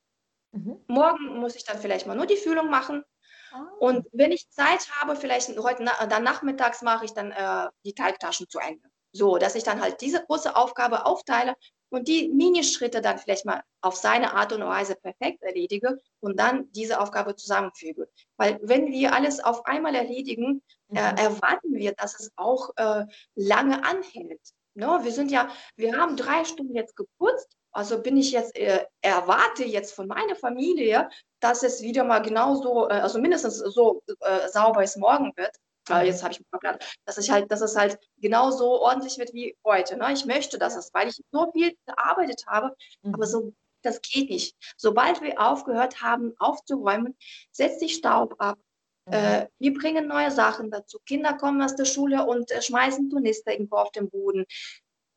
Mhm. 0.53 0.83
Morgen 0.89 1.39
muss 1.39 1.55
ich 1.55 1.65
dann 1.65 1.79
vielleicht 1.79 2.07
mal 2.07 2.17
nur 2.17 2.27
die 2.27 2.37
Füllung 2.37 2.71
machen. 2.71 3.05
Ah. 3.53 3.67
Und 3.79 4.07
wenn 4.13 4.33
ich 4.33 4.51
Zeit 4.51 4.89
habe, 5.01 5.17
vielleicht 5.17 5.57
heute 5.59 5.85
dann 6.09 6.25
nachmittags 6.25 6.83
mache 6.83 7.05
ich 7.05 7.13
dann 7.13 7.33
äh, 7.33 7.69
die 7.85 7.95
Teigtaschen 7.95 8.49
zu 8.49 8.59
Ende. 8.59 8.89
So, 9.13 9.39
dass 9.39 9.55
ich 9.55 9.65
dann 9.65 9.81
halt 9.81 10.01
diese 10.01 10.25
große 10.25 10.55
Aufgabe 10.55 11.07
aufteile 11.07 11.55
und 11.91 12.09
die 12.09 12.29
Minischritte 12.29 13.01
dann 13.01 13.19
vielleicht 13.19 13.47
mal 13.47 13.63
auf 13.81 13.97
seine 13.97 14.35
Art 14.35 14.53
und 14.53 14.63
Weise 14.63 14.95
perfekt 14.97 15.43
erledige 15.43 16.01
und 16.21 16.39
dann 16.39 16.71
diese 16.73 17.01
Aufgabe 17.01 17.35
zusammenfüge. 17.35 18.09
Weil 18.37 18.59
wenn 18.63 18.93
wir 18.93 19.15
alles 19.15 19.41
auf 19.41 19.65
einmal 19.67 19.95
erledigen, 19.95 20.63
äh, 20.91 21.13
mhm. 21.13 21.19
äh, 21.19 21.23
erwarten 21.23 21.75
wir, 21.75 21.93
dass 21.93 22.19
es 22.21 22.31
auch 22.37 22.71
äh, 22.77 23.07
lange 23.35 23.85
anhält. 23.85 24.41
No, 24.75 24.99
ne? 24.99 25.05
wir 25.05 25.13
sind 25.13 25.31
ja, 25.31 25.51
wir 25.77 25.97
haben 25.97 26.17
drei 26.17 26.45
Stunden 26.45 26.75
jetzt 26.75 26.95
geputzt, 26.95 27.49
also 27.73 28.03
bin 28.03 28.17
ich 28.17 28.33
jetzt, 28.33 28.57
äh, 28.57 28.85
erwarte 29.01 29.65
jetzt 29.65 29.95
von 29.95 30.07
meiner 30.07 30.37
Familie, 30.37 31.09
dass 31.41 31.63
es 31.63 31.83
wieder 31.83 32.05
mal 32.05 32.21
genauso, 32.21 32.89
äh, 32.89 32.95
also 32.95 33.21
mindestens 33.21 33.59
so 33.59 34.03
äh, 34.21 34.49
sauber 34.49 34.83
es 34.83 34.97
morgen 34.97 35.33
wird. 35.37 35.55
Mhm. 35.89 36.07
Jetzt 36.07 36.23
habe 36.23 36.33
ich 36.33 36.41
mal 36.51 36.79
dass 37.05 37.19
ich 37.19 37.31
halt, 37.31 37.51
dass 37.51 37.61
es 37.61 37.77
halt 37.77 37.99
genauso 38.19 38.81
ordentlich 38.81 39.19
wird 39.19 39.33
wie 39.33 39.57
heute. 39.65 39.97
Ne? 39.97 40.13
Ich 40.13 40.27
möchte, 40.27 40.59
dass 40.59 40.77
es, 40.77 40.93
weil 40.93 41.09
ich 41.09 41.21
so 41.31 41.51
viel 41.53 41.75
gearbeitet 41.87 42.45
habe, 42.47 42.75
mhm. 43.03 43.15
aber 43.15 43.27
so, 43.27 43.53
das 43.83 44.01
geht 44.01 44.31
nicht. 44.31 44.57
Sobald 44.77 45.23
wir 45.23 45.41
aufgehört 45.41 46.03
haben, 46.03 46.35
aufzuräumen, 46.39 47.17
setzt 47.53 47.81
sich 47.81 47.95
Staub 47.95 48.35
ab. 48.39 48.59
Mhm. 49.07 49.15
Äh, 49.15 49.49
wir 49.59 49.75
bringen 49.75 50.07
neue 50.07 50.31
Sachen 50.31 50.71
dazu. 50.71 50.99
Kinder 51.07 51.35
kommen 51.35 51.63
aus 51.63 51.77
der 51.77 51.87
Schule 51.87 52.27
und 52.27 52.51
äh, 52.51 52.61
schmeißen 52.61 53.09
Turnister 53.11 53.53
irgendwo 53.53 53.77
auf 53.77 53.91
den 53.93 54.11
Boden. 54.11 54.45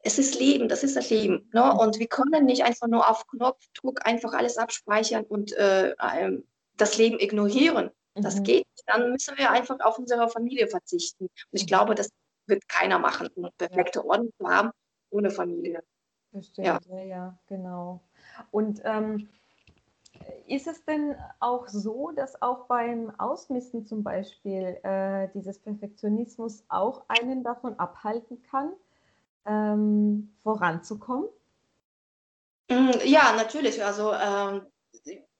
Es 0.04 0.18
ist 0.18 0.39
Leben, 0.39 0.68
das 0.68 0.84
ist 0.84 0.95
das 0.95 1.10
Leben. 1.10 1.49
Ne? 1.54 1.64
Mhm. 1.64 1.80
Und 1.80 1.99
wir 1.99 2.08
können 2.08 2.45
nicht 2.45 2.64
einfach 2.64 2.88
nur 2.88 3.10
auf 3.10 3.28
Knopfdruck 3.28 4.06
einfach 4.06 4.34
alles 4.34 4.58
abspeichern 4.58 5.24
und 5.24 5.54
äh, 5.54 5.93
ähm, 5.99 6.43
das 6.78 6.97
Leben 6.97 7.20
ignorieren. 7.20 7.91
Das 8.16 8.38
mhm. 8.38 8.43
geht 8.43 8.68
nicht. 8.68 8.84
Dann 8.88 9.12
müssen 9.12 9.38
wir 9.38 9.52
einfach 9.52 9.80
auf 9.80 9.97
unsere 9.97 10.28
Familie 10.30 10.68
verzichten. 10.68 11.26
Und 11.26 11.32
ich 11.52 11.64
mhm. 11.64 11.68
glaube, 11.68 11.95
das 11.95 12.10
wird 12.47 12.68
keiner 12.68 12.99
machen, 12.99 13.30
um 13.36 13.49
perfekte. 13.58 14.06
Ordnung 14.06 14.32
zu 14.38 14.47
haben 14.47 14.72
ohne 15.12 15.30
Familie. 15.30 15.84
Bestimmt, 16.32 16.68
ja, 16.68 16.80
ja, 16.89 17.04
ja 17.04 17.39
genau. 17.47 18.02
Und 18.52 18.82
ähm, 18.86 19.30
ist 20.47 20.68
es 20.68 20.84
denn 20.86 21.16
auch 21.39 21.68
so, 21.68 22.12
dass 22.12 22.41
auch 22.41 22.66
beim 22.66 23.12
Ausmisten 23.20 23.86
zum 23.86 24.04
Beispiel 24.04 24.80
äh, 24.84 25.30
dieses 25.34 25.60
Perfektionismus 25.60 26.64
auch 26.70 27.04
einen 27.08 27.43
davon 27.43 27.78
abhalten 27.80 28.41
kann, 28.43 28.72
ähm, 29.46 30.36
voranzukommen? 30.44 31.30
Mm, 32.70 32.92
ja, 33.06 33.34
natürlich. 33.36 33.84
Also 33.84 34.14
ähm, 34.14 34.66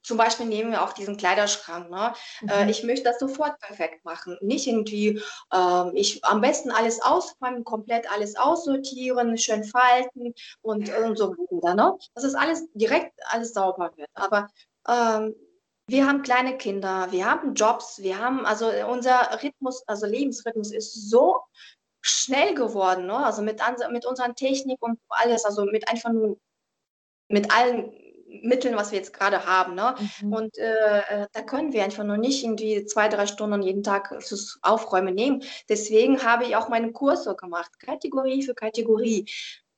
zum 0.04 0.18
Beispiel 0.18 0.46
nehmen 0.46 0.72
wir 0.72 0.84
auch 0.84 0.94
diesen 0.94 1.18
Kleiderschrank. 1.18 1.90
Ne? 1.90 2.14
Äh, 2.48 2.64
mhm. 2.64 2.70
ich 2.70 2.84
möchte 2.84 3.06
das 3.06 3.20
sofort 3.20 3.60
perfekt 3.60 4.04
machen. 4.04 4.38
Nicht 4.42 4.68
irgendwie, 4.68 5.22
äh, 5.54 5.92
ich 5.94 6.24
am 6.26 6.42
besten 6.42 6.72
alles 6.72 7.02
ausräumen, 7.02 7.64
komplett 7.64 8.12
alles 8.12 8.36
aussortieren, 8.36 9.38
schön 9.38 9.64
falten 9.64 10.34
und, 10.62 10.94
und 10.98 11.18
so 11.18 11.32
weiter. 11.32 11.76
Ne? 11.76 11.98
Dass 12.16 12.24
es 12.24 12.36
alles 12.36 12.68
direkt 12.74 13.14
alles 13.30 13.54
sauber 13.54 13.92
wird. 13.96 14.10
Aber 14.14 14.48
ähm, 14.88 15.36
wir 15.88 16.08
haben 16.08 16.22
kleine 16.22 16.58
Kinder, 16.58 17.12
wir 17.12 17.30
haben 17.30 17.54
Jobs, 17.54 18.02
wir 18.02 18.18
haben, 18.18 18.46
also 18.46 18.72
unser 18.90 19.44
Rhythmus, 19.44 19.84
also 19.88 20.06
Lebensrhythmus 20.06 20.72
ist 20.72 21.10
so 21.10 21.42
schnell 22.02 22.56
geworden, 22.56 23.06
ne? 23.06 23.18
also 23.18 23.42
mit, 23.42 23.62
mit 23.92 24.06
unserer 24.06 24.34
Technik 24.34 24.82
und 24.82 25.00
alles, 25.10 25.46
also 25.46 25.66
mit 25.66 25.88
einfach 25.90 26.12
nur 26.12 26.38
mit 27.28 27.52
allen 27.56 27.92
Mitteln, 28.44 28.76
was 28.76 28.92
wir 28.92 28.98
jetzt 28.98 29.14
gerade 29.14 29.46
haben. 29.46 29.76
Ne? 29.76 29.96
Mhm. 30.22 30.34
Und 30.34 30.58
äh, 30.58 31.00
äh, 31.00 31.28
da 31.34 31.42
können 31.42 31.74
wir 31.74 31.84
einfach 31.84 32.04
nur 32.04 32.18
nicht 32.18 32.44
irgendwie 32.44 32.86
zwei, 32.86 33.08
drei 33.08 33.28
Stunden 33.28 33.62
jeden 33.62 33.84
Tag 33.84 34.24
fürs 34.24 34.58
Aufräumen 34.62 35.14
nehmen. 35.14 35.44
Deswegen 35.70 36.24
habe 36.24 36.46
ich 36.46 36.56
auch 36.56 36.70
meinen 36.70 36.94
Kurs 36.94 37.24
so 37.24 37.36
gemacht, 37.36 37.80
Kategorie 37.80 38.44
für 38.44 38.54
Kategorie. 38.54 39.26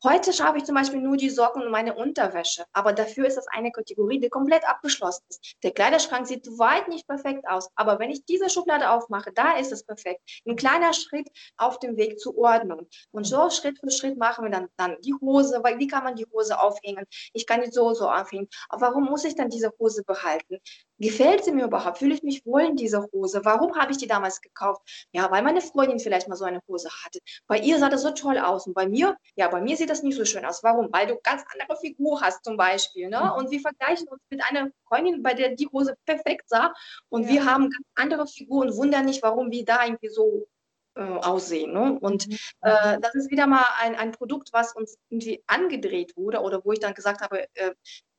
Heute 0.05 0.33
schreibe 0.33 0.57
ich 0.57 0.65
zum 0.65 0.75
Beispiel 0.75 0.99
nur 0.99 1.15
die 1.15 1.29
Socken 1.29 1.61
und 1.63 1.71
meine 1.71 1.95
Unterwäsche, 1.95 2.65
aber 2.73 2.91
dafür 2.91 3.25
ist 3.25 3.37
das 3.37 3.47
eine 3.47 3.71
Kategorie, 3.71 4.19
die 4.19 4.27
komplett 4.27 4.67
abgeschlossen 4.67 5.23
ist. 5.29 5.55
Der 5.63 5.71
Kleiderschrank 5.71 6.27
sieht 6.27 6.45
weit 6.59 6.89
nicht 6.89 7.07
perfekt 7.07 7.47
aus, 7.47 7.69
aber 7.75 7.99
wenn 7.99 8.09
ich 8.09 8.25
diese 8.25 8.49
Schublade 8.49 8.89
aufmache, 8.89 9.31
da 9.33 9.55
ist 9.57 9.71
es 9.71 9.85
perfekt. 9.85 10.19
Ein 10.45 10.57
kleiner 10.57 10.91
Schritt 10.91 11.29
auf 11.55 11.79
dem 11.79 11.95
Weg 11.95 12.19
zur 12.19 12.37
Ordnung. 12.37 12.89
Und 13.11 13.23
so 13.23 13.49
Schritt 13.49 13.79
für 13.79 13.89
Schritt 13.91 14.17
machen 14.17 14.43
wir 14.43 14.51
dann, 14.51 14.67
dann 14.75 14.97
die 15.05 15.13
Hose, 15.21 15.61
weil 15.63 15.79
wie 15.79 15.87
kann 15.87 16.03
man 16.03 16.17
die 16.17 16.25
Hose 16.33 16.59
aufhängen? 16.59 17.05
Ich 17.31 17.47
kann 17.47 17.61
die 17.61 17.71
so, 17.71 17.93
so 17.93 18.09
aufhängen. 18.09 18.49
Aber 18.67 18.87
warum 18.87 19.05
muss 19.05 19.23
ich 19.23 19.35
dann 19.35 19.49
diese 19.49 19.71
Hose 19.79 20.03
behalten? 20.03 20.57
Gefällt 20.99 21.43
sie 21.43 21.51
mir 21.51 21.65
überhaupt? 21.65 21.97
Fühle 21.97 22.13
ich 22.13 22.23
mich 22.23 22.45
wohl 22.45 22.61
in 22.61 22.75
dieser 22.75 23.07
Hose? 23.11 23.41
Warum 23.43 23.75
habe 23.75 23.91
ich 23.91 23.97
die 23.97 24.07
damals 24.07 24.41
gekauft? 24.41 25.07
Ja, 25.11 25.29
weil 25.31 25.43
meine 25.43 25.61
Freundin 25.61 25.99
vielleicht 25.99 26.27
mal 26.27 26.35
so 26.35 26.45
eine 26.45 26.61
Hose 26.67 26.89
hatte. 27.03 27.19
Bei 27.47 27.57
ihr 27.57 27.79
sah 27.79 27.89
das 27.89 28.03
so 28.03 28.11
toll 28.11 28.37
aus 28.37 28.67
und 28.67 28.73
bei 28.73 28.87
mir, 28.87 29.17
ja, 29.35 29.47
bei 29.47 29.61
mir 29.61 29.75
sieht 29.75 29.89
das 29.89 30.03
nicht 30.03 30.15
so 30.15 30.25
schön 30.25 30.45
aus. 30.45 30.63
Warum? 30.63 30.89
Weil 30.91 31.07
du 31.07 31.19
ganz 31.23 31.43
andere 31.51 31.77
Figur 31.79 32.21
hast 32.21 32.43
zum 32.43 32.57
Beispiel. 32.57 33.09
Ne? 33.09 33.19
Mhm. 33.19 33.31
Und 33.37 33.51
wir 33.51 33.59
vergleichen 33.59 34.07
uns 34.07 34.21
mit 34.29 34.41
einer 34.43 34.69
Freundin, 34.87 35.23
bei 35.23 35.33
der 35.33 35.55
die 35.55 35.67
Hose 35.67 35.95
perfekt 36.05 36.49
sah 36.49 36.73
und 37.09 37.23
ja. 37.23 37.29
wir 37.29 37.45
haben 37.45 37.69
ganz 37.69 37.87
andere 37.95 38.27
Figuren 38.27 38.69
und 38.69 38.77
wundern 38.77 39.05
nicht, 39.05 39.23
warum 39.23 39.51
wir 39.51 39.65
da 39.65 39.85
irgendwie 39.85 40.09
so 40.09 40.47
äh, 40.95 41.01
aussehen. 41.01 41.73
Ne? 41.73 41.97
Und 41.99 42.27
mhm. 42.27 42.37
äh, 42.61 42.99
das 42.99 43.15
ist 43.15 43.31
wieder 43.31 43.47
mal 43.47 43.65
ein, 43.79 43.95
ein 43.95 44.11
Produkt, 44.11 44.49
was 44.53 44.75
uns 44.75 44.97
irgendwie 45.09 45.43
angedreht 45.47 46.15
wurde 46.15 46.41
oder 46.41 46.63
wo 46.63 46.71
ich 46.71 46.79
dann 46.79 46.93
gesagt 46.93 47.21
habe, 47.21 47.47
äh, 47.55 47.73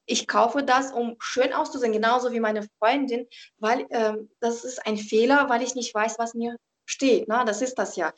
ich 0.07 0.27
kaufe 0.27 0.63
das, 0.63 0.93
um 0.93 1.17
schön 1.19 1.53
auszusehen, 1.53 1.93
genauso 1.93 2.33
wie 2.33 2.41
meine 2.41 2.67
Freundin, 2.79 3.27
weil 3.59 3.87
ähm, 3.91 4.31
das 4.41 4.65
ist 4.65 4.87
ein 4.87 4.97
Fehler, 4.97 5.49
weil 5.49 5.63
ich 5.63 5.75
nicht 5.75 5.95
weiß, 5.95 6.19
was 6.19 6.35
mir 6.35 6.57
steht. 6.85 7.29
Ne? 7.29 7.43
Das 7.47 7.63
ist 7.63 7.79
das 7.79 7.97
ja. 7.97 8.13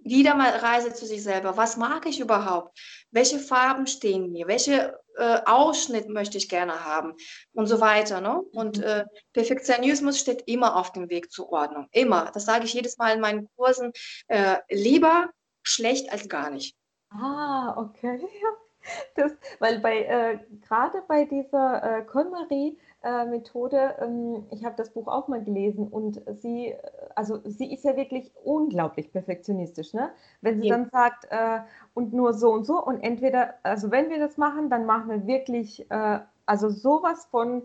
Wieder 0.00 0.36
mal 0.36 0.50
Reise 0.50 0.94
zu 0.94 1.06
sich 1.06 1.22
selber. 1.24 1.56
Was 1.56 1.76
mag 1.76 2.06
ich 2.06 2.20
überhaupt? 2.20 2.78
Welche 3.10 3.40
Farben 3.40 3.86
stehen 3.88 4.30
mir? 4.30 4.46
Welche 4.46 4.96
äh, 5.16 5.40
Ausschnitt 5.44 6.08
möchte 6.08 6.38
ich 6.38 6.48
gerne 6.48 6.84
haben? 6.84 7.14
Und 7.52 7.66
so 7.66 7.80
weiter. 7.80 8.20
Ne? 8.20 8.40
Und 8.52 8.78
mhm. 8.78 8.84
äh, 8.84 9.04
Perfektionismus 9.32 10.20
steht 10.20 10.44
immer 10.46 10.76
auf 10.76 10.92
dem 10.92 11.10
Weg 11.10 11.32
zur 11.32 11.50
Ordnung. 11.50 11.88
Immer. 11.90 12.30
Das 12.32 12.44
sage 12.44 12.64
ich 12.64 12.74
jedes 12.74 12.96
Mal 12.96 13.14
in 13.14 13.20
meinen 13.20 13.48
Kursen. 13.56 13.92
Äh, 14.28 14.58
lieber 14.70 15.30
schlecht 15.64 16.12
als 16.12 16.28
gar 16.28 16.50
nicht. 16.50 16.76
Ah, 17.10 17.74
okay. 17.76 18.20
Das, 19.14 19.32
weil 19.58 19.80
bei 19.80 20.04
äh, 20.04 20.38
gerade 20.66 21.02
bei 21.08 21.24
dieser 21.24 21.82
äh, 21.82 22.02
KonMari-Methode, 22.02 23.96
äh, 23.98 24.04
ähm, 24.04 24.46
ich 24.50 24.64
habe 24.64 24.76
das 24.76 24.90
Buch 24.90 25.08
auch 25.08 25.28
mal 25.28 25.42
gelesen 25.42 25.88
und 25.88 26.22
sie, 26.40 26.74
also 27.14 27.40
sie 27.44 27.72
ist 27.72 27.84
ja 27.84 27.96
wirklich 27.96 28.32
unglaublich 28.44 29.10
perfektionistisch, 29.12 29.92
ne? 29.92 30.10
Wenn 30.40 30.60
sie 30.60 30.68
ja. 30.68 30.76
dann 30.76 30.88
sagt, 30.90 31.26
äh, 31.30 31.60
und 31.94 32.12
nur 32.12 32.32
so 32.34 32.52
und 32.52 32.64
so 32.64 32.82
und 32.82 33.00
entweder, 33.00 33.54
also 33.62 33.90
wenn 33.90 34.10
wir 34.10 34.18
das 34.18 34.36
machen, 34.36 34.70
dann 34.70 34.86
machen 34.86 35.10
wir 35.10 35.26
wirklich, 35.26 35.90
äh, 35.90 36.20
also 36.46 36.68
sowas 36.68 37.26
von 37.26 37.62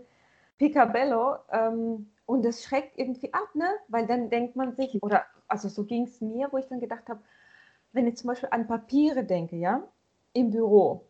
Picabello 0.57 1.35
ähm, 1.51 2.09
und 2.25 2.43
das 2.45 2.63
schreckt 2.63 2.97
irgendwie 2.97 3.33
ab, 3.33 3.49
ne? 3.53 3.69
Weil 3.87 4.07
dann 4.07 4.29
denkt 4.29 4.55
man 4.55 4.73
sich, 4.75 5.01
oder 5.03 5.25
also 5.47 5.69
so 5.69 5.83
ging 5.83 6.03
es 6.03 6.21
mir, 6.21 6.47
wo 6.51 6.57
ich 6.57 6.67
dann 6.67 6.79
gedacht 6.79 7.07
habe, 7.09 7.19
wenn 7.91 8.07
ich 8.07 8.17
zum 8.17 8.29
Beispiel 8.29 8.49
an 8.51 8.67
Papiere 8.67 9.23
denke, 9.23 9.55
ja, 9.55 9.83
im 10.33 10.49
Büro, 10.49 11.05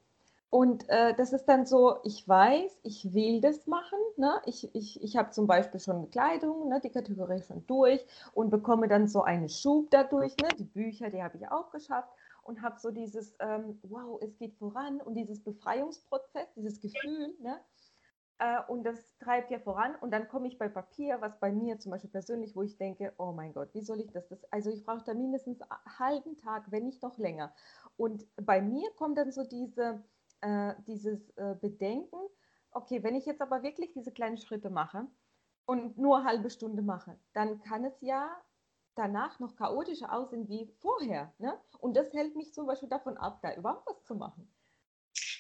und 0.54 0.88
äh, 0.88 1.16
das 1.16 1.34
ist 1.34 1.46
dann 1.46 1.66
so, 1.66 1.98
ich 2.04 2.30
weiß, 2.30 2.82
ich 2.84 3.12
will 3.12 3.42
das 3.42 3.66
machen. 3.66 3.98
Ne? 4.18 4.40
Ich, 4.46 4.70
ich, 4.76 5.02
ich 5.02 5.18
habe 5.18 5.32
zum 5.32 5.48
Beispiel 5.48 5.80
schon 5.80 6.12
Kleidung, 6.12 6.70
ne? 6.70 6.80
die 6.80 6.92
Kategorie 6.92 7.42
schon 7.42 7.66
durch 7.66 8.06
und 8.36 8.52
bekomme 8.52 8.88
dann 8.88 9.08
so 9.08 9.24
einen 9.24 9.50
Schub 9.50 9.90
dadurch. 9.90 10.38
Ne? 10.38 10.50
Die 10.60 10.64
Bücher, 10.66 11.10
die 11.10 11.24
habe 11.24 11.38
ich 11.38 11.48
auch 11.50 11.72
geschafft 11.72 12.14
und 12.44 12.62
habe 12.62 12.80
so 12.80 12.92
dieses, 12.92 13.36
ähm, 13.40 13.80
wow, 13.82 14.20
es 14.22 14.38
geht 14.38 14.54
voran 14.60 15.02
und 15.02 15.16
dieses 15.16 15.44
Befreiungsprozess, 15.44 16.54
dieses 16.56 16.80
Gefühl. 16.80 17.34
Ne? 17.42 17.60
Äh, 18.38 18.60
und 18.68 18.84
das 18.84 19.18
treibt 19.18 19.50
ja 19.50 19.58
voran. 19.58 19.96
Und 20.02 20.12
dann 20.12 20.28
komme 20.28 20.46
ich 20.48 20.60
bei 20.60 20.70
Papier, 20.70 21.20
was 21.20 21.40
bei 21.40 21.52
mir 21.52 21.80
zum 21.80 21.94
Beispiel 21.94 22.12
persönlich, 22.12 22.56
wo 22.56 22.62
ich 22.62 22.78
denke, 22.78 23.12
oh 23.18 23.32
mein 23.32 23.54
Gott, 23.54 23.74
wie 23.74 23.82
soll 23.82 24.00
ich 24.02 24.12
das? 24.12 24.28
das 24.28 24.44
also 24.52 24.70
ich 24.70 24.86
brauche 24.86 25.04
da 25.04 25.16
mindestens 25.16 25.64
einen 25.64 25.98
halben 25.98 26.38
Tag, 26.38 26.66
wenn 26.70 26.86
nicht 26.86 27.02
noch 27.02 27.18
länger. 27.18 27.56
Und 27.98 28.28
bei 28.36 28.62
mir 28.62 28.92
kommt 28.98 29.18
dann 29.18 29.32
so 29.32 29.44
diese 29.46 30.04
äh, 30.44 30.76
dieses 30.88 31.30
äh, 31.38 31.56
Bedenken, 31.60 32.20
okay, 32.72 33.02
wenn 33.04 33.16
ich 33.16 33.26
jetzt 33.26 33.42
aber 33.42 33.64
wirklich 33.64 33.94
diese 33.94 34.12
kleinen 34.12 34.38
Schritte 34.38 34.70
mache 34.70 35.08
und 35.66 35.98
nur 35.98 36.18
eine 36.18 36.26
halbe 36.26 36.50
Stunde 36.50 36.82
mache, 36.82 37.18
dann 37.34 37.62
kann 37.62 37.86
es 37.86 38.02
ja 38.02 38.30
danach 38.96 39.40
noch 39.40 39.56
chaotischer 39.56 40.14
aussehen 40.14 40.48
wie 40.50 40.68
vorher. 40.80 41.34
Ne? 41.40 41.58
Und 41.80 41.96
das 41.96 42.14
hält 42.14 42.36
mich 42.36 42.54
zum 42.54 42.68
Beispiel 42.68 42.90
davon 42.90 43.18
ab, 43.18 43.40
da 43.42 43.56
überhaupt 43.56 43.88
was 43.88 44.04
zu 44.04 44.16
machen. 44.16 44.54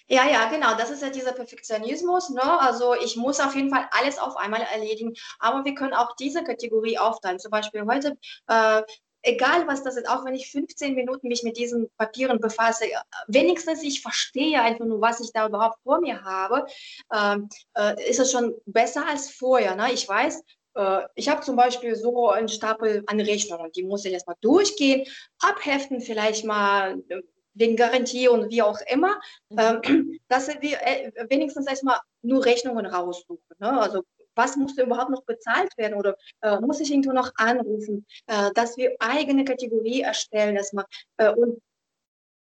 Ja, 0.08 0.28
ja, 0.28 0.50
genau. 0.50 0.76
Das 0.76 0.90
ist 0.90 1.02
ja 1.02 1.10
dieser 1.10 1.34
Perfektionismus. 1.34 2.30
Ne? 2.30 2.60
Also 2.60 2.94
ich 2.94 3.16
muss 3.16 3.40
auf 3.40 3.56
jeden 3.56 3.70
Fall 3.70 3.88
alles 3.92 4.20
auf 4.20 4.36
einmal 4.36 4.62
erledigen. 4.62 5.14
Aber 5.40 5.66
wir 5.66 5.76
können 5.76 5.94
auch 5.94 6.16
diese 6.16 6.44
Kategorie 6.44 6.98
aufteilen. 6.98 7.40
Zum 7.40 7.52
Beispiel 7.52 7.86
heute, 7.86 8.18
äh, 8.48 8.84
egal 9.24 9.68
was 9.68 9.84
das 9.84 9.98
ist, 9.98 10.08
auch 10.08 10.26
wenn 10.26 10.36
ich 10.36 10.52
15 10.52 10.94
Minuten 10.94 11.28
mich 11.28 11.44
mit 11.44 11.58
diesen 11.58 11.90
Papieren 11.98 12.40
befasse, 12.40 12.86
wenigstens 13.28 13.82
ich 13.82 14.02
verstehe 14.02 14.62
einfach 14.62 14.86
nur, 14.86 15.02
was 15.02 15.20
ich 15.20 15.32
da 15.34 15.48
überhaupt 15.48 15.80
vor 15.84 16.00
mir 16.00 16.24
habe, 16.24 16.66
äh, 17.12 17.38
äh, 17.76 18.10
ist 18.10 18.20
es 18.20 18.32
schon 18.32 18.54
besser 18.66 19.08
als 19.08 19.32
vorher. 19.32 19.76
Ne? 19.76 19.92
Ich 19.94 20.08
weiß, 20.08 20.44
äh, 20.76 21.02
ich 21.16 21.30
habe 21.30 21.42
zum 21.42 21.56
Beispiel 21.56 21.96
so 21.96 22.30
einen 22.30 22.50
Stapel 22.50 23.04
an 23.08 23.20
Rechnungen, 23.20 23.72
die 23.72 23.84
muss 23.84 24.06
ich 24.06 24.14
erstmal 24.14 24.38
durchgehen, 24.42 25.08
abheften, 25.40 26.02
vielleicht 26.02 26.46
mal 26.46 27.02
äh, 27.10 27.22
wegen 27.54 27.76
Garantie 27.76 28.28
und 28.28 28.50
wie 28.52 28.62
auch 28.62 28.80
immer, 28.88 29.20
mhm. 29.50 29.82
ähm, 29.84 30.20
dass 30.28 30.48
wir 30.48 30.78
äh, 30.82 31.12
wenigstens 31.30 31.68
erstmal 31.68 32.00
nur 32.22 32.46
Rechnungen 32.46 32.86
raussuchen. 32.86 33.40
Ne? 33.60 33.80
Also 33.80 34.04
was 34.36 34.56
muss 34.56 34.78
überhaupt 34.78 35.12
noch 35.12 35.24
bezahlt 35.24 35.78
werden 35.78 35.96
oder 35.96 36.16
äh, 36.42 36.60
muss 36.60 36.80
ich 36.80 36.92
irgendwo 36.92 37.12
noch 37.12 37.32
anrufen, 37.36 38.06
äh, 38.28 38.52
dass 38.54 38.78
wir 38.78 38.96
eigene 39.00 39.46
Kategorie 39.46 40.02
erstellen 40.02 40.56
erstmal 40.56 40.86
äh, 41.18 41.30
und 41.30 41.60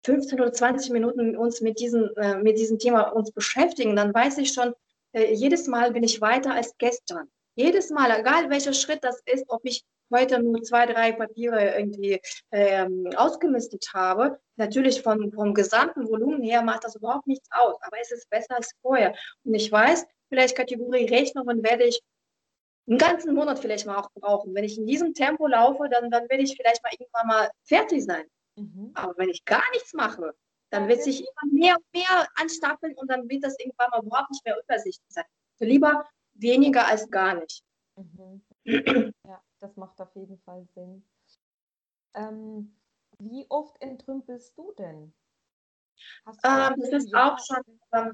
15 0.04 0.40
oder 0.40 0.52
20 0.52 0.90
Minuten 0.90 1.36
uns 1.36 1.60
mit 1.60 1.78
diesem, 1.78 2.10
äh, 2.16 2.36
mit 2.36 2.58
diesem 2.58 2.78
Thema 2.78 3.02
uns 3.12 3.30
beschäftigen, 3.30 3.96
dann 3.96 4.12
weiß 4.12 4.38
ich 4.38 4.52
schon, 4.52 4.74
äh, 5.12 5.32
jedes 5.32 5.66
Mal 5.68 5.92
bin 5.92 6.02
ich 6.02 6.20
weiter 6.20 6.54
als 6.54 6.76
gestern. 6.78 7.28
Jedes 7.54 7.90
Mal, 7.90 8.10
egal 8.18 8.50
welcher 8.50 8.72
Schritt 8.72 9.04
das 9.04 9.20
ist, 9.26 9.44
ob 9.48 9.60
ich 9.64 9.84
heute 10.12 10.42
nur 10.42 10.62
zwei, 10.62 10.86
drei 10.86 11.12
Papiere 11.12 11.76
irgendwie 11.76 12.20
ähm, 12.50 13.08
ausgemistet 13.16 13.86
habe, 13.94 14.38
natürlich 14.56 15.02
vom, 15.02 15.32
vom 15.32 15.54
gesamten 15.54 16.08
Volumen 16.08 16.42
her 16.42 16.62
macht 16.62 16.84
das 16.84 16.96
überhaupt 16.96 17.26
nichts 17.26 17.48
aus, 17.50 17.76
aber 17.82 17.96
es 18.00 18.12
ist 18.12 18.28
besser 18.30 18.56
als 18.56 18.72
vorher. 18.82 19.14
Und 19.44 19.54
ich 19.54 19.70
weiß, 19.70 20.06
vielleicht 20.32 20.56
Kategorie 20.56 21.04
Rechnungen 21.04 21.62
werde 21.62 21.84
ich 21.84 22.00
einen 22.88 22.96
ganzen 22.98 23.34
Monat 23.34 23.58
vielleicht 23.58 23.84
mal 23.86 23.98
auch 23.98 24.10
brauchen. 24.14 24.54
Wenn 24.54 24.64
ich 24.64 24.78
in 24.78 24.86
diesem 24.86 25.12
Tempo 25.12 25.46
laufe, 25.46 25.88
dann, 25.90 26.10
dann 26.10 26.28
werde 26.30 26.42
ich 26.42 26.56
vielleicht 26.56 26.82
mal 26.82 26.92
irgendwann 26.98 27.26
mal 27.26 27.50
fertig 27.64 28.02
sein. 28.02 28.24
Mhm. 28.56 28.92
Aber 28.94 29.16
wenn 29.18 29.28
ich 29.28 29.44
gar 29.44 29.62
nichts 29.72 29.92
mache, 29.92 30.34
dann 30.70 30.88
wird 30.88 31.02
sich 31.02 31.20
immer 31.20 31.52
mehr 31.52 31.76
und 31.76 31.84
mehr 31.92 32.26
anstapeln 32.36 32.94
und 32.96 33.10
dann 33.10 33.28
wird 33.28 33.44
das 33.44 33.58
irgendwann 33.58 33.90
mal 33.90 34.02
überhaupt 34.02 34.30
nicht 34.30 34.44
mehr 34.44 34.58
übersichtlich 34.58 35.12
sein. 35.12 35.24
So 35.58 35.66
lieber 35.66 36.08
weniger 36.32 36.86
als 36.86 37.10
gar 37.10 37.34
nicht. 37.34 37.62
Mhm. 37.96 38.42
Ja, 39.26 39.42
das 39.60 39.76
macht 39.76 40.00
auf 40.00 40.14
jeden 40.14 40.38
Fall 40.38 40.66
Sinn. 40.74 41.04
Ähm, 42.14 42.74
wie 43.18 43.46
oft 43.50 43.80
entrümpelst 43.82 44.56
du 44.56 44.72
denn? 44.72 45.12
Ähm, 46.44 46.74
das 46.78 46.88
ist 47.04 47.14
auch 47.14 47.38
schon 47.38 47.62
ähm, 47.92 48.12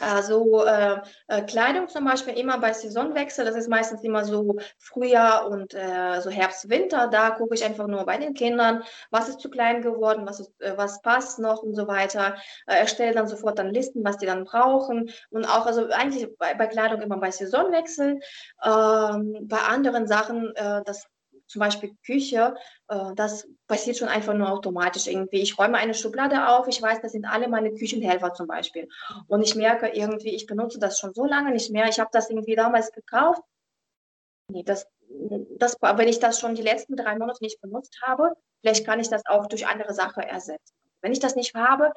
also 0.00 0.64
äh, 0.64 1.00
äh, 1.28 1.42
Kleidung 1.42 1.88
zum 1.88 2.04
Beispiel 2.04 2.34
immer 2.38 2.58
bei 2.58 2.72
Saisonwechsel, 2.72 3.44
das 3.44 3.56
ist 3.56 3.68
meistens 3.68 4.02
immer 4.02 4.24
so 4.24 4.56
Frühjahr 4.78 5.48
und 5.48 5.74
äh, 5.74 6.20
so 6.20 6.30
Herbst, 6.30 6.68
Winter. 6.68 7.08
Da 7.08 7.30
gucke 7.30 7.54
ich 7.54 7.64
einfach 7.64 7.86
nur 7.86 8.04
bei 8.04 8.18
den 8.18 8.34
Kindern, 8.34 8.82
was 9.10 9.28
ist 9.28 9.40
zu 9.40 9.50
klein 9.50 9.82
geworden, 9.82 10.26
was, 10.26 10.40
ist, 10.40 10.60
äh, 10.60 10.76
was 10.76 11.00
passt 11.02 11.38
noch 11.38 11.62
und 11.62 11.74
so 11.74 11.88
weiter. 11.88 12.36
Äh, 12.66 12.80
erstelle 12.80 13.14
dann 13.14 13.28
sofort 13.28 13.58
dann 13.58 13.70
Listen, 13.70 14.04
was 14.04 14.18
die 14.18 14.26
dann 14.26 14.44
brauchen. 14.44 15.10
Und 15.30 15.44
auch 15.46 15.66
also 15.66 15.88
eigentlich 15.90 16.28
bei, 16.38 16.54
bei 16.54 16.66
Kleidung 16.66 17.00
immer 17.00 17.18
bei 17.18 17.30
Saisonwechsel. 17.30 18.20
Ähm, 18.64 19.38
bei 19.42 19.58
anderen 19.58 20.06
Sachen, 20.06 20.54
äh, 20.54 20.82
das 20.84 21.08
zum 21.48 21.60
Beispiel 21.60 21.96
Küche, 22.04 22.54
äh, 22.88 23.14
das 23.16 23.48
passiert 23.66 23.96
schon 23.96 24.08
einfach 24.08 24.34
nur 24.34 24.50
automatisch 24.50 25.06
irgendwie. 25.06 25.40
Ich 25.40 25.58
räume 25.58 25.78
eine 25.78 25.94
Schublade 25.94 26.48
auf, 26.48 26.68
ich 26.68 26.80
weiß, 26.80 27.00
das 27.00 27.12
sind 27.12 27.24
alle 27.24 27.48
meine 27.48 27.72
Küchenhelfer 27.72 28.34
zum 28.34 28.46
Beispiel. 28.46 28.88
Und 29.26 29.42
ich 29.42 29.54
merke 29.54 29.88
irgendwie, 29.88 30.34
ich 30.34 30.46
benutze 30.46 30.78
das 30.78 30.98
schon 30.98 31.14
so 31.14 31.24
lange 31.24 31.50
nicht 31.50 31.70
mehr. 31.70 31.88
Ich 31.88 31.98
habe 31.98 32.10
das 32.12 32.30
irgendwie 32.30 32.54
damals 32.54 32.92
gekauft. 32.92 33.42
Nee, 34.50 34.62
das, 34.62 34.86
das, 35.58 35.76
wenn 35.80 36.08
ich 36.08 36.20
das 36.20 36.38
schon 36.38 36.54
die 36.54 36.62
letzten 36.62 36.96
drei 36.96 37.16
Monate 37.16 37.42
nicht 37.42 37.60
benutzt 37.60 37.98
habe, 38.02 38.34
vielleicht 38.60 38.86
kann 38.86 39.00
ich 39.00 39.08
das 39.08 39.24
auch 39.26 39.46
durch 39.46 39.66
andere 39.66 39.94
Sachen 39.94 40.22
ersetzen. 40.22 40.74
Wenn 41.00 41.12
ich 41.12 41.20
das 41.20 41.34
nicht 41.34 41.54
habe, 41.54 41.92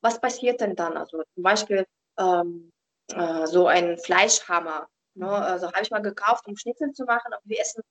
was 0.00 0.20
passiert 0.20 0.60
denn 0.60 0.76
dann? 0.76 0.96
Also 0.96 1.22
zum 1.34 1.42
Beispiel 1.42 1.86
ähm, 2.18 2.70
äh, 3.08 3.46
so 3.46 3.66
ein 3.66 3.98
Fleischhammer. 3.98 4.88
Ne? 5.14 5.28
Also 5.30 5.66
habe 5.66 5.82
ich 5.82 5.90
mal 5.90 6.02
gekauft, 6.02 6.46
um 6.46 6.56
Schnitzel 6.56 6.92
zu 6.92 7.04
machen, 7.04 7.32
aber 7.32 7.42
wir 7.44 7.60
essen 7.60 7.82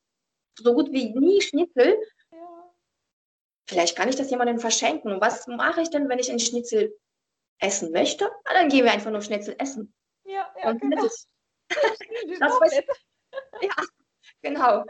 so 0.56 0.74
gut 0.74 0.92
wie 0.92 1.14
nie 1.18 1.42
Schnitzel. 1.42 1.98
Ja. 2.32 2.74
Vielleicht 3.68 3.96
kann 3.96 4.10
ich 4.10 4.16
das 4.16 4.30
jemandem 4.30 4.60
verschenken. 4.60 5.20
Was 5.22 5.48
mache 5.48 5.82
ich 5.82 5.90
denn, 5.90 6.10
wenn 6.10 6.20
ich 6.20 6.32
ein 6.32 6.40
Schnitzel 6.40 6.98
essen 7.60 7.92
möchte? 7.92 8.30
Na, 8.46 8.54
dann 8.54 8.70
gehen 8.70 8.86
wir 8.86 8.92
einfach 8.92 9.12
nur 9.12 9.22
Schnitzel 9.22 9.56
essen. 9.58 9.94
Ja, 10.26 10.54
ja, 10.62 10.70
Und 10.70 10.82
genau. 10.82 11.04
Das, 11.04 11.28
das 11.70 12.52
weiß, 12.62 12.82
ja, 13.62 13.76
genau. 14.42 14.86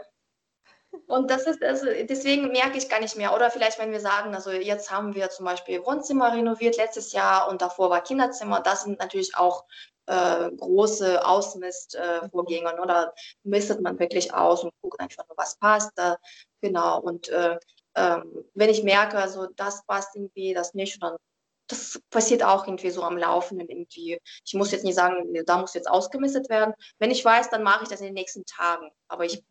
Und 1.06 1.30
das 1.30 1.46
ist, 1.46 1.62
also 1.62 1.86
deswegen 1.86 2.52
merke 2.52 2.78
ich 2.78 2.88
gar 2.88 3.00
nicht 3.00 3.16
mehr. 3.16 3.34
Oder 3.34 3.50
vielleicht, 3.50 3.78
wenn 3.78 3.90
wir 3.90 4.00
sagen, 4.00 4.34
also 4.34 4.52
jetzt 4.52 4.90
haben 4.90 5.14
wir 5.14 5.30
zum 5.30 5.44
Beispiel 5.44 5.84
Wohnzimmer 5.84 6.32
renoviert 6.32 6.76
letztes 6.76 7.12
Jahr 7.12 7.48
und 7.48 7.62
davor 7.62 7.90
war 7.90 8.02
Kinderzimmer. 8.02 8.60
Das 8.60 8.84
sind 8.84 8.98
natürlich 9.00 9.36
auch 9.36 9.64
äh, 10.06 10.50
große 10.50 11.26
Ausmistvorgänge. 11.26 12.70
Äh, 12.72 12.86
da 12.86 13.12
mistet 13.42 13.80
man 13.80 13.98
wirklich 13.98 14.32
aus 14.32 14.64
und 14.64 14.72
guckt 14.82 15.00
einfach 15.00 15.26
nur, 15.28 15.36
was 15.36 15.56
passt. 15.56 15.92
Da, 15.96 16.18
genau. 16.60 17.00
Und 17.00 17.28
äh, 17.28 17.58
ähm, 17.96 18.44
wenn 18.54 18.70
ich 18.70 18.82
merke, 18.82 19.18
also 19.18 19.46
das 19.56 19.84
passt 19.86 20.14
irgendwie, 20.16 20.54
das 20.54 20.74
nicht, 20.74 21.02
dann 21.02 21.16
das 21.66 22.00
passiert 22.10 22.42
auch 22.42 22.66
irgendwie 22.66 22.90
so 22.90 23.02
am 23.02 23.16
Laufenden 23.16 23.68
irgendwie. 23.68 24.20
Ich 24.44 24.54
muss 24.54 24.70
jetzt 24.70 24.84
nicht 24.84 24.96
sagen, 24.96 25.32
da 25.46 25.58
muss 25.58 25.74
jetzt 25.74 25.88
ausgemistet 25.88 26.50
werden. 26.50 26.74
Wenn 26.98 27.10
ich 27.10 27.24
weiß, 27.24 27.50
dann 27.50 27.62
mache 27.62 27.84
ich 27.84 27.88
das 27.88 28.00
in 28.00 28.06
den 28.06 28.14
nächsten 28.14 28.44
Tagen. 28.44 28.90
Aber 29.08 29.24
ich 29.24 29.42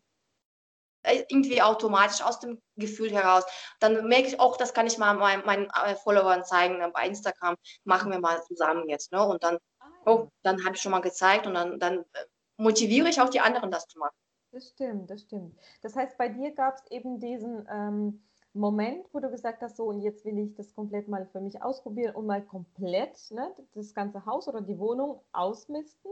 äh, 1.04 1.24
irgendwie 1.28 1.62
automatisch 1.62 2.22
aus 2.22 2.40
dem 2.40 2.62
Gefühl 2.78 3.12
heraus. 3.12 3.44
Dann 3.80 4.08
merke 4.08 4.28
ich 4.28 4.40
auch, 4.40 4.58
das 4.58 4.74
kann 4.74 4.88
ich 4.88 4.98
mal 4.98 5.14
meinen, 5.16 5.46
meinen 5.46 5.70
äh, 5.72 5.96
Followern 5.96 6.46
zeigen. 6.46 6.80
Bei 6.94 7.08
Instagram 7.08 7.56
machen 7.84 8.12
wir 8.12 8.20
mal 8.20 8.42
zusammen 8.44 8.88
jetzt. 8.90 9.12
Ne? 9.12 9.24
Und 9.26 9.44
dann 9.44 9.58
oh, 10.06 10.28
dann 10.44 10.64
habe 10.66 10.76
ich 10.76 10.82
schon 10.82 10.92
mal 10.92 11.00
gezeigt 11.00 11.48
und 11.48 11.54
dann, 11.54 11.80
dann 11.80 12.00
äh, 12.00 12.26
motiviere 12.58 13.10
ich 13.10 13.20
auch 13.20 13.30
die 13.30 13.40
anderen, 13.40 13.72
das 13.72 13.88
zu 13.88 14.00
machen. 14.00 14.16
Das 14.52 14.70
stimmt, 14.70 15.10
das 15.10 15.22
stimmt. 15.22 15.58
Das 15.82 15.96
heißt, 15.96 16.18
bei 16.18 16.30
dir 16.30 16.52
gab 16.52 16.76
es 16.76 16.92
eben 16.92 17.20
diesen 17.20 17.68
ähm, 17.72 18.24
Moment, 18.54 19.08
wo 19.12 19.20
du 19.20 19.32
gesagt 19.32 19.64
hast, 19.64 19.78
so 19.78 19.86
und 19.86 20.02
jetzt 20.02 20.26
will 20.26 20.38
ich 20.38 20.54
das 20.54 20.76
komplett 20.76 21.08
mal 21.08 21.26
für 21.26 21.42
mich 21.42 21.62
ausprobieren 21.64 22.16
und 22.16 22.28
mal 22.28 22.44
komplett 22.44 23.20
ne, 23.32 23.52
das 23.74 23.96
ganze 23.96 24.26
Haus 24.28 24.48
oder 24.48 24.62
die 24.62 24.78
Wohnung 24.78 25.22
ausmisten. 25.32 26.12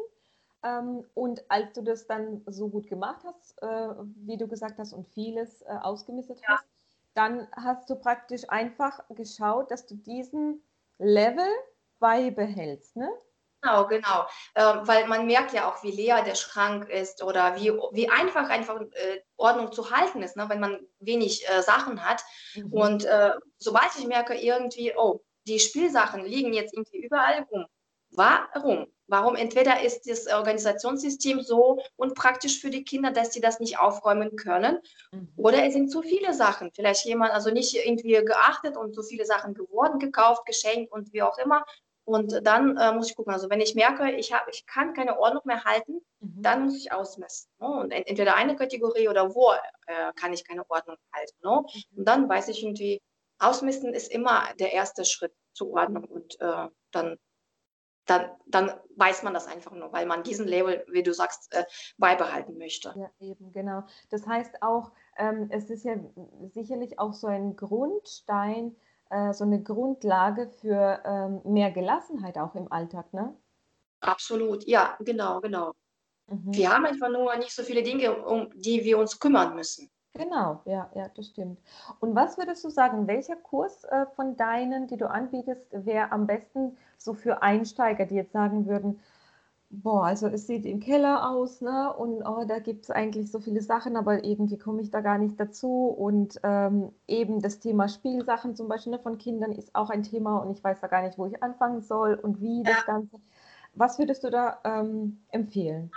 Ähm, 0.63 1.05
und 1.13 1.43
als 1.49 1.73
du 1.73 1.83
das 1.83 2.07
dann 2.07 2.41
so 2.47 2.67
gut 2.67 2.87
gemacht 2.87 3.23
hast, 3.23 3.61
äh, 3.61 3.93
wie 4.25 4.37
du 4.37 4.47
gesagt 4.47 4.79
hast, 4.79 4.93
und 4.93 5.07
vieles 5.09 5.61
äh, 5.61 5.77
ausgemistet 5.81 6.39
ja. 6.41 6.55
hast, 6.55 6.65
dann 7.13 7.47
hast 7.51 7.89
du 7.89 7.95
praktisch 7.95 8.49
einfach 8.49 9.03
geschaut, 9.09 9.69
dass 9.69 9.85
du 9.85 9.95
diesen 9.95 10.63
Level 10.97 11.49
beibehältst. 11.99 12.95
Ne? 12.95 13.09
Genau, 13.61 13.87
genau. 13.87 14.25
Ähm, 14.55 14.87
weil 14.87 15.07
man 15.07 15.27
merkt 15.27 15.53
ja 15.53 15.69
auch, 15.69 15.83
wie 15.83 15.91
leer 15.91 16.23
der 16.23 16.35
Schrank 16.35 16.89
ist 16.89 17.23
oder 17.23 17.55
wie, 17.57 17.71
wie 17.91 18.09
einfach 18.09 18.49
einfach 18.49 18.81
äh, 18.81 19.21
Ordnung 19.37 19.71
zu 19.71 19.91
halten 19.91 20.23
ist, 20.23 20.35
ne, 20.35 20.49
wenn 20.49 20.59
man 20.59 20.79
wenig 20.99 21.47
äh, 21.47 21.61
Sachen 21.61 22.03
hat. 22.03 22.23
Mhm. 22.55 22.73
Und 22.73 23.05
äh, 23.05 23.31
sobald 23.59 23.91
ich 23.97 24.07
merke 24.07 24.33
irgendwie, 24.33 24.93
oh, 24.97 25.21
die 25.47 25.59
Spielsachen 25.59 26.25
liegen 26.25 26.53
jetzt 26.53 26.73
irgendwie 26.73 27.03
überall 27.03 27.45
rum. 27.51 27.65
Warum? 28.11 28.87
Warum? 29.07 29.35
Entweder 29.35 29.81
ist 29.81 30.09
das 30.09 30.27
Organisationssystem 30.27 31.41
so 31.41 31.81
unpraktisch 31.97 32.59
für 32.59 32.69
die 32.69 32.83
Kinder, 32.83 33.11
dass 33.11 33.33
sie 33.33 33.41
das 33.41 33.59
nicht 33.59 33.77
aufräumen 33.77 34.35
können, 34.37 34.79
mhm. 35.11 35.33
oder 35.35 35.65
es 35.65 35.73
sind 35.73 35.89
zu 35.89 36.01
viele 36.01 36.33
Sachen. 36.33 36.71
Vielleicht 36.73 37.05
jemand 37.05 37.31
also 37.31 37.51
nicht 37.51 37.75
irgendwie 37.75 38.13
geachtet 38.25 38.75
und 38.75 38.95
so 38.95 39.03
viele 39.03 39.25
Sachen 39.25 39.53
geworden, 39.53 39.99
gekauft, 39.99 40.45
geschenkt 40.45 40.91
und 40.91 41.13
wie 41.13 41.21
auch 41.21 41.37
immer. 41.37 41.65
Und 42.03 42.45
dann 42.45 42.77
äh, 42.77 42.93
muss 42.93 43.09
ich 43.09 43.15
gucken, 43.15 43.33
also 43.33 43.49
wenn 43.49 43.61
ich 43.61 43.75
merke, 43.75 44.11
ich, 44.11 44.33
hab, 44.33 44.47
ich 44.49 44.65
kann 44.65 44.93
keine 44.93 45.19
Ordnung 45.19 45.43
mehr 45.45 45.63
halten, 45.63 46.01
mhm. 46.19 46.41
dann 46.41 46.63
muss 46.65 46.75
ich 46.75 46.91
ausmessen. 46.91 47.51
Ne? 47.59 47.67
Und 47.67 47.91
entweder 47.91 48.35
eine 48.35 48.55
Kategorie 48.55 49.07
oder 49.07 49.33
wo 49.35 49.51
äh, 49.85 50.11
kann 50.15 50.33
ich 50.33 50.47
keine 50.47 50.67
Ordnung 50.69 50.97
halten. 51.13 51.37
Ne? 51.43 51.61
Mhm. 51.61 51.97
Und 51.99 52.07
dann 52.07 52.27
weiß 52.27 52.47
ich 52.47 52.63
irgendwie, 52.63 53.01
ausmessen 53.39 53.93
ist 53.93 54.11
immer 54.11 54.43
der 54.59 54.73
erste 54.73 55.05
Schritt 55.05 55.33
zur 55.53 55.71
Ordnung. 55.71 56.05
Und 56.05 56.39
äh, 56.41 56.67
dann, 56.91 57.17
dann, 58.05 58.31
dann 58.47 58.73
weiß 58.95 59.21
man 59.21 59.33
das 59.33 59.47
einfach 59.47 59.71
nur, 59.71 59.93
weil 59.93 60.07
man 60.07 60.23
diesen 60.23 60.47
Label, 60.47 60.83
wie 60.91 61.03
du 61.03 61.13
sagst, 61.13 61.53
äh, 61.53 61.65
beibehalten 61.97 62.57
möchte. 62.57 62.93
Ja, 62.97 63.11
eben, 63.19 63.51
genau. 63.51 63.83
Das 64.09 64.25
heißt 64.25 64.63
auch, 64.63 64.91
ähm, 65.17 65.49
es 65.51 65.69
ist 65.69 65.85
ja 65.85 65.95
sicherlich 66.53 66.97
auch 66.97 67.13
so 67.13 67.27
ein 67.27 67.55
Grundstein, 67.55 68.75
äh, 69.11 69.33
so 69.33 69.43
eine 69.43 69.61
Grundlage 69.61 70.47
für 70.47 71.01
ähm, 71.05 71.41
mehr 71.43 71.71
Gelassenheit 71.71 72.37
auch 72.37 72.55
im 72.55 72.71
Alltag, 72.71 73.13
ne? 73.13 73.35
Absolut, 73.99 74.65
ja, 74.65 74.97
genau, 74.99 75.41
genau. 75.41 75.73
Mhm. 76.27 76.53
Wir 76.53 76.73
haben 76.73 76.85
einfach 76.85 77.09
nur 77.09 77.35
nicht 77.35 77.53
so 77.53 77.63
viele 77.63 77.83
Dinge, 77.83 78.23
um 78.25 78.49
die 78.55 78.83
wir 78.83 78.97
uns 78.97 79.19
kümmern 79.19 79.55
müssen. 79.55 79.89
Genau, 80.13 80.61
ja, 80.65 80.91
ja, 80.93 81.07
das 81.15 81.27
stimmt. 81.27 81.59
Und 81.99 82.15
was 82.15 82.37
würdest 82.37 82.63
du 82.65 82.69
sagen, 82.69 83.07
welcher 83.07 83.37
Kurs 83.37 83.85
äh, 83.85 84.05
von 84.15 84.35
deinen, 84.35 84.87
die 84.87 84.97
du 84.97 85.09
anbietest, 85.09 85.65
wäre 85.71 86.11
am 86.11 86.27
besten 86.27 86.77
so 86.97 87.13
für 87.13 87.41
Einsteiger, 87.41 88.05
die 88.05 88.15
jetzt 88.15 88.33
sagen 88.33 88.65
würden, 88.65 88.99
boah, 89.71 90.05
also 90.05 90.27
es 90.27 90.47
sieht 90.47 90.65
im 90.65 90.79
Keller 90.79 91.29
aus, 91.29 91.61
ne? 91.61 91.93
Und 91.93 92.23
oh, 92.23 92.43
da 92.45 92.59
gibt 92.59 92.83
es 92.83 92.91
eigentlich 92.91 93.31
so 93.31 93.39
viele 93.39 93.61
Sachen, 93.61 93.95
aber 93.95 94.23
irgendwie 94.23 94.57
komme 94.57 94.81
ich 94.81 94.91
da 94.91 95.01
gar 95.01 95.17
nicht 95.17 95.39
dazu. 95.39 95.87
Und 95.87 96.39
ähm, 96.43 96.93
eben 97.07 97.41
das 97.41 97.59
Thema 97.59 97.87
Spielsachen 97.87 98.55
zum 98.55 98.67
Beispiel 98.67 98.91
ne, 98.91 98.99
von 98.99 99.17
Kindern 99.17 99.53
ist 99.53 99.73
auch 99.73 99.89
ein 99.89 100.03
Thema 100.03 100.37
und 100.37 100.51
ich 100.51 100.63
weiß 100.63 100.81
da 100.81 100.87
gar 100.87 101.01
nicht, 101.01 101.17
wo 101.17 101.25
ich 101.25 101.41
anfangen 101.41 101.81
soll 101.81 102.15
und 102.15 102.41
wie 102.41 102.63
das 102.63 102.85
Ganze. 102.85 103.17
Was 103.73 103.97
würdest 103.99 104.23
du 104.23 104.29
da 104.29 104.59
ähm, 104.65 105.23
empfehlen? 105.29 105.91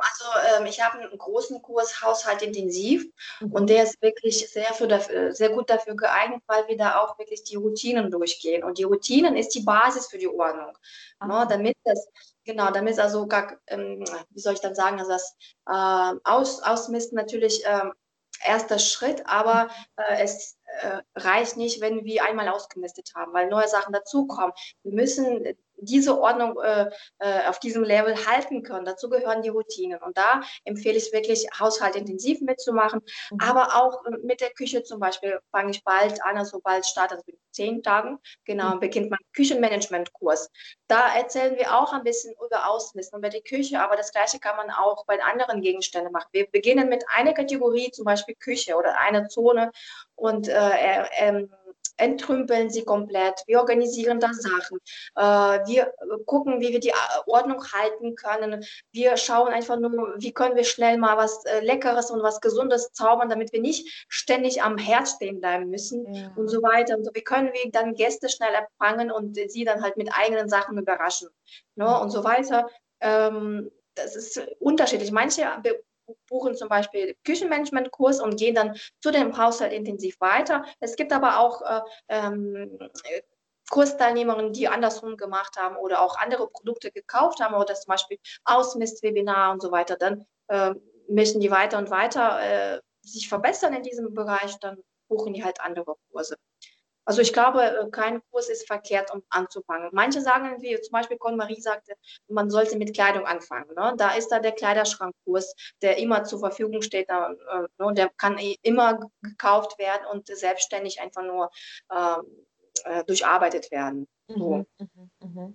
Also 0.00 0.24
ähm, 0.56 0.66
ich 0.66 0.80
habe 0.80 0.98
einen 0.98 1.18
großen 1.18 1.60
Kurs 1.62 2.02
Haushalt 2.02 2.42
intensiv 2.42 3.06
mhm. 3.40 3.52
und 3.52 3.70
der 3.70 3.82
ist 3.82 4.00
wirklich 4.00 4.48
sehr, 4.48 4.72
für, 4.72 4.88
äh, 4.88 5.32
sehr 5.32 5.50
gut 5.50 5.70
dafür 5.70 5.96
geeignet, 5.96 6.42
weil 6.46 6.68
wir 6.68 6.76
da 6.76 7.00
auch 7.00 7.18
wirklich 7.18 7.44
die 7.44 7.56
Routinen 7.56 8.10
durchgehen. 8.10 8.64
Und 8.64 8.78
die 8.78 8.84
Routinen 8.84 9.36
ist 9.36 9.54
die 9.54 9.62
Basis 9.62 10.06
für 10.06 10.18
die 10.18 10.28
Ordnung. 10.28 10.76
Ne, 11.24 11.46
damit 11.48 11.76
das, 11.84 12.08
genau, 12.48 12.70
damit 12.70 12.94
es 12.94 12.98
also 12.98 13.26
gar, 13.26 13.60
ähm, 13.66 14.02
wie 14.30 14.40
soll 14.40 14.54
ich 14.54 14.60
dann 14.60 14.74
sagen, 14.74 14.98
also 14.98 15.12
das 15.12 15.36
äh, 15.66 16.18
Aus, 16.24 16.62
Ausmisten 16.62 17.16
natürlich 17.16 17.64
äh, 17.64 17.90
erster 18.44 18.78
Schritt, 18.78 19.26
aber 19.26 19.68
äh, 19.96 20.22
es 20.22 20.58
äh, 20.80 21.02
reicht 21.14 21.58
nicht, 21.58 21.80
wenn 21.82 22.04
wir 22.04 22.24
einmal 22.24 22.48
ausgemistet 22.48 23.12
haben, 23.14 23.34
weil 23.34 23.48
neue 23.48 23.68
Sachen 23.68 23.92
dazukommen. 23.92 24.52
Wir 24.82 24.94
müssen 24.94 25.44
diese 25.80 26.20
Ordnung 26.20 26.58
äh, 26.60 26.90
äh, 27.18 27.46
auf 27.46 27.58
diesem 27.58 27.82
Level 27.82 28.14
halten 28.26 28.62
können. 28.62 28.84
Dazu 28.84 29.08
gehören 29.08 29.42
die 29.42 29.48
Routinen. 29.48 30.00
Und 30.02 30.16
da 30.16 30.42
empfehle 30.64 30.96
ich 30.96 31.12
wirklich, 31.12 31.46
Haushalt 31.58 31.96
intensiv 31.96 32.40
mitzumachen, 32.40 33.00
mhm. 33.30 33.38
aber 33.40 33.76
auch 33.76 34.04
äh, 34.04 34.10
mit 34.22 34.40
der 34.40 34.50
Küche 34.50 34.82
zum 34.82 35.00
Beispiel 35.00 35.40
fange 35.50 35.70
ich 35.70 35.84
bald 35.84 36.22
an, 36.24 36.36
also 36.36 36.60
bald 36.60 36.86
startet, 36.86 37.18
also 37.18 37.32
in 37.32 37.38
zehn 37.50 37.82
Tagen, 37.82 38.18
genau, 38.44 38.74
mhm. 38.74 38.80
beginnt 38.80 39.10
mein 39.10 39.18
Küchenmanagement-Kurs. 39.34 40.50
Da 40.86 41.14
erzählen 41.14 41.56
wir 41.56 41.76
auch 41.76 41.92
ein 41.92 42.04
bisschen 42.04 42.34
über 42.44 42.68
Ausmisten 42.68 43.18
über 43.18 43.28
die 43.28 43.42
Küche, 43.42 43.80
aber 43.80 43.96
das 43.96 44.12
Gleiche 44.12 44.38
kann 44.38 44.56
man 44.56 44.70
auch 44.70 45.04
bei 45.06 45.20
anderen 45.22 45.60
Gegenständen 45.60 46.12
machen. 46.12 46.28
Wir 46.32 46.46
beginnen 46.50 46.88
mit 46.88 47.04
einer 47.14 47.32
Kategorie, 47.32 47.90
zum 47.90 48.04
Beispiel 48.04 48.34
Küche 48.36 48.76
oder 48.76 48.98
einer 48.98 49.28
Zone 49.28 49.70
und 50.14 50.48
äh, 50.48 51.04
äh, 51.16 51.46
entrümpeln 51.98 52.70
sie 52.70 52.84
komplett, 52.84 53.42
wir 53.46 53.58
organisieren 53.58 54.20
da 54.20 54.32
Sachen, 54.32 54.78
äh, 55.16 55.66
wir 55.68 55.92
gucken, 56.26 56.60
wie 56.60 56.70
wir 56.70 56.80
die 56.80 56.90
äh, 56.90 56.94
Ordnung 57.26 57.62
halten 57.72 58.14
können, 58.14 58.64
wir 58.92 59.16
schauen 59.16 59.52
einfach 59.52 59.78
nur, 59.78 60.14
wie 60.16 60.32
können 60.32 60.56
wir 60.56 60.64
schnell 60.64 60.96
mal 60.98 61.16
was 61.16 61.44
äh, 61.44 61.60
Leckeres 61.60 62.10
und 62.10 62.22
was 62.22 62.40
Gesundes 62.40 62.92
zaubern, 62.92 63.28
damit 63.28 63.52
wir 63.52 63.60
nicht 63.60 64.06
ständig 64.08 64.62
am 64.62 64.78
Herd 64.78 65.08
stehen 65.08 65.40
bleiben 65.40 65.68
müssen 65.70 66.12
ja. 66.14 66.32
und 66.36 66.48
so 66.48 66.62
weiter 66.62 66.96
und 66.96 67.04
so. 67.04 67.10
Wie 67.14 67.22
können 67.22 67.52
wir 67.52 67.70
dann 67.70 67.94
Gäste 67.94 68.28
schnell 68.28 68.54
empfangen 68.54 69.10
und 69.10 69.36
sie 69.48 69.64
dann 69.64 69.82
halt 69.82 69.96
mit 69.96 70.10
eigenen 70.12 70.48
Sachen 70.48 70.78
überraschen 70.78 71.28
ne? 71.74 72.00
und 72.00 72.10
so 72.10 72.24
weiter. 72.24 72.68
Ähm, 73.00 73.70
das 73.94 74.14
ist 74.16 74.40
unterschiedlich. 74.60 75.10
Manche 75.10 75.46
buchen 76.28 76.54
zum 76.54 76.68
Beispiel 76.68 77.16
Küchenmanagement-Kurs 77.24 78.20
und 78.20 78.38
gehen 78.38 78.54
dann 78.54 78.76
zu 79.00 79.10
dem 79.10 79.36
Haushalt 79.36 79.72
intensiv 79.72 80.20
weiter. 80.20 80.64
Es 80.80 80.96
gibt 80.96 81.12
aber 81.12 81.38
auch 81.38 81.62
äh, 81.62 81.80
ähm, 82.08 82.78
Kursteilnehmerinnen, 83.70 84.52
die 84.52 84.68
andersrum 84.68 85.16
gemacht 85.16 85.56
haben 85.56 85.76
oder 85.76 86.00
auch 86.02 86.16
andere 86.16 86.48
Produkte 86.48 86.90
gekauft 86.90 87.40
haben 87.40 87.54
oder 87.54 87.74
zum 87.74 87.90
Beispiel 87.90 88.18
Ausmist-Webinar 88.44 89.52
und 89.52 89.62
so 89.62 89.70
weiter. 89.70 89.96
Dann 89.96 90.26
äh, 90.48 90.74
müssen 91.08 91.40
die 91.40 91.50
weiter 91.50 91.78
und 91.78 91.90
weiter 91.90 92.40
äh, 92.40 92.80
sich 93.02 93.28
verbessern 93.28 93.74
in 93.74 93.82
diesem 93.82 94.14
Bereich, 94.14 94.58
dann 94.60 94.82
buchen 95.08 95.32
die 95.32 95.44
halt 95.44 95.60
andere 95.60 95.94
Kurse. 96.10 96.36
Also 97.08 97.22
ich 97.22 97.32
glaube, 97.32 97.62
äh, 97.62 97.90
kein 97.90 98.20
Kurs 98.30 98.50
ist 98.50 98.66
verkehrt, 98.66 99.10
um 99.14 99.22
anzufangen. 99.30 99.88
Manche 99.92 100.20
sagen, 100.20 100.60
wie 100.60 100.78
zum 100.78 100.92
Beispiel 100.92 101.16
Con-Marie 101.16 101.58
sagte, 101.58 101.94
man 102.28 102.50
sollte 102.50 102.76
mit 102.76 102.92
Kleidung 102.92 103.24
anfangen. 103.24 103.70
Ne? 103.74 103.94
Da 103.96 104.10
ist 104.10 104.28
da 104.28 104.40
der 104.40 104.52
Kleiderschrankkurs, 104.52 105.54
der 105.80 105.96
immer 105.96 106.24
zur 106.24 106.40
Verfügung 106.40 106.82
steht. 106.82 107.08
Äh, 107.08 107.14
ne? 107.78 107.94
Der 107.94 108.10
kann 108.18 108.38
immer 108.60 109.00
gekauft 109.22 109.78
werden 109.78 110.02
und 110.12 110.26
selbstständig 110.26 111.00
einfach 111.00 111.22
nur 111.22 111.50
ähm, 111.90 112.26
äh, 112.84 113.02
durcharbeitet 113.04 113.70
werden. 113.70 114.06
So. 114.28 114.56
Mhm, 114.56 114.66
mh, 115.22 115.30
mh. 115.34 115.52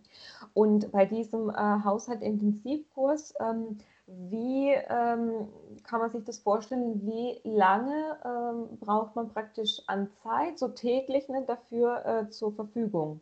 Und 0.54 0.92
bei 0.92 1.06
diesem 1.06 1.52
äh, 1.52 1.54
Haushalt-Intensivkurs, 1.54 3.36
ähm, 3.40 3.78
wie 4.08 4.72
ähm, 4.72 5.48
kann 5.84 6.00
man 6.00 6.12
sich 6.12 6.24
das 6.24 6.40
vorstellen? 6.40 7.02
Wie 7.06 7.40
lange 7.44 8.18
ähm, 8.26 8.78
braucht 8.80 9.16
man 9.16 9.30
praktisch 9.30 9.82
an 9.88 10.10
Zeit, 10.24 10.60
so 10.60 10.68
täglich, 10.70 11.30
ne, 11.30 11.44
dafür 11.48 12.06
äh, 12.06 12.30
zur 12.30 12.54
Verfügung? 12.54 13.22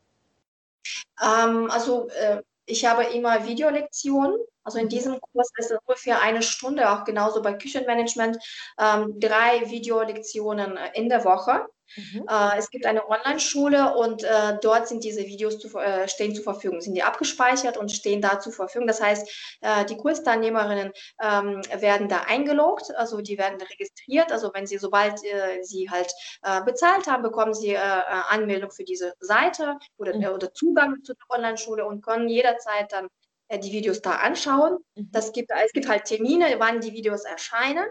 Ähm, 1.22 1.70
also 1.70 2.10
äh, 2.10 2.42
ich 2.66 2.86
habe 2.86 3.04
immer 3.04 3.46
Videolektionen. 3.46 4.40
Also 4.64 4.80
in 4.80 4.86
mhm. 4.86 4.90
diesem 4.90 5.22
Kurs 5.22 5.52
ist 5.58 5.72
es 5.72 5.80
ungefähr 5.86 6.22
eine 6.22 6.42
Stunde, 6.42 6.90
auch 6.92 7.04
genauso 7.04 7.42
bei 7.42 7.54
Küchenmanagement, 7.54 8.38
ähm, 8.80 9.20
drei 9.20 9.70
Videolektionen 9.70 10.78
in 10.94 11.10
der 11.10 11.26
Woche. 11.26 11.68
Mhm. 11.96 12.26
Äh, 12.28 12.58
es 12.58 12.70
gibt 12.70 12.86
eine 12.86 13.08
Online-Schule 13.08 13.96
und 13.96 14.24
äh, 14.24 14.58
dort 14.62 14.88
sind 14.88 15.04
diese 15.04 15.26
Videos 15.26 15.60
zu, 15.60 15.78
äh, 15.78 16.08
stehen 16.08 16.34
zur 16.34 16.44
Verfügung, 16.44 16.82
sind 16.82 16.94
die 16.94 17.04
abgespeichert 17.04 17.78
und 17.78 17.92
stehen 17.92 18.22
da 18.22 18.40
zur 18.40 18.54
Verfügung. 18.54 18.88
Das 18.88 19.02
heißt, 19.02 19.58
äh, 19.62 19.86
die 19.86 19.98
Kursteilnehmerinnen 19.98 20.92
ähm, 21.22 21.62
werden 21.80 22.08
da 22.08 22.22
eingeloggt, 22.22 22.96
also 22.96 23.22
die 23.22 23.38
werden 23.38 23.60
registriert. 23.62 24.32
Also 24.32 24.52
wenn 24.54 24.68
sie, 24.68 24.78
sobald 24.78 25.24
äh, 25.24 25.64
sie 25.64 25.90
halt 25.90 26.12
äh, 26.44 26.62
bezahlt 26.64 27.08
haben, 27.08 27.24
bekommen 27.24 27.54
sie 27.54 27.78
Anmeldung 27.78 28.72
für 28.72 28.84
diese 28.84 29.14
Seite 29.20 29.78
oder, 29.98 30.16
mhm. 30.16 30.26
oder 30.36 30.54
Zugang 30.54 31.04
zu 31.04 31.14
der 31.14 31.38
Online-Schule 31.38 31.86
und 31.86 32.04
können 32.04 32.28
jederzeit 32.30 32.92
dann 32.92 33.08
die 33.52 33.72
Videos 33.72 34.02
da 34.02 34.12
anschauen. 34.16 34.78
Mhm. 34.96 35.10
Das 35.12 35.32
gibt, 35.34 35.52
es 35.52 35.72
gibt 35.74 35.90
halt 35.90 36.06
Termine, 36.06 36.56
wann 36.58 36.82
die 36.82 36.94
Videos 36.94 37.24
erscheinen. 37.26 37.86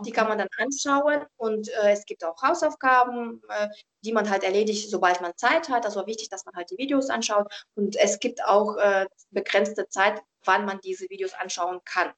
Die 0.00 0.10
kann 0.10 0.28
man 0.28 0.38
dann 0.38 0.48
anschauen 0.58 1.24
und 1.36 1.68
äh, 1.68 1.92
es 1.92 2.04
gibt 2.04 2.24
auch 2.24 2.42
Hausaufgaben, 2.42 3.40
äh, 3.48 3.68
die 4.04 4.12
man 4.12 4.28
halt 4.28 4.42
erledigt, 4.42 4.90
sobald 4.90 5.20
man 5.20 5.36
Zeit 5.36 5.68
hat. 5.68 5.84
Also 5.84 6.04
wichtig, 6.06 6.28
dass 6.30 6.44
man 6.44 6.54
halt 6.56 6.70
die 6.70 6.78
Videos 6.78 7.10
anschaut 7.10 7.46
und 7.76 7.94
es 7.96 8.18
gibt 8.18 8.44
auch 8.44 8.76
äh, 8.76 9.06
begrenzte 9.30 9.88
Zeit, 9.88 10.20
wann 10.44 10.64
man 10.64 10.80
diese 10.80 11.08
Videos 11.10 11.32
anschauen 11.34 11.80
kann. 11.84 12.12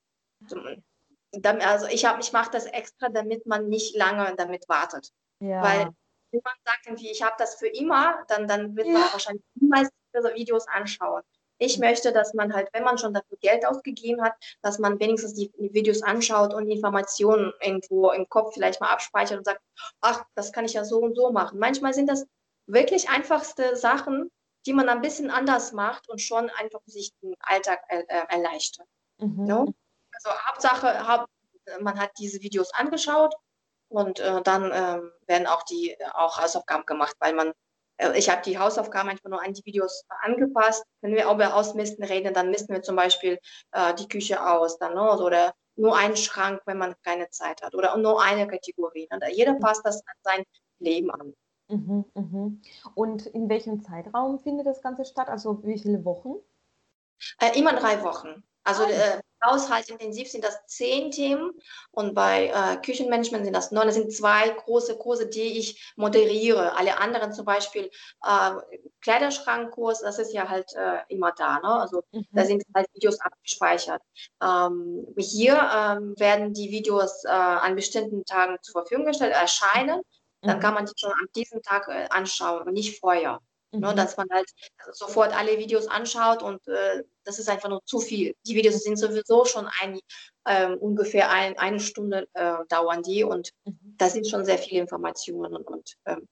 Also 1.60 1.86
ich, 1.86 2.04
ich 2.04 2.32
mache 2.32 2.50
das 2.50 2.64
extra, 2.66 3.10
damit 3.10 3.44
man 3.44 3.68
nicht 3.68 3.94
lange 3.94 4.34
damit 4.36 4.68
wartet. 4.68 5.12
Ja. 5.40 5.62
Weil 5.62 5.90
wenn 6.32 6.40
man 6.42 6.54
sagt, 6.64 6.86
irgendwie, 6.86 7.10
ich 7.10 7.22
habe 7.22 7.36
das 7.38 7.56
für 7.56 7.68
immer, 7.68 8.24
dann, 8.28 8.48
dann 8.48 8.74
wird 8.76 8.88
man 8.88 9.02
wahrscheinlich 9.12 9.44
niemals 9.54 9.90
diese 10.14 10.34
Videos 10.34 10.66
anschauen. 10.68 11.22
Ich 11.58 11.78
möchte, 11.78 12.12
dass 12.12 12.34
man 12.34 12.52
halt, 12.52 12.68
wenn 12.72 12.84
man 12.84 12.98
schon 12.98 13.14
dafür 13.14 13.38
Geld 13.40 13.66
ausgegeben 13.66 14.22
hat, 14.22 14.34
dass 14.62 14.78
man 14.78 15.00
wenigstens 15.00 15.34
die 15.34 15.50
Videos 15.56 16.02
anschaut 16.02 16.52
und 16.52 16.68
Informationen 16.68 17.52
irgendwo 17.60 18.10
im 18.10 18.28
Kopf 18.28 18.54
vielleicht 18.54 18.80
mal 18.80 18.90
abspeichert 18.90 19.38
und 19.38 19.44
sagt, 19.44 19.60
ach, 20.00 20.24
das 20.34 20.52
kann 20.52 20.64
ich 20.64 20.74
ja 20.74 20.84
so 20.84 20.98
und 20.98 21.14
so 21.14 21.30
machen. 21.30 21.58
Manchmal 21.58 21.94
sind 21.94 22.08
das 22.08 22.26
wirklich 22.66 23.08
einfachste 23.08 23.76
Sachen, 23.76 24.30
die 24.66 24.72
man 24.72 24.88
ein 24.88 25.00
bisschen 25.00 25.30
anders 25.30 25.72
macht 25.72 26.08
und 26.08 26.20
schon 26.20 26.50
einfach 26.50 26.80
sich 26.86 27.12
den 27.22 27.34
Alltag 27.40 27.80
äh, 27.88 28.02
erleichtert. 28.28 28.86
Mhm. 29.18 29.46
Ja? 29.46 29.64
Also 30.12 30.38
Hauptsache, 30.46 31.06
haupt, 31.06 31.30
man 31.80 31.98
hat 31.98 32.10
diese 32.18 32.40
Videos 32.40 32.72
angeschaut 32.74 33.34
und 33.88 34.18
äh, 34.20 34.42
dann 34.42 34.72
äh, 34.72 35.00
werden 35.26 35.46
auch 35.46 35.62
die 35.62 35.96
auch 36.14 36.38
Hausaufgaben 36.38 36.86
gemacht, 36.86 37.16
weil 37.20 37.34
man 37.34 37.48
äh, 37.48 37.52
ich 38.14 38.28
habe 38.28 38.42
die 38.42 38.58
Hausaufgaben 38.58 39.08
manchmal 39.08 39.30
nur 39.30 39.42
an 39.42 39.54
die 39.54 39.64
Videos 39.64 40.04
angepasst. 40.22 40.84
Wenn 41.00 41.14
wir 41.14 41.30
über 41.30 41.54
Ausmisten 41.54 42.04
reden, 42.04 42.34
dann 42.34 42.50
misten 42.50 42.72
wir 42.72 42.82
zum 42.82 42.96
Beispiel 42.96 43.38
äh, 43.72 43.94
die 43.94 44.08
Küche 44.08 44.46
aus 44.46 44.78
dann, 44.78 44.94
ne? 44.94 45.18
oder 45.18 45.54
nur 45.76 45.96
einen 45.96 46.16
Schrank, 46.16 46.62
wenn 46.66 46.78
man 46.78 46.94
keine 47.04 47.28
Zeit 47.30 47.62
hat 47.62 47.74
oder 47.74 47.96
nur 47.96 48.22
eine 48.22 48.46
Kategorie. 48.46 49.08
Ne? 49.10 49.32
Jeder 49.32 49.54
passt 49.54 49.84
das 49.84 50.00
an 50.06 50.14
sein 50.22 50.44
Leben 50.78 51.10
an. 51.10 51.34
Mhm, 51.68 52.04
mhm. 52.14 52.62
Und 52.94 53.26
in 53.26 53.48
welchem 53.48 53.82
Zeitraum 53.82 54.38
findet 54.38 54.66
das 54.66 54.82
Ganze 54.82 55.04
statt? 55.04 55.28
Also 55.28 55.64
wie 55.64 55.78
viele 55.78 56.04
Wochen? 56.04 56.36
Äh, 57.40 57.58
immer 57.58 57.74
drei 57.74 58.02
Wochen. 58.02 58.42
Also 58.62 58.84
ah. 58.84 58.88
äh, 58.88 59.20
Haushaltsintensiv 59.44 60.30
sind 60.30 60.44
das 60.44 60.66
zehn 60.66 61.10
Themen 61.10 61.52
und 61.90 62.14
bei 62.14 62.48
äh, 62.48 62.76
Küchenmanagement 62.80 63.44
sind 63.44 63.54
das 63.54 63.70
neun. 63.70 63.86
Das 63.86 63.94
sind 63.94 64.12
zwei 64.12 64.50
große 64.50 64.96
Kurse, 64.98 65.28
die 65.28 65.58
ich 65.58 65.92
moderiere. 65.96 66.76
Alle 66.76 66.98
anderen 66.98 67.32
zum 67.32 67.44
Beispiel 67.44 67.90
äh, 68.24 68.50
Kleiderschrankkurs, 69.00 70.00
das 70.00 70.18
ist 70.18 70.32
ja 70.32 70.48
halt 70.48 70.72
äh, 70.74 70.98
immer 71.08 71.32
da. 71.32 71.60
Ne? 71.60 71.68
Also 71.68 72.02
mhm. 72.12 72.26
da 72.32 72.44
sind 72.44 72.64
halt 72.74 72.88
Videos 72.94 73.20
abgespeichert. 73.20 74.02
Ähm, 74.42 75.06
hier 75.16 75.54
ähm, 75.54 76.14
werden 76.18 76.52
die 76.52 76.70
Videos 76.70 77.24
äh, 77.24 77.28
an 77.28 77.76
bestimmten 77.76 78.24
Tagen 78.24 78.56
zur 78.62 78.82
Verfügung 78.82 79.06
gestellt, 79.06 79.34
erscheinen. 79.34 80.02
Dann 80.42 80.58
mhm. 80.58 80.60
kann 80.60 80.74
man 80.74 80.86
die 80.86 80.92
schon 80.96 81.12
an 81.12 81.26
diesem 81.34 81.62
Tag 81.62 81.88
äh, 81.88 82.06
anschauen 82.10 82.66
und 82.66 82.72
nicht 82.72 82.98
vorher. 83.00 83.40
Ne, 83.72 83.78
mhm. 83.78 83.86
Ne, 83.86 83.94
dass 83.94 84.16
man 84.16 84.28
halt 84.30 84.48
sofort 84.92 85.36
alle 85.36 85.58
Videos 85.58 85.88
anschaut 85.88 86.42
und 86.42 86.66
äh, 86.68 87.02
das 87.24 87.38
ist 87.38 87.48
einfach 87.48 87.68
nur 87.68 87.84
zu 87.84 87.98
viel. 88.00 88.34
Die 88.46 88.54
Videos 88.54 88.82
sind 88.82 88.96
sowieso 88.96 89.44
schon 89.44 89.68
ein, 89.80 89.98
ähm, 90.46 90.78
ungefähr 90.78 91.30
ein, 91.30 91.58
eine 91.58 91.80
Stunde 91.80 92.28
äh, 92.34 92.64
dauern 92.68 93.02
die 93.02 93.24
und 93.24 93.50
mhm. 93.64 93.78
da 93.98 94.08
sind 94.08 94.28
schon 94.28 94.44
sehr 94.44 94.58
viele 94.58 94.80
Informationen 94.80 95.56
und 95.56 95.96
ähm, 96.06 96.28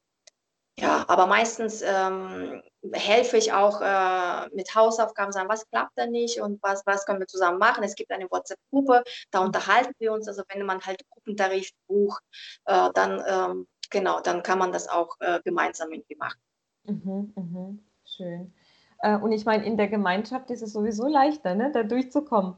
ja, 0.77 1.05
aber 1.07 1.27
meistens 1.27 1.83
ähm, 1.83 2.61
helfe 2.93 3.37
ich 3.37 3.53
auch 3.53 3.81
äh, 3.81 4.49
mit 4.55 4.75
Hausaufgaben, 4.75 5.31
sagen, 5.31 5.49
was 5.49 5.69
klappt 5.71 5.93
da 5.95 6.07
nicht 6.07 6.41
und 6.41 6.61
was, 6.65 6.85
was 6.85 7.07
können 7.07 7.21
wir 7.21 7.29
zusammen 7.29 7.59
machen. 7.59 7.85
Es 7.85 7.95
gibt 7.95 8.11
eine 8.11 8.29
WhatsApp-Gruppe, 8.29 9.05
da 9.31 9.41
mhm. 9.41 9.47
unterhalten 9.47 9.95
wir 9.99 10.13
uns. 10.13 10.27
Also 10.27 10.43
wenn 10.49 10.67
man 10.67 10.81
halt 10.81 11.01
Gruppentarif 11.11 11.71
bucht, 11.87 12.23
äh, 12.65 12.91
dann 12.93 13.23
ähm, 13.27 13.69
genau, 13.91 14.21
dann 14.21 14.43
kann 14.43 14.59
man 14.59 14.73
das 14.73 14.89
auch 14.89 15.15
äh, 15.21 15.41
gemeinsam 15.45 15.93
irgendwie 15.93 16.17
machen. 16.17 16.41
Mhm, 16.87 17.33
mh, 17.35 17.79
schön. 18.05 18.53
Äh, 19.01 19.17
und 19.19 19.33
ich 19.33 19.45
meine, 19.45 19.65
in 19.65 19.77
der 19.77 19.89
Gemeinschaft 19.89 20.51
ist 20.51 20.63
es 20.63 20.73
sowieso 20.73 21.07
leichter, 21.07 21.55
ne, 21.55 21.71
da 21.73 21.83
durchzukommen. 21.83 22.57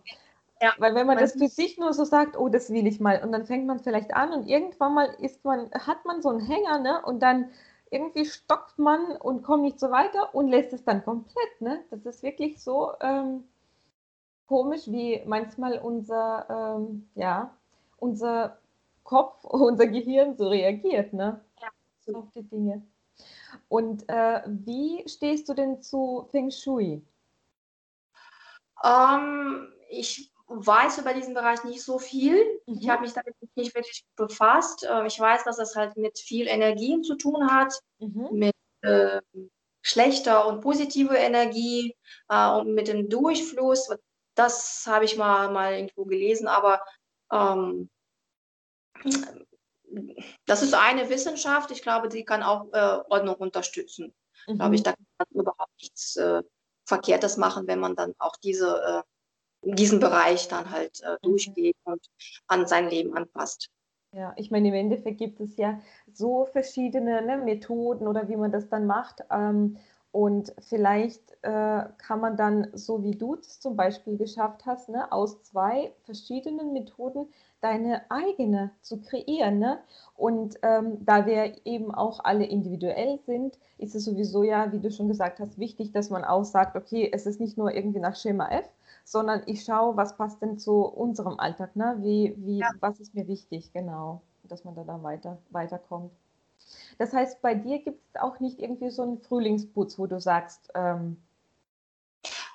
Ja, 0.60 0.72
Weil 0.78 0.94
wenn 0.94 1.06
man 1.06 1.18
das 1.18 1.32
für 1.32 1.48
sich 1.48 1.76
nur 1.78 1.92
so 1.92 2.04
sagt, 2.04 2.38
oh, 2.38 2.48
das 2.48 2.70
will 2.70 2.86
ich 2.86 2.98
mal, 2.98 3.22
und 3.22 3.32
dann 3.32 3.44
fängt 3.44 3.66
man 3.66 3.78
vielleicht 3.78 4.14
an 4.14 4.32
und 4.32 4.46
irgendwann 4.48 4.94
mal 4.94 5.14
ist 5.20 5.44
man, 5.44 5.70
hat 5.72 6.04
man 6.06 6.22
so 6.22 6.30
einen 6.30 6.40
Hänger, 6.40 6.78
ne? 6.78 7.02
Und 7.04 7.20
dann 7.20 7.50
irgendwie 7.90 8.24
stockt 8.24 8.78
man 8.78 9.16
und 9.16 9.42
kommt 9.42 9.62
nicht 9.62 9.78
so 9.78 9.90
weiter 9.90 10.34
und 10.34 10.48
lässt 10.48 10.72
es 10.72 10.84
dann 10.84 11.04
komplett. 11.04 11.60
Ne? 11.60 11.84
Das 11.90 12.04
ist 12.04 12.22
wirklich 12.22 12.60
so 12.62 12.92
ähm, 13.00 13.44
komisch, 14.46 14.86
wie 14.88 15.22
manchmal 15.26 15.78
unser, 15.78 16.76
ähm, 16.78 17.08
ja, 17.14 17.54
unser 17.98 18.58
Kopf, 19.04 19.44
unser 19.44 19.86
Gehirn 19.86 20.36
so 20.36 20.48
reagiert 20.48 21.12
ne? 21.12 21.40
Ja. 21.60 22.14
auf 22.14 22.30
die 22.34 22.42
Dinge. 22.42 22.82
Und 23.68 24.08
äh, 24.08 24.42
wie 24.46 25.04
stehst 25.08 25.48
du 25.48 25.54
denn 25.54 25.82
zu 25.82 26.28
Feng 26.30 26.50
Shui? 26.50 27.02
Ähm, 28.84 29.72
ich 29.90 30.30
weiß 30.48 30.98
über 30.98 31.12
diesen 31.12 31.34
Bereich 31.34 31.64
nicht 31.64 31.82
so 31.82 31.98
viel. 31.98 32.36
Mhm. 32.66 32.78
Ich 32.80 32.88
habe 32.88 33.02
mich 33.02 33.12
damit 33.12 33.34
nicht 33.56 33.74
wirklich 33.74 34.04
befasst. 34.16 34.86
Ähm, 34.88 35.06
ich 35.06 35.18
weiß, 35.18 35.44
dass 35.44 35.58
es 35.58 35.74
halt 35.74 35.96
mit 35.96 36.18
viel 36.18 36.46
Energien 36.46 37.02
zu 37.02 37.16
tun 37.16 37.50
hat, 37.50 37.72
mhm. 37.98 38.28
mit 38.32 38.54
äh, 38.82 39.20
schlechter 39.82 40.46
und 40.46 40.60
positiver 40.60 41.18
Energie 41.18 41.96
äh, 42.28 42.50
und 42.50 42.74
mit 42.74 42.88
dem 42.88 43.08
Durchfluss. 43.08 43.88
Das 44.34 44.84
habe 44.86 45.04
ich 45.04 45.16
mal, 45.16 45.50
mal 45.50 45.74
irgendwo 45.74 46.04
gelesen, 46.04 46.46
aber 46.46 46.82
ähm, 47.32 47.88
das 50.47 50.62
ist 50.62 50.74
eine 50.74 51.09
Wissenschaft. 51.09 51.70
Ich 51.70 51.82
glaube, 51.82 52.09
die 52.09 52.24
kann 52.24 52.43
auch 52.43 52.73
äh, 52.73 52.98
Ordnung 53.09 53.36
unterstützen. 53.36 54.14
Mhm. 54.47 54.59
Glaube 54.59 54.74
ich, 54.74 54.82
da 54.82 54.93
kann 54.93 55.27
man 55.32 55.43
überhaupt 55.43 55.73
nichts 55.81 56.16
äh, 56.16 56.43
Verkehrtes 56.85 57.36
machen, 57.36 57.66
wenn 57.66 57.81
man 57.81 57.97
dann 57.97 58.14
auch 58.18 58.36
diese 58.36 58.82
äh, 58.82 59.02
diesen 59.62 60.01
Bereich 60.01 60.48
dann 60.48 60.70
halt 60.70 61.01
äh, 61.02 61.12
mhm. 61.12 61.31
durchgeht 61.31 61.77
und 61.85 62.06
an 62.47 62.66
sein 62.66 62.89
Leben 62.89 63.16
anpasst. 63.16 63.70
Ja, 64.12 64.32
ich 64.36 64.51
meine, 64.51 64.68
im 64.68 64.74
Endeffekt 64.74 65.18
gibt 65.18 65.40
es 65.40 65.56
ja 65.56 65.81
so 66.12 66.47
verschiedene 66.47 67.23
ne, 67.23 67.39
Methoden 67.39 68.06
oder 68.06 68.28
wie 68.28 68.36
man 68.36 68.52
das 68.52 68.68
dann 68.68 68.86
macht. 68.86 69.23
Ähm, 69.31 69.78
und 70.10 70.55
vielleicht 70.60 71.32
äh, 71.43 71.85
kann 71.98 72.20
man 72.20 72.36
dann, 72.39 72.70
so 72.73 73.02
wie 73.02 73.16
du 73.16 73.35
es 73.35 73.60
zum 73.60 73.77
Beispiel 73.77 74.16
geschafft 74.16 74.64
hast, 74.64 74.89
ne, 74.89 75.12
aus 75.12 75.43
zwei 75.43 75.93
verschiedenen 76.05 76.73
Methoden 76.73 77.28
deine 77.60 78.02
eigene 78.10 78.70
zu 78.80 79.00
kreieren. 79.00 79.58
Ne? 79.58 79.78
Und 80.14 80.58
ähm, 80.62 81.04
da 81.04 81.26
wir 81.26 81.66
eben 81.66 81.94
auch 81.94 82.20
alle 82.22 82.44
individuell 82.44 83.18
sind, 83.26 83.58
ist 83.78 83.94
es 83.94 84.04
sowieso 84.04 84.42
ja, 84.42 84.72
wie 84.72 84.80
du 84.80 84.90
schon 84.90 85.08
gesagt 85.08 85.40
hast, 85.40 85.58
wichtig, 85.58 85.92
dass 85.92 86.10
man 86.10 86.24
auch 86.24 86.44
sagt, 86.44 86.76
okay, 86.76 87.10
es 87.12 87.26
ist 87.26 87.40
nicht 87.40 87.58
nur 87.58 87.74
irgendwie 87.74 88.00
nach 88.00 88.16
Schema 88.16 88.48
F, 88.48 88.68
sondern 89.04 89.42
ich 89.46 89.64
schaue, 89.64 89.96
was 89.96 90.16
passt 90.16 90.42
denn 90.42 90.58
zu 90.58 90.84
unserem 90.84 91.38
Alltag, 91.38 91.76
ne? 91.76 91.96
Wie, 92.00 92.34
wie, 92.38 92.58
ja. 92.58 92.70
was 92.80 93.00
ist 93.00 93.14
mir 93.14 93.28
wichtig, 93.28 93.72
genau, 93.72 94.22
dass 94.44 94.64
man 94.64 94.74
da 94.74 94.84
dann 94.84 95.02
weiter, 95.02 95.38
weiterkommt. 95.50 96.10
Das 96.98 97.12
heißt, 97.12 97.40
bei 97.42 97.54
dir 97.54 97.78
gibt 97.80 98.00
es 98.12 98.20
auch 98.20 98.40
nicht 98.40 98.58
irgendwie 98.58 98.90
so 98.90 99.02
einen 99.02 99.18
Frühlingsputz, 99.18 99.98
wo 99.98 100.06
du 100.06 100.20
sagst, 100.20 100.70
ähm, 100.74 101.18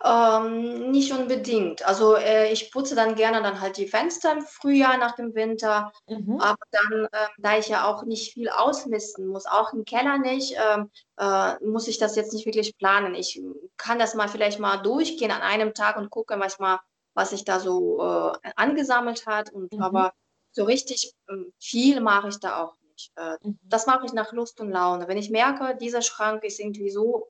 ähm, 0.03 0.89
nicht 0.91 1.11
unbedingt. 1.11 1.85
Also 1.85 2.15
äh, 2.15 2.51
ich 2.51 2.71
putze 2.71 2.95
dann 2.95 3.15
gerne 3.15 3.41
dann 3.43 3.61
halt 3.61 3.77
die 3.77 3.87
Fenster 3.87 4.31
im 4.31 4.41
Frühjahr 4.41 4.97
nach 4.97 5.15
dem 5.15 5.35
Winter. 5.35 5.91
Mhm. 6.07 6.39
Aber 6.39 6.63
dann, 6.71 7.05
äh, 7.11 7.27
da 7.37 7.57
ich 7.57 7.67
ja 7.67 7.85
auch 7.85 8.03
nicht 8.03 8.33
viel 8.33 8.49
ausmisten 8.49 9.27
muss, 9.27 9.45
auch 9.45 9.73
im 9.73 9.85
Keller 9.85 10.17
nicht, 10.17 10.55
äh, 10.55 10.83
äh, 11.17 11.63
muss 11.63 11.87
ich 11.87 11.99
das 11.99 12.15
jetzt 12.15 12.33
nicht 12.33 12.45
wirklich 12.45 12.77
planen. 12.77 13.13
Ich 13.13 13.41
kann 13.77 13.99
das 13.99 14.15
mal 14.15 14.27
vielleicht 14.27 14.59
mal 14.59 14.77
durchgehen 14.77 15.31
an 15.31 15.41
einem 15.41 15.73
Tag 15.73 15.97
und 15.97 16.09
gucke 16.09 16.35
manchmal, 16.35 16.79
was 17.13 17.29
sich 17.29 17.45
da 17.45 17.59
so 17.59 18.01
äh, 18.01 18.51
angesammelt 18.55 19.27
hat. 19.27 19.51
Und 19.51 19.73
mhm. 19.73 19.83
aber 19.83 20.13
so 20.51 20.63
richtig 20.63 21.13
ähm, 21.29 21.53
viel 21.59 22.01
mache 22.01 22.29
ich 22.29 22.39
da 22.39 22.63
auch 22.63 22.75
nicht. 22.91 23.11
Äh, 23.17 23.37
mhm. 23.43 23.59
Das 23.63 23.85
mache 23.85 24.05
ich 24.05 24.13
nach 24.13 24.31
Lust 24.31 24.59
und 24.61 24.71
Laune. 24.71 25.07
Wenn 25.07 25.17
ich 25.17 25.29
merke, 25.29 25.77
dieser 25.77 26.01
Schrank 26.01 26.43
ist 26.43 26.59
irgendwie 26.59 26.89
so 26.89 27.29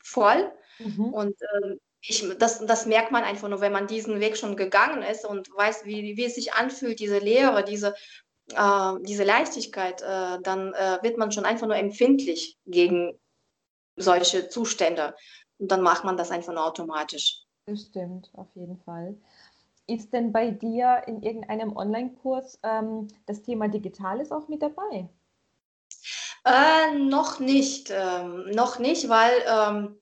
voll 0.00 0.52
mhm. 0.78 1.12
und 1.12 1.36
ähm, 1.56 1.80
ich, 2.06 2.24
das, 2.38 2.64
das 2.66 2.86
merkt 2.86 3.12
man 3.12 3.24
einfach 3.24 3.48
nur, 3.48 3.60
wenn 3.60 3.72
man 3.72 3.86
diesen 3.86 4.20
Weg 4.20 4.36
schon 4.36 4.56
gegangen 4.56 5.02
ist 5.02 5.24
und 5.24 5.48
weiß, 5.56 5.86
wie, 5.86 6.16
wie 6.16 6.24
es 6.24 6.34
sich 6.34 6.52
anfühlt, 6.52 7.00
diese 7.00 7.18
Leere, 7.18 7.64
diese, 7.64 7.94
äh, 8.52 8.92
diese 9.02 9.24
Leichtigkeit, 9.24 10.02
äh, 10.02 10.40
dann 10.42 10.74
äh, 10.74 10.98
wird 11.02 11.16
man 11.16 11.32
schon 11.32 11.46
einfach 11.46 11.66
nur 11.66 11.76
empfindlich 11.76 12.58
gegen 12.66 13.18
solche 13.96 14.48
Zustände. 14.48 15.14
Und 15.58 15.70
dann 15.70 15.80
macht 15.80 16.04
man 16.04 16.16
das 16.16 16.30
einfach 16.30 16.52
nur 16.52 16.66
automatisch. 16.66 17.42
Das 17.66 17.86
stimmt, 17.86 18.30
auf 18.34 18.48
jeden 18.54 18.78
Fall. 18.82 19.16
Ist 19.86 20.12
denn 20.12 20.32
bei 20.32 20.50
dir 20.50 21.02
in 21.06 21.22
irgendeinem 21.22 21.74
Online-Kurs 21.74 22.58
ähm, 22.62 23.08
das 23.26 23.42
Thema 23.42 23.68
Digitales 23.68 24.30
auch 24.30 24.48
mit 24.48 24.60
dabei? 24.60 25.08
Äh, 26.44 26.98
noch 26.98 27.38
nicht, 27.38 27.90
ähm, 27.90 28.50
noch 28.50 28.78
nicht, 28.78 29.08
weil 29.08 29.32
ähm, 29.46 29.98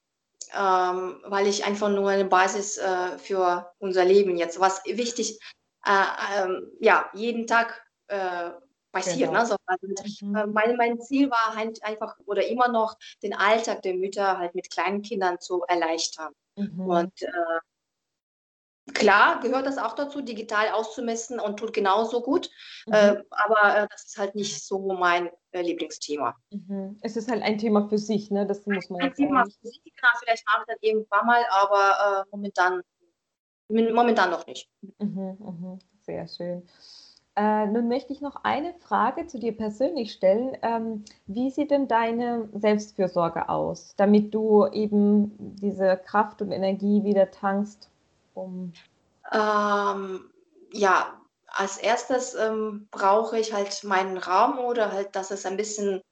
ähm, 0.55 1.21
weil 1.25 1.47
ich 1.47 1.65
einfach 1.65 1.89
nur 1.89 2.11
eine 2.11 2.25
Basis 2.25 2.79
äh, 2.79 3.19
für 3.19 3.73
unser 3.79 4.05
Leben 4.05 4.37
jetzt, 4.37 4.61
was 4.61 4.83
wichtig, 4.85 5.39
äh, 5.85 6.43
ähm, 6.43 6.71
ja, 6.81 7.11
jeden 7.13 7.47
Tag 7.47 7.83
äh, 8.09 8.51
passiert. 8.93 9.31
Genau. 9.31 9.41
Ne? 9.41 9.47
So, 9.47 9.57
also, 9.67 9.87
mhm. 10.27 10.37
Äh, 10.37 10.47
mein, 10.47 10.77
mein 10.77 11.01
Ziel 11.01 11.31
war 11.31 11.57
halt 11.57 11.83
einfach 11.83 12.17
oder 12.27 12.47
immer 12.47 12.69
noch 12.69 12.97
den 13.23 13.35
Alltag 13.35 13.83
der 13.83 13.95
Mütter 13.95 14.39
halt 14.39 14.55
mit 14.55 14.71
kleinen 14.71 15.03
Kindern 15.03 15.41
zu 15.41 15.63
erleichtern. 15.63 16.33
Mhm. 16.57 16.81
Und 16.87 17.23
äh, 17.23 17.61
Klar 18.95 19.41
gehört 19.41 19.67
das 19.67 19.79
auch 19.79 19.95
dazu, 19.95 20.23
digital 20.23 20.71
auszumessen 20.71 21.39
und 21.39 21.59
tut 21.59 21.73
genauso 21.73 22.21
gut. 22.21 22.51
Mhm. 22.87 22.93
Äh, 22.93 23.23
aber 23.31 23.77
äh, 23.77 23.87
das 23.89 24.07
ist 24.07 24.19
halt 24.19 24.35
nicht 24.35 24.65
so 24.65 24.93
mein 24.93 25.31
äh, 25.53 25.63
Lieblingsthema. 25.63 26.35
Mhm. 26.51 26.99
Es 27.01 27.17
ist 27.17 27.31
halt 27.31 27.43
ein 27.43 27.59
Thema 27.59 27.89
für 27.89 27.99
sich, 27.99 28.31
ne? 28.33 28.45
Das 28.45 28.67
muss 28.67 28.91
man 28.91 29.03
ein 29.03 29.15
Thema 29.15 29.45
für 29.45 29.69
sich, 29.69 29.81
genau. 29.85 30.09
Vielleicht 30.21 30.45
mache 30.47 30.65
ich 30.67 30.75
das 30.75 30.79
irgendwann 30.81 31.27
mal, 31.27 31.43
aber 31.51 32.25
äh, 32.25 32.31
momentan, 32.33 32.83
momentan 33.69 34.31
noch 34.31 34.47
nicht. 34.47 34.69
Mhm, 34.99 35.37
mhm. 35.39 35.79
Sehr 36.01 36.27
schön. 36.27 36.67
Äh, 37.35 37.67
nun 37.67 37.89
möchte 37.89 38.13
ich 38.13 38.21
noch 38.21 38.45
eine 38.45 38.75
Frage 38.75 39.27
zu 39.27 39.39
dir 39.39 39.57
persönlich 39.57 40.13
stellen. 40.13 40.57
Ähm, 40.63 41.05
wie 41.27 41.51
sieht 41.51 41.71
denn 41.71 41.89
deine 41.89 42.49
Selbstfürsorge 42.53 43.49
aus, 43.49 43.95
damit 43.97 44.35
du 44.35 44.67
eben 44.67 45.35
diese 45.39 45.97
Kraft 45.97 46.43
und 46.43 46.51
Energie 46.51 47.05
wieder 47.05 47.31
tankst? 47.31 47.89
Um 48.35 48.73
ähm, 49.31 50.31
ja, 50.73 51.21
als 51.47 51.77
erstes 51.77 52.35
ähm, 52.35 52.89
brauche 52.91 53.39
ich 53.39 53.53
halt 53.53 53.85
meinen 53.85 54.17
Raum 54.19 54.59
oder 54.59 54.93
halt, 54.93 55.15
dass 55.15 55.31
es 55.31 55.47
ein 55.47 55.57
bisschen 55.57 56.03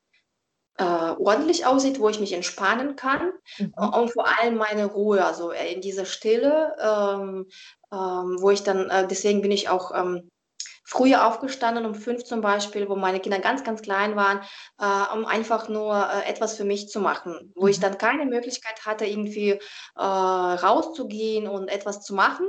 äh, 0.77 0.85
ordentlich 1.19 1.67
aussieht, 1.67 1.99
wo 1.99 2.09
ich 2.09 2.21
mich 2.21 2.33
entspannen 2.33 2.97
kann 2.97 3.33
mhm. 3.59 3.75
und 3.79 4.13
vor 4.13 4.27
allem 4.27 4.57
meine 4.57 4.87
Ruhe, 4.87 5.25
also 5.25 5.51
äh, 5.51 5.73
in 5.73 5.81
dieser 5.81 6.05
Stille, 6.05 6.77
ähm, 6.81 7.47
ähm, 7.93 8.37
wo 8.41 8.51
ich 8.51 8.63
dann, 8.63 8.89
äh, 8.91 9.07
deswegen 9.07 9.43
bin 9.43 9.51
ich 9.51 9.69
auch 9.69 9.93
ähm, 9.95 10.31
früher 10.91 11.25
aufgestanden, 11.25 11.87
um 11.87 11.95
fünf 11.95 12.25
zum 12.25 12.41
Beispiel, 12.41 12.89
wo 12.89 12.97
meine 12.97 13.21
Kinder 13.21 13.39
ganz, 13.39 13.63
ganz 13.63 13.81
klein 13.81 14.17
waren, 14.17 14.41
äh, 14.79 15.17
um 15.17 15.25
einfach 15.25 15.69
nur 15.69 15.95
äh, 15.95 16.29
etwas 16.29 16.57
für 16.57 16.65
mich 16.65 16.89
zu 16.89 16.99
machen, 16.99 17.53
wo 17.55 17.63
mhm. 17.63 17.69
ich 17.69 17.79
dann 17.79 17.97
keine 17.97 18.27
Möglichkeit 18.27 18.85
hatte, 18.85 19.07
irgendwie 19.07 19.51
äh, 19.51 19.61
rauszugehen 19.97 21.47
und 21.47 21.69
etwas 21.69 22.03
zu 22.03 22.13
machen. 22.13 22.45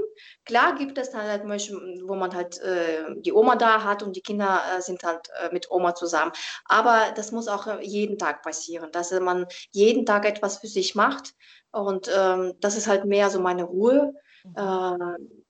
Klar 0.45 0.75
gibt 0.75 0.97
es 0.97 1.11
dann 1.11 1.21
halt 1.21 1.43
wo 1.43 2.15
man 2.15 2.33
halt 2.33 2.59
äh, 2.61 3.03
die 3.17 3.31
Oma 3.31 3.55
da 3.55 3.83
hat 3.83 4.01
und 4.01 4.15
die 4.15 4.21
Kinder 4.21 4.59
äh, 4.75 4.81
sind 4.81 5.03
halt 5.03 5.29
äh, 5.39 5.53
mit 5.53 5.69
Oma 5.69 5.93
zusammen. 5.93 6.31
Aber 6.65 7.11
das 7.15 7.31
muss 7.31 7.47
auch 7.47 7.79
jeden 7.81 8.17
Tag 8.17 8.41
passieren, 8.41 8.91
dass 8.91 9.11
man 9.11 9.45
jeden 9.69 10.05
Tag 10.05 10.25
etwas 10.25 10.57
für 10.57 10.67
sich 10.67 10.95
macht. 10.95 11.33
Und 11.71 12.09
ähm, 12.15 12.53
das 12.59 12.75
ist 12.75 12.87
halt 12.87 13.05
mehr 13.05 13.29
so 13.29 13.39
meine 13.39 13.63
Ruhe. 13.65 14.13
Mhm 14.43 15.40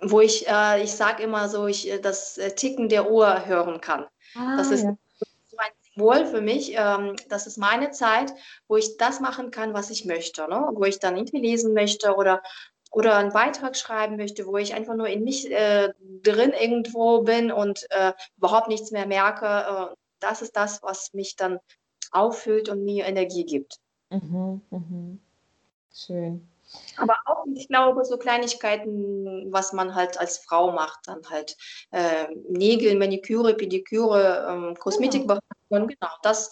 wo 0.00 0.20
ich, 0.20 0.46
äh, 0.48 0.82
ich 0.82 0.92
sage 0.92 1.22
immer 1.22 1.48
so, 1.48 1.66
ich 1.66 1.90
äh, 1.90 1.98
das 1.98 2.38
äh, 2.38 2.54
Ticken 2.54 2.88
der 2.88 3.10
Uhr 3.10 3.46
hören 3.46 3.80
kann. 3.80 4.06
Ah, 4.34 4.56
das 4.56 4.70
ist 4.70 4.84
ja. 4.84 4.96
so 5.48 5.56
ein 5.56 5.70
Symbol 5.94 6.26
für 6.26 6.40
mich. 6.40 6.74
Ähm, 6.76 7.16
das 7.28 7.46
ist 7.46 7.56
meine 7.56 7.90
Zeit, 7.90 8.32
wo 8.68 8.76
ich 8.76 8.96
das 8.98 9.20
machen 9.20 9.50
kann, 9.50 9.74
was 9.74 9.90
ich 9.90 10.04
möchte. 10.04 10.48
Ne? 10.48 10.68
Wo 10.72 10.84
ich 10.84 10.98
dann 10.98 11.16
irgendwie 11.16 11.40
lesen 11.40 11.72
möchte 11.72 12.14
oder, 12.14 12.42
oder 12.90 13.16
einen 13.16 13.32
Beitrag 13.32 13.76
schreiben 13.76 14.16
möchte, 14.16 14.46
wo 14.46 14.56
ich 14.58 14.74
einfach 14.74 14.94
nur 14.94 15.08
in 15.08 15.24
mich 15.24 15.50
äh, 15.50 15.92
drin 16.22 16.52
irgendwo 16.52 17.22
bin 17.22 17.50
und 17.50 17.86
äh, 17.90 18.12
überhaupt 18.36 18.68
nichts 18.68 18.90
mehr 18.90 19.06
merke. 19.06 19.46
Äh, 19.46 19.96
das 20.20 20.42
ist 20.42 20.56
das, 20.56 20.82
was 20.82 21.12
mich 21.14 21.36
dann 21.36 21.58
auffüllt 22.10 22.68
und 22.68 22.84
mir 22.84 23.06
Energie 23.06 23.44
gibt. 23.44 23.78
Mhm, 24.10 24.60
mhm. 24.70 25.20
Schön. 25.94 26.46
Aber 26.96 27.16
auch, 27.26 27.44
ich 27.54 27.68
glaube, 27.68 28.04
so 28.04 28.16
Kleinigkeiten, 28.16 29.52
was 29.52 29.72
man 29.72 29.94
halt 29.94 30.18
als 30.18 30.38
Frau 30.38 30.72
macht, 30.72 31.00
dann 31.06 31.22
halt 31.28 31.56
äh, 31.90 32.26
Nägel, 32.48 32.96
Maniküre, 32.96 33.54
Pediküre, 33.54 34.46
ähm, 34.48 34.74
Kosmetikbehandlung, 34.76 35.88
genau, 35.88 36.10
das, 36.22 36.50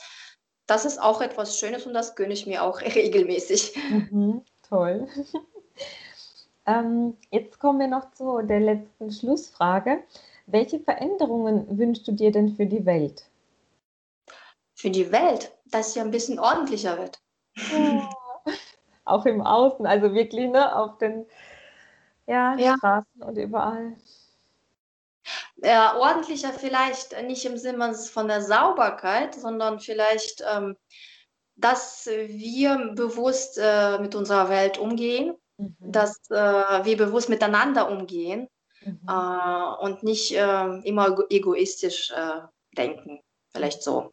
das 0.66 0.84
ist 0.84 1.00
auch 1.00 1.20
etwas 1.20 1.58
Schönes 1.58 1.86
und 1.86 1.94
das 1.94 2.14
gönne 2.14 2.34
ich 2.34 2.46
mir 2.46 2.62
auch 2.62 2.80
regelmäßig. 2.82 3.76
Mhm, 3.90 4.44
toll. 4.68 5.08
ähm, 6.66 7.16
jetzt 7.30 7.58
kommen 7.58 7.80
wir 7.80 7.88
noch 7.88 8.12
zu 8.12 8.42
der 8.42 8.60
letzten 8.60 9.10
Schlussfrage. 9.10 10.02
Welche 10.46 10.78
Veränderungen 10.78 11.78
wünschst 11.78 12.06
du 12.06 12.12
dir 12.12 12.30
denn 12.30 12.54
für 12.54 12.66
die 12.66 12.84
Welt? 12.84 13.24
Für 14.74 14.90
die 14.90 15.10
Welt, 15.10 15.52
dass 15.66 15.94
sie 15.94 16.00
ein 16.00 16.10
bisschen 16.10 16.38
ordentlicher 16.38 16.98
wird. 16.98 17.18
Oh, 17.74 18.02
auch 19.04 19.26
im 19.26 19.42
Außen, 19.42 19.86
also 19.86 20.14
wirklich 20.14 20.50
ne, 20.50 20.74
auf 20.74 20.98
den 20.98 21.26
ja, 22.26 22.56
ja. 22.56 22.76
Straßen 22.78 23.22
und 23.22 23.36
überall. 23.36 23.96
Ja, 25.56 25.96
ordentlicher 25.96 26.52
vielleicht 26.52 27.20
nicht 27.22 27.44
im 27.44 27.56
Sinne 27.56 27.94
von 27.94 28.28
der 28.28 28.42
Sauberkeit, 28.42 29.34
sondern 29.34 29.80
vielleicht, 29.80 30.44
ähm, 30.52 30.76
dass 31.56 32.06
wir 32.06 32.92
bewusst 32.94 33.58
äh, 33.62 33.98
mit 33.98 34.14
unserer 34.14 34.48
Welt 34.48 34.78
umgehen, 34.78 35.34
mhm. 35.56 35.76
dass 35.80 36.18
äh, 36.30 36.84
wir 36.84 36.96
bewusst 36.96 37.28
miteinander 37.28 37.90
umgehen 37.90 38.48
mhm. 38.84 39.00
äh, 39.08 39.84
und 39.84 40.02
nicht 40.02 40.32
äh, 40.36 40.78
immer 40.80 41.16
egoistisch 41.30 42.10
äh, 42.10 42.40
denken. 42.76 43.20
Vielleicht 43.50 43.82
so. 43.82 44.12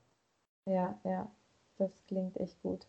Ja, 0.65 0.99
ja, 1.03 1.29
das 1.77 1.91
klingt 2.07 2.37
echt 2.39 2.61
gut. 2.61 2.85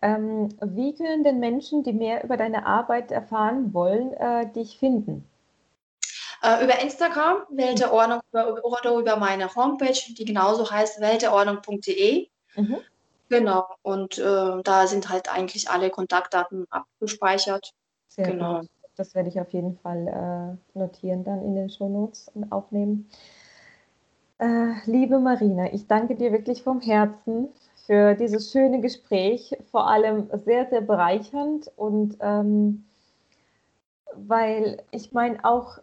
Ähm, 0.00 0.48
wie 0.60 0.94
können 0.94 1.24
denn 1.24 1.40
Menschen, 1.40 1.82
die 1.82 1.92
mehr 1.92 2.24
über 2.24 2.36
deine 2.36 2.66
Arbeit 2.66 3.10
erfahren 3.10 3.74
wollen, 3.74 4.12
äh, 4.12 4.50
dich 4.52 4.78
finden? 4.78 5.24
Äh, 6.42 6.64
über 6.64 6.80
Instagram, 6.80 7.38
Welteordnung, 7.50 8.20
oder 8.32 8.94
über 8.94 9.16
meine 9.16 9.54
Homepage, 9.54 9.98
die 10.16 10.24
genauso 10.24 10.70
heißt, 10.70 11.00
welteordnung.de. 11.00 12.28
Mhm. 12.54 12.78
Genau, 13.28 13.66
und 13.82 14.18
äh, 14.18 14.62
da 14.62 14.86
sind 14.86 15.10
halt 15.10 15.30
eigentlich 15.32 15.68
alle 15.68 15.90
Kontaktdaten 15.90 16.66
abgespeichert. 16.70 17.72
Sehr 18.08 18.26
genau. 18.26 18.60
Gut. 18.60 18.68
Das 18.96 19.14
werde 19.14 19.28
ich 19.28 19.40
auf 19.40 19.52
jeden 19.52 19.78
Fall 19.78 20.58
äh, 20.74 20.78
notieren, 20.78 21.24
dann 21.24 21.42
in 21.42 21.54
den 21.54 21.70
Shownotes 21.70 22.30
und 22.34 22.50
aufnehmen. 22.50 23.08
Äh, 24.38 24.74
liebe 24.86 25.18
Marina, 25.18 25.72
ich 25.72 25.86
danke 25.86 26.16
dir 26.16 26.32
wirklich 26.32 26.62
vom 26.62 26.80
Herzen 26.80 27.48
für 27.88 28.14
dieses 28.14 28.52
schöne 28.52 28.82
Gespräch, 28.82 29.56
vor 29.70 29.88
allem 29.88 30.28
sehr, 30.44 30.66
sehr 30.66 30.82
bereichernd 30.82 31.72
und 31.74 32.18
ähm, 32.20 32.84
weil 34.14 34.82
ich 34.90 35.12
meine 35.12 35.42
auch, 35.42 35.78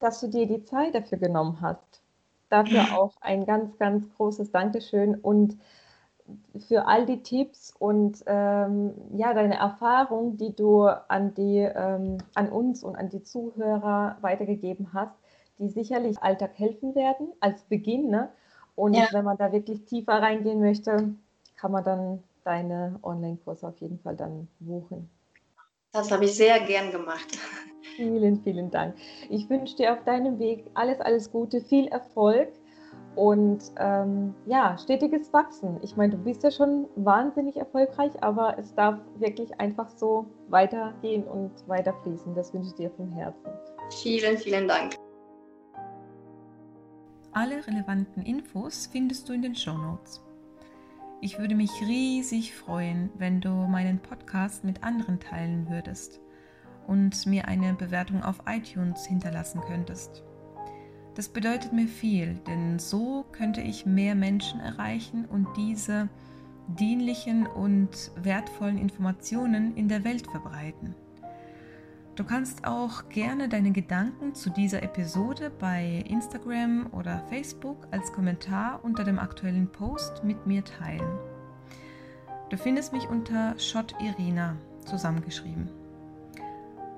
dass 0.00 0.20
du 0.20 0.28
dir 0.28 0.46
die 0.46 0.64
Zeit 0.64 0.94
dafür 0.94 1.18
genommen 1.18 1.58
hast. 1.60 2.00
Dafür 2.48 2.98
auch 2.98 3.12
ein 3.20 3.44
ganz, 3.44 3.76
ganz 3.76 4.08
großes 4.16 4.50
Dankeschön 4.50 5.14
und 5.14 5.58
für 6.56 6.86
all 6.86 7.04
die 7.04 7.22
Tipps 7.22 7.74
und 7.78 8.24
ähm, 8.26 8.94
ja, 9.14 9.34
deine 9.34 9.56
Erfahrung, 9.56 10.38
die 10.38 10.56
du 10.56 10.84
an, 10.84 11.34
die, 11.34 11.58
ähm, 11.58 12.16
an 12.34 12.48
uns 12.48 12.82
und 12.82 12.96
an 12.96 13.10
die 13.10 13.24
Zuhörer 13.24 14.16
weitergegeben 14.22 14.94
hast, 14.94 15.14
die 15.58 15.68
sicherlich 15.68 16.22
Alltag 16.22 16.58
helfen 16.58 16.94
werden 16.94 17.28
als 17.40 17.62
Beginn. 17.64 18.08
Ne? 18.08 18.30
Und 18.74 18.94
ja. 18.94 19.08
wenn 19.12 19.24
man 19.26 19.36
da 19.36 19.52
wirklich 19.52 19.84
tiefer 19.84 20.14
reingehen 20.14 20.60
möchte, 20.60 21.14
kann 21.62 21.70
man 21.70 21.84
dann 21.84 22.24
deine 22.42 22.98
Online-Kurse 23.04 23.68
auf 23.68 23.78
jeden 23.78 24.00
Fall 24.00 24.16
dann 24.16 24.48
buchen. 24.58 25.08
Das 25.92 26.10
habe 26.10 26.24
ich 26.24 26.34
sehr 26.34 26.58
gern 26.58 26.90
gemacht. 26.90 27.38
Vielen, 27.94 28.42
vielen 28.42 28.68
Dank. 28.72 28.96
Ich 29.30 29.48
wünsche 29.48 29.76
dir 29.76 29.92
auf 29.92 30.02
deinem 30.02 30.40
Weg 30.40 30.64
alles, 30.74 31.00
alles 31.00 31.30
Gute, 31.30 31.60
viel 31.60 31.86
Erfolg 31.86 32.48
und 33.14 33.60
ähm, 33.78 34.34
ja, 34.46 34.76
stetiges 34.76 35.32
Wachsen. 35.32 35.78
Ich 35.82 35.96
meine, 35.96 36.16
du 36.16 36.24
bist 36.24 36.42
ja 36.42 36.50
schon 36.50 36.88
wahnsinnig 36.96 37.56
erfolgreich, 37.56 38.10
aber 38.24 38.58
es 38.58 38.74
darf 38.74 38.98
wirklich 39.18 39.60
einfach 39.60 39.88
so 39.88 40.26
weitergehen 40.48 41.22
und 41.22 41.52
weiter 41.68 41.94
fließen. 42.02 42.34
Das 42.34 42.52
wünsche 42.52 42.70
ich 42.70 42.74
dir 42.74 42.90
vom 42.90 43.12
Herzen. 43.12 43.52
Vielen, 44.02 44.36
vielen 44.36 44.66
Dank. 44.66 44.96
Alle 47.30 47.64
relevanten 47.64 48.24
Infos 48.24 48.88
findest 48.90 49.28
du 49.28 49.32
in 49.32 49.42
den 49.42 49.54
Show 49.54 49.78
Notes. 49.78 50.20
Ich 51.24 51.38
würde 51.38 51.54
mich 51.54 51.70
riesig 51.82 52.52
freuen, 52.52 53.08
wenn 53.16 53.40
du 53.40 53.50
meinen 53.50 54.00
Podcast 54.00 54.64
mit 54.64 54.82
anderen 54.82 55.20
teilen 55.20 55.70
würdest 55.70 56.18
und 56.88 57.26
mir 57.26 57.46
eine 57.46 57.74
Bewertung 57.74 58.24
auf 58.24 58.40
iTunes 58.46 59.06
hinterlassen 59.06 59.60
könntest. 59.68 60.24
Das 61.14 61.28
bedeutet 61.28 61.72
mir 61.72 61.86
viel, 61.86 62.40
denn 62.48 62.80
so 62.80 63.24
könnte 63.30 63.60
ich 63.60 63.86
mehr 63.86 64.16
Menschen 64.16 64.58
erreichen 64.58 65.24
und 65.24 65.46
diese 65.56 66.08
dienlichen 66.66 67.46
und 67.46 68.10
wertvollen 68.16 68.78
Informationen 68.78 69.76
in 69.76 69.86
der 69.86 70.02
Welt 70.02 70.26
verbreiten. 70.28 70.96
Du 72.14 72.24
kannst 72.24 72.66
auch 72.66 73.08
gerne 73.08 73.48
deine 73.48 73.72
Gedanken 73.72 74.34
zu 74.34 74.50
dieser 74.50 74.82
Episode 74.82 75.50
bei 75.58 76.04
Instagram 76.06 76.88
oder 76.92 77.22
Facebook 77.30 77.88
als 77.90 78.12
Kommentar 78.12 78.80
unter 78.82 79.02
dem 79.02 79.18
aktuellen 79.18 79.66
Post 79.72 80.22
mit 80.22 80.46
mir 80.46 80.62
teilen. 80.62 81.18
Du 82.50 82.58
findest 82.58 82.92
mich 82.92 83.08
unter 83.08 83.58
Shot 83.58 83.94
Irina 83.98 84.56
zusammengeschrieben. 84.84 85.70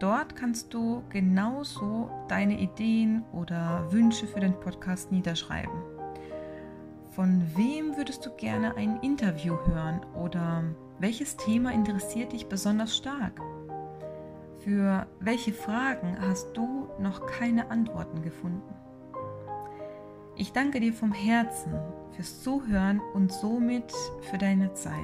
Dort 0.00 0.34
kannst 0.34 0.74
du 0.74 1.04
genauso 1.10 2.10
deine 2.26 2.58
Ideen 2.58 3.22
oder 3.32 3.86
Wünsche 3.92 4.26
für 4.26 4.40
den 4.40 4.58
Podcast 4.58 5.12
niederschreiben. 5.12 5.80
Von 7.12 7.40
wem 7.54 7.96
würdest 7.96 8.26
du 8.26 8.30
gerne 8.30 8.76
ein 8.76 8.98
Interview 9.00 9.56
hören 9.64 10.00
oder 10.16 10.64
welches 10.98 11.36
Thema 11.36 11.72
interessiert 11.72 12.32
dich 12.32 12.48
besonders 12.48 12.96
stark? 12.96 13.40
Für 14.64 15.06
welche 15.20 15.52
Fragen 15.52 16.16
hast 16.18 16.56
du 16.56 16.88
noch 16.98 17.26
keine 17.26 17.70
Antworten 17.70 18.22
gefunden? 18.22 18.74
Ich 20.36 20.54
danke 20.54 20.80
dir 20.80 20.94
vom 20.94 21.12
Herzen 21.12 21.74
fürs 22.12 22.42
Zuhören 22.42 22.98
und 23.12 23.30
somit 23.30 23.92
für 24.22 24.38
deine 24.38 24.72
Zeit. 24.72 24.94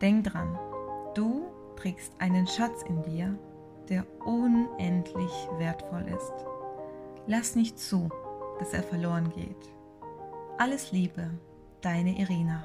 Denk 0.00 0.28
dran, 0.28 0.56
du 1.16 1.46
trägst 1.74 2.12
einen 2.20 2.46
Schatz 2.46 2.84
in 2.88 3.02
dir, 3.02 3.36
der 3.88 4.06
unendlich 4.24 5.32
wertvoll 5.58 6.06
ist. 6.06 6.46
Lass 7.26 7.56
nicht 7.56 7.80
zu, 7.80 8.08
dass 8.60 8.72
er 8.72 8.84
verloren 8.84 9.30
geht. 9.30 9.74
Alles 10.56 10.92
Liebe, 10.92 11.30
deine 11.80 12.16
Irina. 12.16 12.64